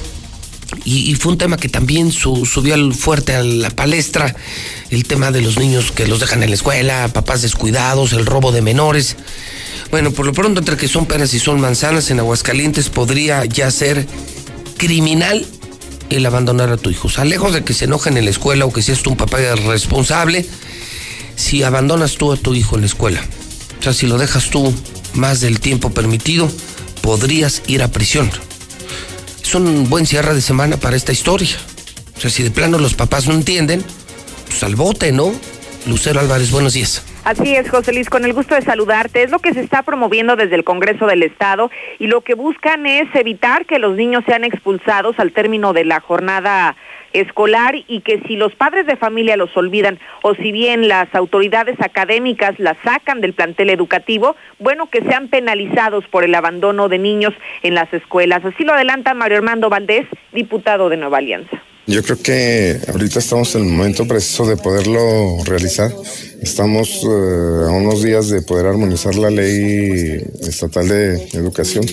[0.84, 4.36] Y, fue un tema que también su, subió al fuerte a la palestra,
[4.92, 8.52] el tema de los niños que los dejan en la escuela, papás descuidados, el robo
[8.52, 9.16] de menores.
[9.90, 13.72] Bueno, por lo pronto, entre que son peras y son manzanas, en Aguascalientes podría ya
[13.72, 14.08] ser
[14.78, 15.46] criminal
[16.10, 17.08] el abandonar a tu hijo.
[17.08, 19.18] O sea, lejos de que se enojen en la escuela o que seas tú un
[19.18, 19.38] papá
[19.68, 20.46] responsable,
[21.36, 23.22] si abandonas tú a tu hijo en la escuela,
[23.80, 24.74] o sea, si lo dejas tú
[25.14, 26.50] más del tiempo permitido,
[27.02, 28.30] podrías ir a prisión.
[29.44, 31.56] Es un buen cierre de semana para esta historia.
[32.18, 33.84] O sea, si de plano los papás no entienden,
[34.48, 35.34] pues al bote, ¿no?
[35.86, 37.04] Lucero Álvarez, buenos días.
[37.26, 39.24] Así es, José Luis, con el gusto de saludarte.
[39.24, 42.86] Es lo que se está promoviendo desde el Congreso del Estado y lo que buscan
[42.86, 46.76] es evitar que los niños sean expulsados al término de la jornada
[47.14, 51.82] escolar y que si los padres de familia los olvidan o si bien las autoridades
[51.82, 57.34] académicas las sacan del plantel educativo, bueno, que sean penalizados por el abandono de niños
[57.64, 58.46] en las escuelas.
[58.46, 61.60] Así lo adelanta Mario Armando Valdés, diputado de Nueva Alianza.
[61.88, 65.92] Yo creo que ahorita estamos en el momento preciso de poderlo realizar.
[66.46, 71.84] Estamos eh, a unos días de poder armonizar la ley estatal de educación.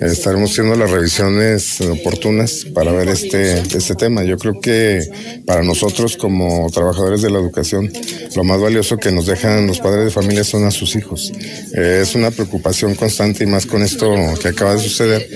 [0.00, 4.24] estaremos haciendo las revisiones oportunas para ver este, este tema.
[4.24, 5.08] Yo creo que
[5.46, 7.92] para nosotros como trabajadores de la educación,
[8.34, 11.32] lo más valioso que nos dejan los padres de familia son a sus hijos.
[11.72, 14.12] Eh, es una preocupación constante y más con esto
[14.42, 15.28] que acaba de suceder,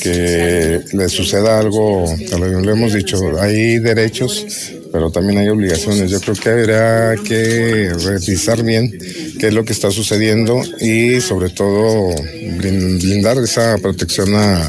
[0.00, 2.06] que le suceda algo,
[2.38, 4.46] lo hemos dicho, hay derechos,
[4.94, 6.08] pero también hay obligaciones.
[6.08, 8.92] Yo creo que habrá que revisar bien
[9.40, 12.14] qué es lo que está sucediendo y sobre todo
[12.58, 14.68] blindar esa protección a,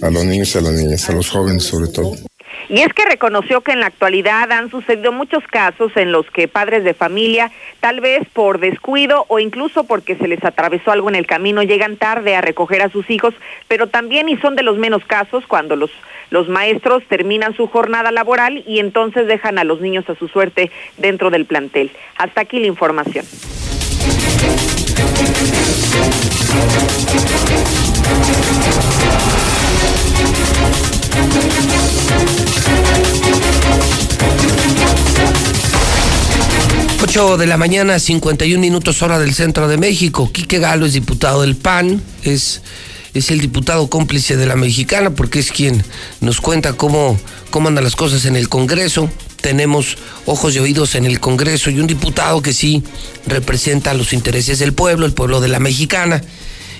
[0.00, 2.14] a los niños y a las niñas, a los jóvenes sobre todo.
[2.68, 6.46] Y es que reconoció que en la actualidad han sucedido muchos casos en los que
[6.46, 11.16] padres de familia, tal vez por descuido o incluso porque se les atravesó algo en
[11.16, 13.34] el camino, llegan tarde a recoger a sus hijos,
[13.66, 15.90] pero también y son de los menos casos cuando los,
[16.30, 20.70] los maestros terminan su jornada laboral y entonces dejan a los niños a su suerte
[20.96, 21.90] dentro del plantel.
[22.16, 23.24] Hasta aquí la información.
[37.04, 40.30] 8 de la mañana, 51 minutos hora del centro de México.
[40.32, 42.62] Quique Galo es diputado del PAN, es,
[43.14, 45.82] es el diputado cómplice de la mexicana porque es quien
[46.20, 47.18] nos cuenta cómo,
[47.50, 49.08] cómo andan las cosas en el Congreso.
[49.40, 49.96] Tenemos
[50.26, 52.82] ojos y oídos en el Congreso y un diputado que sí
[53.26, 56.22] representa los intereses del pueblo, el pueblo de la mexicana.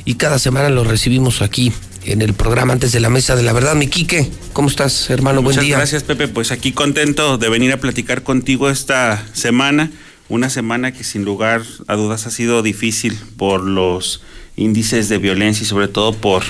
[0.05, 1.73] Y cada semana lo recibimos aquí
[2.05, 3.75] en el programa antes de la mesa de la verdad.
[3.77, 5.41] Mi Quique, ¿cómo estás, hermano?
[5.41, 5.77] Buen Muchas día.
[5.77, 6.29] Gracias, Pepe.
[6.29, 9.91] Pues aquí contento de venir a platicar contigo esta semana
[10.29, 14.23] una semana que sin lugar a dudas ha sido difícil por los
[14.57, 16.43] índices de violencia y sobre todo por,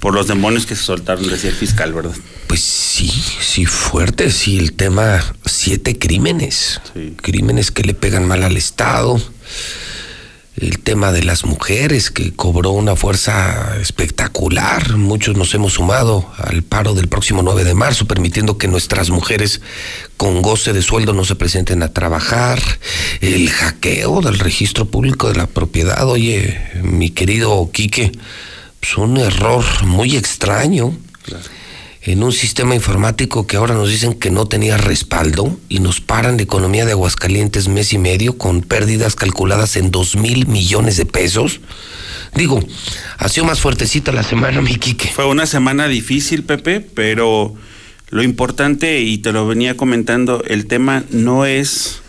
[0.00, 2.14] por los demonios que se soltaron, decía el fiscal, ¿verdad?
[2.46, 3.10] Pues sí,
[3.40, 6.80] sí, fuerte, sí, el tema, siete crímenes,
[7.16, 9.20] crímenes que le pegan mal al Estado,
[10.56, 14.96] el tema de las mujeres que cobró una fuerza espectacular.
[14.96, 19.60] Muchos nos hemos sumado al paro del próximo 9 de marzo, permitiendo que nuestras mujeres
[20.16, 22.60] con goce de sueldo no se presenten a trabajar.
[23.20, 26.08] El hackeo del registro público de la propiedad.
[26.08, 28.12] Oye, mi querido Quique, es
[28.80, 30.96] pues un error muy extraño
[32.04, 36.36] en un sistema informático que ahora nos dicen que no tenía respaldo y nos paran
[36.36, 41.06] la economía de Aguascalientes mes y medio con pérdidas calculadas en dos mil millones de
[41.06, 41.60] pesos.
[42.34, 42.60] Digo,
[43.16, 45.08] ha sido más fuertecita la semana, mi Quique.
[45.14, 47.54] Fue una semana difícil, Pepe, pero
[48.10, 52.02] lo importante, y te lo venía comentando, el tema no es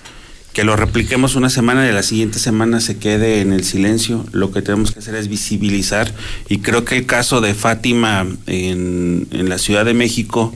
[0.55, 4.25] que lo repliquemos una semana y la siguiente semana se quede en el silencio.
[4.31, 6.13] Lo que tenemos que hacer es visibilizar
[6.47, 10.55] y creo que el caso de Fátima en, en la Ciudad de México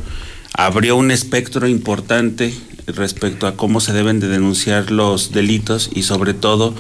[0.54, 2.54] abrió un espectro importante
[2.96, 6.74] respecto a cómo se deben de denunciar los delitos y sobre todo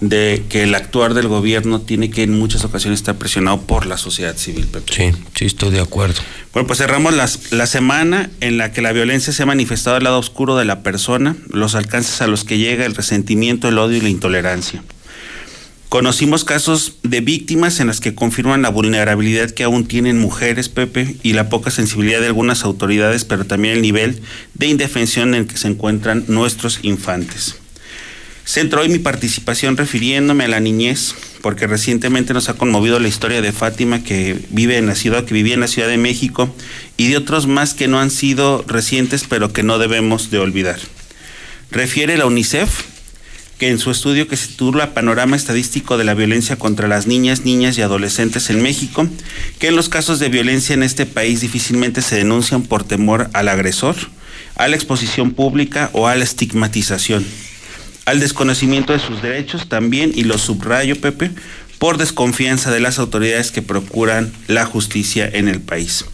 [0.00, 3.96] de que el actuar del gobierno tiene que en muchas ocasiones estar presionado por la
[3.96, 4.68] sociedad civil.
[4.90, 6.20] Sí, sí, estoy de acuerdo.
[6.52, 10.04] Bueno, pues cerramos las, la semana en la que la violencia se ha manifestado al
[10.04, 13.98] lado oscuro de la persona, los alcances a los que llega el resentimiento, el odio
[13.98, 14.82] y la intolerancia.
[15.92, 21.16] Conocimos casos de víctimas en las que confirman la vulnerabilidad que aún tienen mujeres, Pepe,
[21.22, 24.22] y la poca sensibilidad de algunas autoridades, pero también el nivel
[24.54, 27.56] de indefensión en el que se encuentran nuestros infantes.
[28.46, 33.42] Centro hoy mi participación refiriéndome a la niñez, porque recientemente nos ha conmovido la historia
[33.42, 36.48] de Fátima que vive en la ciudad, que vivía en la Ciudad de México,
[36.96, 40.80] y de otros más que no han sido recientes, pero que no debemos de olvidar.
[41.70, 42.91] Refiere la UNICEF
[43.62, 47.44] que en su estudio que se titula Panorama Estadístico de la Violencia contra las Niñas,
[47.44, 49.06] Niñas y Adolescentes en México,
[49.60, 53.48] que en los casos de violencia en este país difícilmente se denuncian por temor al
[53.48, 53.94] agresor,
[54.56, 57.24] a la exposición pública o a la estigmatización,
[58.04, 61.30] al desconocimiento de sus derechos también, y lo subrayo, Pepe,
[61.78, 66.04] por desconfianza de las autoridades que procuran la justicia en el país.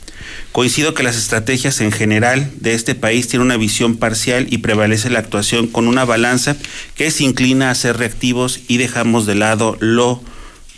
[0.53, 5.11] Coincido que las estrategias en general de este país tienen una visión parcial y prevalece
[5.11, 6.57] la actuación con una balanza
[6.95, 10.23] que se inclina a ser reactivos y dejamos de lado lo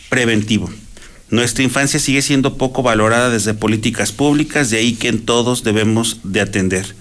[0.08, 0.70] preventivo.
[1.30, 6.18] Nuestra infancia sigue siendo poco valorada desde políticas públicas, de ahí que en todos debemos
[6.24, 6.96] de atender.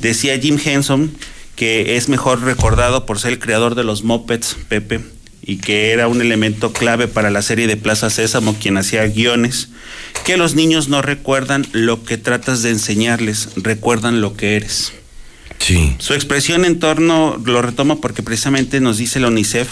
[0.00, 1.12] Decía Jim Henson
[1.56, 5.00] que es mejor recordado por ser el creador de los mopeds, Pepe,
[5.46, 9.68] y que era un elemento clave para la serie de Plaza Sésamo, quien hacía guiones,
[10.24, 14.92] que los niños no recuerdan lo que tratas de enseñarles, recuerdan lo que eres.
[15.58, 15.94] Sí.
[15.98, 19.68] Su expresión en torno, lo retomo porque precisamente nos dice la UNICEF,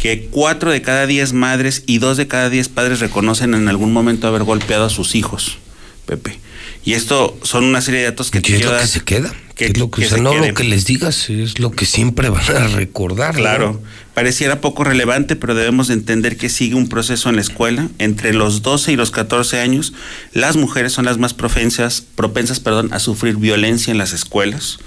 [0.00, 3.92] que cuatro de cada diez madres y dos de cada diez padres reconocen en algún
[3.92, 5.58] momento haber golpeado a sus hijos,
[6.04, 6.38] Pepe.
[6.84, 9.34] Y esto son una serie de datos que ¿Qué es lo que se queda?
[9.56, 10.48] que- es lo que, que o sea, se no quede.
[10.48, 13.36] lo que les digas, es lo que siempre van a recordar.
[13.58, 13.80] ¿no?
[14.16, 17.90] Pareciera poco relevante, pero debemos de entender que sigue un proceso en la escuela.
[17.98, 19.92] Entre los 12 y los 14 años,
[20.32, 24.78] las mujeres son las más propensas, propensas perdón, a sufrir violencia en las escuelas.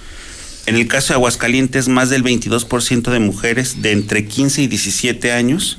[0.65, 5.31] En el caso de Aguascalientes, más del 22% de mujeres de entre 15 y 17
[5.31, 5.77] años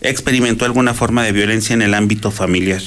[0.00, 2.82] experimentó alguna forma de violencia en el ámbito familiar.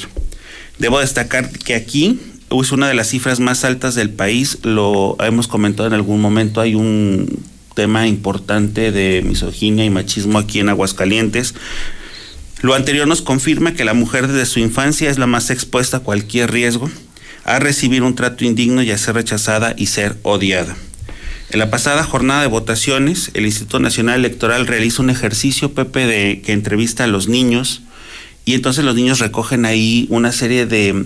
[0.80, 5.50] Debo destacar que aquí es una de las cifras más altas del país, lo hemos
[5.50, 7.44] comentado en algún momento, hay un
[7.76, 11.54] tema importante de misoginia y machismo aquí en Aguascalientes.
[12.62, 16.00] Lo anterior nos confirma que la mujer desde su infancia es la más expuesta a
[16.00, 16.90] cualquier riesgo,
[17.44, 20.76] a recibir un trato indigno y a ser rechazada y ser odiada.
[21.52, 26.42] En la pasada jornada de votaciones, el Instituto Nacional Electoral realiza un ejercicio, Pepe, de
[26.42, 27.84] que entrevista a los niños
[28.46, 31.06] y entonces los niños recogen ahí una serie de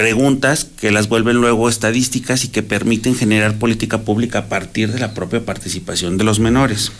[0.00, 4.98] preguntas que las vuelven luego estadísticas y que permiten generar política pública a partir de
[4.98, 6.90] la propia participación de los menores.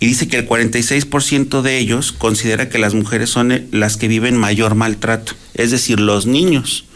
[0.00, 4.34] Y dice que el 46% de ellos considera que las mujeres son las que viven
[4.34, 6.86] mayor maltrato, es decir, los niños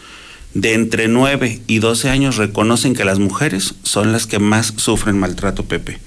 [0.54, 5.18] de entre 9 y 12 años reconocen que las mujeres son las que más sufren
[5.18, 5.98] maltrato, Pepe.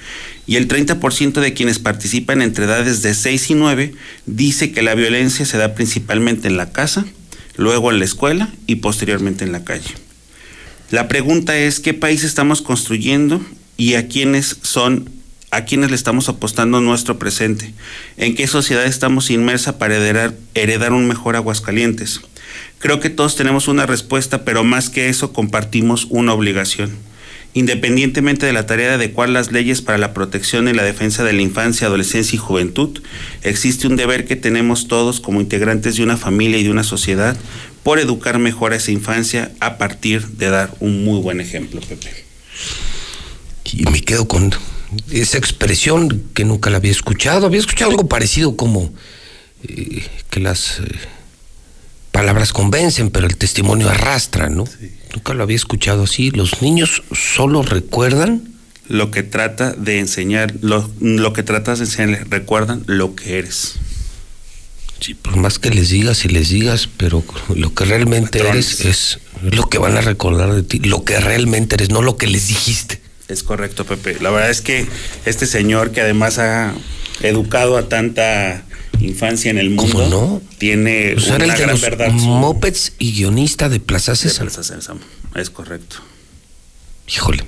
[0.48, 3.94] Y el 30% de quienes participan entre edades de 6 y 9
[4.26, 7.06] dice que la violencia se da principalmente en la casa,
[7.58, 9.94] luego en la escuela y posteriormente en la calle.
[10.92, 13.42] La pregunta es qué país estamos construyendo
[13.78, 15.10] y a quiénes son
[15.52, 17.74] a quiénes le estamos apostando nuestro presente,
[18.18, 22.20] en qué sociedad estamos inmersa para heredar, heredar un mejor Aguascalientes.
[22.80, 26.92] Creo que todos tenemos una respuesta, pero más que eso compartimos una obligación.
[27.56, 31.32] Independientemente de la tarea de adecuar las leyes para la protección y la defensa de
[31.32, 33.02] la infancia, adolescencia y juventud,
[33.44, 37.38] existe un deber que tenemos todos como integrantes de una familia y de una sociedad
[37.82, 42.10] por educar mejor a esa infancia a partir de dar un muy buen ejemplo, Pepe.
[43.72, 44.54] Y me quedo con
[45.10, 47.46] esa expresión que nunca la había escuchado.
[47.46, 48.94] Había escuchado algo parecido como
[49.64, 50.84] eh, que las eh,
[52.12, 54.66] palabras convencen, pero el testimonio arrastra, ¿no?
[55.16, 56.32] Nunca lo había escuchado así.
[56.32, 58.54] Los niños solo recuerdan
[58.88, 63.76] lo que trata de enseñar, lo, lo que tratas de enseñarles, recuerdan lo que eres.
[65.00, 67.24] Sí, por más que les digas y les digas, pero
[67.54, 68.80] lo que realmente Patrones.
[68.82, 72.18] eres es lo que van a recordar de ti, lo que realmente eres, no lo
[72.18, 73.02] que les dijiste.
[73.28, 74.18] Es correcto, Pepe.
[74.22, 74.86] La verdad es que
[75.26, 76.74] este señor que además ha
[77.22, 78.64] educado a tanta
[79.00, 80.42] infancia en el mundo, no?
[80.58, 82.12] tiene Pues una de gran los verdad.
[82.12, 84.46] mopeds y guionista de Plaza de César.
[84.48, 85.00] Plaza Sésamo.
[85.36, 85.98] Es correcto.
[87.08, 87.44] Híjole.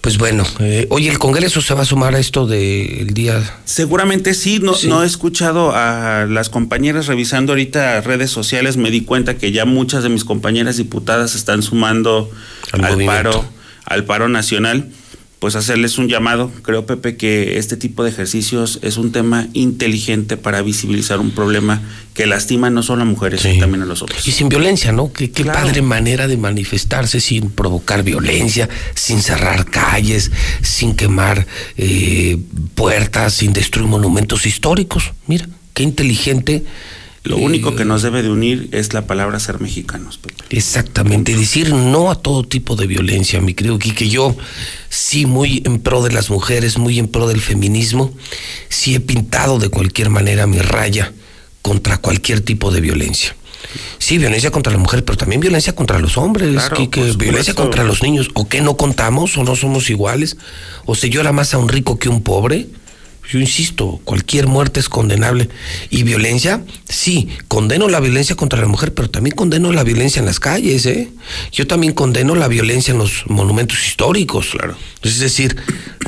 [0.00, 3.42] Pues bueno, eh, oye, el Congreso se va a sumar a esto del día.
[3.66, 4.88] Seguramente sí no, Sí.
[4.88, 9.66] no he escuchado a las compañeras revisando ahorita redes sociales, me di cuenta que ya
[9.66, 12.30] muchas de mis compañeras diputadas están sumando
[12.72, 13.44] Al al, paro,
[13.84, 14.88] al paro nacional.
[15.40, 20.36] Pues hacerles un llamado, creo Pepe que este tipo de ejercicios es un tema inteligente
[20.36, 21.80] para visibilizar un problema
[22.12, 24.28] que lastima no solo a mujeres, sino también a los hombres.
[24.28, 25.10] Y sin violencia, ¿no?
[25.14, 30.30] Qué, qué padre manera de manifestarse sin provocar violencia, sin cerrar calles,
[30.60, 31.46] sin quemar
[31.78, 32.36] eh,
[32.74, 35.12] puertas, sin destruir monumentos históricos.
[35.26, 36.64] Mira, qué inteligente.
[37.22, 40.44] Lo eh, único que nos debe de unir es la palabra ser mexicanos, Pepe.
[40.56, 44.36] Exactamente, decir no a todo tipo de violencia, mi querido que yo
[44.88, 48.12] sí muy en pro de las mujeres, muy en pro del feminismo,
[48.68, 51.12] sí he pintado de cualquier manera mi raya
[51.62, 53.36] contra cualquier tipo de violencia.
[53.98, 57.84] Sí, violencia contra la mujer, pero también violencia contra los hombres, Claro, Quique, violencia contra
[57.84, 60.36] los niños, o que no contamos, o no somos iguales,
[60.86, 62.66] o se llora más a un rico que a un pobre.
[63.30, 65.48] Yo insisto, cualquier muerte es condenable.
[65.88, 70.26] Y violencia, sí, condeno la violencia contra la mujer, pero también condeno la violencia en
[70.26, 71.08] las calles, ¿eh?
[71.52, 74.48] Yo también condeno la violencia en los monumentos históricos.
[74.50, 74.76] Claro.
[75.02, 75.56] Es decir,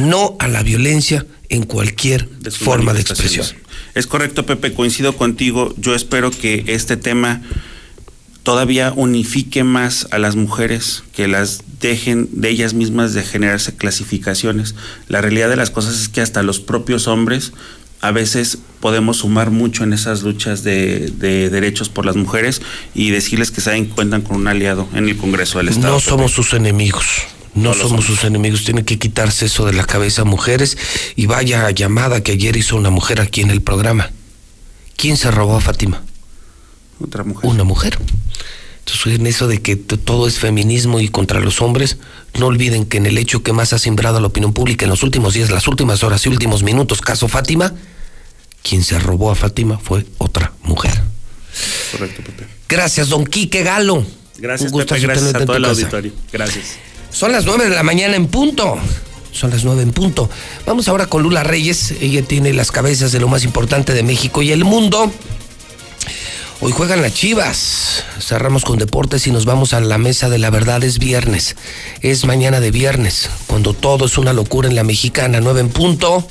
[0.00, 3.46] no a la violencia en cualquier de forma de expresión.
[3.94, 5.74] Es correcto, Pepe, coincido contigo.
[5.76, 7.42] Yo espero que este tema
[8.42, 14.74] todavía unifique más a las mujeres, que las dejen de ellas mismas de generarse clasificaciones.
[15.08, 17.52] La realidad de las cosas es que hasta los propios hombres
[18.00, 22.60] a veces podemos sumar mucho en esas luchas de, de derechos por las mujeres
[22.94, 25.94] y decirles que saben cuentan con un aliado en el Congreso del Estado.
[25.94, 27.06] No somos sus enemigos.
[27.54, 28.04] No, No lo somos somos.
[28.06, 28.64] sus enemigos.
[28.64, 30.76] Tienen que quitarse eso de la cabeza, mujeres.
[31.14, 34.10] Y vaya llamada que ayer hizo una mujer aquí en el programa.
[34.96, 36.02] ¿Quién se robó a Fátima?
[37.02, 37.50] Otra mujer.
[37.50, 37.98] Una mujer.
[38.84, 41.98] Entonces, en eso de que todo es feminismo y contra los hombres,
[42.38, 44.90] no olviden que en el hecho que más ha sembrado a la opinión pública en
[44.90, 47.74] los últimos días, las últimas horas y últimos minutos, caso Fátima,
[48.62, 51.00] quien se robó a Fátima fue otra mujer.
[51.92, 52.46] Correcto, Pepe.
[52.68, 54.04] Gracias, don Quique Galo.
[54.38, 54.84] Gracias, Pepe.
[54.84, 56.12] Gracias tenerte a en todo el auditorio.
[56.32, 56.76] Gracias.
[57.10, 58.78] Son las nueve de la mañana en punto.
[59.32, 60.28] Son las nueve en punto.
[60.66, 61.92] Vamos ahora con Lula Reyes.
[62.00, 65.12] Ella tiene las cabezas de lo más importante de México y el mundo.
[66.64, 68.04] Hoy juegan las Chivas.
[68.20, 70.84] Cerramos con deportes y nos vamos a la mesa de la verdad.
[70.84, 71.56] Es viernes.
[72.02, 73.30] Es mañana de viernes.
[73.48, 75.40] Cuando todo es una locura en la mexicana.
[75.40, 76.24] Nueve en punto.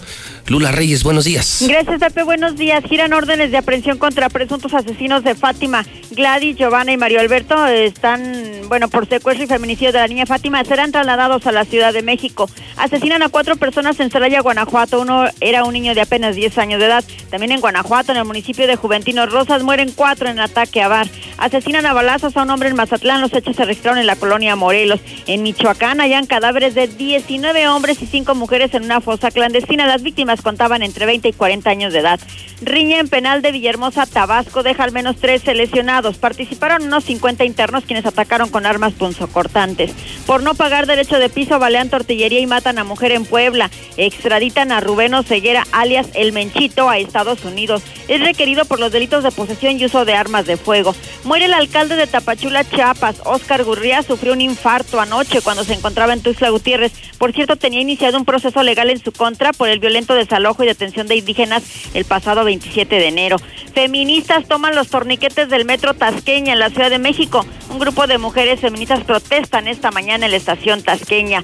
[0.47, 1.63] Lula Reyes, buenos días.
[1.67, 2.23] Gracias, Pepe.
[2.23, 2.83] Buenos días.
[2.83, 5.85] Giran órdenes de aprehensión contra presuntos asesinos de Fátima.
[6.11, 10.63] Gladys, Giovanna y Mario Alberto están, bueno, por secuestro y feminicidio de la niña Fátima.
[10.65, 12.49] Serán trasladados a la Ciudad de México.
[12.75, 14.99] Asesinan a cuatro personas en Celaya, Guanajuato.
[14.99, 17.03] Uno era un niño de apenas 10 años de edad.
[17.29, 21.07] También en Guanajuato, en el municipio de Juventino Rosas, mueren cuatro en ataque a bar.
[21.37, 23.21] Asesinan a balazos a un hombre en Mazatlán.
[23.21, 24.99] Los hechos se registraron en la colonia Morelos.
[25.27, 29.87] En Michoacán hallan cadáveres de 19 hombres y 5 mujeres en una fosa clandestina.
[29.87, 32.21] Las víctimas contaban entre 20 y 40 años de edad.
[32.61, 36.17] Riña en penal de Villahermosa, Tabasco, deja al menos 13 lesionados.
[36.17, 39.91] Participaron unos 50 internos quienes atacaron con armas punzocortantes.
[40.25, 43.69] Por no pagar derecho de piso, balean tortillería y matan a mujer en Puebla.
[43.97, 47.81] Extraditan a Rubén Ceguera, alias El Menchito, a Estados Unidos.
[48.07, 50.95] Es requerido por los delitos de posesión y uso de armas de fuego.
[51.23, 53.21] Muere el alcalde de Tapachula, Chiapas.
[53.25, 56.91] Oscar Gurría sufrió un infarto anoche cuando se encontraba en Tuxtla Gutiérrez.
[57.17, 60.67] Por cierto, tenía iniciado un proceso legal en su contra por el violento desalojo y
[60.67, 63.37] detención de indígenas el pasado 27 de enero.
[63.73, 67.45] Feministas toman los torniquetes del metro Tasqueña en la Ciudad de México.
[67.69, 71.43] Un grupo de mujeres feministas protestan esta mañana en la estación Tasqueña.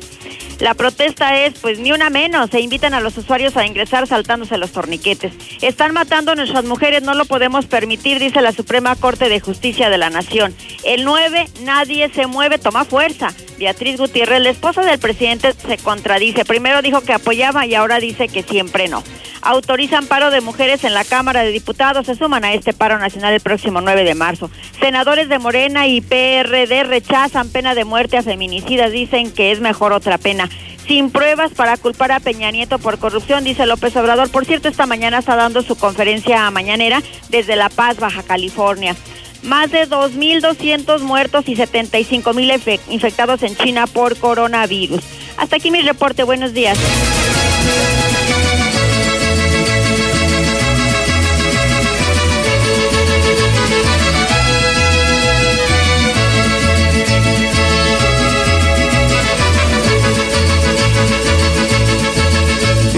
[0.59, 2.49] La protesta es, pues, ni una menos.
[2.49, 5.34] Se invitan a los usuarios a ingresar saltándose los torniquetes.
[5.61, 9.89] Están matando a nuestras mujeres, no lo podemos permitir, dice la Suprema Corte de Justicia
[9.89, 10.55] de la Nación.
[10.84, 13.29] El 9, nadie se mueve, toma fuerza.
[13.59, 16.45] Beatriz Gutiérrez, la esposa del presidente, se contradice.
[16.45, 19.03] Primero dijo que apoyaba y ahora dice que siempre no.
[19.41, 22.05] Autorizan paro de mujeres en la Cámara de Diputados.
[22.05, 24.49] Se suman a este paro nacional el próximo 9 de marzo.
[24.79, 28.91] Senadores de Morena y PRD rechazan pena de muerte a feminicidas.
[28.91, 30.47] Dicen que es mejor otra pena.
[30.88, 34.30] Sin pruebas para culpar a Peña Nieto por corrupción, dice López Obrador.
[34.30, 38.95] Por cierto, esta mañana está dando su conferencia mañanera desde La Paz, Baja California.
[39.44, 45.02] Más de 2.200 muertos y 75.000 efe- infectados en China por coronavirus.
[45.38, 46.24] Hasta aquí mi reporte.
[46.24, 46.78] Buenos días.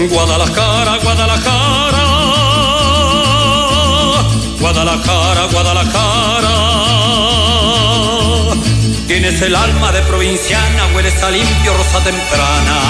[0.08, 2.04] Guadalajara, Guadalajara,
[4.58, 6.54] Guadalajara, Guadalajara.
[9.06, 12.80] Tienes el alma de provinciana, hueles a limpio rosa temprana.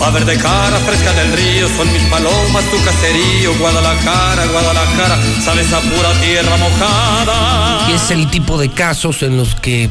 [0.00, 5.70] A ver de cara fresca del río, son mis palomas, tu caserío, Guadalajara, Guadalajara, sales
[5.72, 7.90] a pura tierra mojada.
[7.90, 9.90] Y es el tipo de casos en los que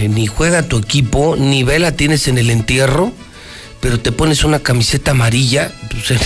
[0.00, 3.12] eh, ni juega tu equipo, ni vela tienes en el entierro,
[3.84, 6.18] pero te pones una camiseta amarilla, pues,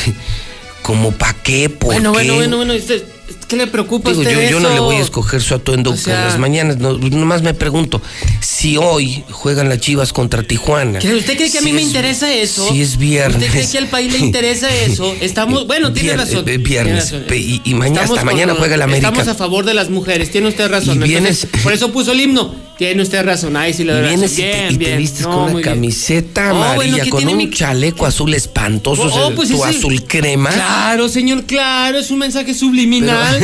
[0.82, 2.18] como pa' qué, por Bueno, qué.
[2.18, 2.72] bueno, bueno, bueno.
[2.72, 3.04] este-
[3.48, 5.90] ¿Qué le preocupa a Digo, usted yo, yo no le voy a escoger su atuendo
[5.92, 8.00] O sea- en las mañanas, no, nomás me pregunto,
[8.40, 10.98] si hoy juegan las Chivas contra Tijuana.
[11.00, 12.68] ¿Que ¿Usted cree que a mí me es- interesa eso?
[12.70, 13.38] si es viernes.
[13.38, 15.12] ¿Usted cree que al país le interesa eso?
[15.20, 16.38] Estamos, bueno, tiene Vier- razón.
[16.40, 17.04] eh, tiene Viernes.
[17.12, 17.24] razón.
[17.34, 19.08] Y, y mañana, Estamos hasta mañana juega el América.
[19.08, 21.02] Estamos a favor de las mujeres, tiene usted razón.
[21.02, 22.54] Y vienes- Entonces, por eso puso el himno.
[22.78, 24.14] Tiene usted razón, ahí sí le doy razón.
[24.20, 27.36] Vienes y te, Bien, vistes No, con una camiseta Oh, amarilla, bueno, ¿qué con un
[27.36, 30.50] mi- chaleco azul espantoso, Oh, o sea, pues tu ese- azul crema.
[30.50, 33.36] Claro, señor, claro, es un mensaje subliminal.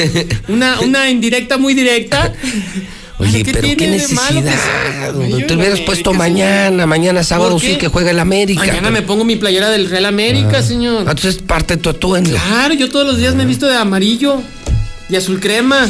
[0.48, 2.32] una, una indirecta muy directa.
[3.18, 5.14] Oye, ¿qué pero qué necesidad.
[5.46, 8.60] Te hubieras puesto mañana, mañana sábado ¿Por sí que juega el América.
[8.66, 10.62] Mañana me pongo mi playera del Real América, Ah.
[10.62, 11.04] señor.
[11.06, 12.30] Ah, Entonces parte tu atuendo.
[12.30, 14.42] Claro, yo todos los días me he visto de amarillo
[15.08, 15.88] y azul crema.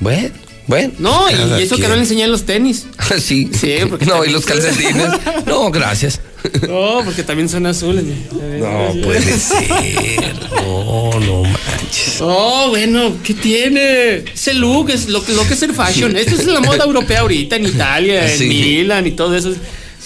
[0.00, 0.30] Bueno,
[0.68, 0.92] Bueno.
[0.98, 2.86] No, y, eso que no le enseñé los tenis.
[3.18, 3.50] sí.
[3.58, 5.08] Sí, porque No, y los calcetines.
[5.46, 6.20] No, gracias.
[6.68, 8.04] No, porque también son azules.
[8.04, 10.34] No puede ser.
[10.62, 12.18] No, no manches.
[12.20, 14.16] Oh, bueno, ¿qué tiene?
[14.32, 16.16] Ese look es lo, que- lo que es el fashion.
[16.16, 18.48] Esto es la moda europea ahorita, en Italia, en.
[18.48, 19.52] Milán y todo eso.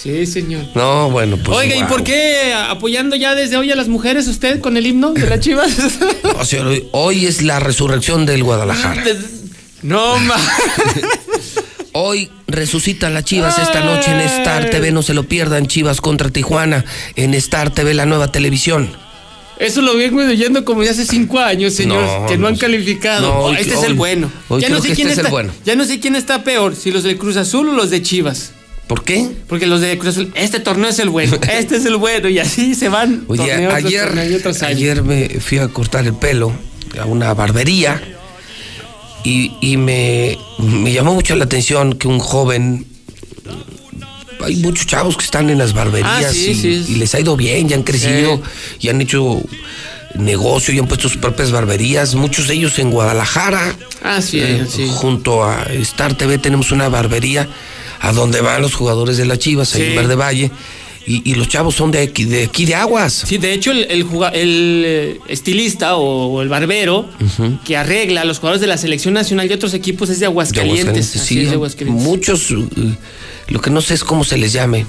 [0.01, 0.65] Sí, señor.
[0.75, 1.57] No, bueno, pues.
[1.59, 5.11] Oiga, ¿y por qué apoyando ya desde hoy a las mujeres usted con el himno
[5.13, 5.71] de las chivas?
[6.39, 9.03] O sea, hoy- hoy es la resurrección del Guadalajara.
[9.83, 10.35] No, ma.
[11.93, 14.91] Hoy resucita la Chivas esta noche en Star TV.
[14.91, 16.83] No se lo pierdan, Chivas contra Tijuana.
[17.15, 18.89] En Star TV, la nueva televisión.
[19.59, 23.21] Eso lo vengo oyendo como de hace cinco años, señor, No, que no han calificado.
[23.27, 24.31] No, Oh, hoy- este es el bueno.
[24.49, 25.53] hoy ya creo no sé que quién este es el está, bueno.
[25.63, 28.51] Ya no sé quién está peor, si los de Cruz Azul o los de Chivas.
[28.87, 29.29] ¿Por qué?
[29.47, 32.39] Porque los de Cruz Azul, este torneo es el bueno, este es el bueno, y
[32.39, 33.25] así se van.
[33.27, 34.11] Oye, ayer,
[34.63, 36.51] ayer me fui a cortar el pelo
[36.99, 38.01] a una barbería
[39.23, 42.85] y, y me, me llamó mucho la atención que un joven.
[44.43, 46.85] Hay muchos chavos que están en las barberías Ah, sí, y, sí.
[46.89, 48.41] y les ha ido bien, ya han crecido,
[48.79, 49.41] y han hecho
[50.15, 53.73] negocio y han puesto sus propias barberías, muchos de ellos en Guadalajara.
[54.03, 54.87] Ah, sí, Eh, sí.
[54.91, 57.47] Junto a Star TV tenemos una barbería
[58.01, 59.87] a donde van los jugadores de las Chivas, ahí Sí.
[59.91, 60.51] en Verde Valle.
[61.05, 63.23] Y, y los chavos son de aquí, de aquí de Aguas.
[63.27, 64.05] Sí, de hecho, el, el,
[64.85, 67.09] eh, estilista o, o el barbero
[67.65, 70.25] que arregla a los jugadores de la selección nacional y otros equipos es de De
[70.27, 71.05] Aguascalientes.
[71.07, 71.39] Sí.
[71.41, 72.03] es, de Aguascalientes.
[72.05, 72.95] Muchos, eh,
[73.49, 74.85] lo que no sé es cómo se les llame.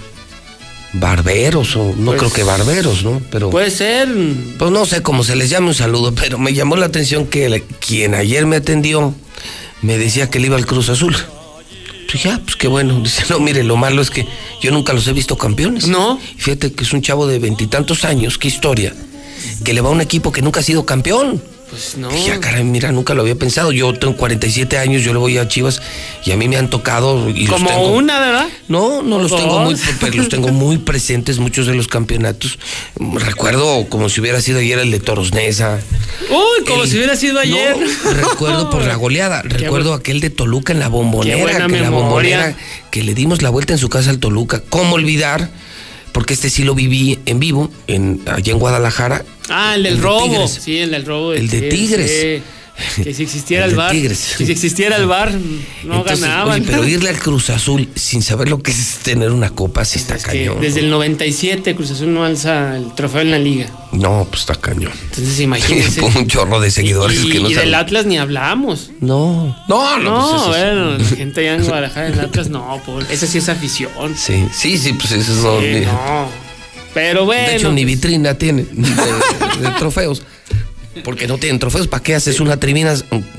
[0.92, 3.20] Barberos o no Pues, creo que barberos, ¿no?
[3.32, 4.08] Pero Puede ser.
[4.58, 7.48] pues no sé cómo se les llame un saludo, pero me llamó la atención que
[7.48, 9.12] la- quien ayer me atendió
[9.82, 11.16] me decía que le iba al Cruz Azul.
[12.12, 13.00] Dije, ah, pues qué bueno.
[13.02, 14.26] Dice, no, mire, lo malo es que
[14.60, 15.88] yo nunca los he visto campeones.
[15.88, 16.18] No.
[16.36, 18.94] Fíjate que es un chavo de veintitantos años, qué historia,
[19.64, 21.42] que le va a un equipo que nunca ha sido campeón.
[21.74, 22.08] Pues no.
[22.08, 23.72] Dije, ah, caray, mira, nunca lo había pensado.
[23.72, 25.82] Yo tengo 47 años, yo le voy a Chivas
[26.24, 27.28] y a mí me han tocado.
[27.28, 28.46] Y los Como tengo- una, ¿verdad?
[28.68, 32.58] No, no los ¿O tengo muy, pero los tengo muy presentes muchos de los campeonatos.
[32.98, 35.80] Recuerdo como si hubiera sido ayer el de Toros Neza.
[36.30, 37.76] Uy, como El- si hubiera sido ayer.
[37.76, 39.42] No, recuerdo por la goleada.
[39.44, 42.56] Recuerdo aquel de Toluca en la Que bombonera,
[42.90, 44.62] que le dimos la vuelta en su casa al Toluca.
[44.68, 45.50] ¿Cómo olvidar?
[46.12, 49.24] Porque este sí lo viví en vivo, en, allá en Guadalajara.
[49.48, 50.48] Ah, el del El de robo.
[50.48, 51.32] Sí, el del robo.
[51.34, 52.42] El de Tigres.
[53.04, 53.92] Que si existiera El el, de bar.
[53.92, 54.18] Tigres.
[54.36, 55.32] Si existiera el bar,
[55.84, 56.60] no Entonces, ganaban.
[56.60, 60.00] oye, pero irle al Cruz Azul sin saber lo que es tener una copa, sí
[60.00, 60.60] está cañón.
[60.60, 63.66] desde el 97 Cruz Azul no alza el trofeo en la liga.
[63.92, 64.90] No, pues está cañón.
[65.04, 66.00] Entonces imagínense.
[66.00, 67.68] un chorro de seguidores y, que no y saben.
[67.68, 68.90] del Atlas ni hablamos.
[69.00, 70.10] No, no, no.
[70.32, 73.06] No, pues bueno, la gente allá en Guadalajara del Atlas, no, pobre.
[73.08, 74.16] Esa sí es afición.
[74.16, 75.60] Sí, sí, sí, pues eso no.
[75.60, 76.43] Sí, ni- no.
[76.94, 77.48] Pero bueno.
[77.48, 80.22] de hecho, ni vitrina tiene de, de trofeos.
[81.02, 81.88] Porque no tienen trofeos.
[81.88, 82.94] ¿Para qué haces una tribuna,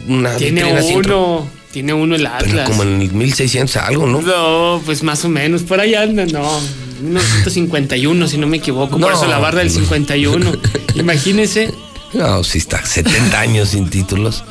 [0.07, 1.40] una Tiene vitrina sin trofeos?
[1.41, 1.65] uno.
[1.72, 2.52] Tiene uno el Atlas.
[2.52, 4.22] Pero como en el 1600 algo, ¿no?
[4.22, 6.61] No, pues más o menos, por ahí anda, no.
[7.02, 8.98] 1951, si no me equivoco.
[8.98, 10.53] Por eso la barra del 51.
[10.95, 11.73] Imagínese.
[12.14, 12.86] No, sí está.
[12.86, 14.44] 70 años sin títulos.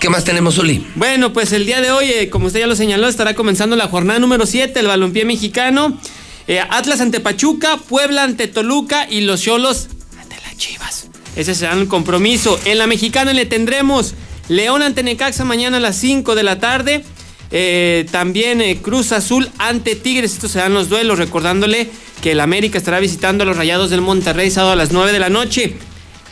[0.00, 0.86] ¿Qué más tenemos, Oli?
[0.94, 3.88] Bueno, pues el día de hoy, eh, como usted ya lo señaló, estará comenzando la
[3.88, 5.98] jornada número 7 del balompié mexicano.
[6.48, 9.88] Eh, Atlas ante Pachuca, Puebla ante Toluca y los Cholos
[10.20, 11.08] ante las Chivas.
[11.34, 12.58] Ese será el compromiso.
[12.64, 14.14] En la mexicana le tendremos
[14.48, 17.04] León ante Necaxa mañana a las 5 de la tarde.
[17.50, 20.32] Eh, también eh, Cruz Azul ante Tigres.
[20.32, 21.18] Estos serán los duelos.
[21.18, 21.90] Recordándole
[22.22, 25.18] que el América estará visitando a los Rayados del Monterrey sábado a las 9 de
[25.18, 25.74] la noche.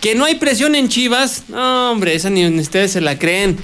[0.01, 1.45] Que no hay presión en Chivas.
[1.49, 3.57] No, hombre, esa ni ustedes se la creen.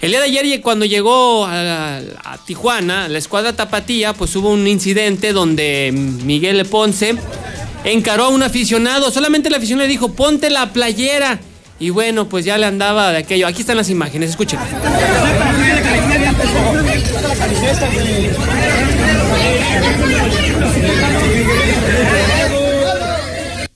[0.00, 4.66] El día de ayer, cuando llegó a, a Tijuana, la escuadra Tapatía, pues hubo un
[4.66, 7.16] incidente donde Miguel Ponce
[7.84, 9.10] encaró a un aficionado.
[9.10, 11.40] Solamente el aficionado le dijo, ponte la playera.
[11.80, 13.46] Y bueno, pues ya le andaba de aquello.
[13.46, 14.58] Aquí están las imágenes, escuchen.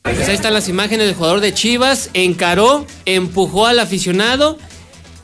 [0.02, 2.10] Pues ahí están las imágenes del jugador de Chivas.
[2.14, 4.58] Encaró, empujó al aficionado.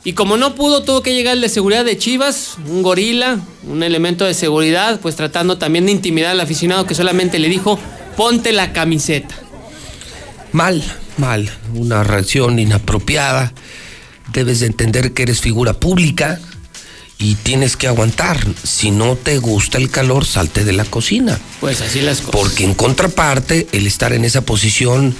[0.05, 3.81] Y como no pudo, tuvo que llegar el de seguridad de Chivas, un gorila, un
[3.81, 7.79] elemento de seguridad, pues tratando también de intimidar al aficionado que solamente le dijo,
[8.15, 9.35] ponte la camiseta.
[10.51, 10.83] Mal,
[11.17, 11.49] mal.
[11.73, 13.51] Una reacción inapropiada.
[14.31, 16.39] Debes de entender que eres figura pública
[17.17, 18.45] y tienes que aguantar.
[18.63, 21.39] Si no te gusta el calor, salte de la cocina.
[21.61, 22.31] Pues así las cosas.
[22.31, 25.15] Porque en contraparte, el estar en esa posición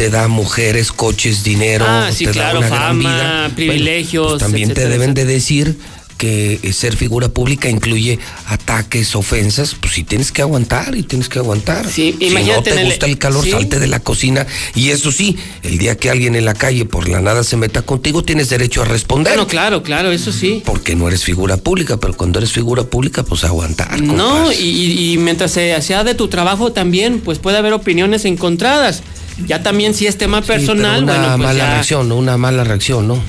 [0.00, 3.40] te da mujeres, coches, dinero, Ah, sí, te claro, da una gran fama, vida.
[3.40, 5.76] Bueno, privilegios, pues también te etcétera, deben de decir
[6.16, 11.28] que eh, ser figura pública incluye ataques, ofensas, pues sí tienes que aguantar y tienes
[11.28, 11.86] que aguantar.
[11.86, 13.50] Sí, si no te gusta el calor, sí.
[13.50, 14.46] salte de la cocina.
[14.74, 17.82] Y eso sí, el día que alguien en la calle por la nada se meta
[17.82, 19.34] contigo, tienes derecho a responder.
[19.34, 20.62] Bueno, claro, claro, eso sí.
[20.64, 24.00] Porque no eres figura pública, pero cuando eres figura pública, pues aguantar.
[24.00, 29.02] No, y mientras se sea de tu trabajo también, pues puede haber opiniones encontradas.
[29.46, 32.16] Ya también si es tema personal, una bueno, pues mala ya- reacción, ¿no?
[32.16, 33.20] Una mala reacción, ¿no?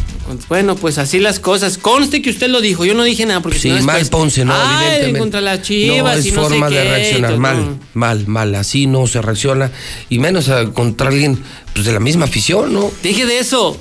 [0.47, 1.77] Bueno, pues así las cosas.
[1.77, 4.09] Conste que usted lo dijo, yo no dije nada porque si Sí, no mal después,
[4.09, 5.19] Ponce, no, Ay, evidentemente.
[5.19, 7.79] contra las chivas no, es y no forma sé de qué, reaccionar mal, no.
[7.95, 8.55] mal, mal.
[8.55, 9.71] Así no se reacciona.
[10.09, 11.37] Y menos contra alguien
[11.73, 12.91] pues, de la misma afición, ¿no?
[13.03, 13.77] Deje de eso.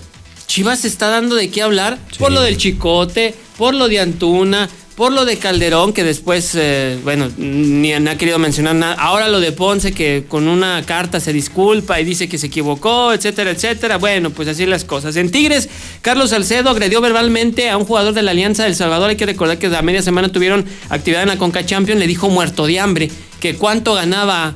[0.46, 4.68] Chivas se está dando de qué hablar por lo del Chicote, por lo de Antuna,
[5.00, 8.92] por lo de Calderón, que después, eh, bueno, ni no ha querido mencionar nada.
[8.98, 13.14] Ahora lo de Ponce, que con una carta se disculpa y dice que se equivocó,
[13.14, 13.96] etcétera, etcétera.
[13.96, 15.16] Bueno, pues así las cosas.
[15.16, 15.70] En Tigres,
[16.02, 19.08] Carlos Salcedo agredió verbalmente a un jugador de la Alianza del Salvador.
[19.08, 21.98] Hay que recordar que a media semana tuvieron actividad en la Conca Champions.
[21.98, 23.10] Le dijo muerto de hambre
[23.40, 24.54] que cuánto ganaba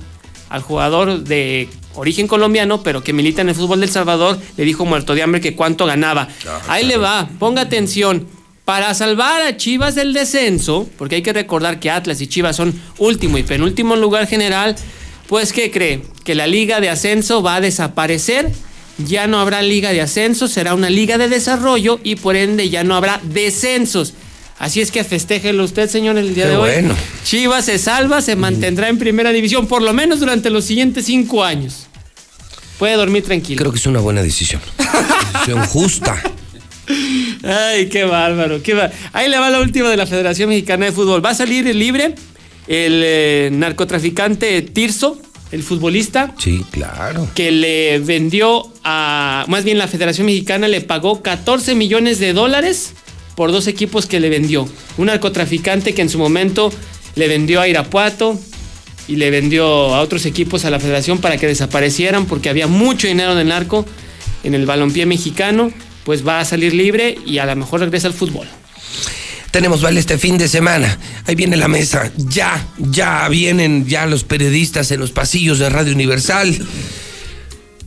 [0.50, 4.84] al jugador de origen colombiano, pero que milita en el fútbol del Salvador, le dijo
[4.84, 6.28] muerto de hambre que cuánto ganaba.
[6.68, 8.43] Ahí le va, ponga atención.
[8.64, 12.80] Para salvar a Chivas del descenso, porque hay que recordar que Atlas y Chivas son
[12.98, 14.74] último y penúltimo lugar general,
[15.28, 16.02] pues ¿qué cree?
[16.24, 18.50] Que la liga de ascenso va a desaparecer,
[18.96, 22.84] ya no habrá liga de ascenso, será una liga de desarrollo y por ende ya
[22.84, 24.14] no habrá descensos.
[24.58, 26.70] Así es que festéjelo usted, señor, el día Qué de hoy.
[26.70, 26.94] bueno.
[27.24, 31.44] Chivas se salva, se mantendrá en primera división, por lo menos durante los siguientes cinco
[31.44, 31.86] años.
[32.78, 33.58] Puede dormir tranquilo.
[33.58, 34.62] Creo que es una buena decisión.
[35.34, 36.22] decisión justa.
[37.44, 40.92] Ay, qué bárbaro, qué bá- Ahí le va la última de la Federación Mexicana de
[40.92, 41.24] Fútbol.
[41.24, 42.14] Va a salir libre
[42.66, 45.20] el eh, narcotraficante Tirso,
[45.52, 47.28] el futbolista, Sí, claro.
[47.34, 49.44] que le vendió a.
[49.48, 52.94] Más bien, la Federación Mexicana le pagó 14 millones de dólares
[53.36, 54.66] por dos equipos que le vendió.
[54.96, 56.72] Un narcotraficante que en su momento
[57.14, 58.38] le vendió a Irapuato
[59.06, 63.06] y le vendió a otros equipos a la Federación para que desaparecieran porque había mucho
[63.06, 63.84] dinero el narco
[64.44, 65.70] en el balompié mexicano.
[66.04, 68.46] Pues va a salir libre y a lo mejor regresa al fútbol.
[69.50, 70.98] Tenemos baile este fin de semana.
[71.26, 72.10] Ahí viene la mesa.
[72.16, 76.58] Ya, ya vienen ya los periodistas en los pasillos de Radio Universal.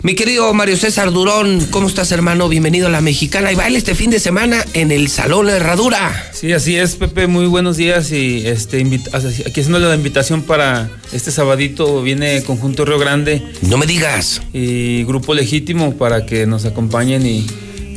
[0.04, 2.48] Mi querido Mario César Durón, ¿cómo estás, hermano?
[2.48, 3.52] Bienvenido a la Mexicana.
[3.52, 6.30] Y baile este fin de semana en el Salón La Herradura.
[6.34, 7.28] Sí, así es, Pepe.
[7.28, 12.86] Muy buenos días y este invita- aquí haciéndole la invitación para este sabadito viene Conjunto
[12.86, 13.44] Río Grande.
[13.64, 14.42] No me digas.
[14.54, 17.46] Y Grupo Legítimo para que nos acompañen y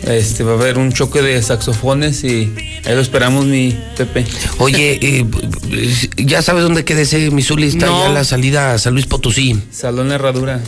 [0.05, 2.53] este va a haber un choque de saxofones y
[2.85, 4.25] ahí lo esperamos, mi Pepe.
[4.59, 5.25] Oye, eh,
[6.17, 7.67] ya sabes dónde queda ese Misuli.
[7.69, 8.05] Está No.
[8.07, 9.59] ya la salida a San Luis Potosí.
[9.71, 10.61] Salón La Herradura.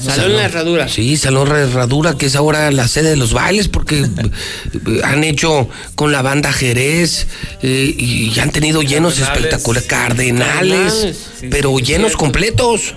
[0.45, 0.89] Herradura.
[0.89, 5.25] Sí, Salón La Herradura, que es ahora la sede de los bailes, porque eh, han
[5.25, 7.27] hecho con la banda Jerez
[7.63, 9.45] eh, y han tenido llenos Cardenales.
[9.45, 11.19] espectaculares, cardenales, Cardenales.
[11.41, 12.19] Sí, pero sí, llenos cierto.
[12.19, 12.95] completos.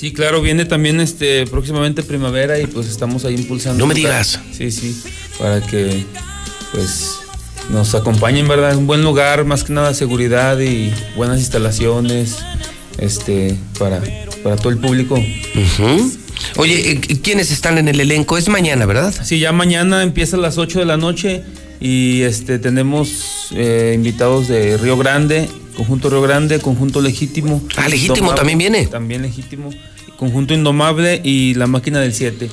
[0.00, 3.78] Sí, claro, viene también este próximamente primavera y pues estamos ahí impulsando.
[3.78, 4.40] No me digas.
[4.50, 4.98] Sí, sí,
[5.38, 6.06] para que
[6.72, 7.18] pues
[7.68, 8.74] nos acompañen, ¿verdad?
[8.78, 12.38] Un buen lugar, más que nada seguridad y buenas instalaciones,
[12.96, 14.00] este, para,
[14.42, 15.16] para todo el público.
[15.16, 16.12] Ujú.
[16.56, 18.38] Oye, eh, ¿quiénes están en el elenco?
[18.38, 19.14] Es mañana, ¿verdad?
[19.22, 21.44] Sí, ya mañana empieza a las 8 de la noche
[21.80, 27.62] y este tenemos eh, invitados de Río Grande, Conjunto Río Grande, Conjunto Legítimo.
[27.76, 28.86] Ah, Legítimo también viene.
[28.86, 29.70] También Legítimo.
[30.16, 32.50] Conjunto Indomable y La Máquina del 7.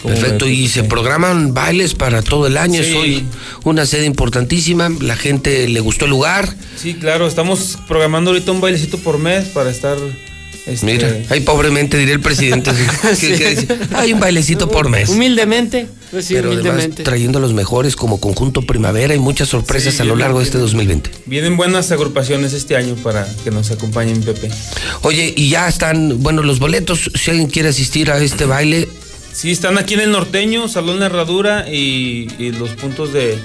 [0.00, 2.80] Como Perfecto, y se programan bailes para todo el año.
[2.82, 2.90] Sí.
[2.90, 3.24] Es hoy
[3.64, 4.90] una sede importantísima.
[5.00, 6.54] La gente le gustó el lugar.
[6.76, 9.96] Sí, claro, estamos programando ahorita un bailecito por mes para estar.
[10.66, 12.70] Este, Mira, ahí pobremente diré el presidente.
[13.94, 15.08] Hay un bailecito por mes.
[15.08, 17.02] Humildemente, pues sí, Pero además humildemente.
[17.04, 20.44] trayendo a los mejores como conjunto primavera y muchas sorpresas Sí, a lo largo de
[20.44, 21.10] este 2020.
[21.26, 24.50] Vienen buenas agrupaciones este año para que nos acompañen, Pepe.
[25.02, 28.88] Oye, y ya están, bueno, los boletos, si alguien quiere asistir a este baile,
[29.32, 33.36] Sí, están aquí en el norteño, Salón Herradura y, y los puntos de,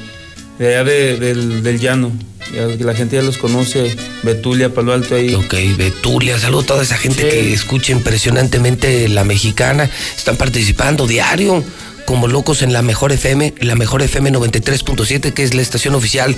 [0.58, 2.14] de allá de- del, del llano.
[2.54, 5.34] Ya que la gente ya los conoce, Betulia, Palo Alto ahí.
[5.34, 9.90] Ok, Betulia, saludo a toda esa gente que escucha impresionantemente la mexicana.
[10.18, 11.64] Están participando diario
[12.06, 16.36] como locos en la Mejor FM, la Mejor FM 93.7, que es la estación oficial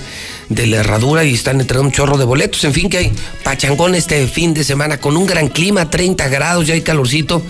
[0.49, 2.64] de la Herradura, y están entregando un chorro de boletos.
[2.64, 3.11] En fin, que hay
[3.44, 7.41] pachangón este fin de semana con un gran clima, 30 grados, ya hay calorcito.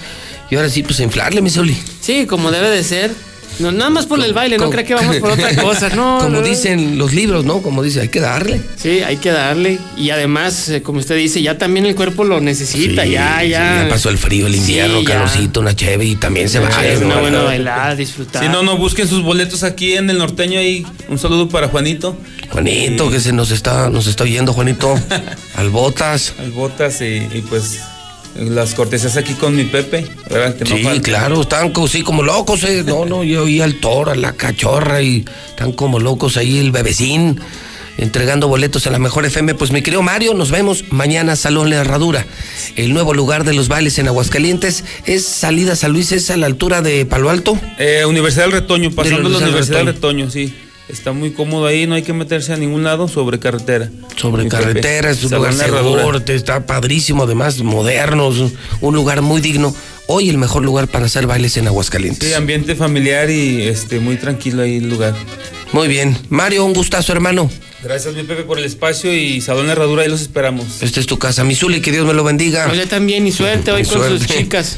[0.49, 1.77] Y ahora sí, pues a inflarle, mi Soli.
[1.99, 3.11] Sí, como debe de ser.
[3.59, 6.17] No, nada más por el baile, no creo que vamos por otra cosa, no.
[6.19, 6.41] Como no.
[6.41, 7.61] dicen los libros, ¿no?
[7.61, 8.61] Como dice, hay que darle.
[8.77, 9.79] Sí, hay que darle.
[9.97, 13.49] Y además, eh, como usted dice, ya también el cuerpo lo necesita, Sí, ya, sí,
[13.49, 13.83] ya.
[13.83, 15.13] ya pasó el frío, el invierno, Sí, ya.
[15.13, 16.69] calorcito, una cheve y también se va.
[16.69, 17.05] ¿no?
[17.05, 18.43] una buena bailada, disfrutar.
[18.43, 20.85] Si no, no busquen sus boletos aquí en el norteño ahí.
[21.09, 22.17] Un saludo para Juanito.
[22.49, 24.99] Juanito, que se nos está, nos está oyendo, Juanito.
[25.55, 26.33] Al Botas.
[26.39, 27.79] Al Botas y, y pues
[28.35, 30.55] las cortesías aquí con mi Pepe, ¿verdad?
[30.55, 31.01] Que no Sí, falta.
[31.01, 32.83] claro, están sí, como locos, eh.
[32.85, 36.71] No, no, yo oí al toro, a la cachorra y están como locos ahí el
[36.71, 37.39] bebecín
[37.97, 39.53] entregando boletos a la mejor FM.
[39.55, 42.25] Pues mi querido Mario, nos vemos mañana Salón La Herradura.
[42.75, 46.47] El nuevo lugar de los bailes en Aguascalientes es salida San Luis, es a la
[46.47, 47.57] altura de Palo Alto.
[47.77, 50.25] Eh, Universidad del Retoño, pasando la Universidad del Universidad del Retoño.
[50.25, 50.55] Retoño, sí.
[50.89, 53.89] Está muy cómodo ahí, no hay que meterse a ningún lado sobre carretera.
[54.17, 58.51] Sobre Mi carretera, es un lugar seguro, está padrísimo, además moderno, es
[58.81, 59.73] un- lugar muy digno.
[60.07, 62.27] Hoy el mejor lugar para hacer bailes en Aguascalientes.
[62.27, 65.15] Sí, ambiente familiar y este muy tranquilo ahí el lugar.
[65.71, 66.17] Muy bien.
[66.29, 67.49] Mario, un gustazo, hermano.
[67.81, 70.81] Gracias, mi Pepe, por el espacio y Salón La Herradura, ahí los esperamos.
[70.81, 72.67] Esta es tu casa, Misuli, que Dios me lo bendiga.
[72.69, 74.77] Oye, también, y suerte hoy Y con sus chicas.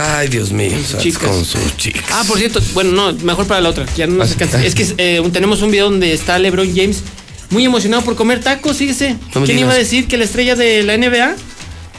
[0.00, 1.02] Ay, Dios mío, Con sus ¿sabes?
[1.04, 1.22] chicas.
[1.30, 2.04] con sus chicas.
[2.12, 4.64] Ah, por cierto, bueno, no, mejor para la otra, ya no nos alcanza.
[4.64, 7.02] Es que eh, tenemos un video donde está LeBron James
[7.50, 9.16] muy emocionado por comer tacos, fíjese.
[9.34, 11.34] No ¿Quién iba a decir que la estrella de la NBA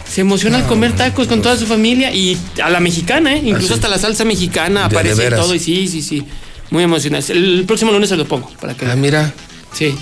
[0.09, 3.41] se emociona al comer tacos con toda su familia y a la mexicana, ¿eh?
[3.43, 3.73] Incluso Ah, sí.
[3.73, 5.53] hasta la salsa mexicana De- aparece de todo.
[5.53, 6.23] Y sí, sí, sí.
[6.71, 7.23] Muy emocionado.
[7.33, 8.85] El próximo lunes se lo pongo para que.
[8.85, 9.33] Ah, mira.
[9.73, 9.93] Sí.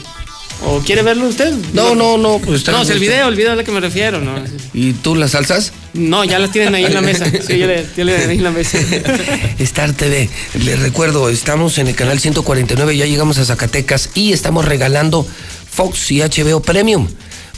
[0.66, 1.54] ¿O quiere verlo usted?
[1.74, 4.20] No, no, no, pues está No, es el video, el video al que me refiero,
[4.22, 4.34] ¿no?
[4.74, 5.72] ¿Y tú las salsas?
[5.98, 7.26] No, ya las tienen ahí en la mesa.
[7.48, 8.78] Sí, ya le tienen ahí en la mesa.
[9.60, 14.66] Star TV, les recuerdo, estamos en el canal 149, ya llegamos a Zacatecas y estamos
[14.66, 15.28] regalando
[15.70, 17.08] Fox y HBO Premium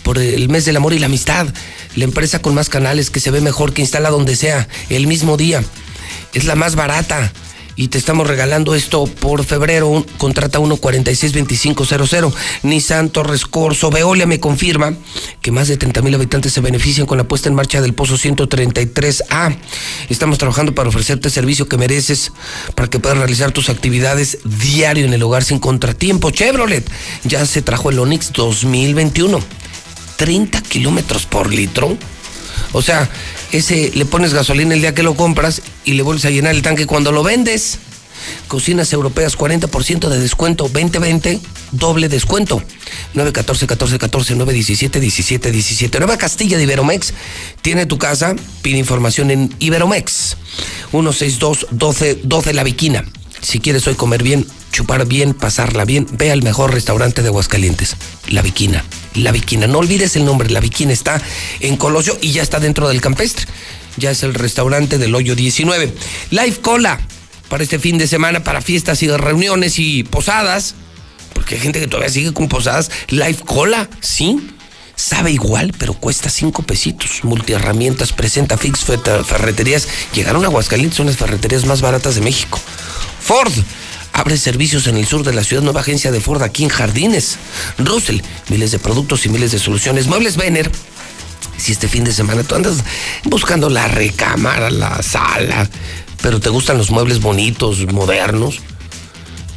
[0.04, 1.48] por el mes del amor y la amistad.
[1.96, 5.38] La empresa con más canales que se ve mejor, que instala donde sea, el mismo
[5.38, 5.64] día.
[6.34, 7.32] Es la más barata.
[7.80, 10.06] Y te estamos regalando esto por febrero.
[10.18, 12.34] Contrata 1462500.
[12.64, 13.90] Nissan Torres Corso.
[13.90, 14.96] Veolia me confirma
[15.42, 18.16] que más de 30 mil habitantes se benefician con la puesta en marcha del Pozo
[18.16, 19.56] 133A.
[20.10, 22.34] Estamos trabajando para ofrecerte el servicio que mereces
[22.76, 26.32] para que puedas realizar tus actividades diario en el hogar sin contratiempo.
[26.32, 26.86] Chevrolet
[27.24, 29.40] ya se trajo el Onix 2021.
[30.18, 31.98] 30 kilómetros por litro.
[32.72, 33.10] O sea,
[33.52, 36.62] ese le pones gasolina el día que lo compras y le vuelves a llenar el
[36.62, 37.80] tanque cuando lo vendes.
[38.48, 41.40] Cocinas europeas, 40% de descuento, 2020,
[41.72, 42.62] doble descuento.
[43.14, 46.00] 914 14 14 917 17 17.
[46.00, 47.14] Nueva Castilla de Iberomex.
[47.62, 50.38] Tiene tu casa, pide información en Iberomex.
[50.92, 53.06] 162 12 12 La Viquina.
[53.42, 57.96] Si quieres hoy comer bien, chupar bien, pasarla bien, ve al mejor restaurante de Aguascalientes,
[58.28, 58.84] La Viquina.
[59.16, 61.22] La Viquina, no olvides el nombre, La Viquina está
[61.60, 63.46] en Colosio y ya está dentro del campestre.
[63.98, 65.94] Ya es el restaurante del Hoyo 19.
[66.30, 67.00] Live Cola
[67.50, 70.76] para este fin de semana, para fiestas y reuniones y posadas.
[71.34, 72.92] Porque hay gente que todavía sigue con posadas.
[73.10, 74.52] Live Cola, sí.
[74.96, 77.24] Sabe igual, pero cuesta cinco pesitos.
[77.24, 79.88] Multiherramientas presenta Fix Fer- Ferreterías.
[80.14, 82.60] Llegaron a Aguascalientes, son las ferreterías más baratas de México.
[83.22, 83.52] Ford
[84.20, 87.38] abre servicios en el sur de la ciudad, nueva agencia de Ford aquí en Jardines.
[87.78, 88.20] Russell,
[88.50, 90.08] miles de productos y miles de soluciones.
[90.08, 90.70] Muebles Vener.
[91.58, 92.84] Si este fin de semana tú andas
[93.24, 95.70] buscando la recámara, la sala,
[96.22, 98.60] pero te gustan los muebles bonitos, modernos,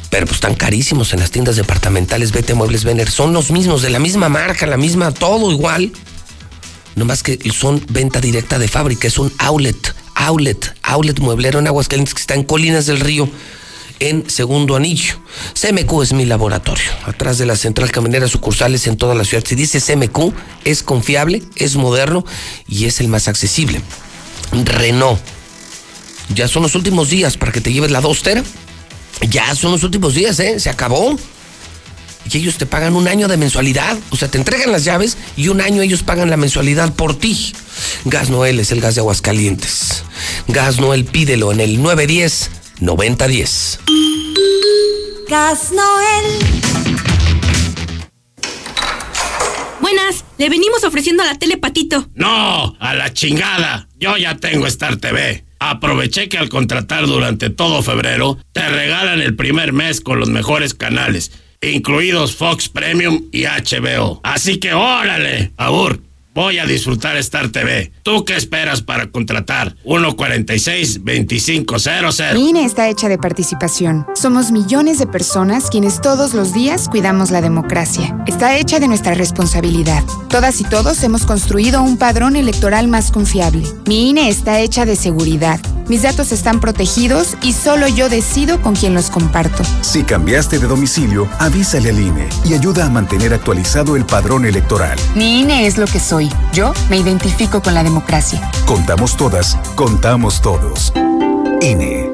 [0.09, 3.89] pero pues están carísimos en las tiendas departamentales, vete Muebles Vener, son los mismos, de
[3.89, 5.91] la misma marca, la misma, todo igual.
[6.95, 12.13] Nomás que son venta directa de fábrica, es un outlet, outlet, outlet mueblero en Aguascalientes
[12.13, 13.29] que está en Colinas del Río,
[13.99, 15.15] en Segundo Anillo.
[15.53, 19.43] CMQ es mi laboratorio, atrás de la central caminera sucursales en toda la ciudad.
[19.47, 20.33] Si dice CMQ,
[20.65, 22.25] es confiable, es moderno
[22.67, 23.81] y es el más accesible.
[24.51, 25.19] Renault.
[26.33, 28.43] Ya son los últimos días para que te lleves la dostera.
[29.29, 30.59] Ya son los últimos días, ¿eh?
[30.59, 31.17] Se acabó.
[32.31, 33.97] Y ellos te pagan un año de mensualidad.
[34.09, 37.53] O sea, te entregan las llaves y un año ellos pagan la mensualidad por ti.
[38.05, 40.03] Gas Noel es el gas de Aguascalientes.
[40.47, 41.79] Gas Noel, pídelo en el
[42.79, 43.79] 910-9010.
[45.29, 46.25] Gas Noel.
[49.81, 52.07] Buenas, le venimos ofreciendo a la tele Patito.
[52.15, 53.87] No, a la chingada.
[53.99, 55.43] Yo ya tengo Star TV.
[55.59, 60.73] Aproveché que al contratar durante todo febrero, te regalan el primer mes con los mejores
[60.73, 64.19] canales, incluidos Fox Premium y HBO.
[64.23, 66.01] Así que órale, Abur,
[66.33, 67.91] voy a disfrutar Star TV.
[68.03, 69.75] ¿Tú qué esperas para contratar?
[69.85, 72.33] 146-2500.
[72.33, 74.05] Mi INE está hecha de participación.
[74.15, 78.17] Somos millones de personas quienes todos los días cuidamos la democracia.
[78.27, 80.03] Está hecha de nuestra responsabilidad.
[80.29, 83.63] Todas y todos hemos construido un padrón electoral más confiable.
[83.85, 85.59] Mi INE está hecha de seguridad.
[85.87, 89.63] Mis datos están protegidos y solo yo decido con quién los comparto.
[89.81, 94.97] Si cambiaste de domicilio, avísale al INE y ayuda a mantener actualizado el padrón electoral.
[95.15, 96.29] Mi INE es lo que soy.
[96.53, 98.49] Yo me identifico con la democracia.
[98.65, 100.93] Contamos todas, contamos todos.
[101.61, 102.09] INE.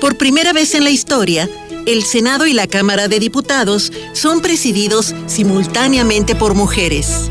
[0.00, 1.48] Por primera vez en la historia,
[1.86, 7.30] El Senado y la Cámara de Diputados son presididos simultáneamente por mujeres.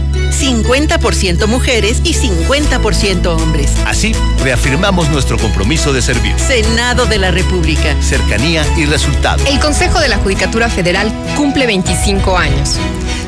[0.31, 3.71] 50% mujeres y 50% hombres.
[3.85, 6.33] Así, reafirmamos nuestro compromiso de servir.
[6.39, 7.95] Senado de la República.
[8.01, 9.43] Cercanía y resultado.
[9.45, 12.77] El Consejo de la Judicatura Federal cumple 25 años.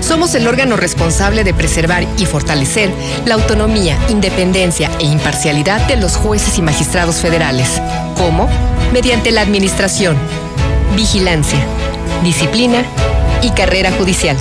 [0.02, 2.92] Somos el órgano responsable de preservar y fortalecer
[3.26, 7.82] la autonomía, independencia e imparcialidad de los jueces y magistrados federales.
[8.18, 8.50] ¿Cómo?
[8.92, 10.18] Mediante la administración,
[10.96, 11.60] vigilancia,
[12.24, 12.84] disciplina
[13.42, 14.38] y carrera judicial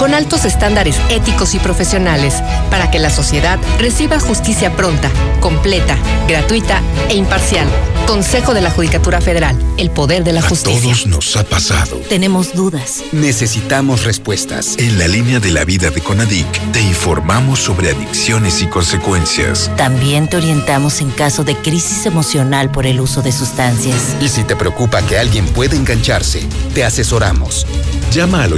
[0.00, 5.94] con altos estándares éticos y profesionales para que la sociedad reciba justicia pronta, completa,
[6.26, 6.80] gratuita
[7.10, 7.68] e imparcial.
[8.06, 10.80] Consejo de la Judicatura Federal, el poder de la A justicia.
[10.80, 11.98] todos nos ha pasado.
[12.08, 13.02] Tenemos dudas.
[13.12, 14.74] Necesitamos respuestas.
[14.78, 19.70] En la línea de la vida de Conadic te informamos sobre adicciones y consecuencias.
[19.76, 24.16] También te orientamos en caso de crisis emocional por el uso de sustancias.
[24.18, 26.40] Y si te preocupa que alguien pueda engancharse,
[26.72, 27.66] te asesoramos.
[28.12, 28.54] Llama al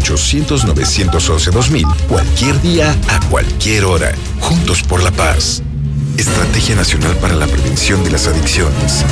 [1.32, 4.12] 800-911-2000 cualquier día a cualquier hora.
[4.40, 5.62] Juntos por la paz.
[6.16, 9.04] Estrategia Nacional para la Prevención de las Adicciones.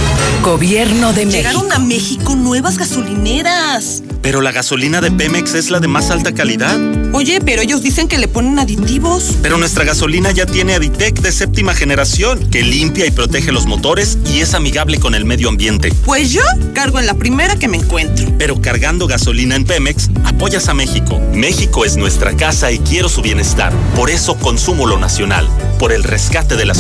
[0.43, 1.37] Gobierno de México.
[1.37, 4.03] Llegaron a México nuevas gasolineras.
[4.23, 6.79] Pero la gasolina de Pemex es la de más alta calidad.
[7.13, 9.37] Oye, pero ellos dicen que le ponen aditivos.
[9.43, 14.19] Pero nuestra gasolina ya tiene Aditec de séptima generación, que limpia y protege los motores
[14.27, 15.93] y es amigable con el medio ambiente.
[16.05, 16.43] Pues yo
[16.75, 18.31] cargo en la primera que me encuentro.
[18.39, 21.19] Pero cargando gasolina en Pemex, apoyas a México.
[21.33, 23.73] México es nuestra casa y quiero su bienestar.
[23.97, 25.49] Por eso consumo lo nacional.
[25.79, 26.75] Por el rescate de la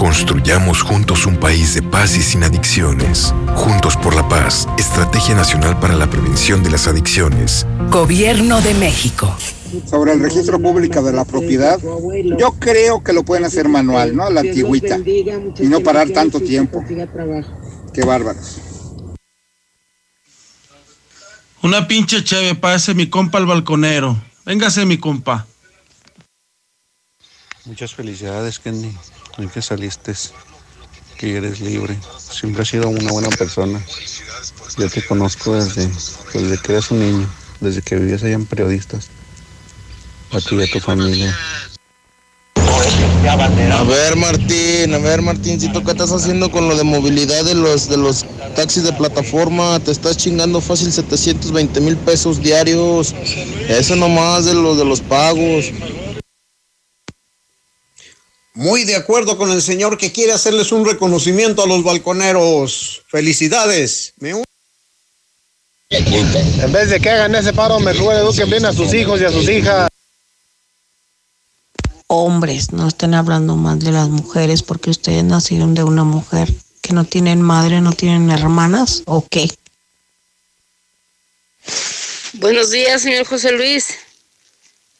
[0.00, 3.34] Construyamos juntos un país de paz y sin adicciones.
[3.54, 7.66] Juntos por la paz, Estrategia Nacional para la Prevención de las Adicciones.
[7.90, 9.36] Gobierno de México.
[9.84, 11.78] Sobre el registro público de la propiedad,
[12.38, 14.24] yo creo que lo pueden hacer manual, ¿no?
[14.24, 14.96] A la antigüita.
[14.96, 16.82] Y no parar tanto tiempo.
[17.92, 18.56] Qué bárbaros.
[21.62, 24.16] Una pinche cheve, parece mi compa el balconero.
[24.46, 25.46] Véngase, mi compa.
[27.66, 28.96] Muchas felicidades, Kenny.
[29.40, 30.12] Hoy que saliste,
[31.16, 31.96] que eres libre.
[32.18, 33.82] Siempre has sido una buena persona.
[34.76, 35.88] Yo te conozco desde,
[36.34, 37.26] desde que eras un niño,
[37.58, 39.08] desde que vivías allá en periodistas.
[40.30, 41.34] A ti y a tu familia.
[43.26, 47.88] A ver, Martín, a ver, Martíncito, ¿qué estás haciendo con lo de movilidad de los
[47.88, 49.80] de los taxis de plataforma?
[49.80, 53.14] Te estás chingando fácil 720 mil pesos diarios.
[53.68, 55.72] Eso nomás de los de los pagos.
[58.54, 63.02] Muy de acuerdo con el señor que quiere hacerles un reconocimiento a los balconeros.
[63.08, 64.12] Felicidades.
[64.18, 64.44] Me un-
[65.90, 69.30] En vez de que hagan ese paro, mejor eduquen bien a sus hijos y a
[69.32, 69.88] sus hijas.
[72.06, 76.92] Hombres, no estén hablando mal de las mujeres porque ustedes nacieron de una mujer que
[76.92, 79.48] no tienen madre, no tienen hermanas, ¿o qué?
[82.34, 83.88] Buenos días, señor José Luis.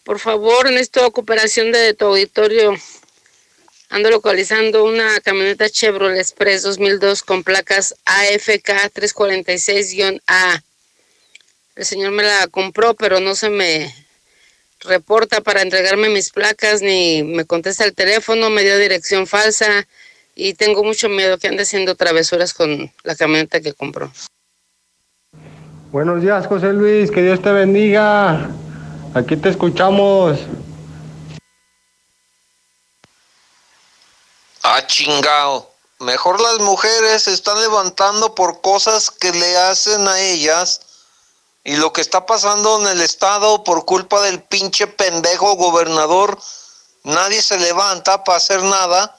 [0.04, 2.74] Por favor, necesito cooperación de tu auditorio.
[3.92, 10.62] Ando localizando una camioneta Chevrolet Express 2002 con placas AFK 346-A.
[11.74, 13.92] El señor me la compró, pero no se me
[14.78, 19.88] reporta para entregarme mis placas ni me contesta el teléfono, me dio dirección falsa
[20.36, 24.12] y tengo mucho miedo que ande haciendo travesuras con la camioneta que compró.
[25.90, 28.50] Buenos días, José Luis, que Dios te bendiga.
[29.14, 30.38] Aquí te escuchamos.
[34.62, 35.70] Ah, chingao.
[36.00, 40.80] Mejor las mujeres se están levantando por cosas que le hacen a ellas.
[41.62, 46.38] Y lo que está pasando en el estado por culpa del pinche pendejo gobernador,
[47.04, 49.18] nadie se levanta para hacer nada.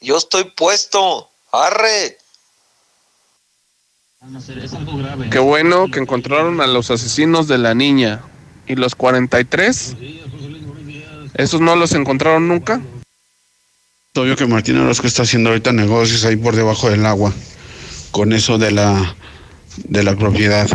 [0.00, 1.28] Yo estoy puesto.
[1.50, 2.18] Arre.
[5.30, 8.22] Qué bueno que encontraron a los asesinos de la niña.
[8.66, 9.96] ¿Y los 43?
[11.34, 12.80] ¿Esos no los encontraron nunca?
[14.18, 17.32] Obvio que Martín Orozco está haciendo ahorita negocios ahí por debajo del agua
[18.10, 19.16] con eso de la
[19.84, 20.68] de la propiedad.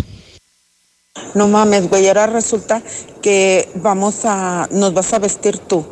[1.35, 2.81] No mames, güey, ahora resulta
[3.21, 5.85] que vamos a, nos vas a vestir tú.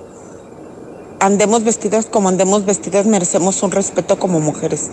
[1.19, 4.89] andemos vestidas como andemos vestidas, merecemos un respeto como mujeres.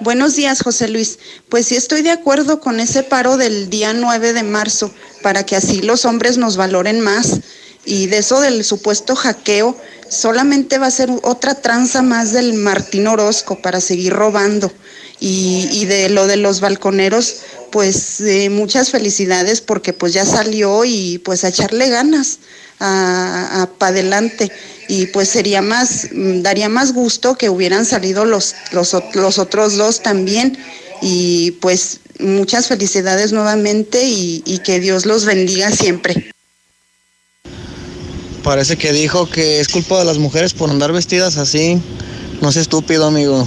[0.00, 1.18] Buenos días, José Luis.
[1.48, 4.90] Pues sí estoy de acuerdo con ese paro del día 9 de marzo,
[5.22, 7.40] para que así los hombres nos valoren más.
[7.84, 9.76] Y de eso del supuesto hackeo,
[10.08, 14.72] solamente va a ser otra tranza más del Martín Orozco para seguir robando.
[15.20, 17.38] Y, de lo de los balconeros,
[17.72, 22.38] pues eh, muchas felicidades porque pues ya salió y pues a echarle ganas
[22.78, 24.52] a, para adelante
[24.86, 29.76] y pues sería más, mm, daría más gusto que hubieran salido los, los, los otros
[29.76, 30.56] dos también
[31.02, 36.30] y pues muchas felicidades nuevamente y que Dios los bendiga siempre.
[38.48, 41.78] Parece que dijo que es culpa de las mujeres por andar vestidas así.
[42.40, 43.46] No es estúpido, amigo.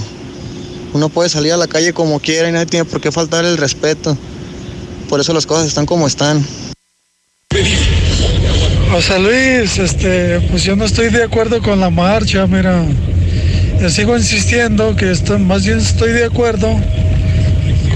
[0.92, 3.56] Uno puede salir a la calle como quiera y nadie tiene por qué faltar el
[3.56, 4.16] respeto.
[5.08, 6.46] Por eso las cosas están como están.
[8.92, 12.84] José Luis, este, pues yo no estoy de acuerdo con la marcha, mira.
[13.80, 16.68] Yo sigo insistiendo que esto, más bien estoy de acuerdo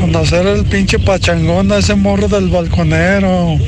[0.01, 3.61] con hacer el pinche pachangón a ese morro del balconero.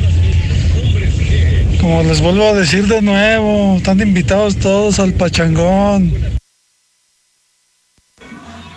[1.81, 6.13] Como les vuelvo a decir de nuevo, están invitados todos al pachangón.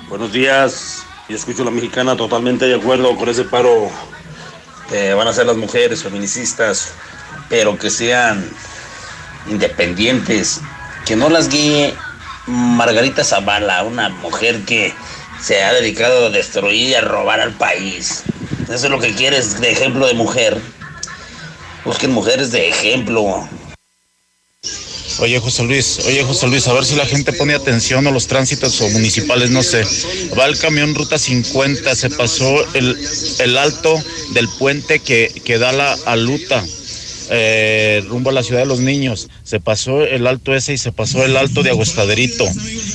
[0.10, 3.90] Buenos días, yo escucho a la mexicana totalmente de acuerdo con ese paro
[4.90, 6.94] que van a hacer las mujeres feministas
[7.52, 8.50] pero que sean
[9.50, 10.62] independientes,
[11.06, 11.94] que no las guíe
[12.48, 14.94] Margarita Zavala, una mujer que
[15.42, 18.24] se ha dedicado a destruir y a robar al país.
[18.64, 20.62] Eso es lo que quieres de ejemplo de mujer.
[21.86, 23.48] Busquen mujeres de ejemplo.
[25.20, 28.28] Oye José Luis, oye José Luis, a ver si la gente pone atención a los
[28.28, 29.84] tránsitos o municipales, no sé.
[30.38, 32.98] Va el camión Ruta 50, se pasó el,
[33.40, 34.02] el alto
[34.34, 36.64] del puente que, que da la aluta
[37.34, 39.30] eh, rumbo a la ciudad de los niños.
[39.44, 42.46] Se pasó el alto ese y se pasó el alto de Aguestaderito.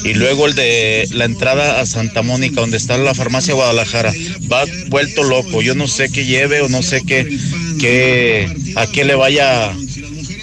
[0.05, 4.13] Y luego el de la entrada a Santa Mónica, donde está la farmacia Guadalajara.
[4.53, 5.63] Va vuelto loco.
[5.63, 7.27] Yo no sé qué lleve o no sé qué,
[7.79, 9.73] qué a qué le vaya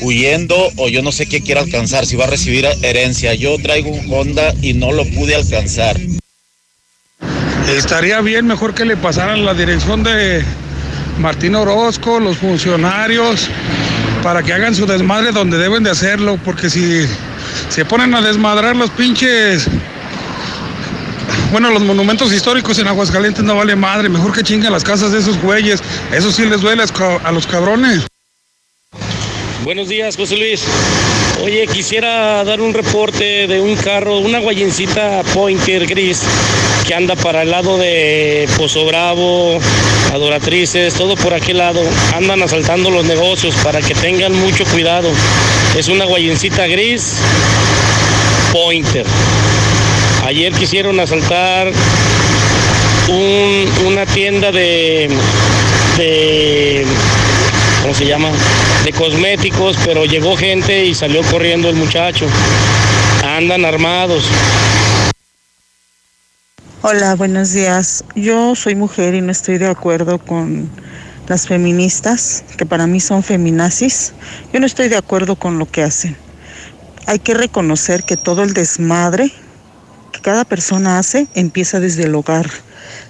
[0.02, 3.34] huyendo o yo no sé qué quiera alcanzar, si va a recibir herencia.
[3.34, 6.00] Yo traigo un Honda y no lo pude alcanzar.
[7.70, 10.44] Estaría bien mejor que le pasaran la dirección de
[11.18, 13.50] Martín Orozco, los funcionarios,
[14.22, 17.06] para que hagan su desmadre donde deben de hacerlo, porque si
[17.70, 19.68] se ponen a desmadrar los pinches,
[21.54, 25.20] bueno, los monumentos históricos en Aguascalientes no vale madre, mejor que chinguen las casas de
[25.20, 26.84] esos güeyes, eso sí les duele
[27.24, 28.08] a los cabrones.
[29.64, 30.64] Buenos días, José Luis.
[31.44, 36.24] Oye, quisiera dar un reporte de un carro, una guayencita Pointer gris
[36.88, 39.60] que anda para el lado de Pozo Bravo,
[40.12, 41.82] Adoratrices, todo por aquel lado.
[42.16, 45.12] Andan asaltando los negocios para que tengan mucho cuidado.
[45.78, 47.18] Es una guayencita gris
[48.52, 49.06] Pointer.
[50.34, 51.72] Ayer quisieron asaltar
[53.86, 55.08] una tienda de,
[55.96, 56.86] de
[57.84, 58.32] ¿cómo se llama?
[58.84, 62.26] De cosméticos, pero llegó gente y salió corriendo el muchacho.
[63.24, 64.26] Andan armados.
[66.82, 68.04] Hola, buenos días.
[68.16, 70.68] Yo soy mujer y no estoy de acuerdo con
[71.28, 74.14] las feministas, que para mí son feminazis.
[74.52, 76.18] Yo no estoy de acuerdo con lo que hacen.
[77.06, 79.32] Hay que reconocer que todo el desmadre
[80.24, 82.50] cada persona hace empieza desde el hogar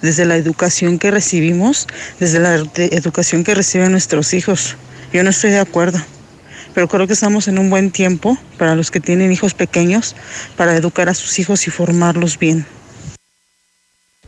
[0.02, 1.86] desde la educación que recibimos,
[2.20, 4.76] desde la educación que reciben nuestros hijos.
[5.12, 5.98] Yo no estoy de acuerdo,
[6.74, 10.14] pero creo que estamos en un buen tiempo para los que tienen hijos pequeños,
[10.56, 12.66] para educar a sus hijos y formarlos bien.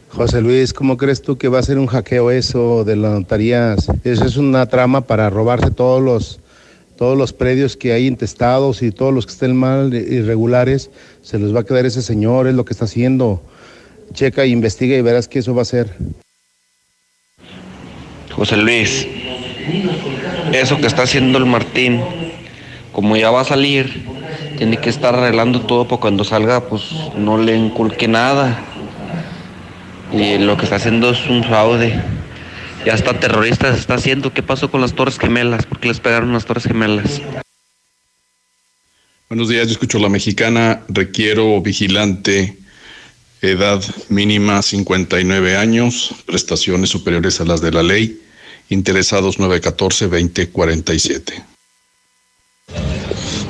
[0.09, 3.89] José Luis, ¿cómo crees tú que va a ser un hackeo eso de las notarías?
[4.03, 6.41] Eso es una trama para robarse todos los,
[6.97, 10.91] todos los predios que hay intestados y todos los que estén mal, irregulares,
[11.23, 13.43] se los va a quedar ese señor, es lo que está haciendo
[14.13, 15.95] checa e investiga y verás que eso va a ser.
[18.33, 19.07] José Luis,
[20.53, 22.01] eso que está haciendo el Martín,
[22.93, 24.05] como ya va a salir,
[24.57, 26.83] tiene que estar arreglando todo para cuando salga, pues
[27.17, 28.59] no le inculque nada.
[30.13, 32.01] Y lo que está haciendo es un fraude.
[32.87, 34.33] Ya está terrorista se está haciendo.
[34.33, 35.67] ¿Qué pasó con las Torres Gemelas?
[35.67, 37.21] ¿Por qué les pegaron las Torres Gemelas?
[39.29, 40.85] Buenos días, yo escucho la mexicana.
[40.87, 42.57] Requiero vigilante
[43.43, 48.23] edad mínima 59 años, prestaciones superiores a las de la ley,
[48.69, 51.45] interesados 914-2047.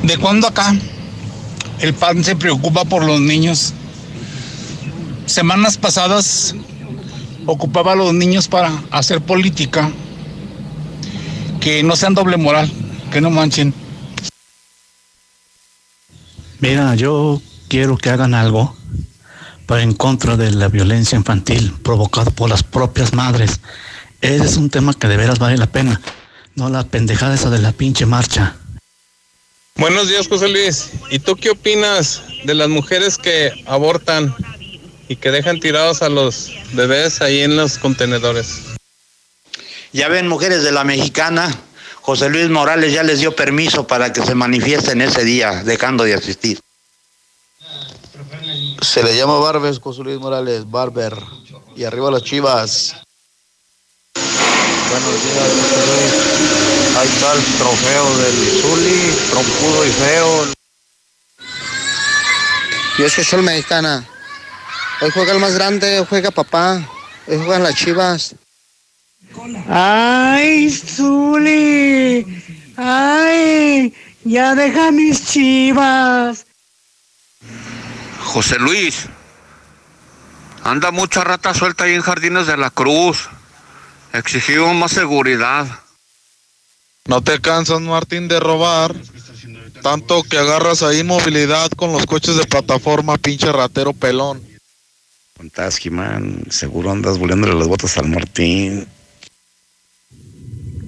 [0.03, 0.75] ¿De cuándo acá
[1.81, 3.75] el PAN se preocupa por los niños?
[5.27, 6.55] Semanas pasadas
[7.47, 9.91] ocupaba a los niños para hacer política,
[11.61, 12.71] que no sean doble moral,
[13.11, 13.73] que no manchen.
[16.61, 18.77] Mira, yo quiero que hagan algo
[19.67, 23.61] para en contra de la violencia infantil provocada por las propias madres.
[24.21, 26.01] Ese es un tema que de veras vale la pena,
[26.55, 28.57] no la pendejada esa de la pinche marcha.
[29.77, 30.91] Buenos días, José Luis.
[31.11, 34.35] ¿Y tú qué opinas de las mujeres que abortan
[35.09, 38.63] y que dejan tirados a los bebés ahí en los contenedores?
[39.93, 41.49] Ya ven, mujeres de la mexicana,
[42.03, 46.15] José Luis Morales ya les dio permiso para que se manifiesten ese día, dejando de
[46.15, 46.61] asistir.
[48.83, 51.17] Se le llama Barbes, José Luis Morales, Barber.
[51.75, 52.95] Y arriba las chivas.
[54.15, 56.97] Buenos días, José Luis.
[56.97, 60.47] Ahí está el trofeo del Zuli, trompudo y feo.
[62.99, 64.07] Yo soy Sol Mexicana.
[65.01, 66.83] Hoy juega el más grande, hoy juega papá.
[67.27, 68.35] Hoy juegan las chivas.
[69.69, 72.25] ¡Ay, Zuli!
[72.77, 73.95] ¡Ay!
[74.25, 76.47] ¡Ya deja mis chivas!
[78.25, 79.07] José Luis.
[80.65, 83.29] Anda mucha rata suelta ahí en Jardines de la Cruz.
[84.13, 85.67] Exigimos más seguridad.
[87.07, 88.95] No te cansas, Martín, de robar.
[89.83, 94.56] Tanto que agarras ahí movilidad con los coches de plataforma, pinche ratero pelón.
[95.37, 96.45] Contás, man.
[96.49, 98.87] Seguro andas volviéndole las botas al Martín.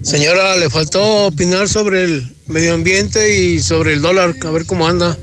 [0.03, 4.89] Señora, le faltó opinar sobre el medio ambiente y sobre el dólar, a ver cómo
[4.89, 5.19] anda.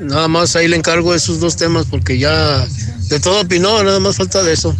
[0.00, 2.66] Nada más ahí le encargo esos dos temas porque ya
[3.08, 4.74] de todo opinó, nada más falta de eso.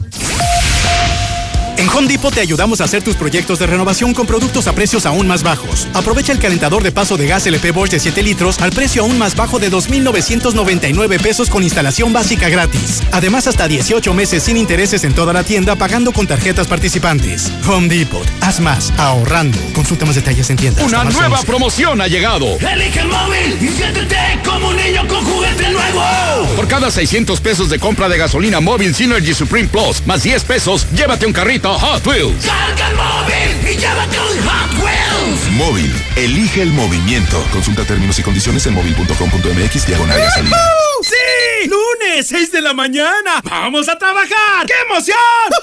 [1.82, 5.04] En Home Depot te ayudamos a hacer tus proyectos de renovación con productos a precios
[5.04, 5.88] aún más bajos.
[5.94, 9.18] Aprovecha el calentador de paso de gas LP Bosch de 7 litros al precio aún
[9.18, 13.02] más bajo de 2.999 pesos con instalación básica gratis.
[13.10, 17.50] Además, hasta 18 meses sin intereses en toda la tienda pagando con tarjetas participantes.
[17.66, 18.24] Home Depot.
[18.42, 19.58] Haz más, ahorrando.
[19.74, 20.86] Consulta más detalles en tiendas.
[20.86, 22.58] Una nueva promoción ha llegado.
[22.60, 26.00] Elige el móvil y siéntete como un niño con juguete nuevo.
[26.54, 30.86] Por cada 600 pesos de compra de gasolina móvil Synergy Supreme Plus, más 10 pesos,
[30.94, 32.46] llévate un carrito Hot Wheels.
[32.46, 35.50] Carga el móvil y llévate un Hot Wheels.
[35.52, 37.44] Móvil, elige el movimiento.
[37.52, 40.56] Consulta términos y condiciones en móvil.com.mx diagonal gasolina.
[41.22, 41.68] ¡Sí!
[41.68, 43.40] ¡Lunes, 6 de la mañana!
[43.44, 44.66] ¡Vamos a trabajar!
[44.66, 45.16] ¡Qué emoción!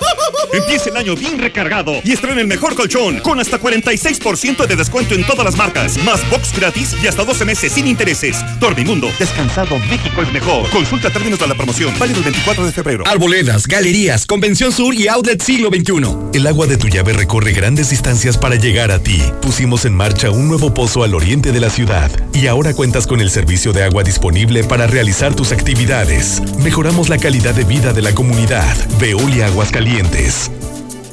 [0.53, 5.15] Empieza el año bien recargado y estrena el mejor colchón con hasta 46% de descuento
[5.15, 5.97] en todas las marcas.
[6.03, 8.37] Más box gratis y hasta 12 meses sin intereses.
[8.59, 10.69] Dormimundo, descansado, México es mejor.
[10.69, 11.93] Consulta términos de la promoción.
[11.99, 13.03] Válido el 24 de febrero.
[13.05, 16.37] Arboledas, galerías, Convención Sur y Outlet Siglo XXI.
[16.37, 19.21] El agua de tu llave recorre grandes distancias para llegar a ti.
[19.41, 23.19] Pusimos en marcha un nuevo pozo al oriente de la ciudad y ahora cuentas con
[23.19, 26.41] el servicio de agua disponible para realizar tus actividades.
[26.63, 28.75] Mejoramos la calidad de vida de la comunidad.
[28.99, 30.51] Veolia Aguascalientes.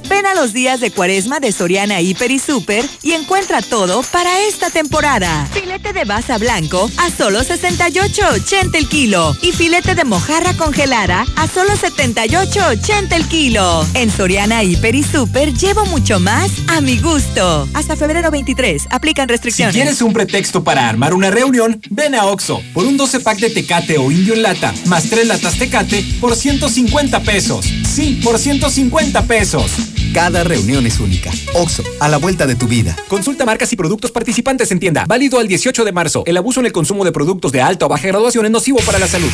[0.08, 4.40] Ven a los días de cuaresma de Soriana Hiper y Super y encuentra todo para
[4.42, 5.48] esta temporada.
[5.52, 11.48] Filete de basa blanco a solo 68.80 el kilo y filete de mojarra congelada a
[11.48, 13.84] solo 78.80 el kilo.
[13.94, 17.68] En Soriana Hiper y Super llevo mucho más a mi gusto.
[17.74, 19.74] Hasta febrero 23 aplican restricciones.
[19.74, 23.38] Si quieres un pretexto para armar una reunión, ven a Oxo por un 12 pack
[23.38, 27.66] de Tecate o Indio en lata más 3 latas Tecate por 150 pesos.
[27.66, 29.72] Sí, por 150 pesos.
[30.16, 31.30] Cada reunión es única.
[31.52, 32.96] Oxo, a la vuelta de tu vida.
[33.06, 35.04] Consulta marcas y productos participantes en tienda.
[35.06, 36.22] Válido al 18 de marzo.
[36.24, 38.98] El abuso en el consumo de productos de alta o baja graduación es nocivo para
[38.98, 39.28] la salud.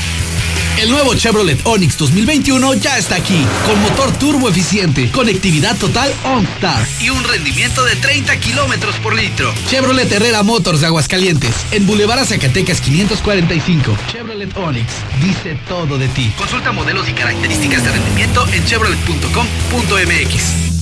[0.79, 6.87] El nuevo Chevrolet Onix 2021 ya está aquí, con motor turbo eficiente, conectividad total OnStar
[6.99, 9.53] y un rendimiento de 30 kilómetros por litro.
[9.69, 13.97] Chevrolet Herrera Motors de Aguascalientes, en Boulevard Zacatecas 545.
[14.11, 14.89] Chevrolet Onix
[15.23, 16.33] dice todo de ti.
[16.37, 20.82] Consulta modelos y características de rendimiento en chevrolet.com.mx.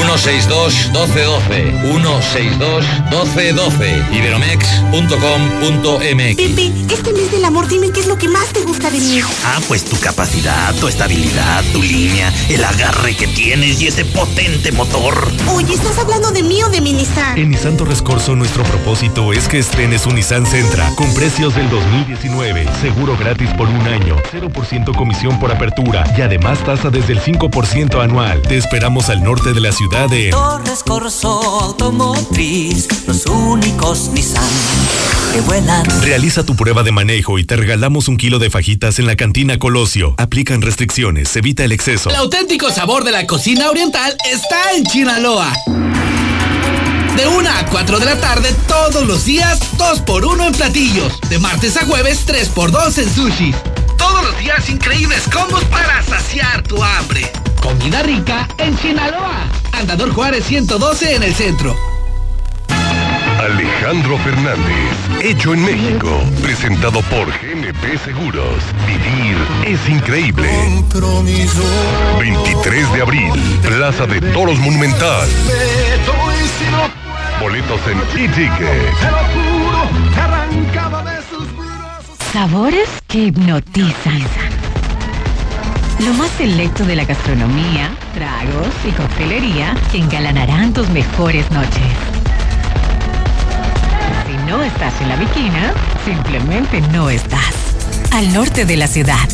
[0.00, 8.26] 162 1212 162 1212 iberomex.com.mx Pepe, este mes del amor dime qué es lo que
[8.28, 9.20] más te gusta de mí.
[9.44, 14.72] Ah, pues tu capacidad, tu estabilidad, tu línea, el agarre que tienes y ese potente
[14.72, 15.30] motor.
[15.52, 17.36] Oye, ¿estás hablando de mí o de mi Nissan?
[17.36, 21.68] En Nissan Torres Corso nuestro propósito es que estrenes un Nissan Sentra con precios del
[21.68, 27.20] 2019, seguro gratis por un año, 0% comisión por apertura y además tasa desde el
[27.20, 28.40] 5% anual.
[28.42, 34.44] Te esperamos al norte de la ciudad de Torres Corso Automotriz, los únicos Nissan
[35.32, 35.84] que vuelan.
[36.02, 39.58] Realiza tu prueba de manejo y te regalamos un kilo de fajitas en la cantina
[39.58, 40.14] Colosio.
[40.16, 42.08] Aplican restricciones, evita el exceso.
[42.08, 45.52] El auténtico sabor de la cocina oriental está en Chinaloa.
[47.16, 51.20] De 1 a 4 de la tarde todos los días, 2 por 1 en platillos.
[51.28, 53.54] De martes a jueves, 3 por 2 en sushi.
[54.30, 57.32] Los días increíbles combos para saciar tu hambre.
[57.60, 59.48] Comida rica en Sinaloa.
[59.72, 61.76] Andador Juárez 112 en el centro.
[63.40, 68.62] Alejandro Fernández, hecho en México, presentado por GNP Seguros.
[68.86, 69.36] Vivir
[69.66, 70.48] es increíble.
[72.20, 75.28] 23 de abril, Plaza de Toros Monumental.
[77.40, 78.94] Boletos en e-ticket.
[82.32, 84.20] Sabores que hipnotizan.
[85.98, 91.82] Lo más selecto de la gastronomía, tragos y coctelería que engalanarán tus mejores noches.
[94.26, 97.52] Si no estás en la viquina, simplemente no estás.
[98.12, 99.28] Al norte de la ciudad.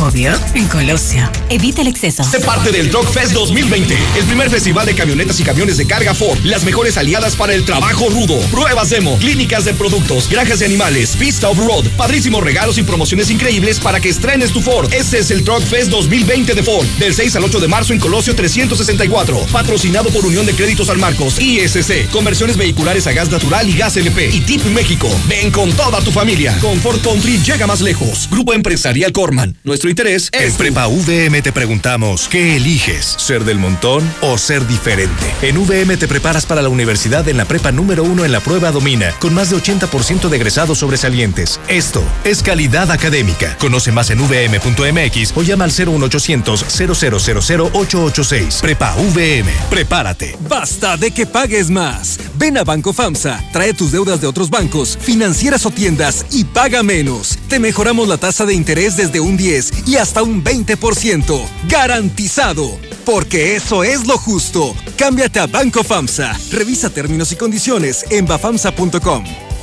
[0.00, 1.30] Obvio, en Colosio.
[1.48, 2.24] Evita el exceso.
[2.24, 6.14] Sé parte del Truck Fest 2020, el primer festival de camionetas y camiones de carga
[6.14, 6.38] Ford.
[6.44, 8.38] Las mejores aliadas para el trabajo rudo.
[8.50, 13.80] Pruebas demo, clínicas de productos, granjas de animales, pista off-road, padrísimos regalos y promociones increíbles
[13.80, 14.92] para que estrenes tu Ford.
[14.92, 18.00] Este es el Truck Fest 2020 de Ford, del 6 al 8 de marzo en
[18.00, 19.46] Colosio 364.
[19.52, 23.96] Patrocinado por Unión de Créditos San Marcos, ISC, conversiones vehiculares a gas natural y gas
[23.96, 24.30] LP.
[24.32, 25.08] Y Tip México.
[25.28, 26.56] Ven con toda tu familia.
[26.60, 28.28] Con Ford Country llega más lejos.
[28.30, 29.56] Grupo Empresarial Corman.
[29.64, 30.52] Nuestro interés es.
[30.52, 33.14] En Prepa VM te preguntamos, ¿qué eliges?
[33.18, 35.24] ¿Ser del montón o ser diferente?
[35.42, 38.70] En VM te preparas para la universidad en la prepa número uno en la prueba
[38.70, 41.60] Domina, con más de 80% de egresados sobresalientes.
[41.68, 43.56] Esto es calidad académica.
[43.58, 48.58] Conoce más en vm.mx o llama al 01800 0000 886.
[48.60, 49.50] Prepa VM.
[49.70, 50.36] Prepárate.
[50.48, 52.18] Basta de que pagues más.
[52.36, 56.82] Ven a Banco FAMSA, trae tus deudas de otros bancos, financieras o tiendas y paga
[56.82, 57.38] menos.
[57.48, 61.46] Te mejoramos la tasa de interés desde un 10 y hasta un 20%.
[61.68, 62.78] Garantizado.
[63.04, 64.74] Porque eso es lo justo.
[64.96, 66.38] Cámbiate a Banco FAMSA.
[66.50, 69.53] Revisa términos y condiciones en bafamsa.com.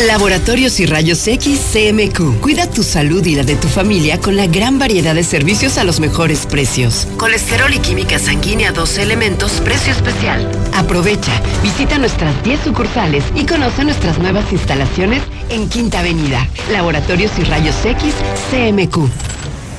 [0.00, 2.40] Laboratorios y Rayos X CMQ.
[2.40, 5.84] Cuida tu salud y la de tu familia con la gran variedad de servicios a
[5.84, 7.06] los mejores precios.
[7.16, 10.50] Colesterol y química sanguínea 12 elementos, precio especial.
[10.74, 16.48] Aprovecha, visita nuestras 10 sucursales y conoce nuestras nuevas instalaciones en Quinta Avenida.
[16.72, 18.14] Laboratorios y Rayos X
[18.50, 19.33] CMQ.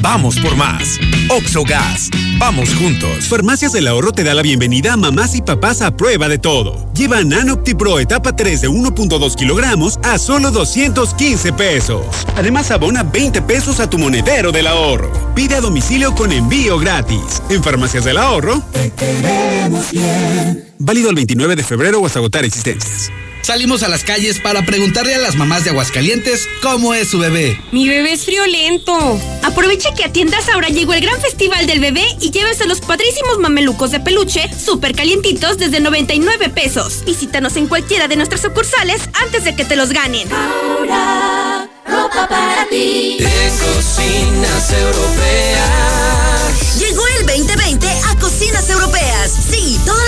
[0.00, 0.98] Vamos por más.
[1.28, 2.08] Oxogas.
[2.38, 3.26] Vamos juntos.
[3.28, 6.92] Farmacias del Ahorro te da la bienvenida a mamás y papás a prueba de todo.
[6.94, 12.06] Lleva Nanoptipro etapa 3 de 1.2 kilogramos a solo 215 pesos.
[12.36, 15.12] Además abona 20 pesos a tu monedero del ahorro.
[15.34, 17.42] Pide a domicilio con envío gratis.
[17.50, 18.62] En Farmacias del Ahorro.
[18.72, 20.64] Te queremos bien.
[20.78, 23.10] Válido el 29 de febrero o hasta agotar existencias.
[23.42, 27.58] Salimos a las calles para preguntarle a las mamás de Aguascalientes cómo es su bebé.
[27.72, 29.18] Mi bebé es friolento.
[29.42, 33.38] Aproveche que a tiendas ahora llegó el gran festival del bebé y llévese los padrísimos
[33.38, 37.04] mamelucos de peluche súper calientitos desde 99 pesos.
[37.04, 40.28] Visítanos en cualquiera de nuestras sucursales antes de que te los ganen.
[40.32, 43.16] Ahora, ropa para ti.
[43.18, 46.78] En cocinas europeas.
[46.78, 49.32] Llegó el 2020 a Cocinas Europeas.
[49.50, 50.07] Sí, todas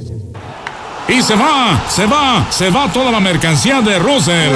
[1.11, 4.53] Y se va, se va, se va toda la mercancía de Russell.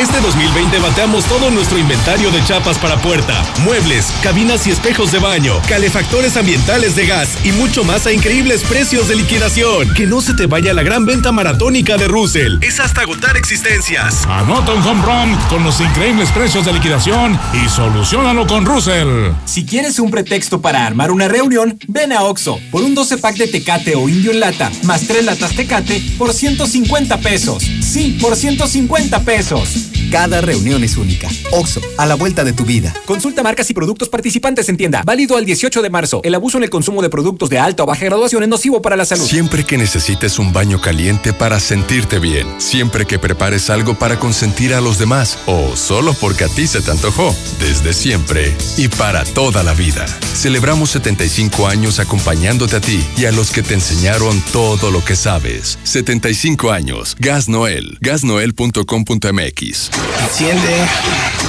[0.00, 5.18] Este 2020 bateamos todo nuestro inventario de chapas para puerta, muebles, cabinas y espejos de
[5.18, 9.94] baño, calefactores ambientales de gas y mucho más a increíbles precios de liquidación.
[9.94, 12.58] Que no se te vaya la gran venta maratónica de Russell.
[12.60, 14.26] Es hasta agotar existencias.
[14.26, 19.32] Anota un home run con los increíbles precios de liquidación y solucionalo con Russell.
[19.44, 23.36] Si quieres un pretexto para armar una reunión, ven a Oxo por un 12 pack
[23.36, 27.62] de Tecate o Indio en lata, más 3 latas Tecate por 150 pesos.
[27.62, 29.73] Sí, por 150 pesos.
[30.14, 31.28] Cada reunión es única.
[31.52, 32.94] OXO, a la vuelta de tu vida.
[33.06, 35.02] Consulta marcas y productos participantes en tienda.
[35.04, 36.20] Válido al 18 de marzo.
[36.24, 38.96] El abuso en el consumo de productos de alta o baja graduación es nocivo para
[38.96, 39.26] la salud.
[39.26, 42.48] Siempre que necesites un baño caliente para sentirte bien.
[42.58, 45.38] Siempre que prepares algo para consentir a los demás.
[45.46, 47.34] O solo porque a ti se te antojó.
[47.60, 50.06] Desde siempre y para toda la vida.
[50.34, 55.16] Celebramos 75 años acompañándote a ti y a los que te enseñaron todo lo que
[55.16, 55.78] sabes.
[55.84, 57.16] 75 años.
[57.18, 57.98] Gas Noel.
[58.00, 59.90] Gasnoel.com.mx.
[60.20, 61.43] Enciende.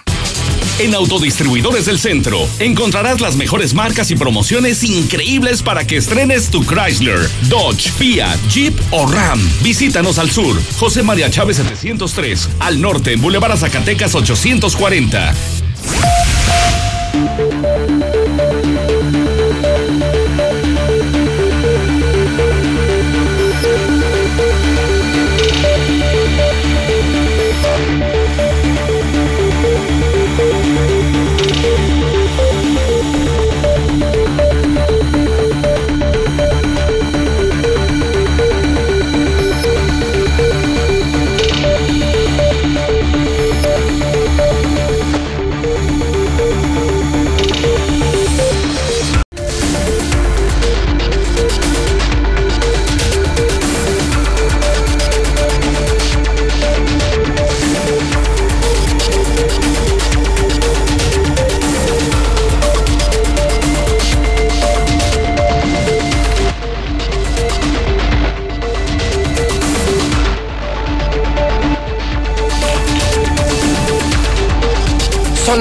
[0.79, 6.63] En Autodistribuidores del Centro encontrarás las mejores marcas y promociones increíbles para que estrenes tu
[6.65, 9.39] Chrysler, Dodge, Fiat, Jeep o Ram.
[9.61, 15.33] Visítanos al sur, José María Chávez 703, al norte, Boulevard Zacatecas 840.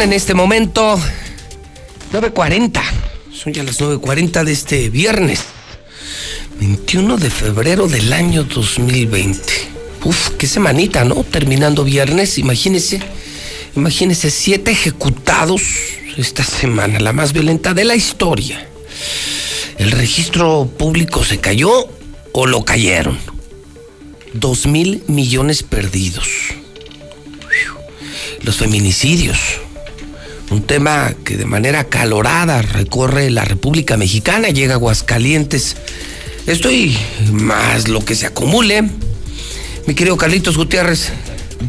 [0.01, 0.99] En este momento
[2.13, 2.81] 9.40.
[3.35, 5.41] Son ya las 9.40 de este viernes.
[6.59, 9.41] 21 de febrero del año 2020.
[10.05, 11.23] Uf, qué semanita, ¿no?
[11.23, 13.01] Terminando viernes, imagínense.
[13.77, 15.63] Imagínense, siete ejecutados
[16.17, 18.67] esta semana, la más violenta de la historia.
[19.77, 21.89] ¿El registro público se cayó
[22.33, 23.19] o lo cayeron?
[24.33, 26.27] Dos mil millones perdidos.
[28.43, 29.61] Los feminicidios.
[30.51, 35.77] Un tema que de manera calorada recorre la República Mexicana, llega a Aguascalientes.
[36.47, 36.97] Estoy
[37.33, 38.91] más lo que se acumule.
[39.87, 41.13] Mi querido Carlitos Gutiérrez,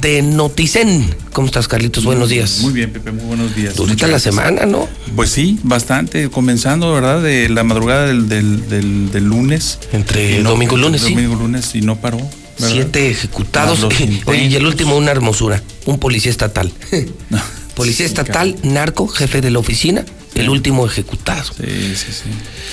[0.01, 1.15] de Noticen.
[1.31, 2.03] ¿Cómo estás, Carlitos?
[2.05, 2.59] Buenos días.
[2.61, 3.75] Muy bien, Pepe, muy buenos días.
[3.75, 4.89] Durita la semana, ¿no?
[5.15, 6.29] Pues sí, bastante.
[6.29, 7.21] Comenzando, ¿verdad?
[7.21, 9.77] De la madrugada del, del, del, del lunes.
[9.91, 11.13] Entre no, domingo y lunes, sí.
[11.13, 12.17] Domingo y lunes y no paró.
[12.17, 12.73] ¿verdad?
[12.73, 13.83] Siete ejecutados.
[13.83, 15.61] Oye, y el último, una hermosura.
[15.85, 16.71] Un policía estatal.
[17.75, 18.73] Policía sí, estatal, claro.
[18.73, 21.43] narco, jefe de la oficina, el último ejecutado.
[21.43, 22.29] Sí, sí, sí.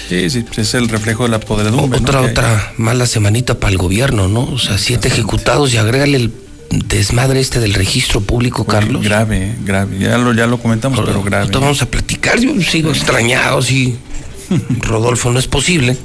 [0.08, 2.00] Sí, sí, es el reflejo de la podredumbre.
[2.00, 2.28] Otra, ¿no?
[2.28, 4.44] otra mala semanita para el gobierno, ¿no?
[4.44, 6.32] O sea, siete ejecutados y agrégale el
[6.70, 9.02] desmadre este del registro público, Carlos.
[9.02, 9.98] Grave, grave.
[9.98, 11.46] Ya lo, ya lo comentamos, pero, pero grave.
[11.46, 12.40] Esto vamos a platicar.
[12.40, 13.96] Yo sigo extrañado, sí.
[14.80, 15.96] Rodolfo, no es posible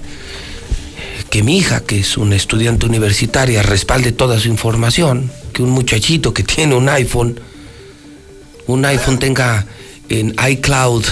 [1.29, 6.31] que mi hija, que es una estudiante universitaria, respalde toda su información, que un muchachito
[6.31, 7.39] que tiene un iPhone
[8.67, 9.65] un iPhone tenga
[10.09, 11.03] en iCloud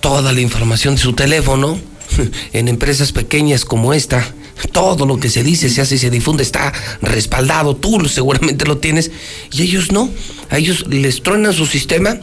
[0.00, 1.78] toda la información de su teléfono,
[2.52, 4.26] en empresas pequeñas como esta,
[4.72, 8.78] todo lo que se dice, se hace y se difunde está respaldado, tú seguramente lo
[8.78, 9.10] tienes,
[9.52, 10.10] y ellos no,
[10.50, 12.18] a ellos les truenan su sistema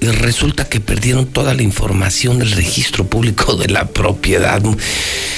[0.00, 4.62] y resulta que perdieron toda la información del registro público de la propiedad.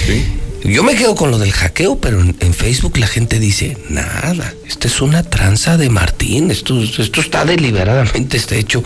[0.06, 0.24] ¿Sí?
[0.64, 4.86] Yo me quedo con lo del hackeo, pero en, Facebook la gente dice, nada, esta
[4.86, 8.84] es una tranza de Martín, esto, esto está deliberadamente está hecho.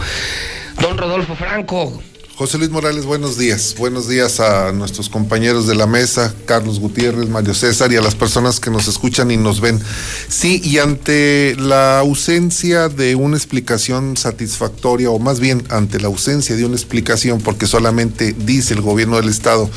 [0.81, 2.03] Don Rodolfo Franco.
[2.37, 3.75] José Luis Morales, buenos días.
[3.79, 8.15] Buenos días a nuestros compañeros de la mesa, Carlos Gutiérrez, Mario César y a las
[8.15, 9.81] personas que nos escuchan y nos ven.
[10.29, 16.57] Sí, y ante la ausencia de una explicación satisfactoria, o más bien ante la ausencia
[16.57, 19.71] de una explicación, porque solamente dice el gobierno del Estado,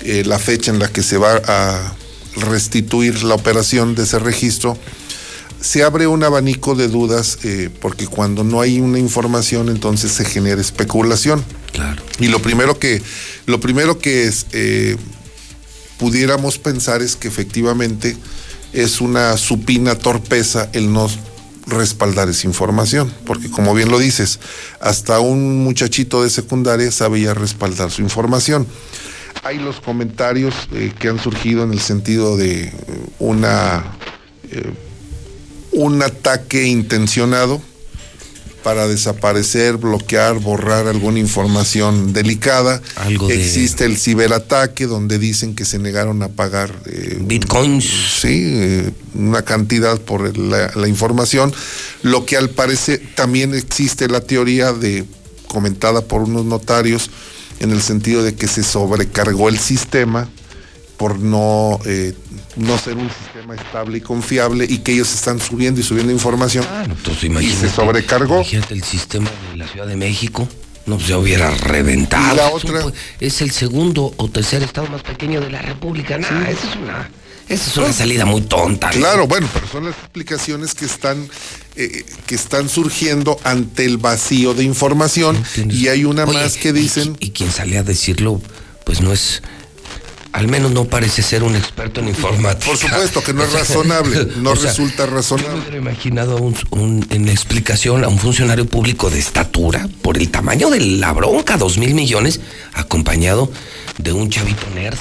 [0.00, 1.96] eh, la fecha en la que se va a
[2.36, 4.76] restituir la operación de ese registro,
[5.60, 10.24] se abre un abanico de dudas eh, porque cuando no hay una información entonces se
[10.24, 11.44] genera especulación.
[11.72, 12.02] Claro.
[12.18, 13.02] Y lo primero que,
[13.46, 14.96] lo primero que es, eh,
[15.98, 18.16] pudiéramos pensar es que efectivamente
[18.72, 21.08] es una supina torpeza el no
[21.66, 24.38] respaldar esa información, porque como bien lo dices,
[24.80, 28.66] hasta un muchachito de secundaria sabía respaldar su información.
[29.42, 32.72] Hay los comentarios eh, que han surgido en el sentido de eh,
[33.18, 33.84] una
[34.50, 34.70] eh,
[35.72, 37.60] un ataque intencionado
[38.62, 42.82] para desaparecer, bloquear, borrar alguna información delicada.
[42.96, 47.84] Algo de- Existe el ciberataque donde dicen que se negaron a pagar eh, bitcoins.
[48.20, 51.52] Sí, eh, una cantidad por la, la información.
[52.02, 55.04] Lo que al parecer también existe la teoría de
[55.46, 57.08] comentada por unos notarios
[57.60, 60.28] en el sentido de que se sobrecargó el sistema
[60.96, 62.14] por no, eh,
[62.56, 66.64] no ser un sistema estable y confiable y que ellos están subiendo y subiendo información
[66.84, 68.36] Entonces, y imagínate, se sobrecargó.
[68.36, 70.48] Imagínate el sistema de la Ciudad de México.
[70.86, 72.32] No, pues ya hubiera reventado.
[72.32, 75.60] Y la Es un otra- Es el segundo o tercer estado más pequeño de la
[75.60, 76.16] República.
[76.16, 77.10] Nah, esa es una,
[77.48, 78.88] esa es una salida muy tonta.
[78.88, 78.92] ¿no?
[78.98, 81.28] Claro, bueno, pero son las explicaciones que están
[81.76, 86.72] eh, que están surgiendo ante el vacío de información y hay una Oye, más que
[86.72, 88.40] dicen Y quien sale a decirlo,
[88.84, 89.42] pues no es.
[90.32, 92.66] Al menos no parece ser un experto en informática.
[92.66, 95.48] Por supuesto que no es razonable, no resulta razonable.
[95.50, 99.88] Yo me hubiera imaginado un, un- en la explicación a un funcionario público de estatura
[100.02, 102.40] por el tamaño de la bronca, dos mil millones,
[102.74, 103.50] acompañado
[103.96, 104.98] de un chavito nerd,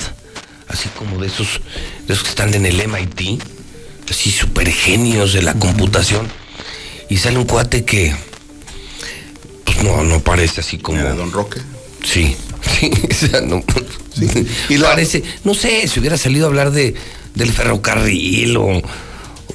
[0.67, 1.61] así como de esos,
[2.07, 3.41] de esos que están en el MIT,
[4.09, 6.27] así super genios de la computación.
[7.09, 8.15] Y sale un cuate que,
[9.63, 11.01] pues no, no parece así como.
[11.03, 11.61] Don Roque?
[12.03, 12.35] Sí,
[12.79, 13.63] sí, o sea, no.
[14.69, 16.95] Y la- Parece, no sé, si hubiera salido a hablar de
[17.35, 18.81] del ferrocarril o.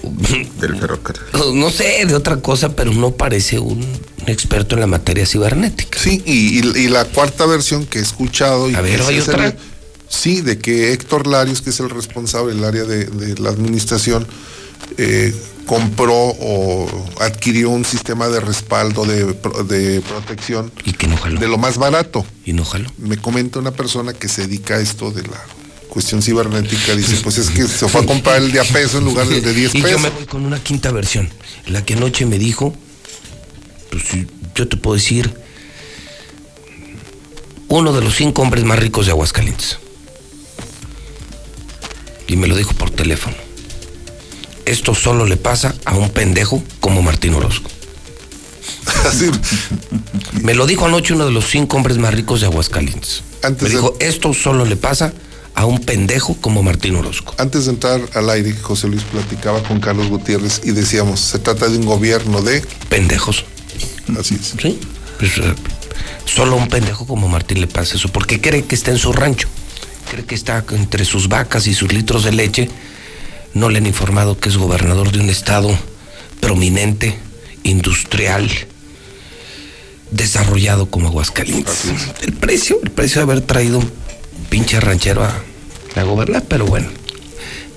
[0.03, 1.23] Del ferrocarril.
[1.55, 3.85] No sé, de otra cosa, pero no parece un
[4.27, 5.99] experto en la materia cibernética.
[5.99, 8.69] Sí, y, y- y la cuarta versión que he escuchado.
[8.71, 9.47] Y A ver, ¿hay es otra?
[9.47, 9.57] el-
[10.11, 14.27] sí, de que Héctor Larios, que es el responsable del área de, de la administración,
[14.99, 15.35] eh,
[15.67, 16.89] compró o
[17.21, 19.25] adquirió un sistema de respaldo de,
[19.69, 22.27] de protección Y que no de lo más barato.
[22.45, 22.91] Y no jaló.
[22.99, 25.41] Me comenta una persona que se dedica a esto de la
[25.89, 29.05] cuestión cibernética, dice, pues es que se fue a comprar el de a peso en
[29.05, 30.03] lugar del de 10 Y yo pesos.
[30.03, 31.29] me voy con una quinta versión.
[31.67, 32.75] La que anoche me dijo,
[33.91, 34.05] pues
[34.55, 35.33] yo te puedo decir,
[37.69, 39.79] uno de los cinco hombres más ricos de Aguascalientes.
[42.31, 43.35] Y me lo dijo por teléfono.
[44.65, 47.69] Esto solo le pasa a un pendejo como Martín Orozco.
[49.05, 49.29] Así,
[50.43, 53.23] Me lo dijo anoche uno de los cinco hombres más ricos de Aguascalientes.
[53.43, 55.13] Antes me de- dijo, esto solo le pasa
[55.57, 57.35] a un pendejo como Martín Orozco.
[57.37, 61.69] Antes de entrar al aire, José Luis platicaba con Carlos Gutiérrez y decíamos, se trata
[61.69, 62.61] de un gobierno de...
[62.89, 63.45] Pendejos.
[64.19, 64.55] Así es.
[64.63, 64.79] Sí.
[65.19, 65.53] Pues, eh,
[66.27, 69.13] solo a un pendejo como Martín le pasa eso, porque cree que está en su
[69.13, 69.49] rancho,
[70.11, 72.69] cree que está entre sus vacas y sus litros de leche.
[73.55, 75.71] No le han informado que es gobernador de un estado
[76.41, 77.17] prominente,
[77.63, 78.51] industrial,
[80.11, 81.85] desarrollado como Aguascalientes.
[82.23, 83.91] El precio, el precio de haber traído un
[84.51, 85.35] pinche ranchero a,
[85.95, 86.89] a gobernar, pero bueno.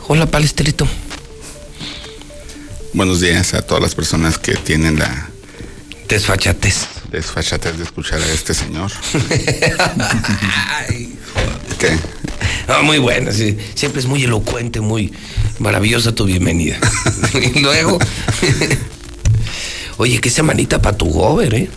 [0.08, 0.88] Hola, palestrito.
[2.94, 5.30] Buenos días a todas las personas que tienen la
[6.08, 6.88] Desfachatez.
[7.12, 8.92] desfachatez de escuchar a este señor.
[12.68, 13.58] Ah, muy buena, sí.
[13.76, 15.12] Siempre es muy elocuente, muy
[15.60, 16.78] maravillosa tu bienvenida.
[17.56, 18.00] y luego.
[19.98, 21.70] Oye, qué semanita para tu gober, ¿eh?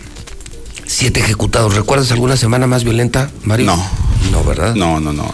[0.86, 1.74] Siete ejecutados.
[1.74, 3.66] ¿Recuerdas alguna semana más violenta, Mario?
[3.66, 3.90] No.
[4.30, 4.74] No, ¿verdad?
[4.74, 5.30] No, no, no.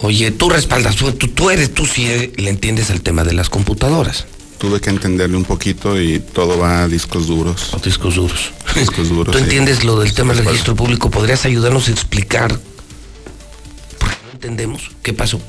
[0.00, 4.26] Oye, tú respaldas, tú, tú, eres, tú sí le entiendes al tema de las computadoras.
[4.58, 7.74] Tuve que entenderle un poquito y todo va a discos duros.
[7.74, 8.52] O discos duros.
[8.74, 9.32] Discos duros.
[9.32, 9.44] ¿Tú sí.
[9.44, 11.10] entiendes lo del tema del registro público?
[11.10, 12.58] ¿Podrías ayudarnos a explicar?
[14.38, 15.40] Entendemos qué pasó.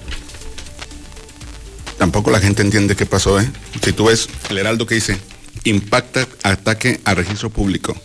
[1.99, 3.47] Tampoco la gente entiende qué pasó, ¿eh?
[3.83, 5.15] Si tú ves el heraldo que dice,
[5.63, 7.95] impacta ataque a registro público,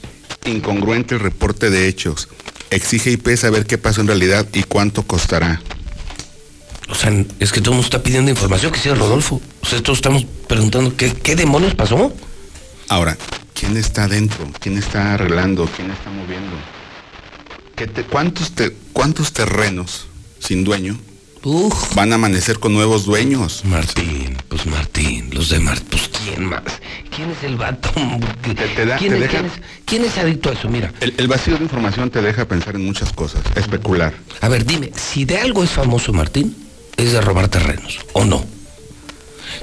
[0.45, 2.29] incongruente reporte de hechos,
[2.69, 5.63] exige IP saber qué pasó en realidad y cuánto costará.
[6.91, 9.41] O sea, es que todo el mundo está pidiendo información, que sea Rodolfo.
[9.63, 12.13] O sea, todos estamos preguntando qué, qué demonios pasó.
[12.91, 13.17] Ahora,
[13.55, 14.51] ¿quién está adentro?
[14.61, 15.65] ¿Quién está arreglando?
[15.77, 16.57] ¿Quién está moviendo?
[17.75, 20.09] ¿Qué te- cuántos, te- ¿Cuántos terrenos
[20.47, 20.97] sin dueño
[21.95, 23.65] van a amanecer con nuevos dueños?
[23.67, 26.63] Martín, pues Martín, los de Martín, pues ¿quién más?
[27.15, 27.91] ¿Quién es el vato?
[28.75, 29.53] te da- ¿Quién, te es, deja- quién es-
[29.85, 30.71] quién es adicto a eso?
[30.71, 34.15] Mira, El, el vacío de información te deja pensar en muchas cosas, especular.
[34.41, 36.57] a ver, dime, si de algo es famoso Martín,
[36.97, 38.43] es de robar terrenos, ¿o no?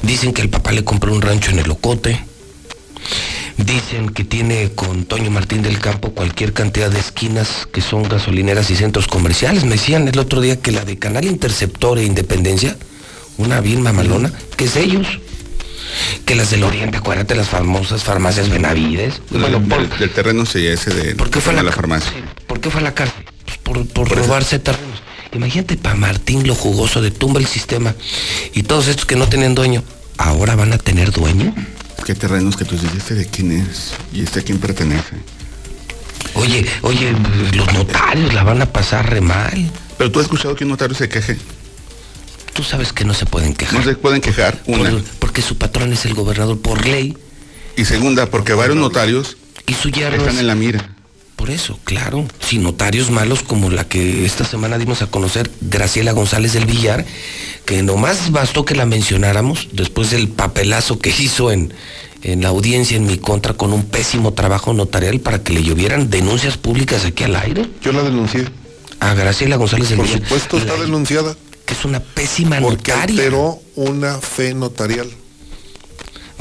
[0.03, 2.23] Dicen que el papá le compró un rancho en el Ocote.
[3.57, 8.69] Dicen que tiene con Toño Martín del Campo cualquier cantidad de esquinas que son gasolineras
[8.69, 9.63] y centros comerciales.
[9.65, 12.75] Me decían el otro día que la de Canal Interceptor e Independencia,
[13.37, 15.07] una bien mamalona, que es ellos.
[16.25, 19.21] que las del Oriente, acuérdate las famosas farmacias Benavides.
[19.29, 22.11] Bueno, del, del terreno sí, ese de ¿Por qué fue la farmacia.
[22.47, 23.25] ¿Por qué fue a la cárcel?
[23.45, 25.01] Pues por, por robarse terrenos.
[25.33, 27.93] Imagínate para Martín lo jugoso de tumba el sistema
[28.53, 29.83] y todos estos que no tienen dueño,
[30.17, 31.53] ahora van a tener dueño.
[32.05, 35.15] ¿Qué terrenos que tú dices este de quién es y este a quién pertenece?
[36.33, 37.13] Oye, oye,
[37.53, 39.69] los notarios la van a pasar re mal.
[39.97, 41.37] Pero tú has escuchado que un notario se queje.
[42.53, 43.79] Tú sabes que no se pueden quejar.
[43.79, 44.89] No se pueden quejar, una.
[44.89, 47.17] Por- porque su patrón es el gobernador por ley.
[47.77, 50.89] Y segunda, porque varios notarios y su yerno están es- en la mira.
[51.35, 52.25] Por eso, claro.
[52.39, 57.03] Si notarios malos como la que esta semana dimos a conocer, Graciela González del Villar,
[57.65, 61.73] que nomás bastó que la mencionáramos después del papelazo que hizo en,
[62.21, 66.11] en la audiencia en mi contra con un pésimo trabajo notarial para que le llovieran
[66.11, 67.67] denuncias públicas aquí al aire.
[67.83, 68.45] Yo la denuncié.
[68.99, 70.21] A Graciela González del Por Villar.
[70.21, 71.35] supuesto está La- denunciada.
[71.65, 73.15] Que es una pésima Porque notaria.
[73.23, 75.09] alteró una fe notarial.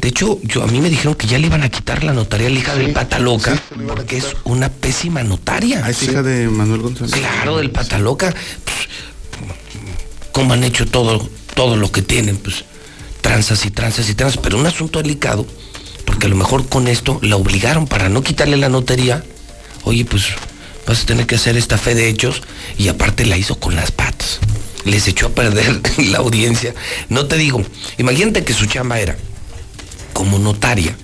[0.01, 2.47] De hecho, yo a mí me dijeron que ya le iban a quitar la notaria
[2.47, 5.83] a la hija del pata loca, porque es una pésima notaria.
[5.85, 7.13] Ah, es hija de Manuel González.
[7.13, 8.35] Claro, del pata loca.
[8.65, 8.77] Pues,
[10.33, 12.39] ¿Cómo han hecho todo, todo lo que tienen?
[12.39, 12.65] Pues
[13.21, 14.41] tranzas y tranzas y tranzas.
[14.43, 15.47] Pero un asunto delicado,
[16.07, 19.23] porque a lo mejor con esto la obligaron para no quitarle la notaría.
[19.85, 20.29] Oye, pues
[20.87, 22.43] vas a tener que hacer esta fe de hechos
[22.79, 24.39] y aparte la hizo con las patas.
[24.87, 26.75] Les echó a perder la audiencia.
[27.11, 27.63] No te digo,
[27.99, 29.19] imagínate que su chamba era
[30.13, 30.97] como notaria.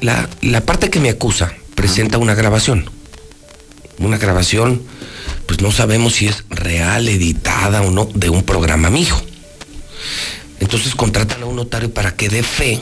[0.00, 2.90] La, la parte que me acusa presenta una grabación.
[3.98, 4.82] Una grabación,
[5.46, 9.22] pues no sabemos si es real, editada o no, de un programa mijo.
[10.60, 12.80] Entonces contratan a un notario para que dé fe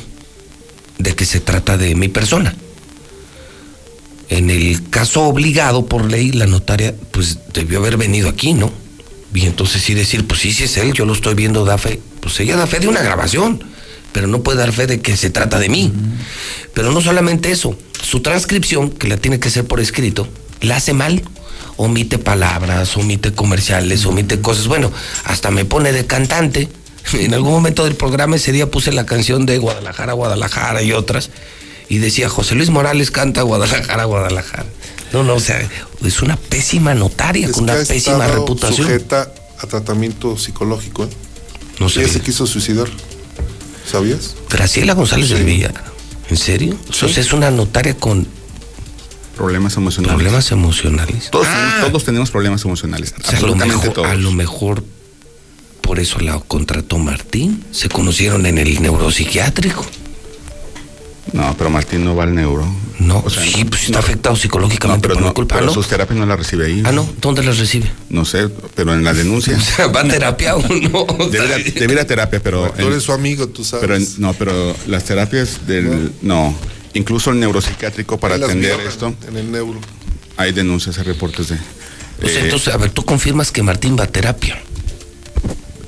[0.99, 2.55] de que se trata de mi persona.
[4.29, 8.73] En el caso obligado por ley, la notaria pues debió haber venido aquí, ¿no?
[9.35, 12.01] Y entonces sí decir, pues sí, sí es él, yo lo estoy viendo, da fe.
[12.21, 13.63] Pues ella da fe de una grabación,
[14.13, 15.93] pero no puede dar fe de que se trata de mí.
[16.75, 20.29] Pero no solamente eso, su transcripción, que la tiene que hacer por escrito,
[20.61, 21.23] la hace mal.
[21.79, 24.67] Omite palabras, omite comerciales, omite cosas.
[24.67, 24.93] Bueno,
[25.25, 26.69] hasta me pone de cantante.
[27.15, 31.31] En algún momento del programa ese día puse la canción de Guadalajara, Guadalajara y otras.
[31.89, 34.67] Y decía, José Luis Morales canta Guadalajara, Guadalajara.
[35.13, 35.61] No, no, o sea,
[36.05, 38.87] es una pésima notaria, Es con una pésima reputación.
[38.87, 41.05] sujeta a tratamiento psicológico.
[41.05, 41.09] ¿eh?
[41.81, 42.09] No Ella sabía.
[42.13, 42.89] se quiso suicidar.
[43.91, 44.35] ¿Sabías?
[44.51, 45.75] Graciela González del Villar.
[46.31, 46.77] ¿En serio?
[46.87, 48.27] Entonces es una notaria con
[49.37, 50.15] Problemas emocionales.
[50.15, 51.31] problemas emocionales.
[51.31, 53.15] Todos, tenemos, todos tenemos problemas emocionales.
[53.19, 54.09] O sea, a, lo absolutamente mejor, todos.
[54.09, 54.85] a lo mejor
[55.81, 57.65] por eso la contrató Martín.
[57.71, 59.85] Se conocieron en el neuropsiquiátrico.
[61.33, 62.67] No, pero Martín no va al neuro.
[62.99, 65.55] No, sí, pues está afectado psicológicamente pero por no, mi culpa.
[65.57, 65.73] pero ¿no?
[65.73, 66.83] sus terapias no las recibe ahí.
[66.85, 67.91] Ah, no, ¿dónde las recibe?
[68.11, 69.57] No sé, pero en la denuncia.
[69.59, 71.07] O sea, ¿va a terapia o no?
[71.31, 72.71] Debe ir a- debe ir a terapia, pero.
[72.79, 73.81] Tú eres su amigo, tú sabes.
[73.83, 76.13] Pero en- no, pero las terapias del.
[76.23, 76.55] No.
[76.95, 79.81] Incluso el neuropsiquiátrico para atender violan esto, En el neuro.
[80.37, 81.55] hay denuncias, hay reportes de.
[81.55, 84.63] O sea, eh, entonces, a ver, tú confirmas que Martín va a terapia.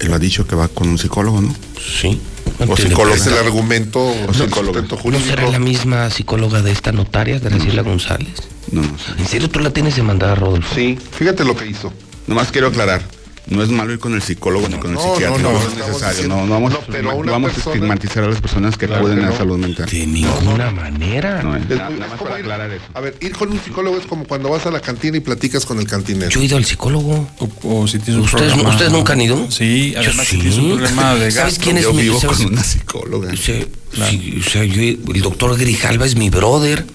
[0.01, 1.55] él ha dicho que va con un psicólogo, ¿no?
[2.01, 2.19] Sí.
[2.61, 3.15] O psicólogo.
[3.15, 4.81] Es el argumento o psicólogo.
[5.11, 8.35] ¿No será la misma psicóloga de esta notaria, Graciela González?
[8.71, 9.13] No, no sé.
[9.19, 10.75] ¿En serio tú la tienes demandada, Rodolfo?
[10.75, 11.93] Sí, fíjate lo que hizo.
[12.27, 13.03] Nomás quiero aclarar.
[13.47, 15.69] No es malo ir con el psicólogo ni con el no, psiquiatra, no, no, no,
[15.69, 16.09] es necesario.
[16.15, 19.31] diciendo- No, no vamos, no, a, estigmatizar a las personas que Claro acuden que a
[19.31, 19.87] la salud mental.
[19.91, 21.43] De ninguna manera.
[21.43, 22.85] No, Es nada muy- más es para como ir- aclarar eso.
[22.95, 25.67] A ver, ir con un psicólogo es como cuando vas a la cantina y platicas
[25.67, 26.31] con el cantinero.
[26.31, 27.29] Yo he ido al psicólogo.
[27.39, 27.49] O,
[27.83, 29.51] o si tienes un ¿Ustedes, problema- ¿Ustedes nunca han ido?
[29.51, 30.41] Sí, Yo además si sí.
[30.43, 33.37] tienes un problema de ¿Sabes quién es Yo mi vivo sabes- con una psicóloga, O
[33.37, 33.61] sea,
[34.09, 36.87] sí, o sea, yo- el doctor Grijalva es mi brother.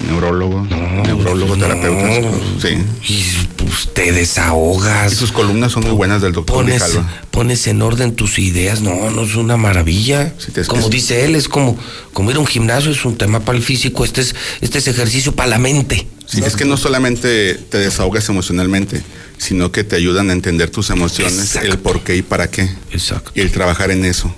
[0.00, 0.62] Neurólogo,
[1.04, 2.28] neurólogo, terapeuta.
[2.60, 2.76] Sí.
[3.08, 3.24] Y
[3.56, 5.12] pues, te desahogas.
[5.12, 7.10] Y sus columnas son muy buenas del doctor pones, Grijalva.
[7.30, 8.80] pones en orden tus ideas.
[8.80, 10.34] No, no es una maravilla.
[10.38, 11.76] Sí, te- es- como es- dice él, es como,
[12.12, 14.04] como ir a un gimnasio, es un tema para el físico.
[14.04, 16.06] Este es, este es ejercicio para la mente.
[16.26, 19.02] Sí, es que no solamente te desahogas emocionalmente,
[19.38, 21.68] sino que te ayudan a entender tus emociones, Exacto.
[21.68, 22.62] el por qué y para qué.
[22.92, 23.30] Exacto.
[23.34, 24.34] Y el trabajar en eso.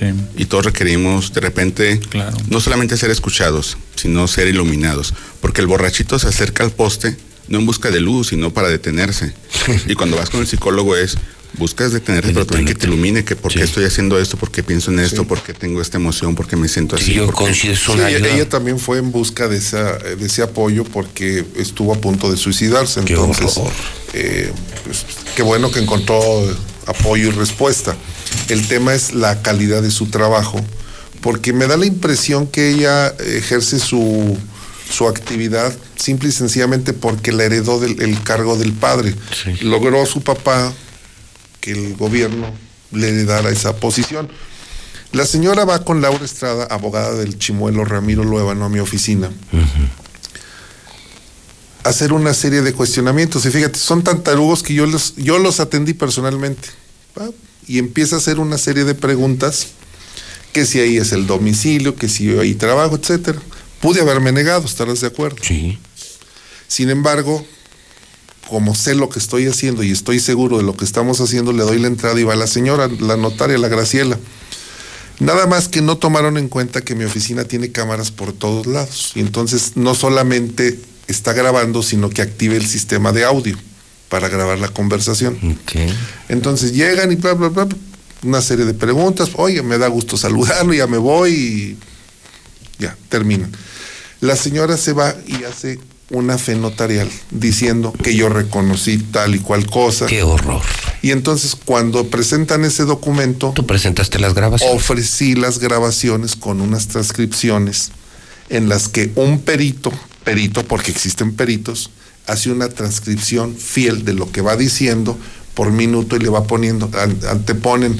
[0.00, 0.06] Sí.
[0.36, 2.36] Y todos requerimos de repente Claro.
[2.48, 5.14] no solamente ser escuchados, sino ser iluminados.
[5.40, 7.16] Porque el borrachito se acerca al poste
[7.48, 9.32] no en busca de luz, sino para detenerse.
[9.86, 11.16] y cuando vas con el psicólogo es,
[11.54, 13.64] buscas detenerte, pero también que te ilumine, que por qué Sí.
[13.64, 16.56] estoy haciendo esto, por qué pienso en esto, por qué tengo esta emoción, por qué
[16.56, 17.06] me siento así.
[17.06, 17.28] Sí, yo
[17.98, 22.36] ella, también fue en busca de, esa, de ese apoyo porque estuvo a punto de
[22.36, 23.00] suicidarse.
[23.04, 23.60] Qué Entonces,
[24.12, 24.52] eh,
[24.84, 25.04] pues,
[25.34, 26.20] qué bueno que encontró
[26.86, 27.96] apoyo y respuesta.
[28.50, 30.60] El tema es la calidad de su trabajo,
[31.20, 34.36] porque me da la impresión que ella ejerce su,
[34.90, 39.14] su actividad simple y sencillamente porque la heredó del el cargo del padre.
[39.32, 39.64] Sí.
[39.64, 40.72] Logró su papá
[41.60, 42.52] que el gobierno
[42.90, 44.28] le heredara esa posición.
[45.12, 49.30] La señora va con Laura Estrada, abogada del chimuelo Ramiro Luevano, a mi oficina.
[51.84, 53.46] a hacer una serie de cuestionamientos.
[53.46, 56.68] Y fíjate, son tan tarugos que yo los, yo los atendí personalmente.
[57.66, 59.68] Y empieza a hacer una serie de preguntas,
[60.52, 63.40] que si ahí es el domicilio, que si ahí trabajo, etcétera.
[63.80, 65.38] Pude haberme negado, ¿estarás de acuerdo?
[65.42, 65.78] Sí.
[66.66, 67.44] Sin embargo,
[68.48, 71.62] como sé lo que estoy haciendo y estoy seguro de lo que estamos haciendo, le
[71.62, 74.18] doy la entrada y va la señora, la notaria, la Graciela.
[75.20, 79.12] Nada más que no tomaron en cuenta que mi oficina tiene cámaras por todos lados.
[79.14, 83.56] Y entonces no solamente está grabando, sino que active el sistema de audio
[84.10, 85.38] para grabar la conversación.
[86.28, 87.68] Entonces llegan y bla, bla, bla,
[88.22, 89.30] una serie de preguntas.
[89.36, 91.78] Oye, me da gusto saludarlo, ya me voy y
[92.78, 93.50] ya, terminan.
[94.20, 95.78] La señora se va y hace
[96.10, 100.06] una fe notarial diciendo que yo reconocí tal y cual cosa.
[100.06, 100.60] Qué horror.
[101.02, 103.52] Y entonces cuando presentan ese documento...
[103.54, 104.76] Tú presentaste las grabaciones.
[104.76, 107.92] Ofrecí las grabaciones con unas transcripciones
[108.48, 109.92] en las que un perito,
[110.24, 111.90] perito porque existen peritos,
[112.26, 115.18] hace una transcripción fiel de lo que va diciendo
[115.54, 116.90] por minuto y le va poniendo,
[117.28, 117.98] anteponen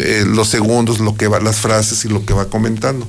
[0.00, 3.06] eh, los segundos, lo que va, las frases y lo que va comentando.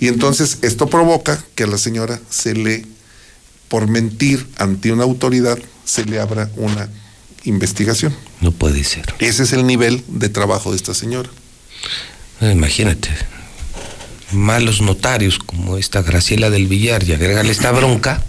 [0.00, 2.84] Y entonces esto provoca que a la señora se le,
[3.68, 6.88] por mentir ante una autoridad, se le abra una
[7.44, 8.14] investigación.
[8.40, 9.04] No puede ser.
[9.18, 11.28] Ese es el nivel de trabajo de esta señora.
[12.40, 13.10] Eh, Imagínate.
[14.32, 18.24] Malos notarios como esta Graciela del Villar y agregarle esta bronca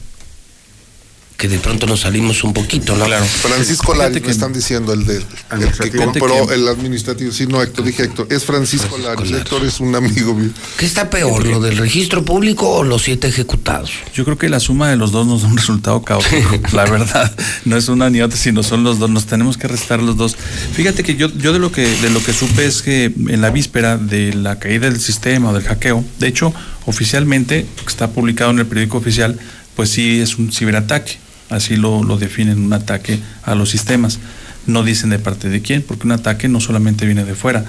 [1.37, 3.05] que de pronto nos salimos un poquito, ¿no?
[3.05, 3.23] Claro.
[3.23, 5.17] Francisco Laris, me están diciendo el de
[5.51, 7.31] el que compró el administrativo.
[7.31, 8.27] Sí, no, Héctor, dije Héctor.
[8.31, 9.31] Es Francisco Laris.
[9.31, 10.49] Héctor es un amigo mío.
[10.77, 13.91] ¿Qué está peor, lo del registro público o los siete ejecutados?
[14.15, 16.59] Yo creo que la suma de los dos nos da un resultado caótico.
[16.73, 17.31] la verdad,
[17.65, 19.11] no es una ni otra, sino son los dos.
[19.11, 20.35] Nos tenemos que restar los dos.
[20.73, 23.51] Fíjate que yo, yo de lo que de lo que supe es que en la
[23.51, 26.51] víspera de la caída del sistema o del hackeo, de hecho,
[26.87, 29.39] oficialmente está publicado en el periódico oficial,
[29.75, 31.26] pues sí es un ciberataque.
[31.49, 34.19] Así lo, lo definen un ataque a los sistemas.
[34.65, 37.65] No dicen de parte de quién, porque un ataque no solamente viene de fuera,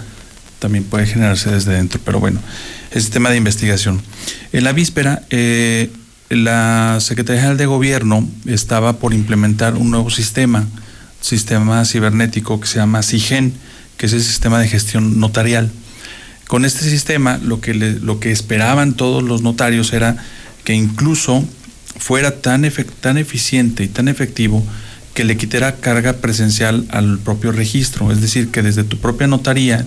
[0.59, 2.01] también puede generarse desde dentro.
[2.05, 2.41] Pero bueno,
[2.91, 4.03] es tema de investigación.
[4.53, 5.91] En la víspera, eh,
[6.29, 10.67] la Secretaría General de Gobierno estaba por implementar un nuevo sistema,
[11.21, 13.55] sistema cibernético que se llama SIGEN,
[13.97, 15.71] que es el sistema de gestión notarial.
[16.47, 20.17] Con este sistema, lo que, le, lo que esperaban todos los notarios era
[20.65, 21.45] que incluso
[21.97, 24.65] fuera tan, tan eficiente y tan efectivo
[25.15, 29.85] que le quitara carga presencial al propio registro, es decir, que desde tu propia notaría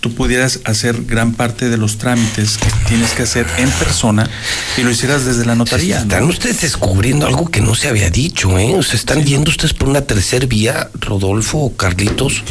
[0.00, 4.28] tú pudieras hacer gran parte de los trámites que tienes que hacer en persona
[4.76, 5.98] y lo hicieras desde la notaría.
[5.98, 6.28] Están ¿no?
[6.28, 8.74] ustedes descubriendo algo que no se había dicho, ¿eh?
[8.76, 12.44] O sea, están yendo ustedes por una tercer vía, Rodolfo o Carlitos,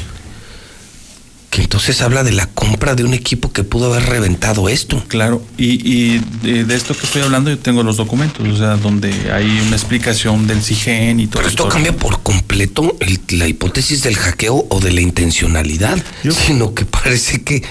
[1.58, 5.03] que entonces habla de la compra de un equipo que pudo haber reventado esto.
[5.08, 8.76] Claro, y, y de, de, esto que estoy hablando yo tengo los documentos, o sea,
[8.76, 11.74] donde hay una explicación del CIGEN y todo Pero esto todo.
[11.74, 16.86] cambia por completo el, la hipótesis del hackeo o de la intencionalidad, yo, sino que
[16.86, 17.64] parece que,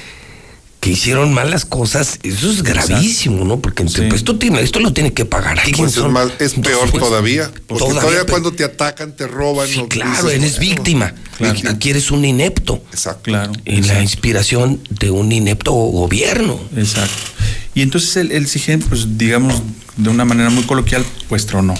[0.86, 2.20] que hicieron malas cosas.
[2.23, 3.58] Eso es gravísimo, ¿no?
[3.58, 4.02] Porque sí.
[4.02, 5.76] pues, esto, tiene, esto lo tiene que pagar alguien.
[5.78, 9.66] Pues es, más, es peor pues, todavía, porque todavía, todavía cuando te atacan, te roban.
[9.66, 11.12] Sí, claro, dices, eres víctima.
[11.39, 11.58] Claro.
[11.70, 12.84] Aquí eres un inepto.
[12.92, 13.23] Exacto.
[13.24, 13.52] Claro.
[13.65, 13.94] Y exacto.
[13.94, 16.60] la inspiración de un inepto gobierno.
[16.76, 17.32] Exacto.
[17.74, 19.62] Y entonces el, el CIGEN, pues digamos,
[19.97, 21.74] de una manera muy coloquial, pues tronó.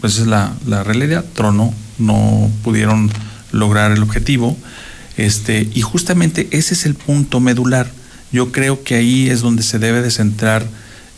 [0.00, 1.74] Pues esa es la, la realidad, tronó.
[1.98, 3.10] No pudieron
[3.52, 4.56] lograr el objetivo.
[5.18, 7.99] Este, y justamente ese es el punto medular.
[8.32, 10.66] Yo creo que ahí es donde se debe de centrar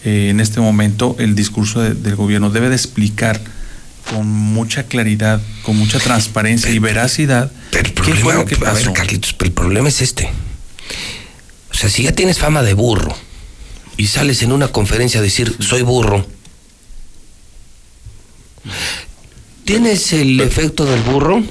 [0.05, 2.50] eh, en este momento el discurso de, del gobierno.
[2.50, 3.41] Debe de explicar
[4.10, 7.52] con mucha claridad, con mucha transparencia pero, y veracidad.
[7.70, 8.70] Pero el problema, ¿Qué fue lo que pasó?
[8.70, 10.31] A ver, Carlitos, pero el problema es este.
[11.70, 13.16] O sea, si ya tienes fama de burro
[13.97, 16.26] y sales en una conferencia a decir soy burro,
[19.65, 21.42] ¿tienes el pero, efecto del burro?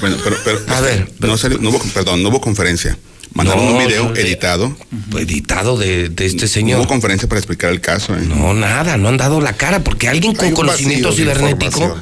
[0.00, 2.96] Bueno, pero, pero a ver, no, salió, no hubo, perdón, no hubo conferencia.
[3.38, 4.76] Mandaron no, un video editado.
[5.16, 6.80] Editado de, de, este señor.
[6.80, 8.16] Hubo conferencia para explicar el caso.
[8.16, 8.20] ¿eh?
[8.20, 11.96] No, nada, no han dado la cara, porque alguien con conocimiento cibernético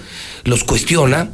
[0.44, 1.28] los cuestiona.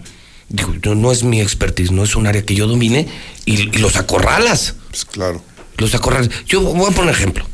[0.49, 3.07] Digo, no, no, es mi expertise, no es un área que yo domine,
[3.47, 4.75] y, y los acorralas.
[4.91, 5.41] Pues claro.
[5.77, 6.31] Los acorralas.
[6.47, 7.47] Yo voy a poner ejemplo.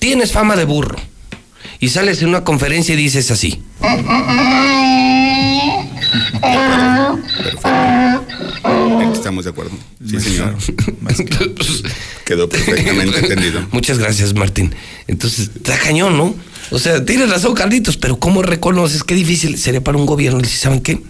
[0.00, 0.98] Tienes fama de burro
[1.78, 3.62] y sales en una conferencia y dices así.
[7.36, 7.64] Perfecto.
[9.14, 9.72] Estamos de acuerdo.
[10.06, 10.56] Sí, señor.
[12.24, 13.66] Quedó perfectamente entendido.
[13.72, 14.74] Muchas gracias, Martín.
[15.06, 16.34] Entonces, está cañón, ¿no?
[16.70, 19.04] O sea, tienes razón, Carlitos, pero ¿cómo reconoces?
[19.04, 21.00] Qué difícil sería para un gobierno decir, ¿saben qué?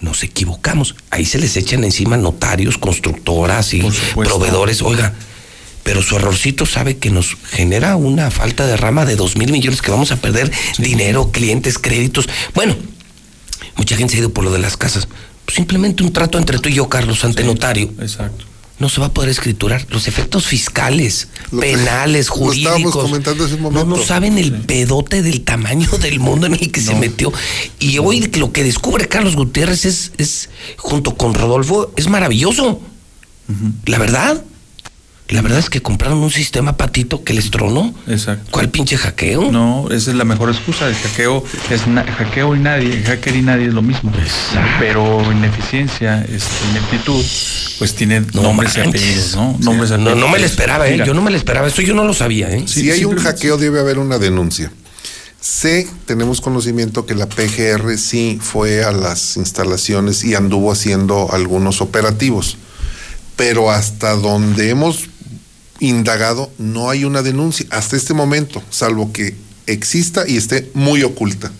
[0.00, 0.94] Nos equivocamos.
[1.10, 3.82] Ahí se les echan encima notarios, constructoras y
[4.14, 4.80] proveedores.
[4.82, 5.14] Oiga,
[5.82, 9.82] pero su errorcito sabe que nos genera una falta de rama de dos mil millones
[9.82, 12.28] que vamos a perder dinero, clientes, créditos.
[12.54, 12.76] Bueno,
[13.80, 15.08] mucha gente se ha ido por lo de las casas.
[15.46, 17.90] Pues simplemente un trato entre tú y yo, Carlos, ante notario.
[17.98, 18.44] Exacto.
[18.78, 19.86] No se va a poder escriturar.
[19.90, 22.94] Los efectos fiscales, Lo que- penales, lo jurídicos.
[23.04, 23.96] comentando hace un No, momento.
[23.96, 27.32] no saben el pedote del tamaño del mundo en el que se metió.
[27.78, 32.80] Y hoy lo que descubre Carlos Gutiérrez es, es junto con Rodolfo, es maravilloso.
[33.86, 34.44] La verdad.
[35.30, 37.94] La verdad es que compraron un sistema patito que les tronó.
[38.08, 38.48] Exacto.
[38.50, 39.52] ¿Cuál pinche hackeo?
[39.52, 40.88] No, esa es la mejor excusa.
[40.88, 44.12] El hackeo es na- hackeo y nadie, hacker y nadie es lo mismo.
[44.78, 47.24] Pero ineficiencia, este, ineptitud,
[47.78, 49.02] pues tiene nombres y manches.
[49.02, 49.56] apellidos, ¿no?
[49.60, 50.92] Nombres y No, no me lo esperaba, ¿eh?
[50.92, 51.68] Mira, Yo no me lo esperaba.
[51.68, 52.64] Eso yo no lo sabía, ¿eh?
[52.66, 54.72] si hay un hackeo, debe haber una denuncia.
[55.40, 61.80] Sé, tenemos conocimiento que la PGR sí fue a las instalaciones y anduvo haciendo algunos
[61.80, 62.58] operativos,
[63.36, 65.08] pero hasta donde hemos
[65.80, 69.34] indagado no hay una denuncia hasta este momento, salvo que
[69.66, 71.50] exista y esté muy oculta,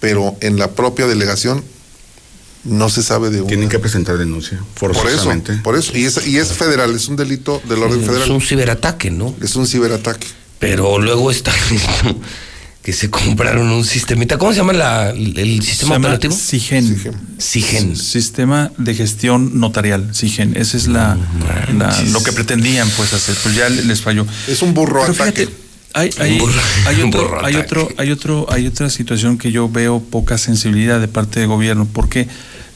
[0.00, 1.62] pero en la propia delegación
[2.64, 3.48] no se sabe de una.
[3.48, 5.54] Tienen que presentar denuncia, Por eso, forzosamente.
[5.64, 5.96] por eso.
[5.96, 8.30] Y es, y es federal, es un delito del orden Es federal.
[8.30, 9.34] un ciberataque, ¿no?
[9.42, 10.26] Es un ciberataque.
[10.60, 11.52] Pero luego está
[12.82, 14.38] que se compraron un sistemita.
[14.38, 16.34] ¿Cómo se llama la- el sistema llama operativo?
[16.34, 16.96] SIGEN.
[17.38, 17.96] SIGEN.
[17.96, 20.56] Sistema de gestión notarial, SIGEN.
[20.56, 21.16] Esa es la,
[21.78, 24.26] la- lo que pretendían pues hacer, pues ya les falló.
[24.48, 25.46] Es un burro Pero ataque.
[25.46, 25.62] fíjate,
[25.94, 29.52] hay, hay, Un burro- hay otro, burro hay otro, hay otro, hay otra situación que
[29.52, 31.84] yo veo poca sensibilidad de parte del gobierno.
[31.86, 32.26] ¿Por qué?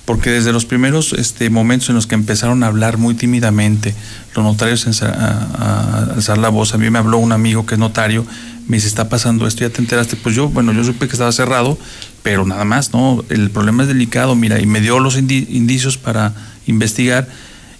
[0.04, 3.92] Porque desde los primeros este, momentos en los que empezaron a hablar muy tímidamente,
[4.36, 7.74] los notarios sa- a, a alzar la voz, a mí me habló un amigo que
[7.74, 8.24] es notario,
[8.66, 10.16] me dice, está pasando esto, ya te enteraste.
[10.16, 11.78] Pues yo, bueno, yo supe que estaba cerrado,
[12.22, 13.24] pero nada más, ¿no?
[13.28, 16.34] El problema es delicado, mira, y me dio los indi- indicios para
[16.66, 17.28] investigar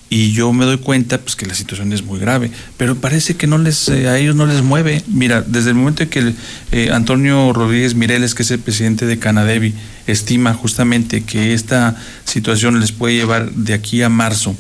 [0.09, 3.49] y yo me doy cuenta pues que la situación es muy grave pero parece que
[3.49, 6.37] no les eh, a ellos no les mueve mira desde el momento en que el,
[6.71, 9.75] eh, Antonio Rodríguez Mireles que es el presidente de Canadevi
[10.07, 14.55] estima justamente que esta situación les puede llevar de aquí a marzo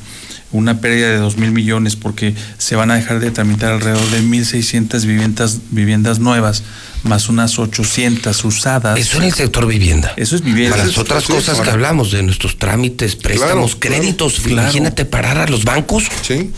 [0.52, 4.22] una pérdida de dos mil millones porque se van a dejar de tramitar alrededor de
[4.22, 6.62] 1.600 viviendas, viviendas nuevas,
[7.02, 8.98] más unas 800 usadas.
[8.98, 10.12] Eso en el sector vivienda.
[10.16, 10.76] Eso es vivienda.
[10.76, 14.62] Para las otras Sí, cosas que hablamos de nuestros trámites, préstamos, Claro, créditos, claro.
[14.62, 16.04] imagínate parar a los bancos.
[16.22, 16.50] Sí.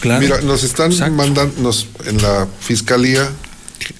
[0.00, 0.20] Claro.
[0.20, 3.26] Mira, nos están mandando, nos, en la fiscalía,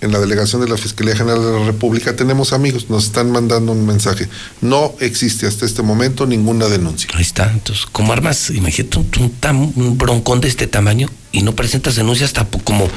[0.00, 3.72] en la delegación de la Fiscalía General de la República, tenemos amigos, nos están mandando
[3.72, 4.28] un mensaje.
[4.60, 7.08] No existe hasta este momento ninguna denuncia.
[7.14, 7.50] Ahí está.
[7.52, 11.96] Entonces, como armas, imagínate un, un tam- un broncón de este tamaño y no presentas
[11.96, 12.88] denuncias hasta po- como,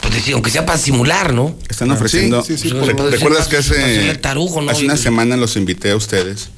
[0.00, 1.56] pues decir, aunque sea para simular, ¿no?
[1.68, 2.42] Están ofreciendo.
[2.42, 4.70] Sí, sí, sí, Pues, ¿Recuerdas ser que hace, tarugo, ¿no?
[4.70, 6.48] hace una Y- semana los invité a ustedes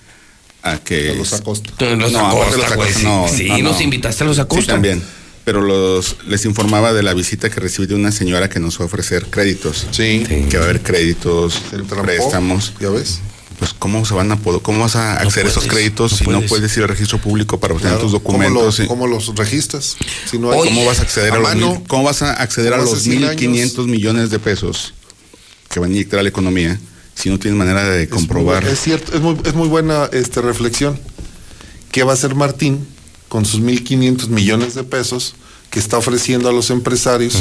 [0.63, 1.11] a que.
[1.11, 1.71] A los Acosta.
[1.79, 3.05] Los No, de los Acosta, Acosta, sí.
[3.05, 3.83] no, Sí, no, nos no.
[3.83, 4.63] invitaste a los Acosta.
[4.65, 5.03] Sí, también.
[5.45, 8.85] Pero los, les informaba de la visita que recibí de una señora que nos va
[8.85, 9.87] a ofrecer créditos.
[9.91, 10.25] Sí.
[10.49, 11.61] Que va a haber créditos,
[12.03, 12.73] préstamos.
[12.81, 13.21] ¿Ya ves?
[13.59, 16.25] Pues, ¿cómo se van a poder, cómo vas a acceder a esos créditos no si
[16.29, 16.77] no puedes.
[16.77, 18.11] ir al registro público para obtener Claro.
[18.11, 18.79] tus ¿Cómo, documentos?
[18.81, 19.97] lo- y- cómo los registras?
[20.29, 22.79] Si no hay- ¿Cómo vas a acceder a, los mil- cómo vas a acceder a
[22.79, 24.95] los 100 1.500 millones de pesos
[25.71, 26.81] que van a inyectar a la economía
[27.15, 28.65] si no tienes manera de Es muy comprobar?
[28.65, 30.99] bu- Es, cierto, es muy, es muy buena este, reflexión.
[31.93, 32.85] ¿Qué va a hacer Martín
[33.35, 35.35] con sus 1.500 millones de pesos
[35.69, 37.37] que está ofreciendo a los empresarios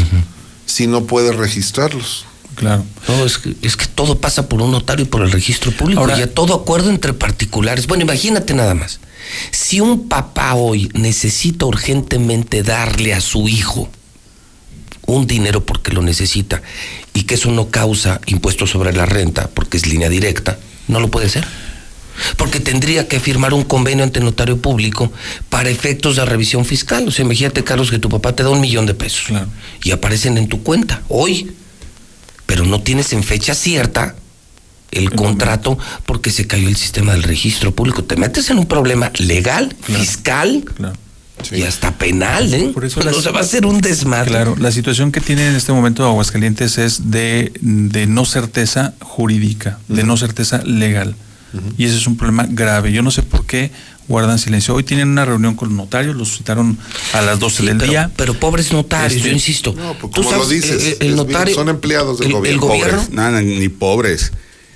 [0.66, 2.26] si no puede registrarlos?
[2.56, 2.84] Claro.
[3.08, 6.02] No, es que, es que todo pasa por un notario y por el registro público.
[6.02, 7.86] Ahora- y a todo acuerdo entre particulares.
[7.86, 9.02] Bueno, imagínate nada más.
[9.52, 13.88] Si un papá hoy necesita urgentemente darle a su hijo
[15.06, 16.64] un dinero porque lo necesita
[17.14, 20.58] y que eso no causa impuestos sobre la renta porque es línea directa,
[20.88, 21.46] no lo puede hacer.
[22.38, 25.12] Porque tendría que firmar un convenio ante notario público
[25.50, 27.08] para efectos de revisión fiscal.
[27.08, 29.48] O sea, imagínate, Carlos, que tu papá te da un millón de pesos Claro.
[29.84, 31.52] y aparecen en tu cuenta hoy,
[32.46, 34.16] pero no tienes en fecha cierta
[34.92, 38.04] el contrato porque se cayó el sistema del registro público.
[38.04, 40.94] Te metes en un problema legal, fiscal Claro.
[41.52, 42.70] y hasta penal, ¿eh?
[42.76, 44.30] Por eso no se va a hacer un desmadre.
[44.30, 49.80] Claro, la situación que tiene en este momento Aguascalientes es de, de no certeza jurídica,
[49.88, 51.16] de no certeza legal.
[51.78, 52.92] Y ese es un problema grave.
[52.92, 53.72] Yo no sé por qué
[54.08, 54.74] guardan silencio.
[54.76, 56.78] Hoy tienen una reunión con los notarios, los citaron
[57.14, 58.12] a las 12 Sí, del pero, día.
[58.18, 59.74] pero pobres notarios, Este, yo insisto.
[59.78, 61.56] No, pues, como lo dices, el, el es bien, notario.
[61.56, 62.62] son empleados del el- el gobierno.
[62.68, 64.32] gobierno Pobres, nada, ni pobres.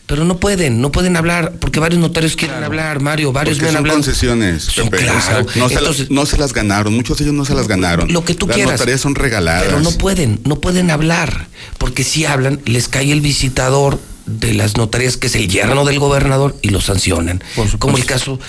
[0.06, 3.68] Pero no pueden, no pueden hablar, porque varios notarios quieren hablar, Mario, varios Porque me
[3.70, 3.98] han son hablado.
[4.00, 5.04] concesiones, Son Pepe.
[5.04, 5.18] claro.
[5.20, 7.54] O sea, no, se Entonces- las, no se las ganaron, muchos de ellos no se
[7.54, 8.14] las ganaron.
[8.14, 8.74] Lo que tú las quieras.
[8.76, 9.64] notarías son regaladas.
[9.66, 11.48] Pero no pueden, no pueden hablar,
[11.78, 16.00] porque si hablan, les cae el visitador de las notarías, que es el yerno del
[16.00, 17.42] gobernador, y lo sancionan.
[17.80, 18.40] Como el caso,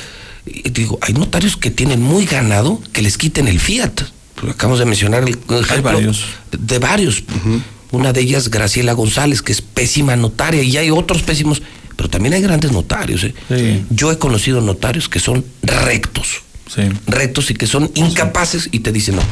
[0.72, 4.02] digo, hay notarios que tienen muy ganado que les quiten el fiat.
[4.50, 5.90] acabamos de mencionar el ejemplo
[6.50, 7.22] De, de varios.
[7.90, 11.62] Una de ellas, Graciela González, que es pésima notaria, y hay otros pésimos,
[11.96, 13.24] pero también hay grandes notarios.
[13.24, 13.34] ¿eh?
[13.88, 16.42] Yo he conocido notarios que son rectos,
[17.06, 19.22] rectos y que son incapaces y te dicen no.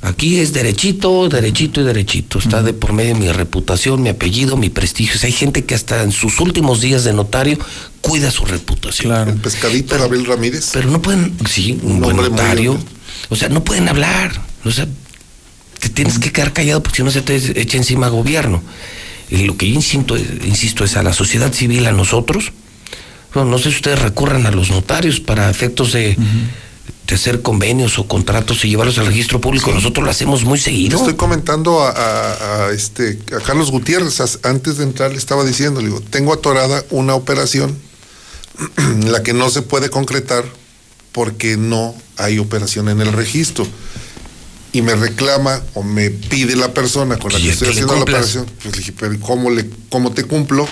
[0.00, 2.38] Aquí es derechito, derechito y derechito.
[2.38, 5.18] Está de por medio mi reputación, mi apellido, mi prestigio.
[5.22, 7.58] hay gente que hasta en sus últimos días de notario
[8.00, 9.28] cuida su reputación.
[9.28, 10.70] El pescadito de Gabriel Ramírez.
[10.72, 12.78] Pero no pueden, sí, un, buen notario.
[13.28, 14.40] O sea, no pueden hablar.
[14.64, 14.86] O sea,
[15.80, 18.62] te tienes que quedar callado porque si no se te echa encima gobierno.
[19.30, 22.52] Y lo que yo insisto, insisto es a la sociedad civil, a nosotros.
[23.34, 26.16] no sé si ustedes recurran a los notarios para efectos de,
[27.14, 29.72] hacer convenios o contratos y llevarlos al registro público.
[29.72, 30.98] Nosotros lo hacemos muy seguido.
[30.98, 36.00] Estoy comentando a, este, a Carlos Gutiérrez, antes de entrar le estaba diciendo, le digo,
[36.00, 37.76] tengo atorada una operación
[39.06, 40.44] la que no se puede concretar
[41.12, 43.66] porque no hay operación en el registro
[44.72, 48.46] y me reclama o me pide la persona con la que estoy haciendo la operación,
[48.62, 50.68] pues le dije, pero ¿cómo, le, ¿cómo te cumplo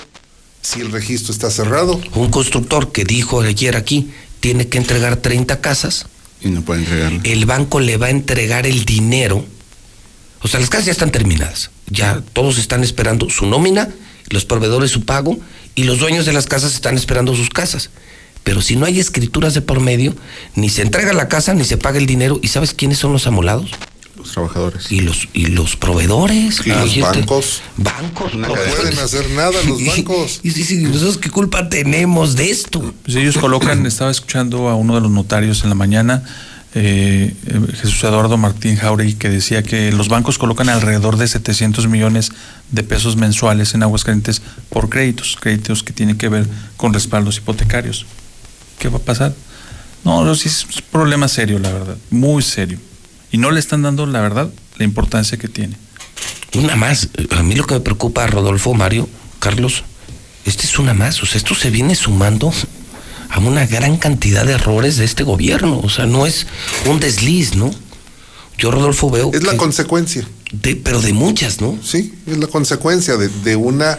[0.61, 2.01] si el registro está cerrado?
[2.15, 6.07] Un constructor que dijo ayer aquí, tiene que entregar 30 casas.
[7.25, 9.45] El banco le va a entregar el dinero.
[10.43, 11.71] O sea, las casas ya están terminadas.
[11.89, 13.89] Ya todos están esperando su nómina,
[14.31, 15.39] los proveedores su pago,
[15.75, 17.91] y los dueños de las casas están esperando sus casas.
[18.45, 20.15] Pero si no hay escrituras de por medio,
[20.55, 22.39] ni se entrega la casa, ni se paga el dinero.
[22.43, 23.71] ¿Y sabes quiénes son los amolados?
[24.17, 24.91] Los trabajadores.
[24.91, 26.61] Y los, y los proveedores.
[26.65, 27.63] Y los bancos.
[27.77, 28.35] Bancos.
[28.35, 30.41] No pueden hacer nada los bancos.
[30.43, 32.95] Y, sí, nosotros qué culpa tenemos de esto.
[33.05, 36.23] Pues ellos colocan, estaba escuchando a uno de los notarios en la mañana,
[36.75, 41.89] eh, eh, Jesús Eduardo Martín Jauregui, que decía que los bancos colocan alrededor de 700
[41.89, 42.33] millones
[42.71, 46.47] de pesos mensuales en Aguascalientes por créditos, créditos que tienen que ver
[46.77, 48.05] con respaldos hipotecarios.
[48.79, 49.35] ¿Qué va a pasar?
[50.05, 52.79] No, no, sí es un problema serio, la verdad, muy serio.
[53.31, 55.77] Y no le están dando, la verdad, la importancia que tiene.
[56.55, 59.09] Una más, a mí lo que me preocupa, Rodolfo, Mario,
[59.41, 59.85] Carlos,
[60.45, 62.53] este es una más, o sea, esto se viene sumando
[63.31, 66.47] a una gran cantidad de errores de este gobierno, o sea, no es
[66.87, 67.71] un desliz, ¿no?
[68.57, 69.31] Yo, Rodolfo, veo...
[69.35, 70.27] Es la consecuencia.
[70.53, 71.79] De, pero de muchas, ¿no?
[71.83, 73.99] Sí, es la consecuencia de, de una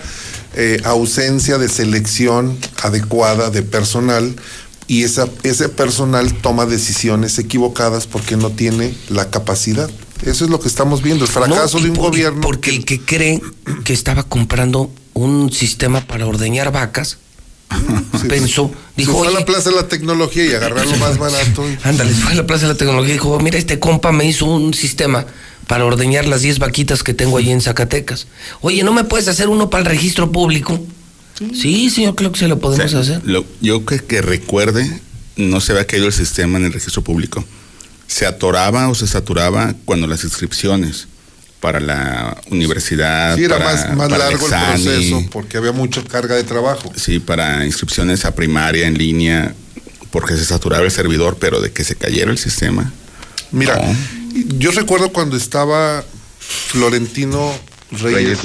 [0.56, 4.36] eh, ausencia de selección adecuada de personal
[4.88, 9.90] y esa, ese personal toma decisiones equivocadas porque no tiene la capacidad.
[10.24, 12.42] Eso es lo que estamos viendo, el fracaso de un gobierno.
[12.42, 13.42] Porque el que cree
[13.84, 17.18] que estaba comprando un sistema para ordeñar vacas,
[18.28, 19.14] pensó, dijo.
[19.14, 21.66] fue a la Plaza de la Tecnología y agarrar lo más barato.
[21.84, 24.46] Ándale, fue a la Plaza de la Tecnología y dijo: Mira, este compa me hizo
[24.46, 25.26] un sistema
[25.68, 28.28] para ordeñar las 10 vaquitas que tengo allí en Zacatecas.
[28.62, 30.80] Oye, ¿no me puedes hacer uno para el registro público?
[31.54, 33.22] Sí, sí, yo creo que se lo podemos hacer.
[33.62, 35.02] yo que, que recuerde,
[35.36, 37.46] no se había caído el sistema en el registro público.
[38.08, 41.08] Se atoraba o se saturaba cuando las inscripciones
[41.60, 43.36] para la universidad.
[43.36, 46.92] Sí, era más, más largo el, proceso porque había mucha carga de trabajo.
[46.96, 49.54] Sí, para inscripciones a primaria en línea,
[50.12, 52.92] porque se saturaba el servidor, pero de que se cayera el sistema.
[53.52, 53.80] Mira,
[54.58, 56.04] yo recuerdo cuando estaba
[56.40, 57.54] Florentino
[57.92, 58.40] Reyes,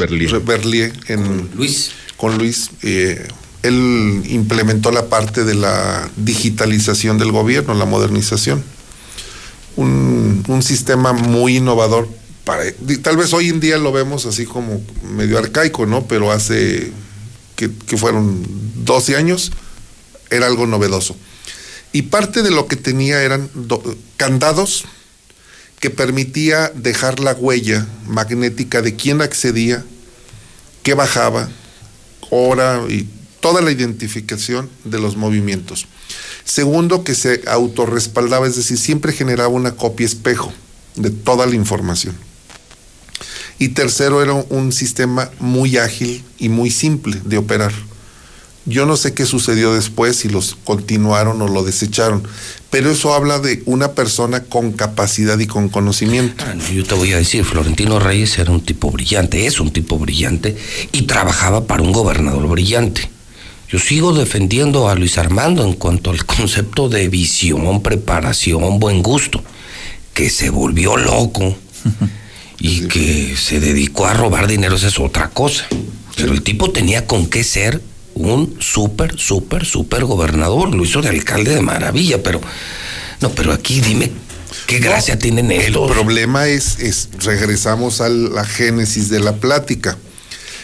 [0.44, 3.26] Berlier en Luis con Luis, eh,
[3.64, 8.62] él implementó la parte de la digitalización del gobierno, la modernización.
[9.74, 12.08] Un, sistema muy innovador.
[12.44, 12.62] Para,
[13.02, 14.80] tal vez hoy en día lo vemos así como
[15.16, 16.06] medio arcaico, ¿no?
[16.06, 16.92] Pero hace
[17.56, 18.46] que, fueron
[18.84, 19.50] 12 años
[20.30, 21.16] era algo novedoso.
[21.90, 23.50] Y parte de lo que tenía eran
[24.16, 24.84] candados
[25.80, 29.84] que permitía dejar la huella magnética de quién accedía,
[30.84, 31.50] qué bajaba,
[32.32, 33.06] hora y
[33.40, 35.86] toda la identificación de los movimientos.
[36.44, 40.52] Segundo, que se autorrespaldaba, es decir, siempre generaba una copia espejo
[40.96, 42.14] de toda la información.
[43.58, 47.72] Y tercero, era un sistema muy ágil y muy simple de operar.
[48.64, 52.22] Yo no sé qué sucedió después, si los continuaron o lo desecharon,
[52.70, 56.44] pero eso habla de una persona con capacidad y con conocimiento.
[56.46, 59.98] Ah, yo te voy a decir, Florentino Reyes era un tipo brillante, es un tipo
[59.98, 60.56] brillante
[60.92, 63.10] y trabajaba para un gobernador brillante.
[63.68, 69.42] Yo sigo defendiendo a Luis Armando en cuanto al concepto de visión, preparación, buen gusto,
[70.14, 71.56] que se volvió loco
[72.60, 75.66] y que se dedicó a robar dinero, esa es otra cosa.
[76.16, 77.80] Pero el tipo tenía con qué ser
[78.14, 80.74] un súper, súper, súper gobernador.
[80.74, 82.40] Lo hizo de alcalde de maravilla, pero
[83.20, 84.10] no, pero aquí dime
[84.66, 85.88] qué gracia tienen estos.
[85.88, 89.96] El problema es, es, regresamos a la génesis de la plática.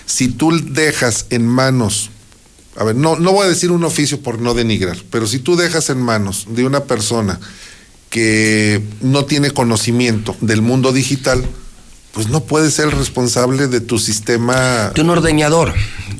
[0.07, 2.11] Si tú dejas en manos,
[2.77, 5.57] a ver, no, no voy a decir un oficio por no denigrar, pero si tú
[5.57, 7.39] dejas en manos de una persona
[8.11, 11.45] que no tiene conocimiento del mundo digital,
[12.19, 14.91] pues no puede ser el responsable de tu sistema.
[14.93, 15.73] De un ordeñador.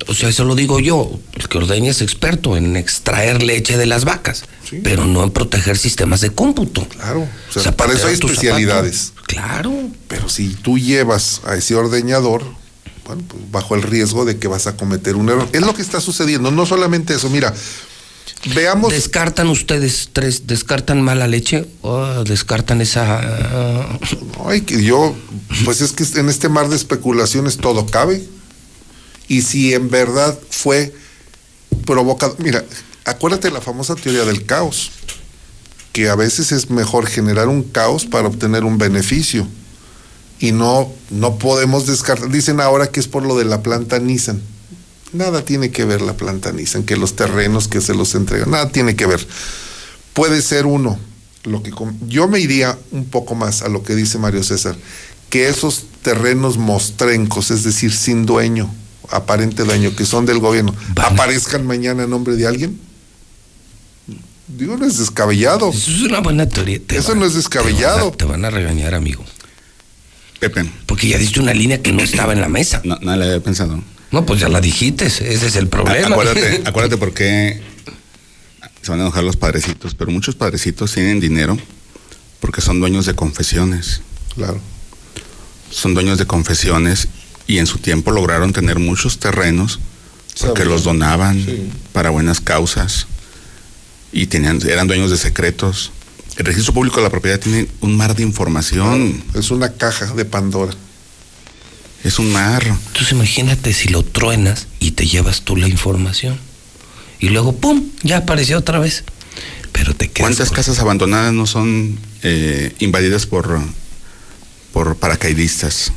[0.07, 1.19] O sea, eso lo digo yo.
[1.33, 4.45] El que ordeña es experto en extraer leche de las vacas,
[4.81, 6.87] pero no en proteger sistemas de cómputo.
[6.87, 7.27] Claro.
[7.53, 9.11] O sea, para eso hay especialidades.
[9.27, 9.73] Claro.
[10.07, 12.45] Pero si tú llevas a ese ordeñador,
[13.05, 15.49] bueno, pues bajo el riesgo de que vas a cometer un error.
[15.51, 16.49] Es lo que está sucediendo.
[16.49, 17.29] No solamente eso.
[17.29, 17.53] Mira,
[18.53, 18.91] veamos.
[18.91, 23.89] ¿Descartan ustedes tres, descartan mala leche o descartan esa...
[24.45, 25.15] Ay, que yo,
[25.65, 28.23] pues es que en este mar de especulaciones todo cabe.
[29.27, 30.93] Y si en verdad fue
[31.85, 32.65] provocado, mira,
[33.05, 34.91] acuérdate de la famosa teoría del caos,
[35.91, 39.47] que a veces es mejor generar un caos para obtener un beneficio.
[40.39, 42.29] Y no, no podemos descartar.
[42.29, 44.41] Dicen ahora que es por lo de la planta Nissan.
[45.13, 48.69] Nada tiene que ver la planta Nissan, que los terrenos que se los entregan, nada
[48.69, 49.25] tiene que ver.
[50.13, 50.99] Puede ser uno.
[51.43, 51.71] Lo que
[52.07, 54.75] yo me iría un poco más a lo que dice Mario César,
[55.29, 58.69] que esos terrenos mostrencos, es decir, sin dueño,
[59.09, 62.79] aparente dueño, que son del gobierno, aparezcan mañana en nombre de alguien.
[64.47, 65.69] Digo, no es descabellado.
[65.69, 66.79] Eso es una buena teoría.
[66.85, 68.11] Te Eso van- no es descabellado.
[68.11, 69.23] Te van a regañar, amigo.
[70.39, 70.69] Pepe.
[70.87, 72.81] Porque ya diste una línea que no estaba en la mesa.
[72.83, 73.81] No, no la había pensado.
[74.11, 76.07] No, pues ya la dijiste, ese es el problema.
[76.07, 77.61] Acuérdate, acuérdate por qué
[78.81, 81.57] se van a enojar los padrecitos, pero muchos padrecitos tienen dinero
[82.39, 84.01] porque son dueños de confesiones.
[84.35, 84.59] Claro.
[85.69, 87.07] Son dueños de confesiones
[87.45, 89.79] y en su tiempo lograron tener muchos terrenos
[90.41, 91.69] porque los donaban Sí.
[91.91, 93.07] para buenas causas
[94.11, 95.91] y tenían, eran dueños de secretos.
[96.37, 99.21] El registro público de la propiedad tiene un mar de información.
[99.35, 100.73] Es una caja de Pandora.
[102.03, 102.63] Es un mar.
[102.65, 106.37] Entonces imagínate si lo truenas y te llevas tú la información.
[107.19, 107.83] Y luego, ¡pum!
[108.03, 109.03] Ya apareció otra vez.
[109.73, 110.27] Pero te quedas.
[110.29, 113.59] ¿Cuántas casas abandonadas no son eh, invadidas por,
[114.73, 115.91] por paracaidistas?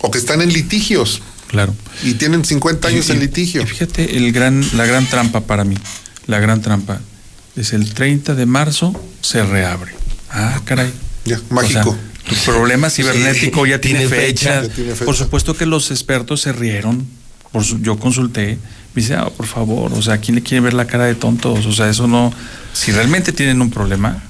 [0.00, 1.22] O que están en litigios.
[1.48, 1.74] Claro.
[2.04, 3.62] Y tienen 50 años Y- en litigio.
[3.62, 5.76] y fíjate, el gran, la gran trampa para mí,
[6.26, 7.00] la gran trampa,
[7.56, 8.92] es el 30 de marzo
[9.22, 9.92] se reabre.
[10.30, 10.92] Ah, caray.
[11.24, 11.92] Ya, O mágico.
[11.92, 14.60] sea, tu problema cibernético ya tiene, tiene fecha.
[14.60, 14.68] fecha.
[14.68, 15.04] Ya tiene fecha.
[15.04, 17.06] Por supuesto que los expertos se rieron.
[17.52, 18.58] Por su- yo consulté.
[18.94, 21.66] Me dice, ah, por favor, o sea, ¿quién le quiere ver la cara de tontos?
[21.66, 22.32] O sea, eso no.
[22.72, 24.22] Si realmente tienen un problema,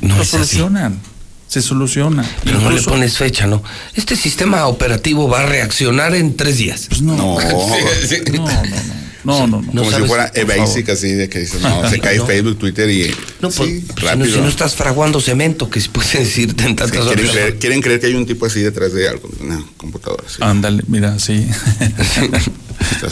[0.00, 0.30] No lo así.
[0.32, 0.98] solucionan.
[1.46, 2.28] Se soluciona.
[2.42, 3.62] Pero no le pones fecha, ¿no?
[3.94, 6.86] Este sistema operativo va a reaccionar en tres días.
[6.88, 7.16] Pues no.
[7.16, 7.36] No.
[8.08, 8.32] Sí, sí.
[8.32, 9.04] No, no, no.
[9.24, 9.66] No, no, no.
[9.72, 12.26] Como si sabes, fuera por e-basic, así de que dices, no, se cae No.
[12.26, 13.10] Facebook, Twitter y.
[13.40, 16.70] No, pues, sí, si no, si no estás fraguando cemento, que se puede decirte en
[16.70, 19.64] Sí, tantas quieren, creer, quieren creer que hay un tipo así detrás de algo, una
[19.76, 20.24] computadora.
[20.28, 20.36] sí.
[20.40, 21.46] Ándale, mira, sí.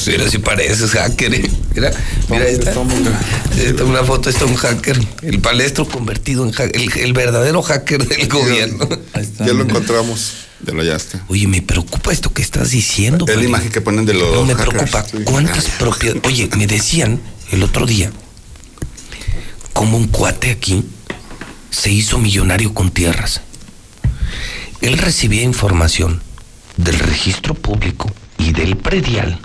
[0.07, 1.35] Mira si pareces hacker.
[1.35, 1.51] eh.
[1.75, 1.91] Mira,
[2.29, 2.71] mira esta.
[2.73, 5.01] Esta es una foto, está un hacker.
[5.23, 6.77] El palestro convertido en hacker.
[6.81, 8.89] El, el verdadero hacker del gobierno.
[9.15, 9.47] Ahí está.
[9.47, 10.33] Ya lo encontramos.
[10.65, 11.21] Ya lo hallaste.
[11.29, 13.25] Oye, me preocupa esto que estás diciendo.
[13.29, 14.33] Es la imagen que ponen de los.
[14.35, 14.71] No me hackers.
[14.71, 15.05] preocupa.
[15.05, 15.19] Sí.
[15.25, 16.23] ¿Cuántas propiedades?
[16.25, 18.13] Oye, me decían el otro día
[19.73, 20.85] como un cuate aquí
[21.71, 23.41] se hizo millonario con tierras.
[24.81, 26.23] Él recibía información
[26.77, 29.39] del registro público y del predial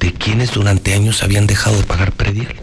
[0.00, 2.54] de quienes durante años habían dejado de pagar predial.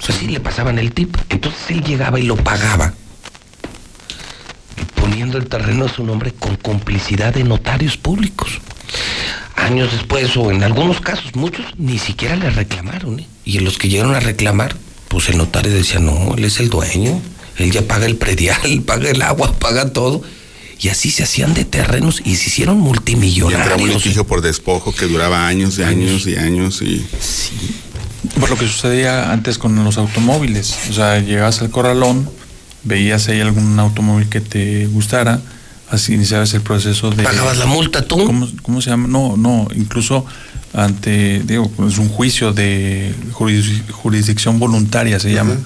[0.00, 1.16] O sea, sí le pasaban el tip.
[1.28, 2.94] Entonces él llegaba y lo pagaba.
[4.96, 8.60] Y poniendo el terreno a su nombre con complicidad de notarios públicos.
[9.56, 13.20] Años después, o en algunos casos, muchos ni siquiera le reclamaron.
[13.20, 13.26] ¿eh?
[13.44, 14.76] Y en los que llegaron a reclamar,
[15.08, 17.20] pues el notario decía, no, él es el dueño,
[17.58, 20.22] él ya paga el predial, paga el agua, paga todo.
[20.80, 23.88] Y así se hacían de terrenos y se hicieron Y entraba un multimillonarios.
[24.04, 27.06] litigio por despojo que duraba años y años y años y.
[28.40, 30.76] Por lo que sucedía antes con los automóviles.
[30.90, 32.28] O sea, llegabas al corralón,
[32.84, 35.40] veías ahí algún automóvil que te gustara,
[35.90, 37.22] así iniciabas el proceso de.
[37.22, 38.24] ¿Pagabas la multa tú?
[38.24, 39.08] ¿Cómo, cómo se llama?
[39.08, 40.24] No, no, incluso
[40.72, 45.56] ante, digo, es un juicio de juris- jurisdicción voluntaria, se llama,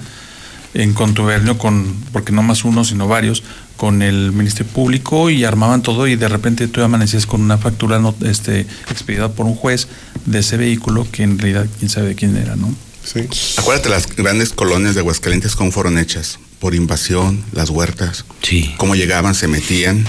[0.74, 3.42] en contubernio con, porque no más uno, sino varios,
[3.78, 7.98] con el Ministerio Público y armaban todo y de repente tú amanecías con una factura
[8.00, 9.88] no, este, expedida por un juez
[10.26, 12.74] de ese vehículo que en realidad quién sabe de quién era, ¿no?
[13.04, 13.28] Sí.
[13.56, 16.38] Acuérdate las grandes colonias de Aguascalientes cómo fueron hechas.
[16.58, 18.24] Por invasión, las huertas.
[18.42, 18.74] Sí.
[18.76, 20.04] Cómo llegaban, se metían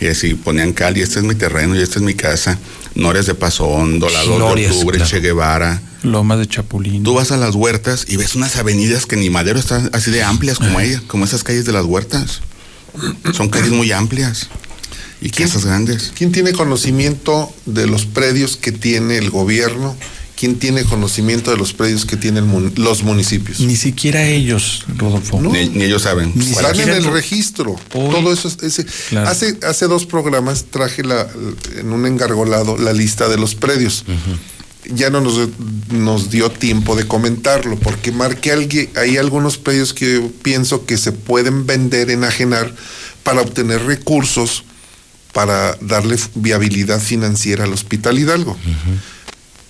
[0.00, 2.58] y así ponían cal y este es mi terreno y esta es mi casa.
[2.94, 5.10] Nores de Pasón, Dolador Norias, de Octubre, claro.
[5.10, 5.82] Che Guevara.
[6.02, 7.02] Lomas de Chapulín.
[7.02, 10.22] Tú vas a las huertas y ves unas avenidas que ni Madero están así de
[10.22, 12.40] amplias como ella, como esas calles de las huertas.
[13.34, 14.48] Son calles muy amplias
[15.20, 16.12] y casas grandes.
[16.16, 19.94] ¿Quién tiene conocimiento de los predios que tiene el gobierno?
[20.40, 23.60] ¿Quién tiene conocimiento de los predios que tienen mun- los municipios?
[23.60, 25.38] Ni siquiera ellos, Rodolfo.
[25.40, 25.52] No.
[25.52, 26.32] Ni, ni ellos saben.
[26.34, 27.72] Ni Están en el registro.
[27.92, 28.56] Hoy- Todo eso es.
[28.62, 29.28] ese- Claro.
[29.28, 31.28] hace, hace dos programas traje la,
[31.76, 34.04] en un engargolado la lista de los predios.
[34.86, 35.50] Ya no nos,
[35.92, 41.12] nos dio tiempo de comentarlo, porque marqué algui- hay algunos predios que pienso que se
[41.12, 42.74] pueden vender, enajenar,
[43.22, 44.64] para obtener recursos
[45.34, 48.56] para darle viabilidad financiera al Hospital Hidalgo.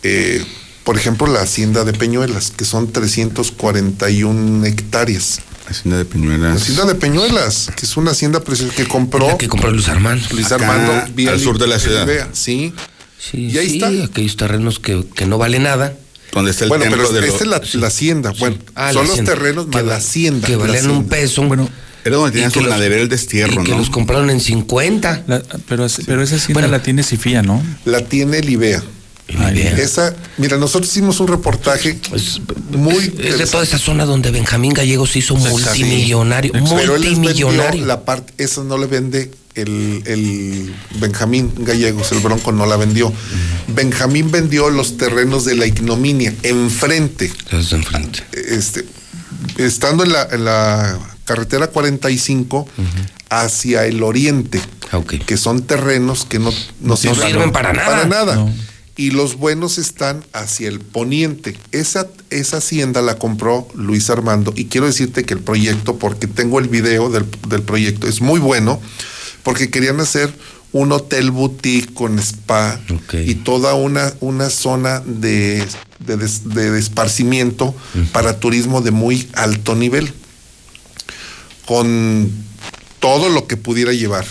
[0.03, 0.43] Eh,
[0.91, 5.41] por ejemplo, la hacienda de Peñuelas, que son 341 hectáreas.
[5.69, 6.41] Hacienda de Peñuelas.
[6.51, 9.87] La hacienda de Peñuelas, que es una hacienda preciosa que compró La que compró Luis
[9.89, 10.27] Armando.
[10.33, 12.05] Luis Acá, Armando vía al sur de la ciudad.
[12.07, 12.75] Vea, Sí.
[13.21, 14.05] Sí, Y ahí sí, está.
[14.05, 15.95] aquellos terrenos que, que no vale nada.
[16.33, 18.33] Donde está el Bueno, templo pero de esta los- es la, la hacienda.
[18.41, 19.33] Bueno, Ah, son los hacienda.
[19.35, 20.47] terrenos Que más la hacienda.
[20.49, 21.45] Que valían un peso.
[21.45, 21.69] Bueno,
[22.05, 23.79] Era donde tenían que su ganadería el destierro, y que ¿no?
[23.79, 25.23] los compraron en 50.
[25.29, 26.69] La- pero, pero esa hacienda Bueno.
[26.77, 27.63] la tiene Sifía, ¿no?
[27.85, 28.79] La tiene el IBEA.
[28.79, 29.00] Ay, Ibea.
[29.79, 34.73] Esa, mira, nosotros hicimos un reportaje Es, muy es de toda esa zona donde Benjamín
[34.73, 36.53] Gallegos se hizo multimillonario.
[36.53, 37.87] Pero él multimillonario.
[37.87, 43.13] la parte, esa no le vende el, el Benjamín Gallegos, el Bronco no la vendió.
[43.69, 47.33] Benjamín vendió los terrenos de la ignominia enfrente.
[48.33, 48.85] Este,
[49.59, 52.69] estando en la, en la carretera 45
[53.29, 54.61] hacia el oriente,
[54.93, 57.87] Ah, que son terrenos que no, no sirven para nada.
[57.87, 58.35] Para nada.
[58.35, 58.53] No.
[59.01, 61.57] Y los buenos están hacia el poniente.
[61.73, 64.53] Esa, esa hacienda la compró Luis Armando.
[64.55, 68.41] Y quiero decirte que el proyecto, porque tengo el video del, del proyecto, es muy
[68.41, 68.79] bueno,
[69.43, 70.31] porque querían hacer
[70.73, 72.79] un hotel boutique con spa
[73.27, 75.65] y toda una, una zona de,
[75.99, 77.75] de, des- de esparcimiento
[78.13, 80.13] para turismo de muy alto nivel.
[81.67, 82.31] Con
[82.99, 84.27] todo lo que pudiera llevar.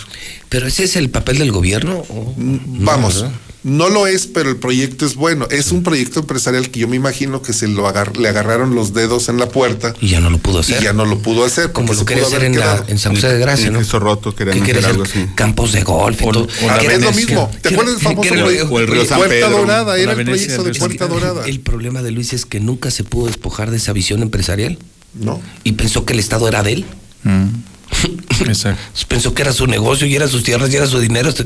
[0.48, 2.04] Pero ese es el papel del gobierno.
[2.08, 2.34] ¿o?
[2.36, 3.24] No, Vamos.
[3.62, 5.46] No lo es, pero el proyecto es bueno.
[5.50, 8.94] Es un proyecto empresarial que yo me imagino que se lo agar- le agarraron los
[8.94, 10.80] dedos en la puerta Y ya no lo pudo hacer.
[10.80, 11.72] y ya no lo pudo hacer.
[11.72, 13.80] Como lo quería hacer en, la, en San José de Gracia, En ¿no?
[13.98, 15.26] Roto que hacer hacer algo así.
[15.34, 16.48] campos de golf y todo.
[16.48, 17.50] es lo mismo.
[17.60, 18.74] ¿Te que- acuerdas del famoso que era- proyecto?
[18.74, 19.50] o el río San Puerta Pedro.
[19.58, 21.46] Dorada, O era la el proyecto de Puerta Dorada.
[21.46, 24.78] El problema de Luis es que nunca se pudo despojar de esa visión empresarial
[25.14, 25.40] No.
[25.64, 26.84] y pensó que el Estado era de él.
[27.24, 27.46] Mm.
[28.46, 28.80] Exacto.
[29.08, 31.28] Pensó que era su negocio y era sus tierras y era su dinero.
[31.28, 31.44] Este,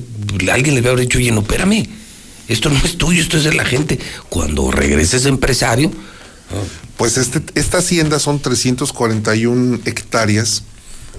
[0.53, 1.87] Alguien le había dicho, oye, no, espérame,
[2.49, 3.99] esto no es tuyo, esto es de la gente.
[4.29, 5.91] Cuando regreses empresario,
[6.97, 10.63] Pues este, esta hacienda son 341 hectáreas.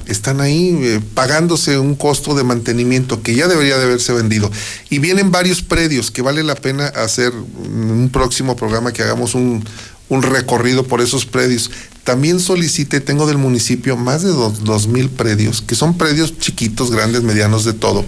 [0.08, 4.50] Están ahí eh, pagándose un costo de mantenimiento que ya debería de haberse vendido.
[4.90, 9.66] Y vienen varios predios que vale la pena hacer un próximo programa que hagamos un,
[10.10, 11.72] un recorrido por esos predios.
[12.04, 16.92] También solicité, tengo del municipio más de dos, dos mil predios, que son predios chiquitos,
[16.92, 18.06] grandes, medianos, de todo.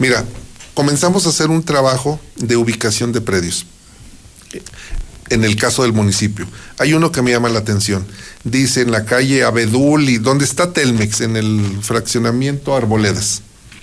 [0.00, 0.24] Mira,
[0.82, 3.66] comenzamos a hacer un trabajo de ubicación de predios
[5.28, 6.46] en el caso del municipio.
[6.78, 8.06] Hay uno que me llama la atención.
[8.44, 13.42] Dice en la calle Abedul y donde está Telmex, en el fraccionamiento Arboledas.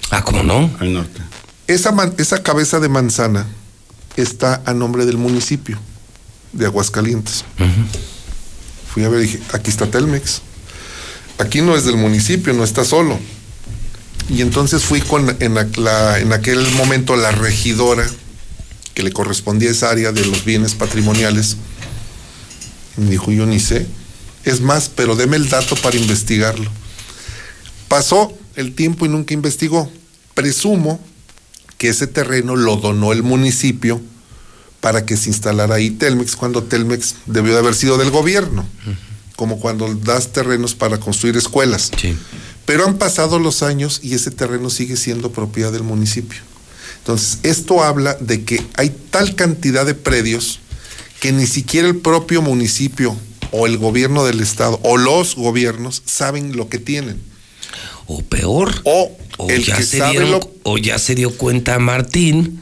[0.09, 0.71] ah, ¿cómo no?
[0.79, 1.19] Al norte.
[1.67, 3.45] Esa, man- esa cabeza de manzana
[4.15, 5.77] está a nombre del municipio
[6.53, 7.43] de Aguascalientes.
[8.93, 10.41] Fui a ver y dije, aquí está Telmex.
[11.39, 13.19] Aquí no es del municipio, no está solo.
[14.29, 18.05] Y entonces fui con en, la- en aquel momento la regidora
[18.93, 21.57] que le correspondía esa área de los bienes patrimoniales.
[22.97, 23.85] Y me dijo, yo ni sé.
[24.45, 26.69] Es más, pero deme el dato para investigarlo.
[27.87, 29.91] Pasó el tiempo y nunca investigó.
[30.33, 30.99] Presumo
[31.77, 34.01] que ese terreno lo donó el municipio
[34.79, 38.67] para que se instalara ahí Telmex, cuando Telmex debió de haber sido del gobierno,
[39.35, 41.91] como cuando das terrenos para construir escuelas.
[41.99, 42.15] Sí.
[42.65, 46.39] Pero han pasado los años y ese terreno sigue siendo propiedad del municipio.
[46.99, 50.59] Entonces, esto habla de que hay tal cantidad de predios
[51.19, 53.15] que ni siquiera el propio municipio
[53.51, 57.21] o el gobierno del estado o los gobiernos saben lo que tienen.
[58.07, 61.35] O peor, O, o el ya, que se sabe dieron- lo o ya se dio
[61.37, 62.59] cuenta Martín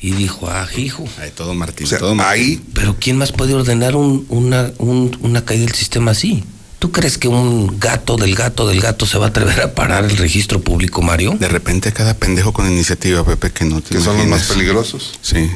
[0.00, 1.04] y dijo, ah, hijo.
[1.18, 2.42] Ahí todo Martín, o sea, todo Martín.
[2.42, 6.44] ahí Pero ¿quién más puede ordenar un- una, un- una caída del sistema así?
[6.84, 10.04] ¿Tú crees que un gato del gato del gato se va a atrever a parar
[10.04, 11.34] el registro público, Mario?
[11.40, 15.18] De repente cada pendejo con iniciativa, Pepe, que no te que son los más peligrosos.
[15.22, 15.50] Sí.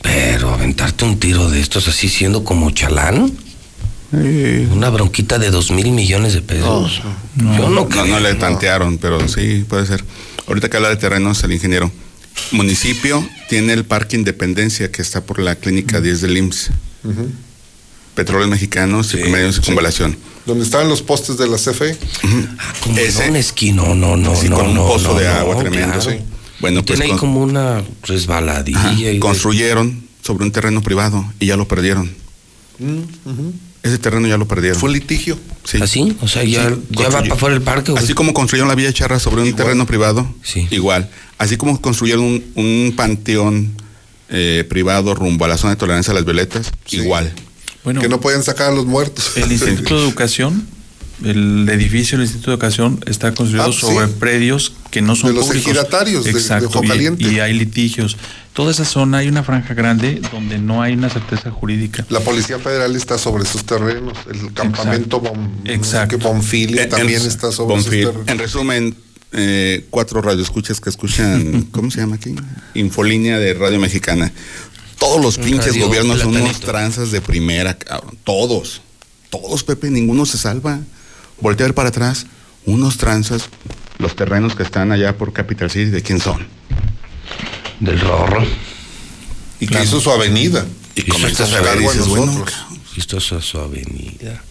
[0.00, 3.32] Pero aventarte un tiro de estos así siendo como chalán,
[4.12, 7.02] una bronquita de dos mil millones de pesos.
[7.34, 8.06] Yo no No, creo.
[8.06, 10.04] no le tantearon, pero sí puede ser.
[10.46, 11.90] Ahorita que habla de terrenos, el ingeniero.
[12.52, 16.70] Municipio tiene el Parque Independencia que está por la Clínica 10 del IMSS.
[18.14, 20.16] Petróleos Mexicanos y Primeros de Circunvalación.
[20.46, 21.96] Donde estaban los postes de la CFE.
[22.58, 25.18] Ah, como Ese- no, un esquino, no, no, Sí, no, con un no, pozo no,
[25.20, 25.86] de no, agua tremendo.
[25.94, 26.02] claro.
[26.02, 26.16] sí.
[26.60, 28.78] Bueno, Y pues tiene ahí como una resbaladilla.
[28.78, 32.12] Ajá, y de- construyeron sobre un terreno privado y ya lo perdieron.
[32.78, 33.00] Mm.
[33.82, 34.78] Ese terreno ya lo perdieron.
[34.78, 35.36] Fue litigio.
[35.64, 35.78] Sí.
[35.82, 36.16] ¿Así?
[36.20, 37.92] O sea, ya, ya va para fuera del parque.
[37.96, 39.62] Así como construyeron la Villa Charra sobre un Igual.
[39.64, 40.68] terreno privado, Sí.
[40.70, 41.10] igual.
[41.38, 43.72] Así como construyeron un, un panteón
[44.28, 47.32] eh, privado rumbo a la zona de tolerancia a las violetas, igual.
[47.84, 49.36] Bueno, Que no pueden sacar a los muertos.
[49.36, 50.66] el Instituto de Educación,
[51.24, 53.80] el edificio del Instituto de Educación está construido Ah, sí.
[53.80, 55.70] sobre predios que no son De los públicos.
[55.70, 56.84] ejidatarios de- de Exacto, Ojo
[57.18, 58.16] y- hay litigios.
[58.52, 62.04] Toda esa zona hay una franja grande donde no hay una certeza jurídica.
[62.10, 64.16] La Policía Federal está sobre sus terrenos.
[64.30, 65.22] El campamento
[65.64, 66.18] Exacto.
[66.82, 68.02] En- también en- está sobre Bonfil.
[68.04, 68.28] sus terrenos.
[68.28, 68.94] En resumen,
[69.32, 72.34] eh, cuatro radioescuchas que escuchan, ¿cómo se llama aquí?
[72.74, 74.30] Infolínea de Radio Mexicana.
[75.02, 78.16] Todos los pinches gobiernos son unos tranzas de primera, cabrón.
[78.24, 78.80] Todos.
[79.30, 80.78] Todos, Pepe, ninguno se salva.
[81.40, 82.26] Voltea a ver para atrás.
[82.66, 83.44] Unos tranzas.
[83.98, 86.46] Los terrenos que están allá por Capital City, ¿de quién son?
[87.80, 88.44] Del rorro.
[89.60, 90.64] Y que hizo su avenida.
[90.94, 92.54] Y Hizo comienzas esta a ver y cargo a dices, bueno, nosotros.
[92.96, 94.42] Esto es a su avenida.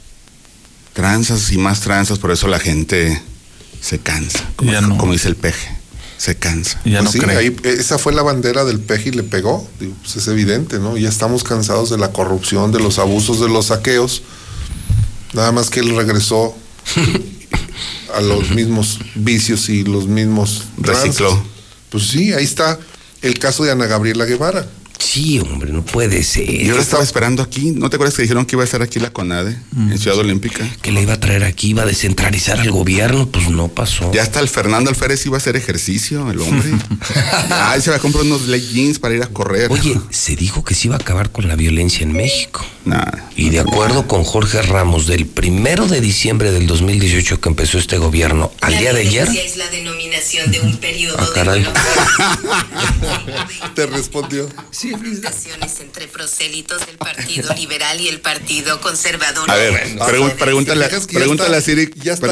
[0.93, 3.21] tranzas y más tranzas, por eso la gente
[3.81, 4.43] se cansa.
[4.55, 4.97] Como, Ya no.
[4.97, 5.69] como dice el peje,
[6.21, 6.79] se cansa.
[6.85, 7.35] Ya Pues no sí, cree.
[7.35, 9.67] ahí, esa fue la bandera del peje y le pegó.
[9.79, 10.95] Digo, pues es evidente, ¿no?
[10.95, 14.21] Ya estamos cansados de la corrupción, de los abusos, de los saqueos.
[15.33, 16.55] Nada más que él regresó
[18.15, 21.43] a los mismos vicios y los mismos Recicló.
[21.89, 22.77] Pues sí, ahí está
[23.23, 24.67] el caso de Ana Gabriela Guevara.
[25.01, 26.45] Sí, hombre, no puede ser.
[26.63, 27.71] Yo la estaba esperando aquí.
[27.71, 30.67] ¿No te acuerdas que dijeron que iba a estar aquí la CONADE en Ciudad Olímpica?
[30.81, 34.11] Que le iba a traer aquí, iba a descentralizar al gobierno, pues no pasó.
[34.13, 36.69] Ya hasta el Fernando Alférez iba a hacer ejercicio, el hombre.
[37.75, 39.71] él se va a comprar unos leggings para ir a correr.
[39.71, 42.63] Oye, se dijo que se iba a acabar con la violencia en México.
[42.85, 43.03] Nah.
[43.35, 47.97] Y de acuerdo con Jorge Ramos, del primero de diciembre del 2018 que empezó este
[47.97, 51.65] gobierno al día de ayer, es la denominación de un periodo Ah, caray.
[53.75, 54.47] Te respondió.
[54.91, 59.49] Conversaciones entre prosélitos del Partido Liberal y el Partido Conservador.
[59.49, 61.89] A ver, Bueno, o sea, pregúntale, pregúntale está- a Siri.
[62.03, 62.29] ya está-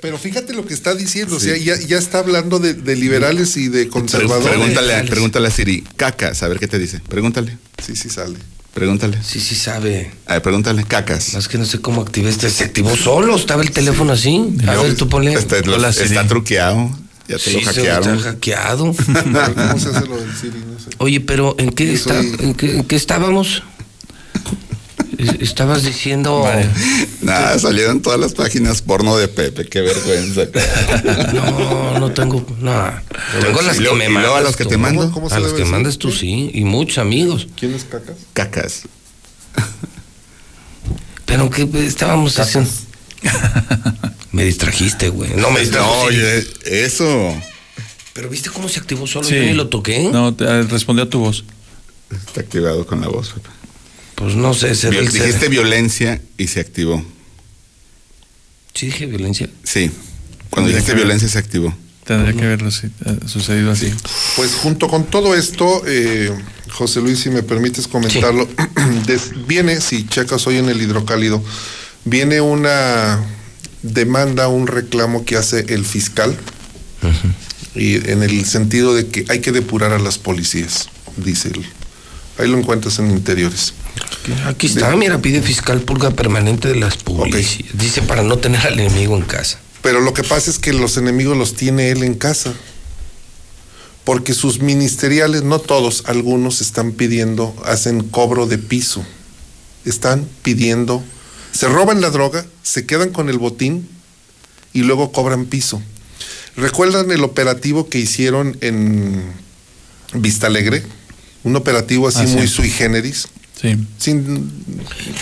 [0.00, 3.56] pero fíjate lo que está diciendo, o sea, ya, ya está hablando de, de liberales
[3.56, 4.48] y de conservadores.
[4.48, 5.82] pregúntale, pregúntale a Siri.
[5.96, 7.00] Cacas, a ver qué te dice.
[7.08, 7.58] Pregúntale.
[7.84, 8.36] Sí, sí sale.
[8.74, 9.18] Pregúntale.
[9.24, 10.12] sí, sí sabe.
[10.26, 10.84] A ver, pregúntale.
[10.84, 11.34] Cacas.
[11.34, 12.48] Más que no sé cómo activé este.
[12.48, 14.40] Se activó solo, estaba el teléfono así.
[14.68, 15.32] A ver, tú ponle.
[15.32, 16.28] Este, está Siri.
[16.28, 16.96] truqueado.
[17.28, 18.16] Ya te Sí, lo hackearon.
[18.16, 18.84] está hackeado.
[18.94, 20.58] ¿Cómo se hace lo del Siri?
[20.66, 20.88] No sé.
[20.98, 23.62] Oye, pero ¿en qué, está, soy- en qué, en qué estábamos?
[25.18, 26.48] Es- Estabas diciendo.
[27.20, 29.66] Nada, salieron todas las páginas porno de Pepe.
[29.66, 30.42] Qué vergüenza.
[31.34, 32.46] No, no tengo.
[32.60, 32.90] No.
[33.42, 34.32] Tengo las que me mandas.
[34.32, 35.02] a los que te mando.
[35.02, 36.50] ¿Cómo- cómo se a los debe que mandas tú, sí.
[36.54, 37.48] Y muchos amigos.
[37.56, 38.16] ¿Quién es Cacas?
[38.32, 38.82] Cacas.
[41.26, 42.70] Pero que estábamos haciendo.
[44.32, 45.30] Me distrajiste, güey.
[45.36, 45.88] No me distrajo.
[45.92, 47.34] No, oye, eso.
[48.12, 49.26] Pero viste cómo se activó solo.
[49.26, 49.34] Sí.
[49.34, 50.08] Yo ni lo toqué.
[50.12, 51.44] No, te- eh, respondió a tu voz.
[52.10, 53.48] Está activado con la voz, Pepe.
[54.14, 54.74] Pues no sé.
[54.74, 57.04] Se Viol- dijiste violencia y se activó.
[58.74, 59.48] Sí, dije violencia.
[59.64, 59.90] Sí.
[60.50, 61.74] Cuando dijiste violencia se activó.
[62.04, 63.92] Tendría que haberlo si- eh, sucedido así.
[64.36, 66.30] Pues junto con todo esto, eh,
[66.70, 68.48] José Luis, si me permites comentarlo,
[69.46, 71.42] viene, si checas hoy en el hidrocálido,
[72.08, 73.24] viene una
[73.82, 76.36] demanda, un reclamo que hace el fiscal,
[77.74, 81.66] y en el sentido de que hay que depurar a las policías, dice él.
[82.38, 83.74] Ahí lo encuentras en interiores.
[84.46, 87.70] Aquí está, mira, pide fiscal purga permanente de las policías.
[87.72, 89.58] Dice para no tener al enemigo en casa.
[89.82, 92.52] Pero lo que pasa es que los enemigos los tiene él en casa.
[94.04, 99.04] Porque sus ministeriales, no todos, algunos están pidiendo, hacen cobro de piso.
[99.84, 101.02] Están pidiendo,
[101.52, 103.88] se roban la droga, se quedan con el botín
[104.72, 105.82] y luego cobran piso.
[106.56, 109.22] ¿Recuerdan el operativo que hicieron en
[110.14, 110.82] Vista Alegre?
[111.44, 112.34] Un operativo así Ah, sí.
[112.36, 113.28] muy sui generis.
[113.60, 113.76] Sí.
[113.98, 114.50] Sin,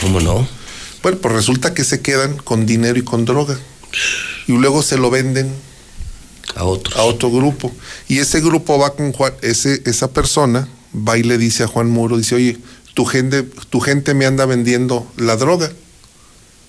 [0.00, 0.46] ¿Cómo no?
[1.02, 3.58] bueno, pues resulta que se quedan con dinero y con droga.
[4.48, 5.50] Y luego se lo venden
[6.54, 6.96] A otros.
[6.98, 7.72] a otro grupo.
[8.08, 11.88] Y ese grupo va con Juan, ese, esa persona va y le dice a Juan
[11.90, 12.58] Muro, dice, oye,
[12.94, 15.70] tu gente, tu gente me anda vendiendo la droga,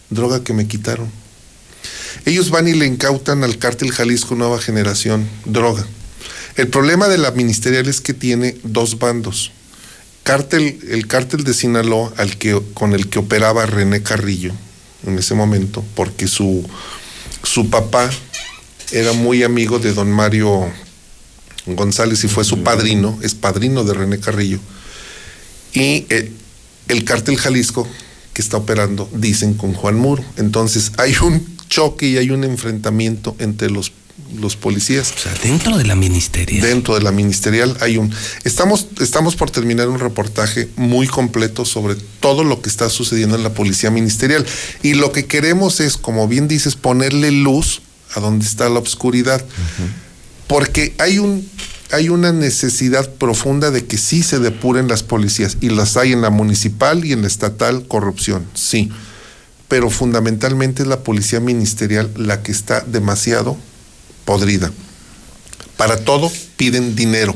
[0.10, 1.12] droga que me quitaron.
[2.26, 5.86] Ellos van y le incautan al cártel Jalisco Nueva Generación droga.
[6.56, 9.52] El problema de la ministerial es que tiene dos bandos.
[10.24, 14.52] Cártel, el cártel de Sinaloa, al que, con el que operaba René Carrillo
[15.06, 16.68] en ese momento, porque su,
[17.44, 18.10] su papá
[18.92, 20.70] era muy amigo de don Mario
[21.66, 24.60] González y fue su padrino, es padrino de René Carrillo.
[25.74, 26.32] Y eh,
[26.88, 27.88] el cártel Jalisco
[28.38, 30.24] que está operando, dicen con Juan Muro.
[30.36, 33.92] Entonces hay un choque y hay un enfrentamiento entre los
[34.40, 35.12] los policías.
[35.16, 36.62] O sea, dentro de la ministerial.
[36.62, 38.14] Dentro de la ministerial hay un...
[38.44, 43.44] Estamos, estamos por terminar un reportaje muy completo sobre todo lo que está sucediendo en
[43.44, 44.46] la policía ministerial.
[44.84, 47.82] Y lo que queremos es, como bien dices, ponerle luz
[48.14, 49.44] a donde está la oscuridad.
[50.46, 51.50] Porque hay un
[51.92, 56.22] hay una necesidad profunda de que sí se depuren las policías y las hay en
[56.22, 58.90] la municipal y en la estatal corrupción, sí.
[59.68, 63.58] Pero fundamentalmente es la policía ministerial la que está demasiado
[64.26, 64.72] podrida.
[65.78, 67.36] Para todo piden dinero.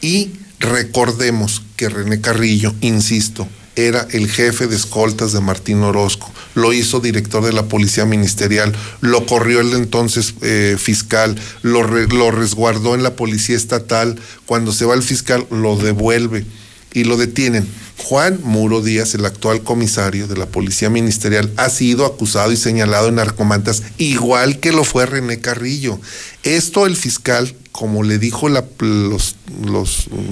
[0.00, 6.72] Y recordemos que René Carrillo, insisto, era el jefe de escoltas de Martín Orozco, lo
[6.72, 12.94] hizo director de la Policía Ministerial, lo corrió el entonces eh, fiscal, lo, lo resguardó
[12.94, 16.44] en la Policía Estatal, cuando se va el fiscal lo devuelve
[16.92, 17.66] y lo detienen.
[17.98, 23.08] Juan Muro Díaz, el actual comisario de la Policía Ministerial, ha sido acusado y señalado
[23.08, 26.00] en narcomantas, igual que lo fue René Carrillo.
[26.42, 29.36] Esto el fiscal, como le dijo los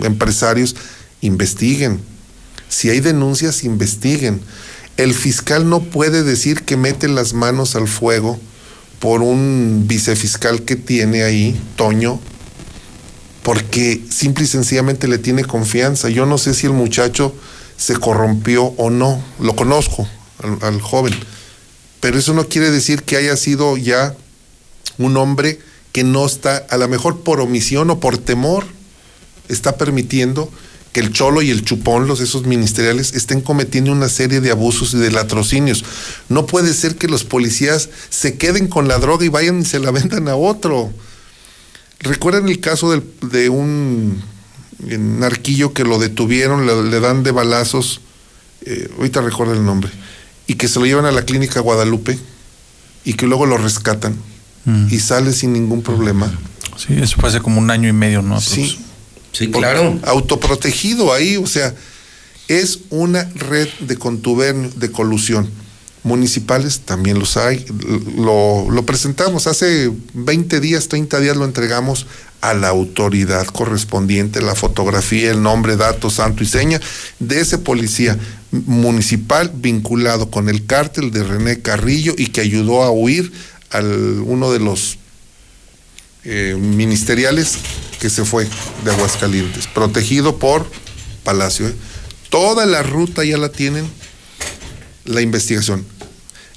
[0.02, 0.76] empresarios,
[1.20, 2.00] investiguen.
[2.68, 4.40] Si hay denuncias, investiguen.
[4.98, 8.38] El fiscal no puede decir que mete las manos al fuego
[8.98, 12.18] por un vicefiscal que tiene ahí, Toño,
[13.44, 16.08] porque simple y sencillamente le tiene confianza.
[16.08, 17.32] Yo no sé si el muchacho
[17.76, 20.08] se corrompió o no, lo conozco
[20.42, 21.14] al, al joven,
[22.00, 24.16] pero eso no quiere decir que haya sido ya
[24.98, 25.60] un hombre
[25.92, 28.64] que no está, a lo mejor por omisión o por temor,
[29.48, 30.50] está permitiendo
[30.98, 34.94] que el cholo y el chupón, los esos ministeriales, estén cometiendo una serie de abusos
[34.94, 35.84] y de latrocinios.
[36.28, 39.78] No puede ser que los policías se queden con la droga y vayan y se
[39.78, 40.92] la vendan a otro.
[42.00, 44.20] ¿Recuerdan el caso del- de un
[44.88, 48.00] narquillo que lo detuvieron, le, le dan de balazos,
[48.62, 49.90] eh, ahorita recuerdo el nombre,
[50.46, 52.18] y que se lo llevan a la clínica Guadalupe
[53.04, 54.16] y que luego lo rescatan
[54.90, 56.30] y sale sin ningún problema?
[56.76, 58.40] Sí, eso fue hace como un año y medio, ¿no?
[58.40, 58.78] Sí.
[59.32, 59.98] Sí, claro.
[60.04, 61.74] Autoprotegido ahí, o sea,
[62.48, 65.48] es una red de contubernio, de colusión.
[66.02, 67.66] Municipales también los hay.
[68.16, 72.06] Lo, lo presentamos hace 20 días, 30 días lo entregamos
[72.40, 76.80] a la autoridad correspondiente, la fotografía, el nombre, datos, santo y seña
[77.18, 78.16] de ese policía
[78.50, 83.32] municipal vinculado con el cártel de René Carrillo y que ayudó a huir
[83.70, 84.98] al uno de los
[86.24, 87.58] eh, ministeriales
[88.00, 88.46] que se fue
[88.84, 90.66] de Aguascalientes, protegido por
[91.24, 91.68] Palacio.
[91.68, 91.74] ¿eh?
[92.30, 93.88] Toda la ruta ya la tienen
[95.04, 95.84] la investigación.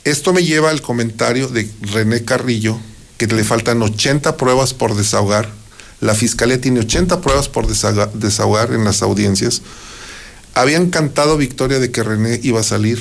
[0.03, 2.79] Esto me lleva al comentario de René Carrillo,
[3.17, 5.49] que le faltan 80 pruebas por desahogar.
[5.99, 9.61] La fiscalía tiene 80 pruebas por desahogar, en las audiencias.
[10.55, 12.99] Habían cantado victoria de que René iba a salir.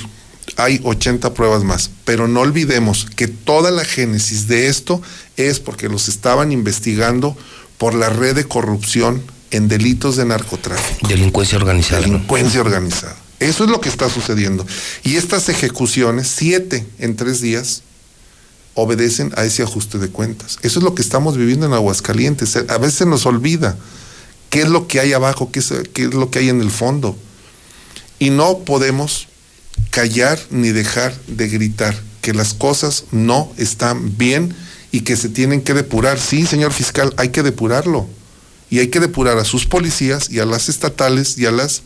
[0.57, 1.91] Hay 80 pruebas más.
[2.05, 5.01] Pero no olvidemos que toda la génesis de esto
[5.37, 7.37] es porque los estaban investigando
[7.79, 11.09] por la red de corrupción en delitos de narcotráfico.
[11.09, 12.03] Delincuencia organizada.
[12.03, 13.17] Delincuencia organizada.
[13.41, 14.67] Eso es lo que está sucediendo.
[15.03, 17.83] Y estas ejecuciones, siete en tres días,
[18.75, 20.59] obedecen a ese ajuste de cuentas.
[20.63, 22.57] Eso es lo que estamos viviendo en Aguascalientes.
[22.57, 23.77] A veces nos olvida
[24.51, 26.71] qué es lo que hay abajo, qué es, qué es lo que hay en el
[26.71, 27.17] fondo.
[28.19, 29.29] Y no podemos
[29.91, 34.55] callar ni dejar de gritar que las cosas no están bien
[34.93, 36.19] y que se tienen que depurar.
[36.21, 38.09] Sí, señor fiscal, hay que depurarlo.
[38.71, 41.83] Y hay que depurar a sus policías y a las estatales y a las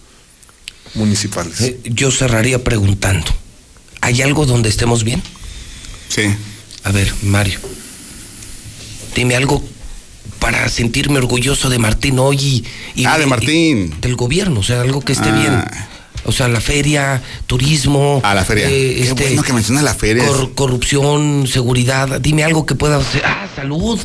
[0.94, 1.60] municipales.
[1.60, 3.26] Eh, Yo cerraría preguntando,
[4.02, 5.22] ¿hay algo donde estemos bien?
[6.08, 6.22] Sí.
[6.82, 7.58] A ver, Mario,
[9.14, 9.64] dime algo
[10.40, 12.64] para sentirme orgulloso de Martín hoy y...
[13.02, 13.94] y- Ah, de y- Martín.
[14.02, 15.32] del gobierno, o sea, algo que esté Ah.
[15.40, 15.64] bien.
[16.24, 18.20] O sea, la feria, turismo.
[18.24, 18.66] A la feria.
[18.68, 20.26] eh, Qué este, bueno que mencionas la feria.
[20.26, 22.20] cor- corrupción, seguridad.
[22.20, 23.22] Dime algo que pueda hacer.
[23.24, 24.00] Ah, salud.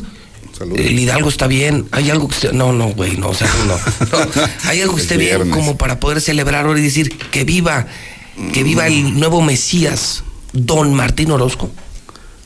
[0.76, 1.86] El Hidalgo está bien.
[1.90, 2.52] Hay algo que esté.
[2.52, 3.76] No, no, güey, no, salud no.
[4.18, 4.26] No,
[4.64, 7.86] Hay algo que esté bien como para poder celebrar ahora y decir que viva,
[8.52, 11.70] que viva el nuevo Mesías, don Martín Orozco.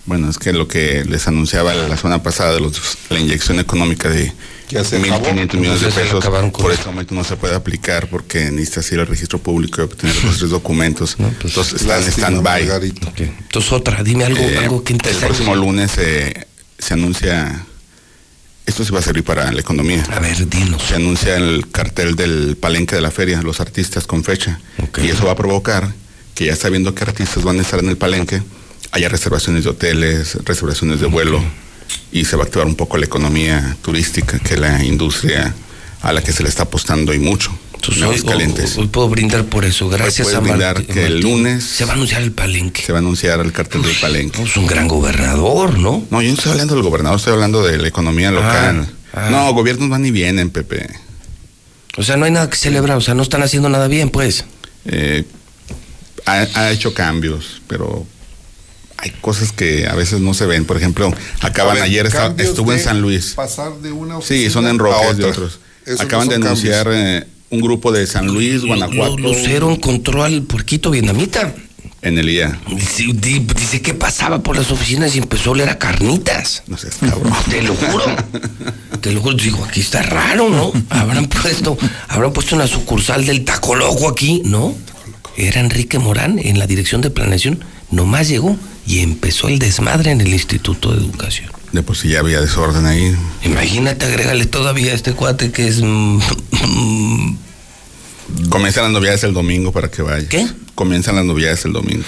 [0.07, 4.09] Bueno, es que lo que les anunciaba la semana pasada de los, la inyección económica
[4.09, 4.33] de
[4.69, 5.27] se acabó.
[5.27, 6.73] 1.500 millones de pesos, por eso.
[6.73, 10.39] este momento no se puede aplicar porque necesitas ir al registro público y obtener los
[10.39, 11.17] tres documentos.
[11.19, 12.63] Entonces están en stand-by.
[12.65, 13.13] Margarito.
[13.17, 15.27] Entonces, otra, dime algo, Eh, algo que el interesa.
[15.27, 16.47] próximo lunes eh,
[16.79, 17.65] se anuncia,
[18.67, 20.03] esto sí va a servir para la economía.
[20.11, 20.83] A ver, dinos.
[20.83, 24.61] Se anuncia el cartel del palenque de la feria, los artistas con fecha.
[25.03, 25.93] Y eso va a provocar
[26.35, 28.43] que ya sabiendo que artistas van a estar en el palenque,
[28.91, 31.41] haya reservaciones de hoteles, reservaciones de vuelo
[32.13, 35.55] y se va a activar un poco la economía turística, que es la industria
[36.03, 37.51] a la que se le está apostando y mucho.
[37.75, 38.79] Entonces, en hoy, Aguascalientes.
[38.79, 39.89] hoy puedo brindar por eso.
[39.89, 42.83] Gracias puedes a brindar que el lunes- Se va a anunciar el palenque.
[42.83, 44.43] Se va a anunciar el cartel del Palenque.
[44.43, 46.03] Es un gran gobernador, ¿no?
[46.11, 48.89] No, yo no estoy hablando del gobernador, estoy hablando de la economía local.
[49.13, 49.29] ah.
[49.31, 50.89] No, gobiernos van y vienen, Pepe.
[51.97, 52.97] O sea, no hay nada que celebrar.
[52.97, 54.45] O sea, no están haciendo nada bien, pues.
[54.87, 55.25] Eh,
[56.27, 58.07] ha, ha hecho cambios, pero
[59.05, 60.65] hay cosas que a veces no se ven.
[60.65, 62.07] Por ejemplo, acaban ver, ayer,
[62.39, 63.35] estuvo en de San Luis.
[63.37, 65.61] Pasar de una Sí, son enroques de otros.
[65.85, 69.19] Esos no Acaban de son anunciar eh, un grupo de San Luis, Guanajuato.
[69.19, 71.55] Lu- Lucero encontró al puerquito vietnamita.
[72.01, 72.59] En el IA.
[72.75, 76.63] Dice, di- dice que pasaba por las oficinas y empezó a oler a carnitas.
[76.67, 77.33] No sé, cabrón.
[77.51, 78.05] Te lo juro.
[79.03, 79.37] Te lo juro.
[79.37, 80.73] Digo, aquí está raro, ¿no?
[80.89, 81.77] Habrán puesto,
[82.09, 84.75] habrán puesto una sucursal del Taco Loco aquí, ¿no?
[85.37, 87.63] Era Enrique Morán en la dirección de planeación.
[87.91, 88.57] Nomás llegó
[88.87, 91.51] y empezó el desmadre en el Instituto de Educación.
[91.73, 93.15] De por sí ya había desorden ahí.
[93.45, 95.81] Imagínate, agrégale todavía a este cuate que es.
[95.83, 96.19] mm,
[98.49, 100.29] Comienzan las novedades el domingo para que vaya.
[100.29, 100.47] ¿Qué?
[100.75, 102.05] Comienzan las novedades el domingo.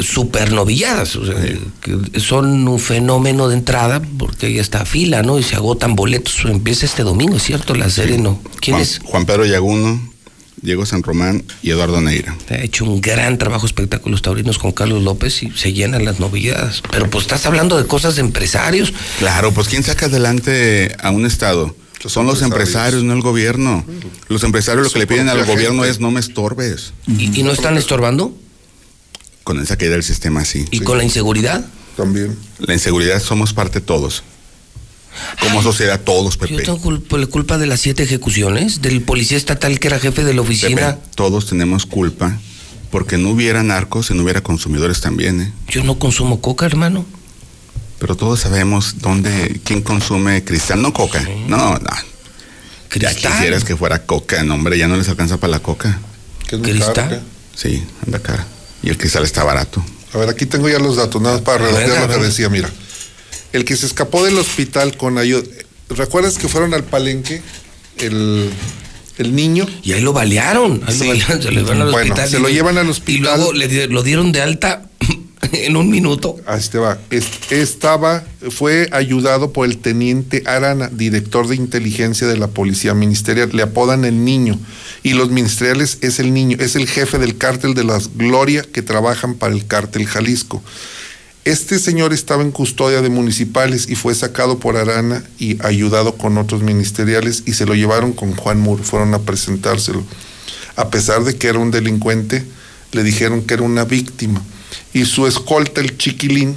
[0.00, 1.34] supernovilladas, o sea,
[1.80, 5.38] que son un fenómeno de entrada porque ya está a fila, ¿no?
[5.38, 6.44] Y se agotan boletos.
[6.44, 7.74] Empieza este domingo, ¿es cierto?
[7.74, 8.40] La serie, ¿no?
[8.60, 9.00] ¿Quién Juan, es?
[9.04, 10.00] Juan Pedro Yaguno,
[10.62, 12.36] Diego San Román y Eduardo Neira.
[12.50, 16.82] Ha hecho un gran trabajo espectáculos taurinos con Carlos López y se llenan las novilladas.
[16.90, 18.92] Pero pues estás hablando de cosas de empresarios.
[19.18, 21.76] Claro, pues ¿quién saca adelante a un Estado?
[22.06, 23.84] Son los empresarios, no el gobierno.
[24.28, 25.90] Los empresarios lo que le piden al gobierno gente.
[25.90, 26.92] es no me estorbes.
[27.06, 28.36] ¿Y, y no están estorbando?
[29.42, 30.64] Con esa caída del sistema, sí.
[30.70, 31.64] ¿Y con la inseguridad?
[31.96, 32.36] También.
[32.58, 34.22] La inseguridad somos parte todos.
[35.40, 36.62] Como sociedad, todos, Yo Pepe.
[36.62, 40.34] tengo culpa, la culpa de las siete ejecuciones, del policía estatal que era jefe de
[40.34, 40.96] la oficina.
[40.96, 42.38] Pepe, todos tenemos culpa
[42.90, 45.52] porque no hubiera narcos y no hubiera consumidores también, ¿eh?
[45.68, 47.04] Yo no consumo coca, hermano.
[47.98, 51.22] Pero todos sabemos dónde, quién consume cristal, no coca.
[51.48, 51.78] No, no.
[51.78, 53.32] Ya Cristal.
[53.32, 55.98] quisieras que fuera coca, no, hombre, ya no les alcanza para la coca.
[56.46, 56.94] Que es ¿Cristal?
[56.94, 57.20] caro, ¿qué?
[57.54, 58.46] Sí, anda cara.
[58.82, 59.84] Y el cristal está barato.
[60.14, 62.70] A ver, aquí tengo ya los datos, nada más para redondear lo que decía, mira.
[63.56, 65.42] El que se escapó del hospital con ayuda.
[65.88, 67.40] ¿Recuerdas que fueron al palenque?
[67.98, 68.50] El,
[69.16, 69.66] el niño.
[69.82, 70.82] Y ahí lo balearon.
[70.86, 71.04] Ahí Sí.
[71.04, 72.28] lo balearon, se lo llevan al Bueno, hospital.
[72.30, 73.36] se y- lo llevan al Y hospital.
[73.38, 74.82] luego le lo dieron de alta
[75.52, 76.36] en un minuto.
[76.46, 76.98] Ahí te va.
[77.10, 83.48] Es- Estaba, fue ayudado por el teniente Arana, director de inteligencia de la policía ministerial.
[83.54, 84.60] Le apodan el niño.
[85.02, 88.82] Y los ministeriales es el niño, es el jefe del cártel de las Gloria que
[88.82, 90.62] trabajan para el cártel Jalisco.
[91.46, 96.38] Este señor estaba en custodia de municipales y fue sacado por Arana y ayudado con
[96.38, 100.02] otros ministeriales y se lo llevaron con Juan Mur, fueron a presentárselo.
[100.74, 102.44] A pesar de que era un delincuente,
[102.90, 104.42] le dijeron que era una víctima.
[104.92, 106.56] Y su escolta, el chiquilín,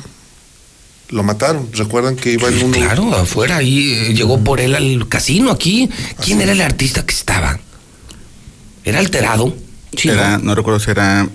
[1.10, 1.70] lo mataron.
[1.72, 2.72] ¿Recuerdan que iba en un...
[2.72, 5.88] Claro, afuera, ahí eh, llegó por él al casino aquí.
[6.20, 7.60] ¿Quién era el artista que estaba?
[8.84, 9.56] ¿Era alterado?
[9.96, 10.46] Sí, era, ¿no?
[10.46, 11.30] no recuerdo si era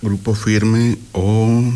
[0.00, 1.70] Grupo Firme o...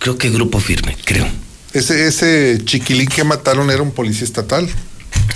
[0.00, 1.28] Creo que grupo firme, creo.
[1.72, 4.68] Ese, ese chiquilín que mataron era un policía estatal.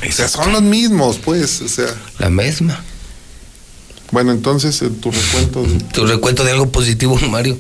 [0.09, 1.61] O sea, son los mismos, pues.
[1.61, 1.87] O sea,
[2.19, 2.83] La misma.
[4.11, 5.79] bueno, entonces en tu recuento de...
[5.93, 7.57] Tu recuento de algo positivo, Mario.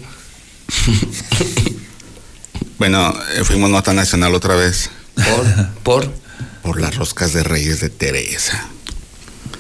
[2.78, 4.91] Bueno, eh, fuimos nota nacional otra vez.
[5.15, 6.12] Por, por.
[6.62, 8.66] Por las roscas de Reyes de Teresa.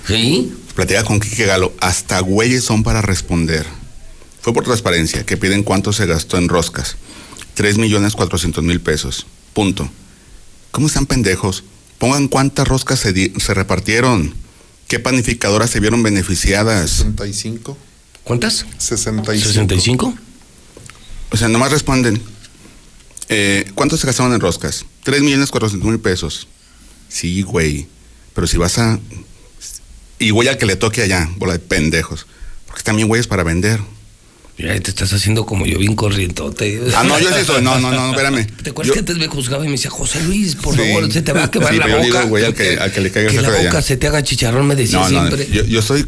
[0.06, 0.52] ¿Sí?
[0.74, 1.72] Platica con Quique Galo.
[1.80, 3.66] Hasta güeyes son para responder.
[4.40, 6.96] Fue por transparencia que piden cuánto se gastó en roscas.
[7.54, 9.26] 3 millones 400 mil pesos.
[9.52, 9.88] Punto.
[10.70, 11.64] ¿Cómo están pendejos?
[11.98, 14.34] Pongan cuántas roscas se, di- se repartieron.
[14.88, 16.90] ¿Qué panificadoras se vieron beneficiadas?
[16.90, 17.78] 65.
[18.24, 18.66] ¿Cuántas?
[18.78, 19.50] 65.
[19.66, 20.18] ¿65?
[21.30, 22.20] O sea, nomás responden.
[23.28, 24.84] Eh, ¿Cuánto se gastaron en roscas?
[25.04, 26.48] 3 millones 400 mil pesos.
[27.08, 27.86] Sí, güey.
[28.34, 28.98] Pero si vas a...
[30.18, 32.26] Y güey al que le toque allá, bola de pendejos.
[32.66, 33.80] Porque también güeyes para vender.
[34.56, 36.80] Mira, te estás haciendo como yo bien corrientote.
[36.96, 37.60] Ah, no, yo sí soy.
[37.62, 38.46] No, no, no, espérame.
[38.62, 40.80] ¿Te acuerdas que antes me juzgaba y me decía, José Luis, por Sí.
[40.82, 42.18] favor, se te va a quemar Sí, la pero yo boca?
[42.20, 43.82] digo, güey, al que- al que le caiga el Que la boca allá.
[43.82, 45.48] se te haga chicharrón, me decía No, no, siempre.
[45.52, 46.06] yo, yo soy.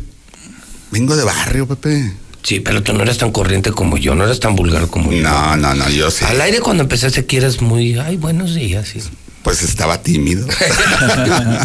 [0.92, 2.12] Vengo de barrio, Pepe.
[2.44, 5.22] Sí, pero tú no eras tan corriente como yo, no eras tan vulgar como yo.
[5.22, 6.24] No, no, no, yo sí.
[6.24, 8.86] Al aire cuando empezaste aquí eras muy, ay, buenos días.
[8.92, 9.00] Sí.
[9.42, 10.46] Pues estaba tímido.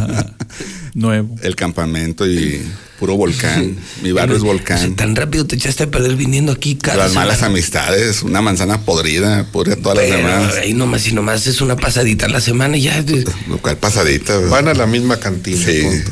[0.93, 1.35] Nuevo.
[1.43, 2.61] El campamento y
[3.01, 3.75] puro volcán.
[4.03, 4.95] Mi barrio es volcán.
[4.95, 7.53] Tan rápido te echaste a perder viniendo aquí, cada Las malas semana.
[7.55, 10.55] amistades, una manzana podrida, pudre todas las Pero demás.
[10.57, 13.03] ahí nomás y nomás es una pasadita a la semana y ya.
[13.49, 14.37] Lo cual pasadita.
[14.37, 15.65] Van a la misma cantina.
[15.65, 15.81] Sí.
[15.81, 16.11] punto.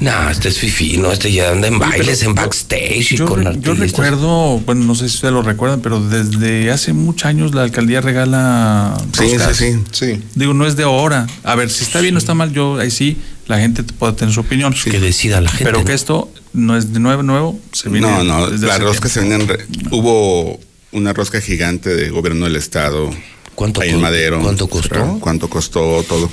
[0.00, 3.42] No, este es fifi, no, este ya anda en bailes, en backstage y Yo, con
[3.42, 3.78] yo artistas.
[3.78, 8.00] recuerdo, bueno, no sé si ustedes lo recuerdan, pero desde hace muchos años la alcaldía
[8.00, 10.22] regala Sí, sí, sí.
[10.34, 11.26] Digo, no es de ahora.
[11.44, 14.32] A ver, si está bien o está mal, yo ahí sí, la gente puede tener
[14.32, 14.72] su opinión.
[14.72, 15.64] Que decida la gente.
[15.64, 18.84] Pero que esto no es de nuevo, nuevo, se viene No, no, desde las hace
[18.84, 20.58] roscas se re- Hubo
[20.92, 23.10] una rosca gigante de gobierno del estado.
[23.54, 24.40] ¿Cuánto ahí en Madero.
[24.40, 25.18] cuánto costó?
[25.20, 26.30] ¿Cuánto costó todo?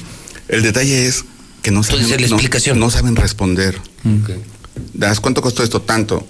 [0.47, 1.25] El detalle es
[1.61, 2.79] que no saben, la no- explicación.
[2.79, 3.79] no saben responder.
[4.93, 6.25] Das cuánto costó esto tanto,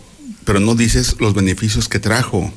[0.46, 2.52] pero no dices los beneficios que trajo.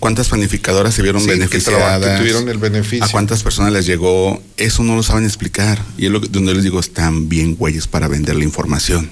[0.00, 2.00] ¿Cuántas panificadoras se vieron Sí, beneficiadas?
[2.04, 3.04] que tuvieron el beneficio.
[3.04, 4.42] ¿A cuántas personas les llegó?
[4.56, 5.80] Eso no lo saben explicar.
[5.96, 9.08] Y es lo que, donde les digo, están bien güeyes para vender la información.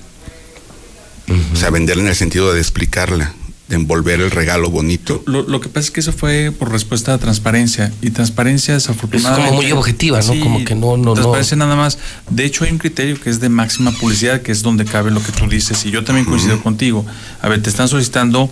[1.53, 3.33] O sea, venderla en el sentido de explicarla,
[3.69, 5.23] de envolver el regalo bonito.
[5.27, 9.43] Lo, lo que pasa es que eso fue por respuesta a transparencia y transparencia desafortunadamente.
[9.43, 10.39] Es como muy objetiva, ¿no?
[10.41, 11.15] Como que no, no, no.
[11.15, 11.99] Transparencia nada más.
[12.29, 15.23] De hecho hay un criterio que es de máxima publicidad, que es donde cabe lo
[15.23, 17.07] que tú dices y yo también coincido contigo.
[17.41, 18.51] A ver, te están solicitando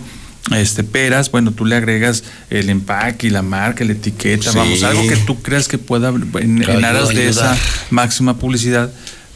[0.51, 4.57] este peras, bueno, tú le agregas el empaque y la marca, la etiqueta, Sí.
[4.57, 7.55] vamos, algo que tú creas que pueda en, en aras de esa
[7.91, 8.91] máxima publicidad,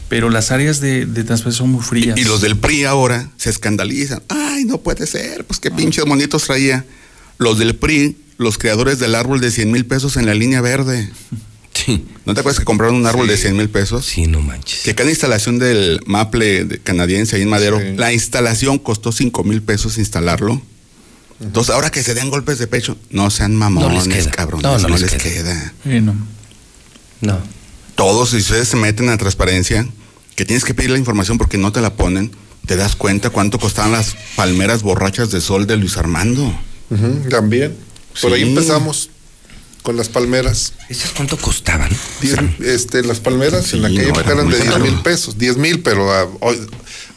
[0.10, 2.18] pero las áreas de, de transparencia son muy frías.
[2.18, 4.22] Y los del PRI ahora se escandalizan.
[4.30, 6.86] Ay, no puede ser, pues qué pinches monitos traía.
[7.38, 11.10] Los del PRI, los creadores del árbol de 100 mil pesos en la línea verde.
[11.74, 12.04] Sí.
[12.26, 14.04] ¿No te acuerdas que compraron un árbol de 100 mil pesos?
[14.04, 14.80] Sí, no manches.
[14.82, 17.94] Que cada instalación del Maple canadiense ahí en Madero, Sí.
[17.96, 20.60] la instalación costó 5 mil pesos instalarlo.
[21.40, 24.88] Entonces, ahora que se den golpes de pecho, no sean mamones, No cabrones, No, no
[24.88, 25.44] no, les les queda.
[25.44, 25.74] queda.
[25.84, 26.16] Sí, no.
[27.22, 27.40] No.
[27.98, 29.86] Todos, si ustedes se meten a transparencia,
[30.36, 32.32] que tienes que pedir la información porque no te la ponen,
[32.66, 36.54] te das cuenta cuánto costaban las palmeras borrachas de sol de Luis Armando.
[37.30, 37.76] También.
[38.22, 39.10] Por ahí empezamos
[39.82, 40.74] con las palmeras.
[40.90, 41.90] ¿Esas cuánto costaban?
[42.22, 44.86] Diez- este, las palmeras Sí, en aquella no, época era eran muy de 10 caro.
[44.86, 46.60] mil pesos, 10 mil, pero ah, hoy,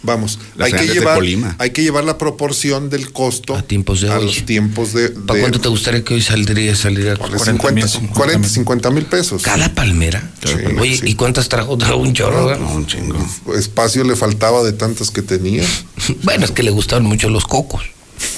[0.02, 1.20] vamos, Las hay que, llevar,
[1.58, 4.24] hay que llevar la proporción del costo A tiempos de a hoy.
[4.26, 7.10] los tiempos de, ¿Para de- cuánto te gustaría que hoy saldría saldría?
[7.12, 8.48] de 40 50, mil, 50 40, mil.
[8.50, 9.42] 50 mil pesos.
[9.42, 10.30] ¿Cada palmera?
[10.44, 11.10] Sí, Oye, sí.
[11.10, 11.76] ¿y cuántas trajo?
[11.76, 12.56] Trajo un chorro.
[12.56, 13.16] No, un chingo.
[13.56, 15.64] Espacio le faltaba de tantas que tenía.
[16.22, 17.82] Bueno, es que le gustaban mucho los cocos.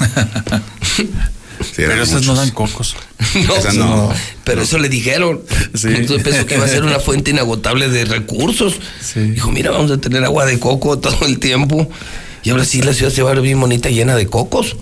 [1.65, 2.97] Sí, Pero esas no dan cocos.
[3.47, 4.12] No, Esas no.
[4.44, 5.41] Pero eso le dijeron.
[5.74, 5.89] Sí.
[5.89, 8.74] Entonces pensó que iba a ser una fuente inagotable de recursos.
[9.00, 9.20] Sí.
[9.20, 11.89] Dijo, mira, vamos a tener agua de coco todo el tiempo.
[12.42, 14.76] Y ahora sí la ciudad se va a ver bien bonita, llena de cocos.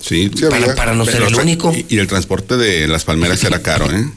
[0.00, 0.74] Sí, Sí, Para, había.
[0.74, 1.72] para no ser el único.
[1.72, 4.08] Y, y el transporte de las palmeras era caro, ¿eh?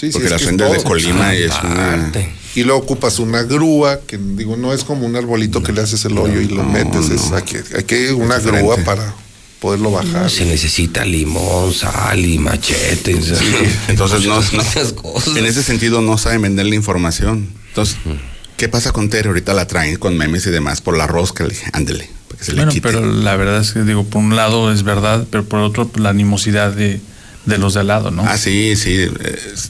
[0.00, 0.82] Sí, sí, Porque es es vendes de.
[0.82, 2.12] Colima y es una...
[2.54, 6.04] Y luego ocupas una grúa, que digo, no es como un arbolito que le haces
[6.06, 7.36] el hoyo y lo no, metes, es no.
[7.36, 9.14] hay que, hay que una Es grúa para
[9.60, 10.30] poderlo bajar.
[10.30, 13.32] Se necesita limón, sal y machetes.
[13.88, 15.36] Entonces, no, no- cosas.
[15.36, 17.48] en ese sentido no saben vender la información.
[17.68, 17.96] Entonces,
[18.56, 19.28] ¿qué pasa con Tere?
[19.28, 21.44] Ahorita la traen con memes y demás por la rosca.
[21.44, 22.88] Le dije, ándele, para que se Bueno, le quite.
[22.88, 26.02] pero la verdad es que digo, por un lado es verdad, pero por otro pues,
[26.02, 27.00] la animosidad de,
[27.46, 28.22] de los de al lado, ¿no?
[28.26, 28.92] Ah, sí, sí.
[28.94, 29.10] eh,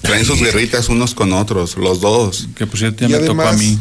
[0.03, 2.49] traen sus guerritas unos con otros, los dos.
[2.57, 3.79] Que por cierto ya Y me tocó a mí.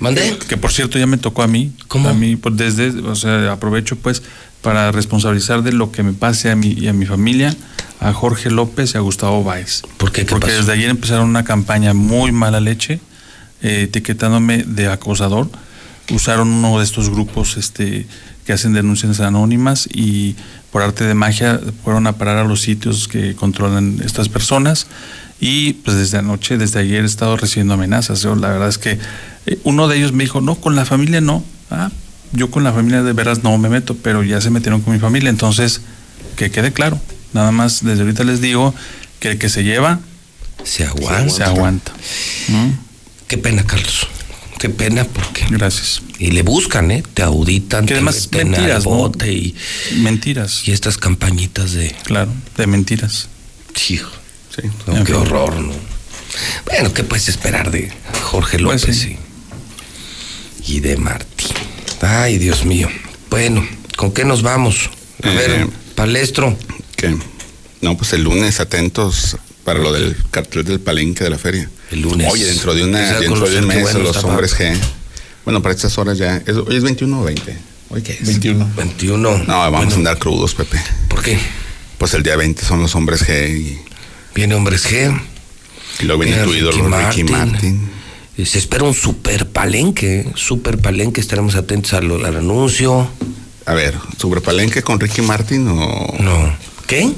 [0.00, 0.36] ¿Mandé?
[0.48, 1.72] Que por cierto ya me tocó a mí.
[1.86, 2.08] ¿Cómo?
[2.08, 4.22] A mí, pues desde, o sea, aprovecho pues
[4.64, 7.54] para responsabilizar de lo que me pase a mí y a mi familia
[8.00, 9.82] a Jorge López y a Gustavo Báez.
[9.98, 10.22] ¿Por qué?
[10.24, 10.58] ¿Qué Porque pasó?
[10.58, 12.98] desde ayer empezaron una campaña muy mala leche,
[13.60, 15.50] eh, etiquetándome de acosador.
[16.10, 18.06] Usaron uno de estos grupos este,
[18.46, 20.34] que hacen denuncias anónimas y
[20.72, 24.86] por arte de magia fueron a parar a los sitios que controlan estas personas.
[25.40, 28.22] Y pues desde anoche, desde ayer he estado recibiendo amenazas.
[28.22, 28.98] Yo, la verdad es que
[29.44, 31.44] eh, uno de ellos me dijo, no, con la familia no.
[31.70, 31.90] Ah,
[32.34, 35.00] yo con la familia de veras no me meto, pero ya se metieron con mi
[35.00, 35.30] familia.
[35.30, 35.80] Entonces,
[36.36, 37.00] que quede claro.
[37.32, 38.74] Nada más desde ahorita les digo
[39.20, 40.00] que el que se lleva,
[40.64, 41.34] Se aguanta.
[41.34, 41.92] se aguanta.
[42.48, 42.68] ¿Mm?
[43.26, 44.06] Qué pena, Carlos.
[44.58, 45.46] Qué pena porque.
[45.50, 46.02] Gracias.
[46.18, 47.02] Y le buscan, ¿eh?
[47.14, 48.90] Te auditan, Que te además mentiras, ¿no?
[48.90, 49.54] bote y,
[49.96, 51.94] Mentiras, y estas campañitas de.
[52.04, 53.28] claro, de mentiras.
[53.90, 54.10] Hijo,
[54.54, 54.62] Sí.
[54.86, 55.14] no, qué fin.
[55.16, 55.72] horror, ¿no?
[56.66, 59.16] Bueno, ¿qué puedes esperar de Jorge Pues López sí.
[60.66, 61.50] y, y de Martín?
[62.06, 62.88] Ay, Dios mío.
[63.30, 63.66] Bueno,
[63.96, 64.90] ¿con qué nos vamos?
[65.22, 66.56] A Eh, ver, palestro.
[66.96, 67.16] ¿Qué?
[67.80, 71.68] No, pues el lunes atentos para lo del cartel del palenque de la feria.
[71.90, 72.30] El lunes.
[72.30, 74.54] Oye, dentro de una, dentro los de un mes, bueno, los hombres.
[74.58, 74.76] G.
[75.44, 76.36] Bueno, para estas horas ya.
[76.46, 77.56] ¿es- ¿Hoy es 21 o 20?
[77.90, 78.26] ¿Hoy qué es?
[78.26, 78.68] 21.
[78.76, 79.38] 21.
[79.38, 80.80] No, vamos Bueno, a andar crudos, Pepe.
[81.08, 81.38] ¿Por qué?
[81.98, 83.78] Pues el día 20 son los hombres G y,
[84.34, 85.16] Viene Hombres G.
[86.00, 87.74] y luego viene Viene tu ídolo Ricky Martin.
[87.88, 88.03] Eh,
[88.36, 93.08] Se espera un super palenque, super palenque, estaremos atentos al, al anuncio.
[93.66, 96.14] A ver, ¿sobre palenque con Ricky Martin o...?
[96.18, 96.56] No.
[96.86, 97.10] ¿Qué?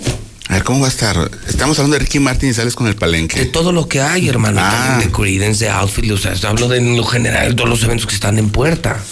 [0.49, 1.31] A ver, ¿cómo va a estar?
[1.49, 3.39] Estamos hablando de Ricky Martin y sales con el palenque.
[3.41, 4.61] De todo lo que hay, hermano.
[4.63, 5.01] Ah.
[5.03, 8.07] De Creedence, de Outfield, o sea, hablo de en lo general, de todos los eventos
[8.07, 9.03] que están en puerta.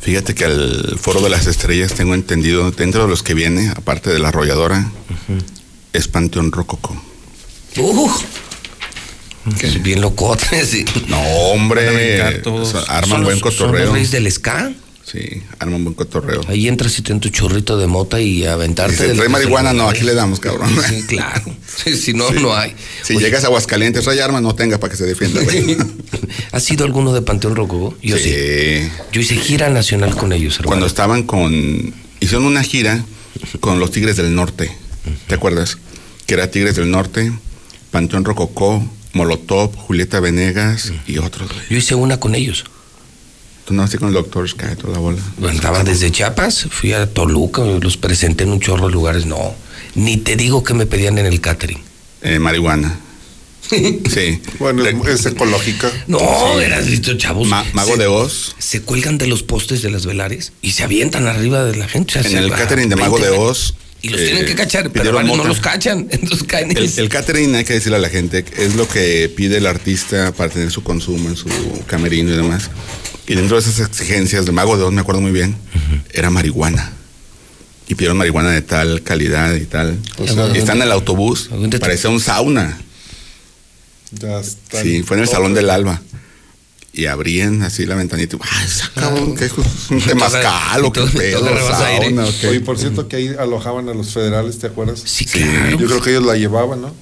[0.00, 4.10] Fíjate que al Foro de las Estrellas tengo entendido, dentro de los que viene, aparte
[4.10, 4.90] de la arrolladora,
[5.92, 7.00] es Panteón Rococó.
[7.76, 8.10] Uh,
[9.82, 10.64] bien locote.
[10.64, 10.84] Sí.
[11.08, 12.22] No, hombre.
[12.88, 13.94] Arman buen los- son cotorreo.
[13.94, 14.72] los del ska.
[15.04, 16.40] Sí, arman buen cotorreo.
[16.48, 19.10] Ahí entras y te en tu churrito de mota y aventarte.
[19.10, 20.70] Si trae marihuana, no, aquí le damos, cabrón.
[20.88, 21.42] Sí, claro.
[21.84, 22.74] Sí, si no, no hay.
[23.02, 25.40] Si llegas a Aguascalientes, trae arma, no tenga para que se defienda.
[26.52, 27.96] ¿Has sido alguno de Panteón Rococó?
[28.02, 28.24] Yo sí.
[28.30, 28.88] Sí.
[29.12, 30.68] Yo hice gira nacional con ellos, hermano.
[30.68, 31.92] Cuando estaban con.
[32.20, 33.04] Hicieron una gira
[33.60, 34.70] con los Tigres del Norte.
[35.26, 35.78] ¿Te acuerdas?
[36.26, 37.32] Que era Tigres del Norte,
[37.90, 41.64] Panteón Rococó, Molotov, Julieta Venegas y otros, güey.
[41.70, 42.64] Yo hice una con ellos.
[43.66, 45.18] Tú no así con el Doctor Sky, toda la bola.
[45.38, 49.26] Bueno, Andaba desde Chiapas, fui a Toluca, los presenté en un chorro de lugares.
[49.26, 49.54] No,
[49.94, 51.78] ni te digo que me pedían en el catering.
[52.22, 52.98] Eh, marihuana.
[53.70, 54.42] Sí.
[54.58, 55.90] Bueno, es, ecológica.
[56.06, 56.64] No, Sí.
[56.64, 57.48] eras visto, chavos.
[57.48, 58.54] Ma- Mago se, de Oz.
[58.58, 62.18] Se cuelgan de los postes de las velares y se avientan arriba de la gente.
[62.18, 63.30] o sea, En el catering de 20 Mago de.
[63.30, 63.74] Oz.
[64.02, 66.08] Y los eh, tienen que cachar, pero varios no los cachan.
[66.10, 69.58] Entonces caen El, el catering, hay que decirle a la gente, es lo que pide
[69.58, 71.48] el artista para tener su consumo en su
[71.86, 72.70] camerino y demás.
[73.28, 75.54] Y dentro de esas exigencias de Mago de Oz, me acuerdo muy bien,
[76.12, 76.92] era marihuana.
[77.86, 79.98] Y pidieron marihuana de tal calidad y tal.
[80.18, 81.48] O sea, y están en el autobús,
[81.80, 82.80] parecía un sauna.
[84.10, 84.82] Ya está.
[84.82, 86.02] Sí, fue en el Salón del Alba.
[86.94, 88.36] Y abrían así la ventanita.
[88.36, 89.52] y, Ay, esa cabrón, ¿qué es
[89.90, 91.40] un temazcal o qué pedo?
[91.70, 95.02] sauna, o qué?" Oye, por cierto que ahí alojaban a los federales, ¿te acuerdas?
[95.04, 95.78] Sí, claro.
[95.78, 96.94] Yo creo que ellos la llevaban, ¿no?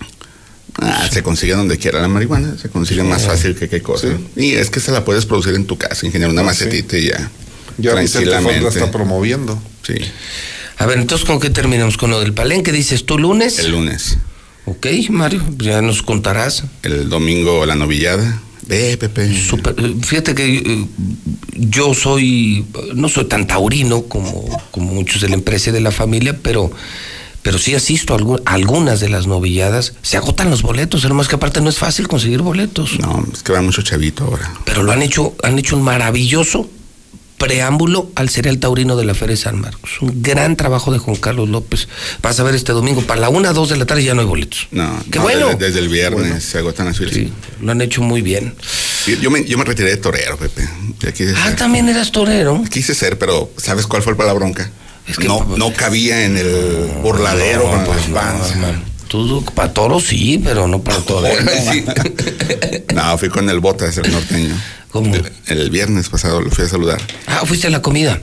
[0.81, 4.07] Ah, se consigue donde quiera la marihuana, se consigue más fácil que qué cosa.
[4.37, 6.65] Y es que se la puedes producir en tu casa, ingeniero, una Ah, sí.
[6.65, 7.31] macetita y ya.
[7.79, 9.61] Ya Fox la está promoviendo.
[9.87, 9.95] Sí.
[10.79, 11.97] A ver, entonces, ¿con qué terminamos?
[11.97, 12.71] ¿Con lo del palenque?
[12.73, 13.59] ¿Dices tú lunes?
[13.59, 14.19] El lunes.
[14.67, 16.63] Ok, Mario, ya nos contarás.
[16.83, 18.41] El domingo la novillada.
[18.67, 19.35] Ve, Pepe.
[19.35, 20.87] Súper, eh, fíjate que eh,
[21.55, 22.65] yo soy,
[22.95, 26.71] no soy tan taurino como, como muchos de la empresa y de la familia, pero,
[27.43, 29.95] pero sí asisto a algunas de las novilladas.
[30.03, 32.99] Se agotan los boletos, hermano, es que aparte no es fácil conseguir boletos.
[32.99, 34.53] No, es que va mucho chavito ahora.
[34.65, 36.69] Pero lo han hecho, han hecho un maravilloso
[37.41, 39.93] preámbulo al serial taurino de la Feria de San Marcos.
[40.03, 41.89] Un gran trabajo de Juan Carlos López.
[42.23, 44.27] Vas a ver este domingo, para la una, dos de la tarde ya no hay
[44.27, 44.69] boletos.
[44.71, 45.47] No, Qué no, bueno.
[45.49, 47.19] Desde, desde el viernes se agotan las filas.
[47.63, 48.55] Lo han hecho muy bien.
[49.05, 50.69] Sí, Yo me, yo me retiré de torero, Pepe.
[51.35, 51.57] Ah, ser.
[51.57, 52.63] también eras torero.
[52.71, 54.71] Quise ser, pero ¿sabes cuál fue la bronca?
[55.19, 58.51] que- no, no cabía en el burladero No, con las no, panzas.
[58.53, 58.83] hermano.
[59.09, 61.51] Tú para toro sí, pero no para torero.
[61.73, 61.85] Sí.
[62.95, 64.55] No, fui con el Botas, el norteño.
[64.91, 65.15] ¿Cómo?
[65.47, 67.01] El viernes pasado lo fui a saludar.
[67.27, 68.21] Ah, fuiste a la comida.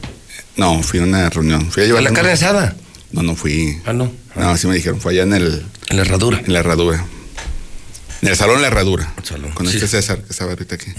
[0.57, 1.71] No, fui a una reunión.
[1.71, 2.75] Fui a ¿A llevar la carne asada?
[3.11, 3.77] No, no fui.
[3.85, 4.11] Ah, no.
[4.35, 4.99] No, así me dijeron.
[4.99, 5.65] Fue allá en el.
[5.89, 6.41] En la herradura.
[6.45, 7.05] En la herradura.
[8.21, 9.13] En el salón La Herradura.
[9.23, 9.75] salón, Con sí.
[9.75, 10.91] este César que estaba ahorita aquí.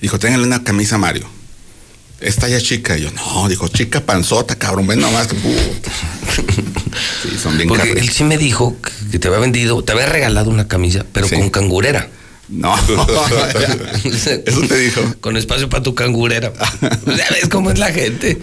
[0.00, 1.26] Dijo, ténganle una camisa a Mario.
[2.20, 2.96] Esta ya chica.
[2.96, 5.26] Y yo, no, dijo, chica panzota, cabrón, ven nomás.
[5.26, 5.90] que puta.
[7.22, 10.06] Sí, son bien Porque él sí me dijo que- que te había vendido, te había
[10.06, 12.08] regalado una camisa, pero con cangurera.
[12.48, 12.74] No.
[14.04, 15.00] Eso te dijo.
[15.20, 16.52] Con espacio para tu cangurera.
[16.82, 18.38] ya ves cómo es la gente.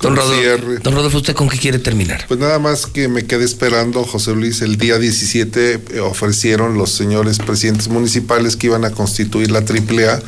[0.00, 0.78] Don Rodolfo, cierre.
[0.82, 2.26] don Rodolfo, ¿usted con qué quiere terminar?
[2.28, 6.90] Pues nada más que me quedé esperando, José Luis, el día 17 eh, ofrecieron los
[6.90, 10.20] señores presidentes municipales que iban a constituir la AAA,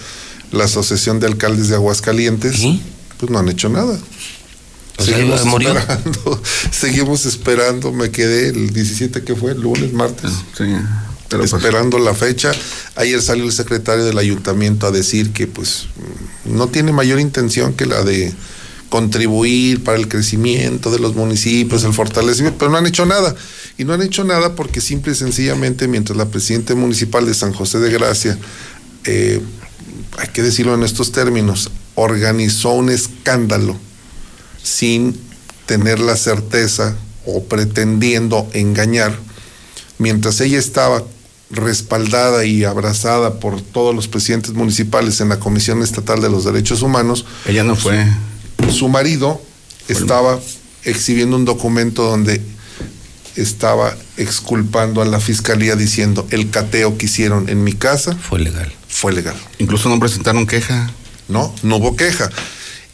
[0.52, 2.62] la Asociación de Alcaldes de Aguascalientes.
[3.18, 3.98] Pues no han hecho nada.
[4.98, 10.32] Seguimos esperando, seguimos esperando, me quedé el 17 que fue, lunes, martes.
[11.28, 12.52] Pues esperando la fecha.
[12.96, 15.86] Ayer salió el secretario del ayuntamiento a decir que pues
[16.44, 18.32] no tiene mayor intención que la de
[18.88, 23.34] contribuir para el crecimiento de los municipios, el fortalecimiento, pero no han hecho nada.
[23.78, 27.52] Y no han hecho nada porque simple y sencillamente, mientras la presidenta municipal de San
[27.52, 28.38] José de Gracia,
[29.05, 29.40] eh,
[30.18, 33.76] hay que decirlo en estos términos, organizó un escándalo
[34.62, 35.18] sin
[35.66, 36.96] tener la certeza
[37.26, 39.18] o pretendiendo engañar,
[39.98, 41.05] mientras ella estaba
[41.50, 46.83] respaldada y abrazada por todos los presidentes municipales en la Comisión Estatal de los Derechos
[46.83, 47.25] Humanos.
[47.47, 48.05] Ella no fue.
[48.70, 49.41] Su marido
[49.89, 50.41] estaba
[50.84, 52.41] exhibiendo un documento donde
[53.36, 58.73] estaba exculpando a la fiscalía diciendo el cateo que hicieron en mi casa fue legal.
[58.89, 59.36] Fue legal.
[59.58, 60.91] Incluso no presentaron queja.
[61.28, 62.31] No, no hubo queja.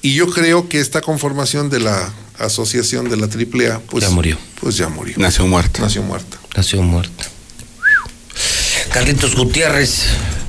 [0.00, 4.36] Y yo creo que esta conformación de la asociación de la AAA, pues Ya murió.
[4.60, 5.14] Pues ya murió.
[5.18, 5.80] Nació muerta.
[5.80, 6.38] Nació muerta.
[6.56, 7.31] Nació muerta.
[8.92, 10.04] Carlitos Gutiérrez.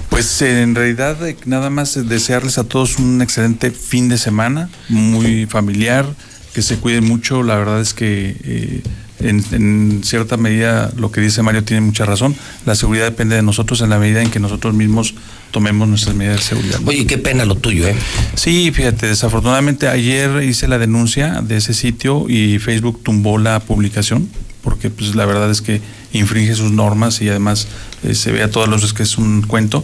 [0.10, 4.70] Pues eh, en realidad eh, nada más desearles a todos un excelente fin de semana,
[4.90, 6.06] muy familiar,
[6.54, 7.42] que se cuiden mucho.
[7.42, 8.82] La verdad es que eh,
[9.22, 12.36] en, en cierta medida lo que dice Mario tiene mucha razón.
[12.66, 15.16] La seguridad depende de nosotros en la medida en que nosotros mismos
[15.52, 16.80] tomemos nuestras medidas de seguridad.
[16.86, 17.96] Oye, qué pena lo tuyo, ¿eh?
[18.36, 24.30] Sí, fíjate, desafortunadamente ayer hice la denuncia de ese sitio y Facebook tumbó la publicación
[24.64, 25.82] porque pues la verdad es que
[26.14, 27.68] infringe sus normas y además
[28.04, 29.84] eh, se ve a todas luces que es un cuento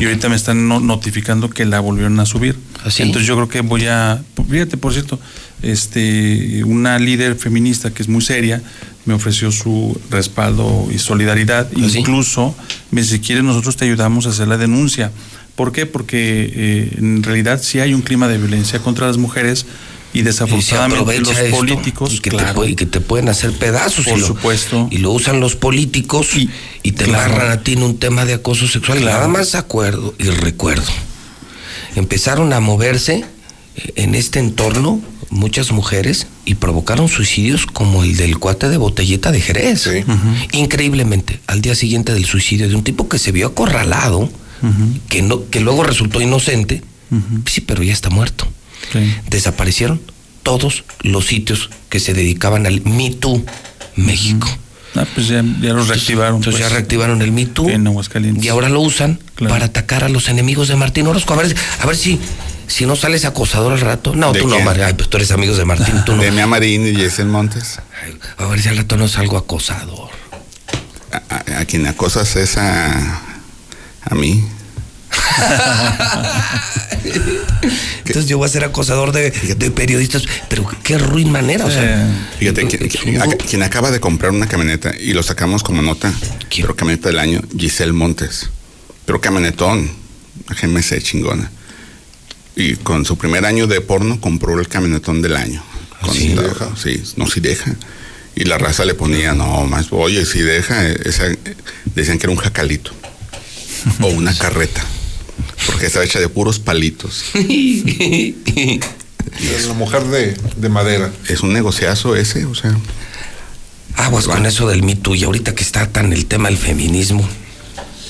[0.00, 2.56] y ahorita me están no- notificando que la volvieron a subir.
[3.06, 5.18] Entonces yo creo que voy a, fíjate por cierto,
[5.62, 8.62] este una líder feminista que es muy seria
[9.06, 11.66] me ofreció su respaldo y solidaridad,
[12.00, 12.54] incluso
[12.90, 15.10] me si quieres nosotros te ayudamos a hacer la denuncia.
[15.56, 15.86] ¿Por qué?
[15.86, 19.64] Porque eh, en realidad sí hay un clima de violencia contra las mujeres
[20.14, 23.28] y Y desafortunadamente aprovecha los políticos y que, te, claro, pu- y que te pueden
[23.28, 24.06] hacer pedazos.
[24.06, 24.88] Por y lo- supuesto.
[24.90, 26.48] Y lo usan los políticos y,
[26.92, 27.34] te claro.
[27.34, 28.98] agarran a ti en un tema de acoso sexual.
[28.98, 29.16] Y Claro.
[29.18, 30.90] Nada más acuerdo y recuerdo.
[31.96, 33.24] Empezaron a moverse
[33.76, 39.30] eh, en este entorno muchas mujeres y provocaron suicidios como el del cuate de botellita
[39.30, 39.86] de Jerez.
[40.52, 44.30] Increíblemente, al día siguiente del suicidio de un tipo que se vio acorralado,
[45.10, 46.82] que, no, que luego resultó inocente,
[47.46, 48.48] sí, pero ya está muerto.
[49.28, 50.00] Desaparecieron
[50.42, 53.44] todos los sitios que se dedicaban al Me Too
[53.96, 54.48] México.
[54.94, 56.36] Ah, pues ya, ya los reactivaron.
[56.36, 57.68] Entonces pues, ya reactivaron el Me Too.
[57.68, 58.44] En Aguascalientes.
[58.44, 61.34] Y ahora lo usan para atacar a los enemigos de Martín Orozco.
[61.34, 62.18] A ver, a ver si,
[62.66, 64.14] si no sales acosador al rato.
[64.16, 64.64] No, ¿De tú no, quién?
[64.64, 64.86] María.
[64.86, 66.22] Ay, pues tú eres amigo de Martín, tú no.
[66.22, 67.78] De Mea Marín y Yesel Montes.
[68.38, 70.08] A ver si al rato no salgo acosador.
[71.12, 73.22] A, a- a quien acosas es a,
[74.02, 74.42] a mí.
[77.98, 80.24] Entonces yo voy a ser acosador de, de periodistas.
[80.48, 82.08] Pero qué ruin manera, o sea.
[82.38, 86.12] Fíjate, quien, quien- ac- quien acaba de comprar una camioneta y lo sacamos como nota,
[86.56, 88.48] pero camioneta del año, Giselle Montes.
[89.04, 89.90] Pero camionetón,
[90.60, 91.50] GMC chingona.
[92.56, 95.62] Y con su primer año de porno compró el camionetón del año.
[96.00, 96.70] Con ¿Sí la- deja?
[96.76, 97.74] sí, no, sí deja.
[98.34, 101.24] Y la raza le ponía, no, más, oye, si deja, esa,
[101.94, 102.92] decían que era un jacalito.
[104.00, 104.82] o una carreta.
[105.66, 107.24] Porque estaba hecha de puros palitos.
[109.66, 111.12] La mujer de, de madera.
[111.28, 112.76] Es un negociazo ese, o sea.
[113.94, 115.14] Aguas con eso del Me Too.
[115.16, 117.28] Y ahorita que está tan el tema del feminismo.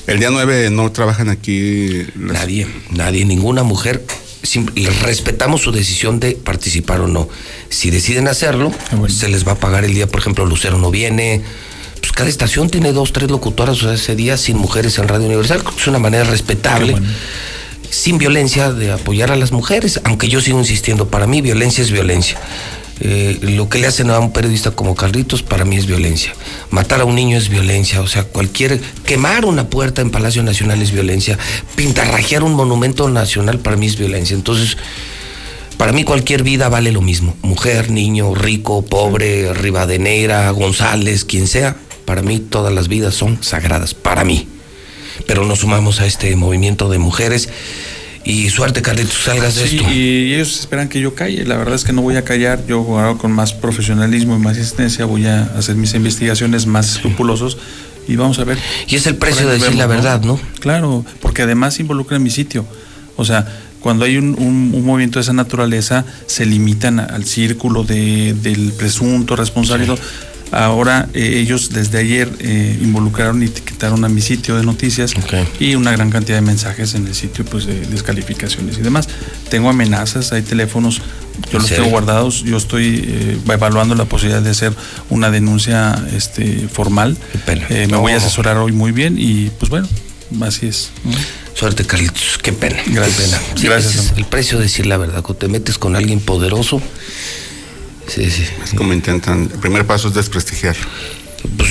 [0.07, 2.03] El día 9 no trabajan aquí.
[2.15, 4.03] Nadie, nadie, ninguna mujer.
[4.75, 7.29] les respetamos su decisión de participar o no.
[7.69, 8.71] Si deciden hacerlo,
[9.07, 11.43] se les va a pagar el día, por ejemplo, Lucero no viene.
[11.99, 15.27] Pues cada estación tiene dos, tres locutoras o sea, ese día sin mujeres en Radio
[15.27, 15.61] Universal.
[15.77, 16.95] Es una manera respetable,
[17.89, 20.01] sin violencia, de apoyar a las mujeres.
[20.03, 22.39] Aunque yo sigo insistiendo, para mí violencia es violencia.
[23.01, 26.33] Eh, lo que le hacen a un periodista como Carlitos para mí es violencia.
[26.69, 28.01] Matar a un niño es violencia.
[28.01, 28.79] O sea, cualquier.
[29.05, 31.37] Quemar una puerta en Palacio Nacional es violencia.
[31.75, 34.35] Pintarrajear un monumento nacional para mí es violencia.
[34.35, 34.77] Entonces,
[35.77, 37.37] para mí cualquier vida vale lo mismo.
[37.41, 41.77] Mujer, niño, rico, pobre, Rivadeneira, González, quien sea.
[42.09, 43.93] Para mí todas las vidas son sagradas.
[43.93, 44.47] Para mí.
[45.27, 47.49] Pero nos sumamos a este movimiento de mujeres.
[48.25, 49.91] Y suerte, Carlitos, salgas de Sí, esto.
[49.91, 51.45] y ellos esperan que yo calle.
[51.45, 52.65] La verdad es que no voy a callar.
[52.67, 57.59] Yo ahora con más profesionalismo y más asistencia voy a hacer mis investigaciones más escrupulosos
[58.07, 58.57] y vamos a ver.
[58.87, 60.39] Y es el precio de decir vemos, la verdad, ¿no?
[60.61, 62.65] Claro, porque además involucra mi sitio.
[63.17, 63.47] O sea,
[63.81, 68.73] cuando hay un, un- un movimiento de esa naturaleza, se limitan al círculo de, del
[68.73, 69.85] presunto responsable.
[70.51, 75.13] Ahora eh, ellos desde ayer eh, involucraron y etiquetaron a mi sitio de noticias
[75.59, 79.07] y una gran cantidad de mensajes en el sitio, pues de descalificaciones y demás.
[79.49, 81.03] Tengo amenazas, hay teléfonos, yo
[81.51, 81.83] ¿En los serio?
[81.83, 84.73] tengo guardados, yo estoy eh, evaluando la posibilidad de hacer
[85.09, 87.15] una denuncia este, formal.
[87.69, 89.87] Eh, me voy a asesorar hoy muy bien y pues bueno,
[90.41, 90.89] así es.
[91.03, 91.11] ¿no?
[91.53, 92.39] Suerte, Carlitos.
[92.41, 92.77] Qué pena.
[92.87, 93.17] Gracias.
[93.17, 93.41] Qué pena.
[93.55, 95.21] Sí, Gracias, ese es el precio de decir la verdad.
[95.21, 96.81] Cuando te metes con alguien poderoso.
[98.09, 98.43] Sí, sí.
[98.63, 99.49] Es como intentan.
[99.53, 100.75] El primer paso es desprestigiar.
[101.57, 101.69] Pues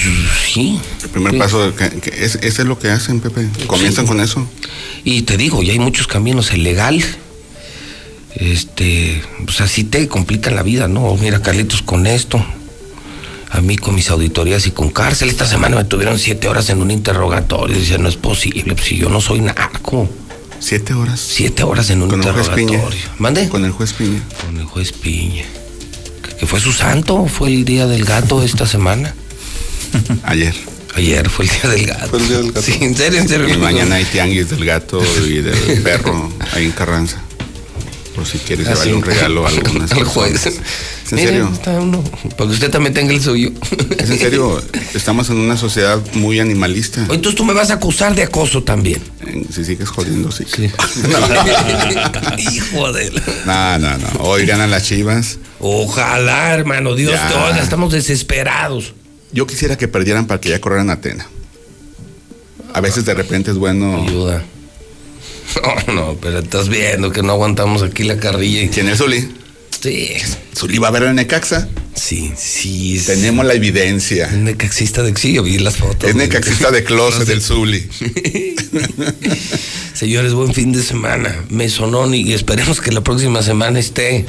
[0.52, 0.80] sí.
[1.02, 1.38] El primer Sí.
[1.38, 3.48] paso, que, que es, ese es lo que hacen, Pepe.
[3.66, 4.08] Comienzan Sí.
[4.08, 4.48] con eso.
[5.04, 6.50] Y te digo, ya hay muchos caminos.
[6.52, 7.02] El legal.
[8.34, 9.22] Este.
[9.44, 11.14] Pues así te complican la vida, ¿no?
[11.16, 12.44] Mira, Carlitos, con esto.
[13.50, 15.28] A mí con mis auditorías y con cárcel.
[15.30, 17.76] Esta semana me tuvieron siete horas en un interrogatorio.
[17.78, 18.74] Dice, no es posible.
[18.74, 20.08] Pues si yo no soy narco.
[20.60, 21.20] ¿Siete horas?
[21.20, 22.90] Siete horas en un Con el juez interrogatorio.
[22.90, 23.14] Piña.
[23.18, 23.48] ¿Mande?
[23.48, 24.20] Con el juez Piña.
[24.44, 25.44] Con el juez Piña.
[26.38, 27.26] ¿Que- ¿Que fue su santo?
[27.26, 29.14] ¿Fue el día del gato esta semana?
[30.22, 30.54] Ayer.
[30.94, 32.08] Ayer fue el día del gato.
[32.10, 32.62] Fue el día del gato.
[32.62, 33.48] Sí, en serio, en serio.
[33.48, 37.22] Y mañana hay tianguis del gato y del perro ahí en Carranza.
[38.14, 38.96] Por si quieres Ah, llevarle sí.
[38.96, 40.46] un regalo a algunas Al juez.
[40.46, 41.50] ¿Es en serio?
[41.52, 42.02] está uno,
[42.36, 43.50] para que usted también tenga el suyo.
[43.96, 44.60] Es en serio,
[44.92, 47.00] estamos en una sociedad muy animalista.
[47.02, 49.00] Entonces tú me vas a acusar de acoso también.
[49.26, 50.44] Eh, Si sigues jodiendo, sí.
[52.38, 53.10] Hijo de
[53.46, 54.08] No, no, no.
[54.20, 55.38] Hoy ganan las chivas.
[55.60, 57.28] Ojalá, hermano, Dios Ya.
[57.28, 58.94] te oiga, estamos desesperados.
[59.32, 61.26] Yo quisiera que perdieran para que ya corrieran a Atena.
[62.74, 64.02] A veces de repente es bueno.
[64.02, 64.44] Ayuda.
[65.86, 68.62] No, no, pero estás viendo que no aguantamos aquí la carrilla.
[68.62, 69.28] y- ¿Quién es Zuli?
[69.80, 70.08] Sí.
[70.56, 71.68] ¿Zuli va a ver en Necaxa?
[71.94, 73.00] Sí, sí.
[73.06, 74.26] Tenemos la evidencia.
[74.26, 76.08] Es necaxista de sí, yo vi las fotos.
[76.10, 77.88] Es necaxista de closet del Zuli.
[79.94, 81.44] Señores, buen fin de semana.
[81.50, 84.26] Mesonón y esperemos que la próxima semana esté.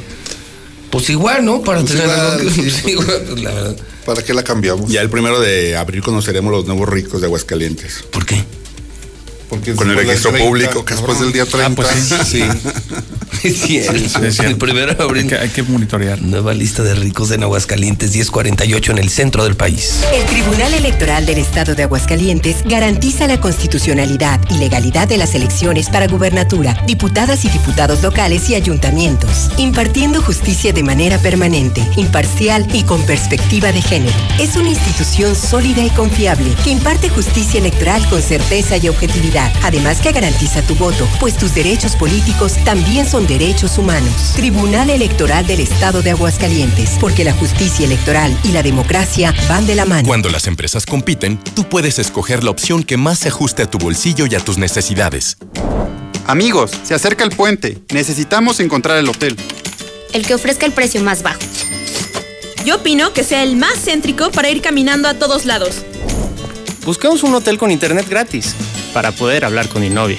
[0.90, 1.62] Pues igual, ¿no?
[1.62, 2.70] Para Pues tener igual, algo que- sí.
[2.70, 3.76] sí, igual, pues, la verdad.
[4.04, 4.90] ¿Para qué la cambiamos?
[4.90, 8.04] Ya el primero de abril conoceremos los nuevos ricos de Aguascalientes.
[8.10, 8.44] ¿Por qué?
[9.50, 11.20] Porque Con el después registro 30, público, Después cabrón.
[11.20, 11.66] del día 30.
[11.66, 12.42] Ah, pues sí.
[13.42, 14.34] Es.
[14.34, 14.42] Sí.
[14.44, 15.22] El primero de abril.
[15.22, 16.20] Hay que, hay que monitorear.
[16.20, 20.00] Nueva lista de ricos en Aguascalientes, 1048 en el centro del país.
[20.12, 25.88] El Tribunal Electoral del Estado de Aguascalientes garantiza la constitucionalidad y legalidad de las elecciones
[25.88, 32.82] para gubernatura, diputadas y diputados locales y ayuntamientos, impartiendo justicia de manera permanente, imparcial y
[32.82, 34.14] con perspectiva de género.
[34.38, 40.00] Es una institución sólida y confiable que imparte justicia electoral con certeza y objetividad, además
[40.00, 44.32] que garantiza tu voto, pues tus derechos políticos también son derechos humanos.
[44.34, 49.74] Tribunal Electoral del Estado de Aguascalientes, porque la justicia electoral y la democracia van de
[49.74, 50.06] la mano.
[50.06, 53.78] Cuando las empresas compiten, tú puedes escoger la opción que más se ajuste a tu
[53.78, 55.36] bolsillo y a tus necesidades.
[56.26, 57.78] Amigos, se acerca el puente.
[57.92, 59.36] Necesitamos encontrar el hotel.
[60.12, 61.40] El que ofrezca el precio más bajo.
[62.64, 65.82] Yo opino que sea el más céntrico para ir caminando a todos lados.
[66.84, 68.54] Buscamos un hotel con internet gratis
[68.92, 70.18] para poder hablar con mi novia.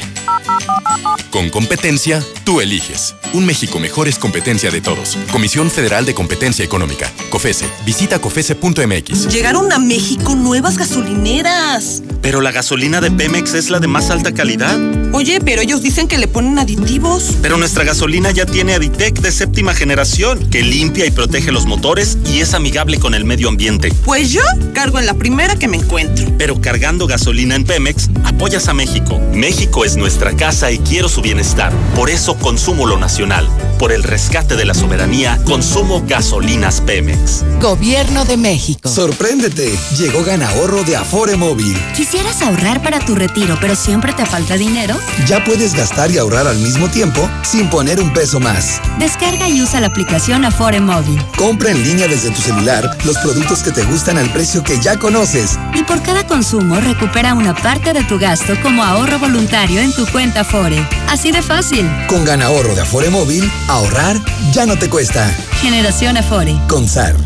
[1.32, 3.16] Con competencia, tú eliges.
[3.34, 5.18] Un México mejor es competencia de todos.
[5.32, 7.10] Comisión Federal de Competencia Económica.
[7.30, 7.66] COFESE.
[7.86, 9.30] Visita COFESE.mx.
[9.30, 12.04] Llegaron a México nuevas gasolineras.
[12.22, 14.78] Pero la gasolina de Pemex es la de más alta calidad.
[15.14, 17.38] Oye, pero ellos dicen que le ponen aditivos.
[17.42, 22.18] Pero nuestra gasolina ya tiene Aditec de séptima generación, que limpia y protege los motores
[22.26, 23.94] y es amigable con el medio ambiente.
[24.04, 24.42] Pues yo
[24.74, 26.28] cargo en la primera que me encuentro.
[26.38, 29.20] Pero cargando gasolina en Pemex, apoyas a México.
[29.34, 31.74] México es nuestra casa y quiero su bienestar.
[31.96, 33.48] Por eso consumo lo nacional.
[33.78, 37.44] Por el rescate de la soberanía, consumo gasolinas Pemex.
[37.60, 38.90] Gobierno de México.
[38.90, 41.76] Sorpréndete, llegó Ganahorro de Afore Móvil.
[41.96, 44.96] ¿Quisieras ahorrar para tu retiro, pero siempre te falta dinero?
[45.28, 48.80] Ya puedes gastar y ahorrar al mismo tiempo sin poner un peso más.
[49.00, 51.20] Descarga y usa la aplicación Afore Móvil.
[51.36, 54.98] Compra en línea desde tu celular los productos que te gustan al precio que ya
[54.98, 55.58] conoces.
[55.74, 60.06] Y por cada consumo recupera una parte de tu gasto como ahorro voluntario en tu
[60.08, 60.88] cuenta Afore.
[61.08, 61.90] Así de fácil.
[62.08, 64.18] Con Ganahorro de Afore Móvil, ahorrar
[64.54, 65.30] ya no te cuesta.
[65.62, 66.56] Generación Afore.
[66.68, 67.22] Con SAR.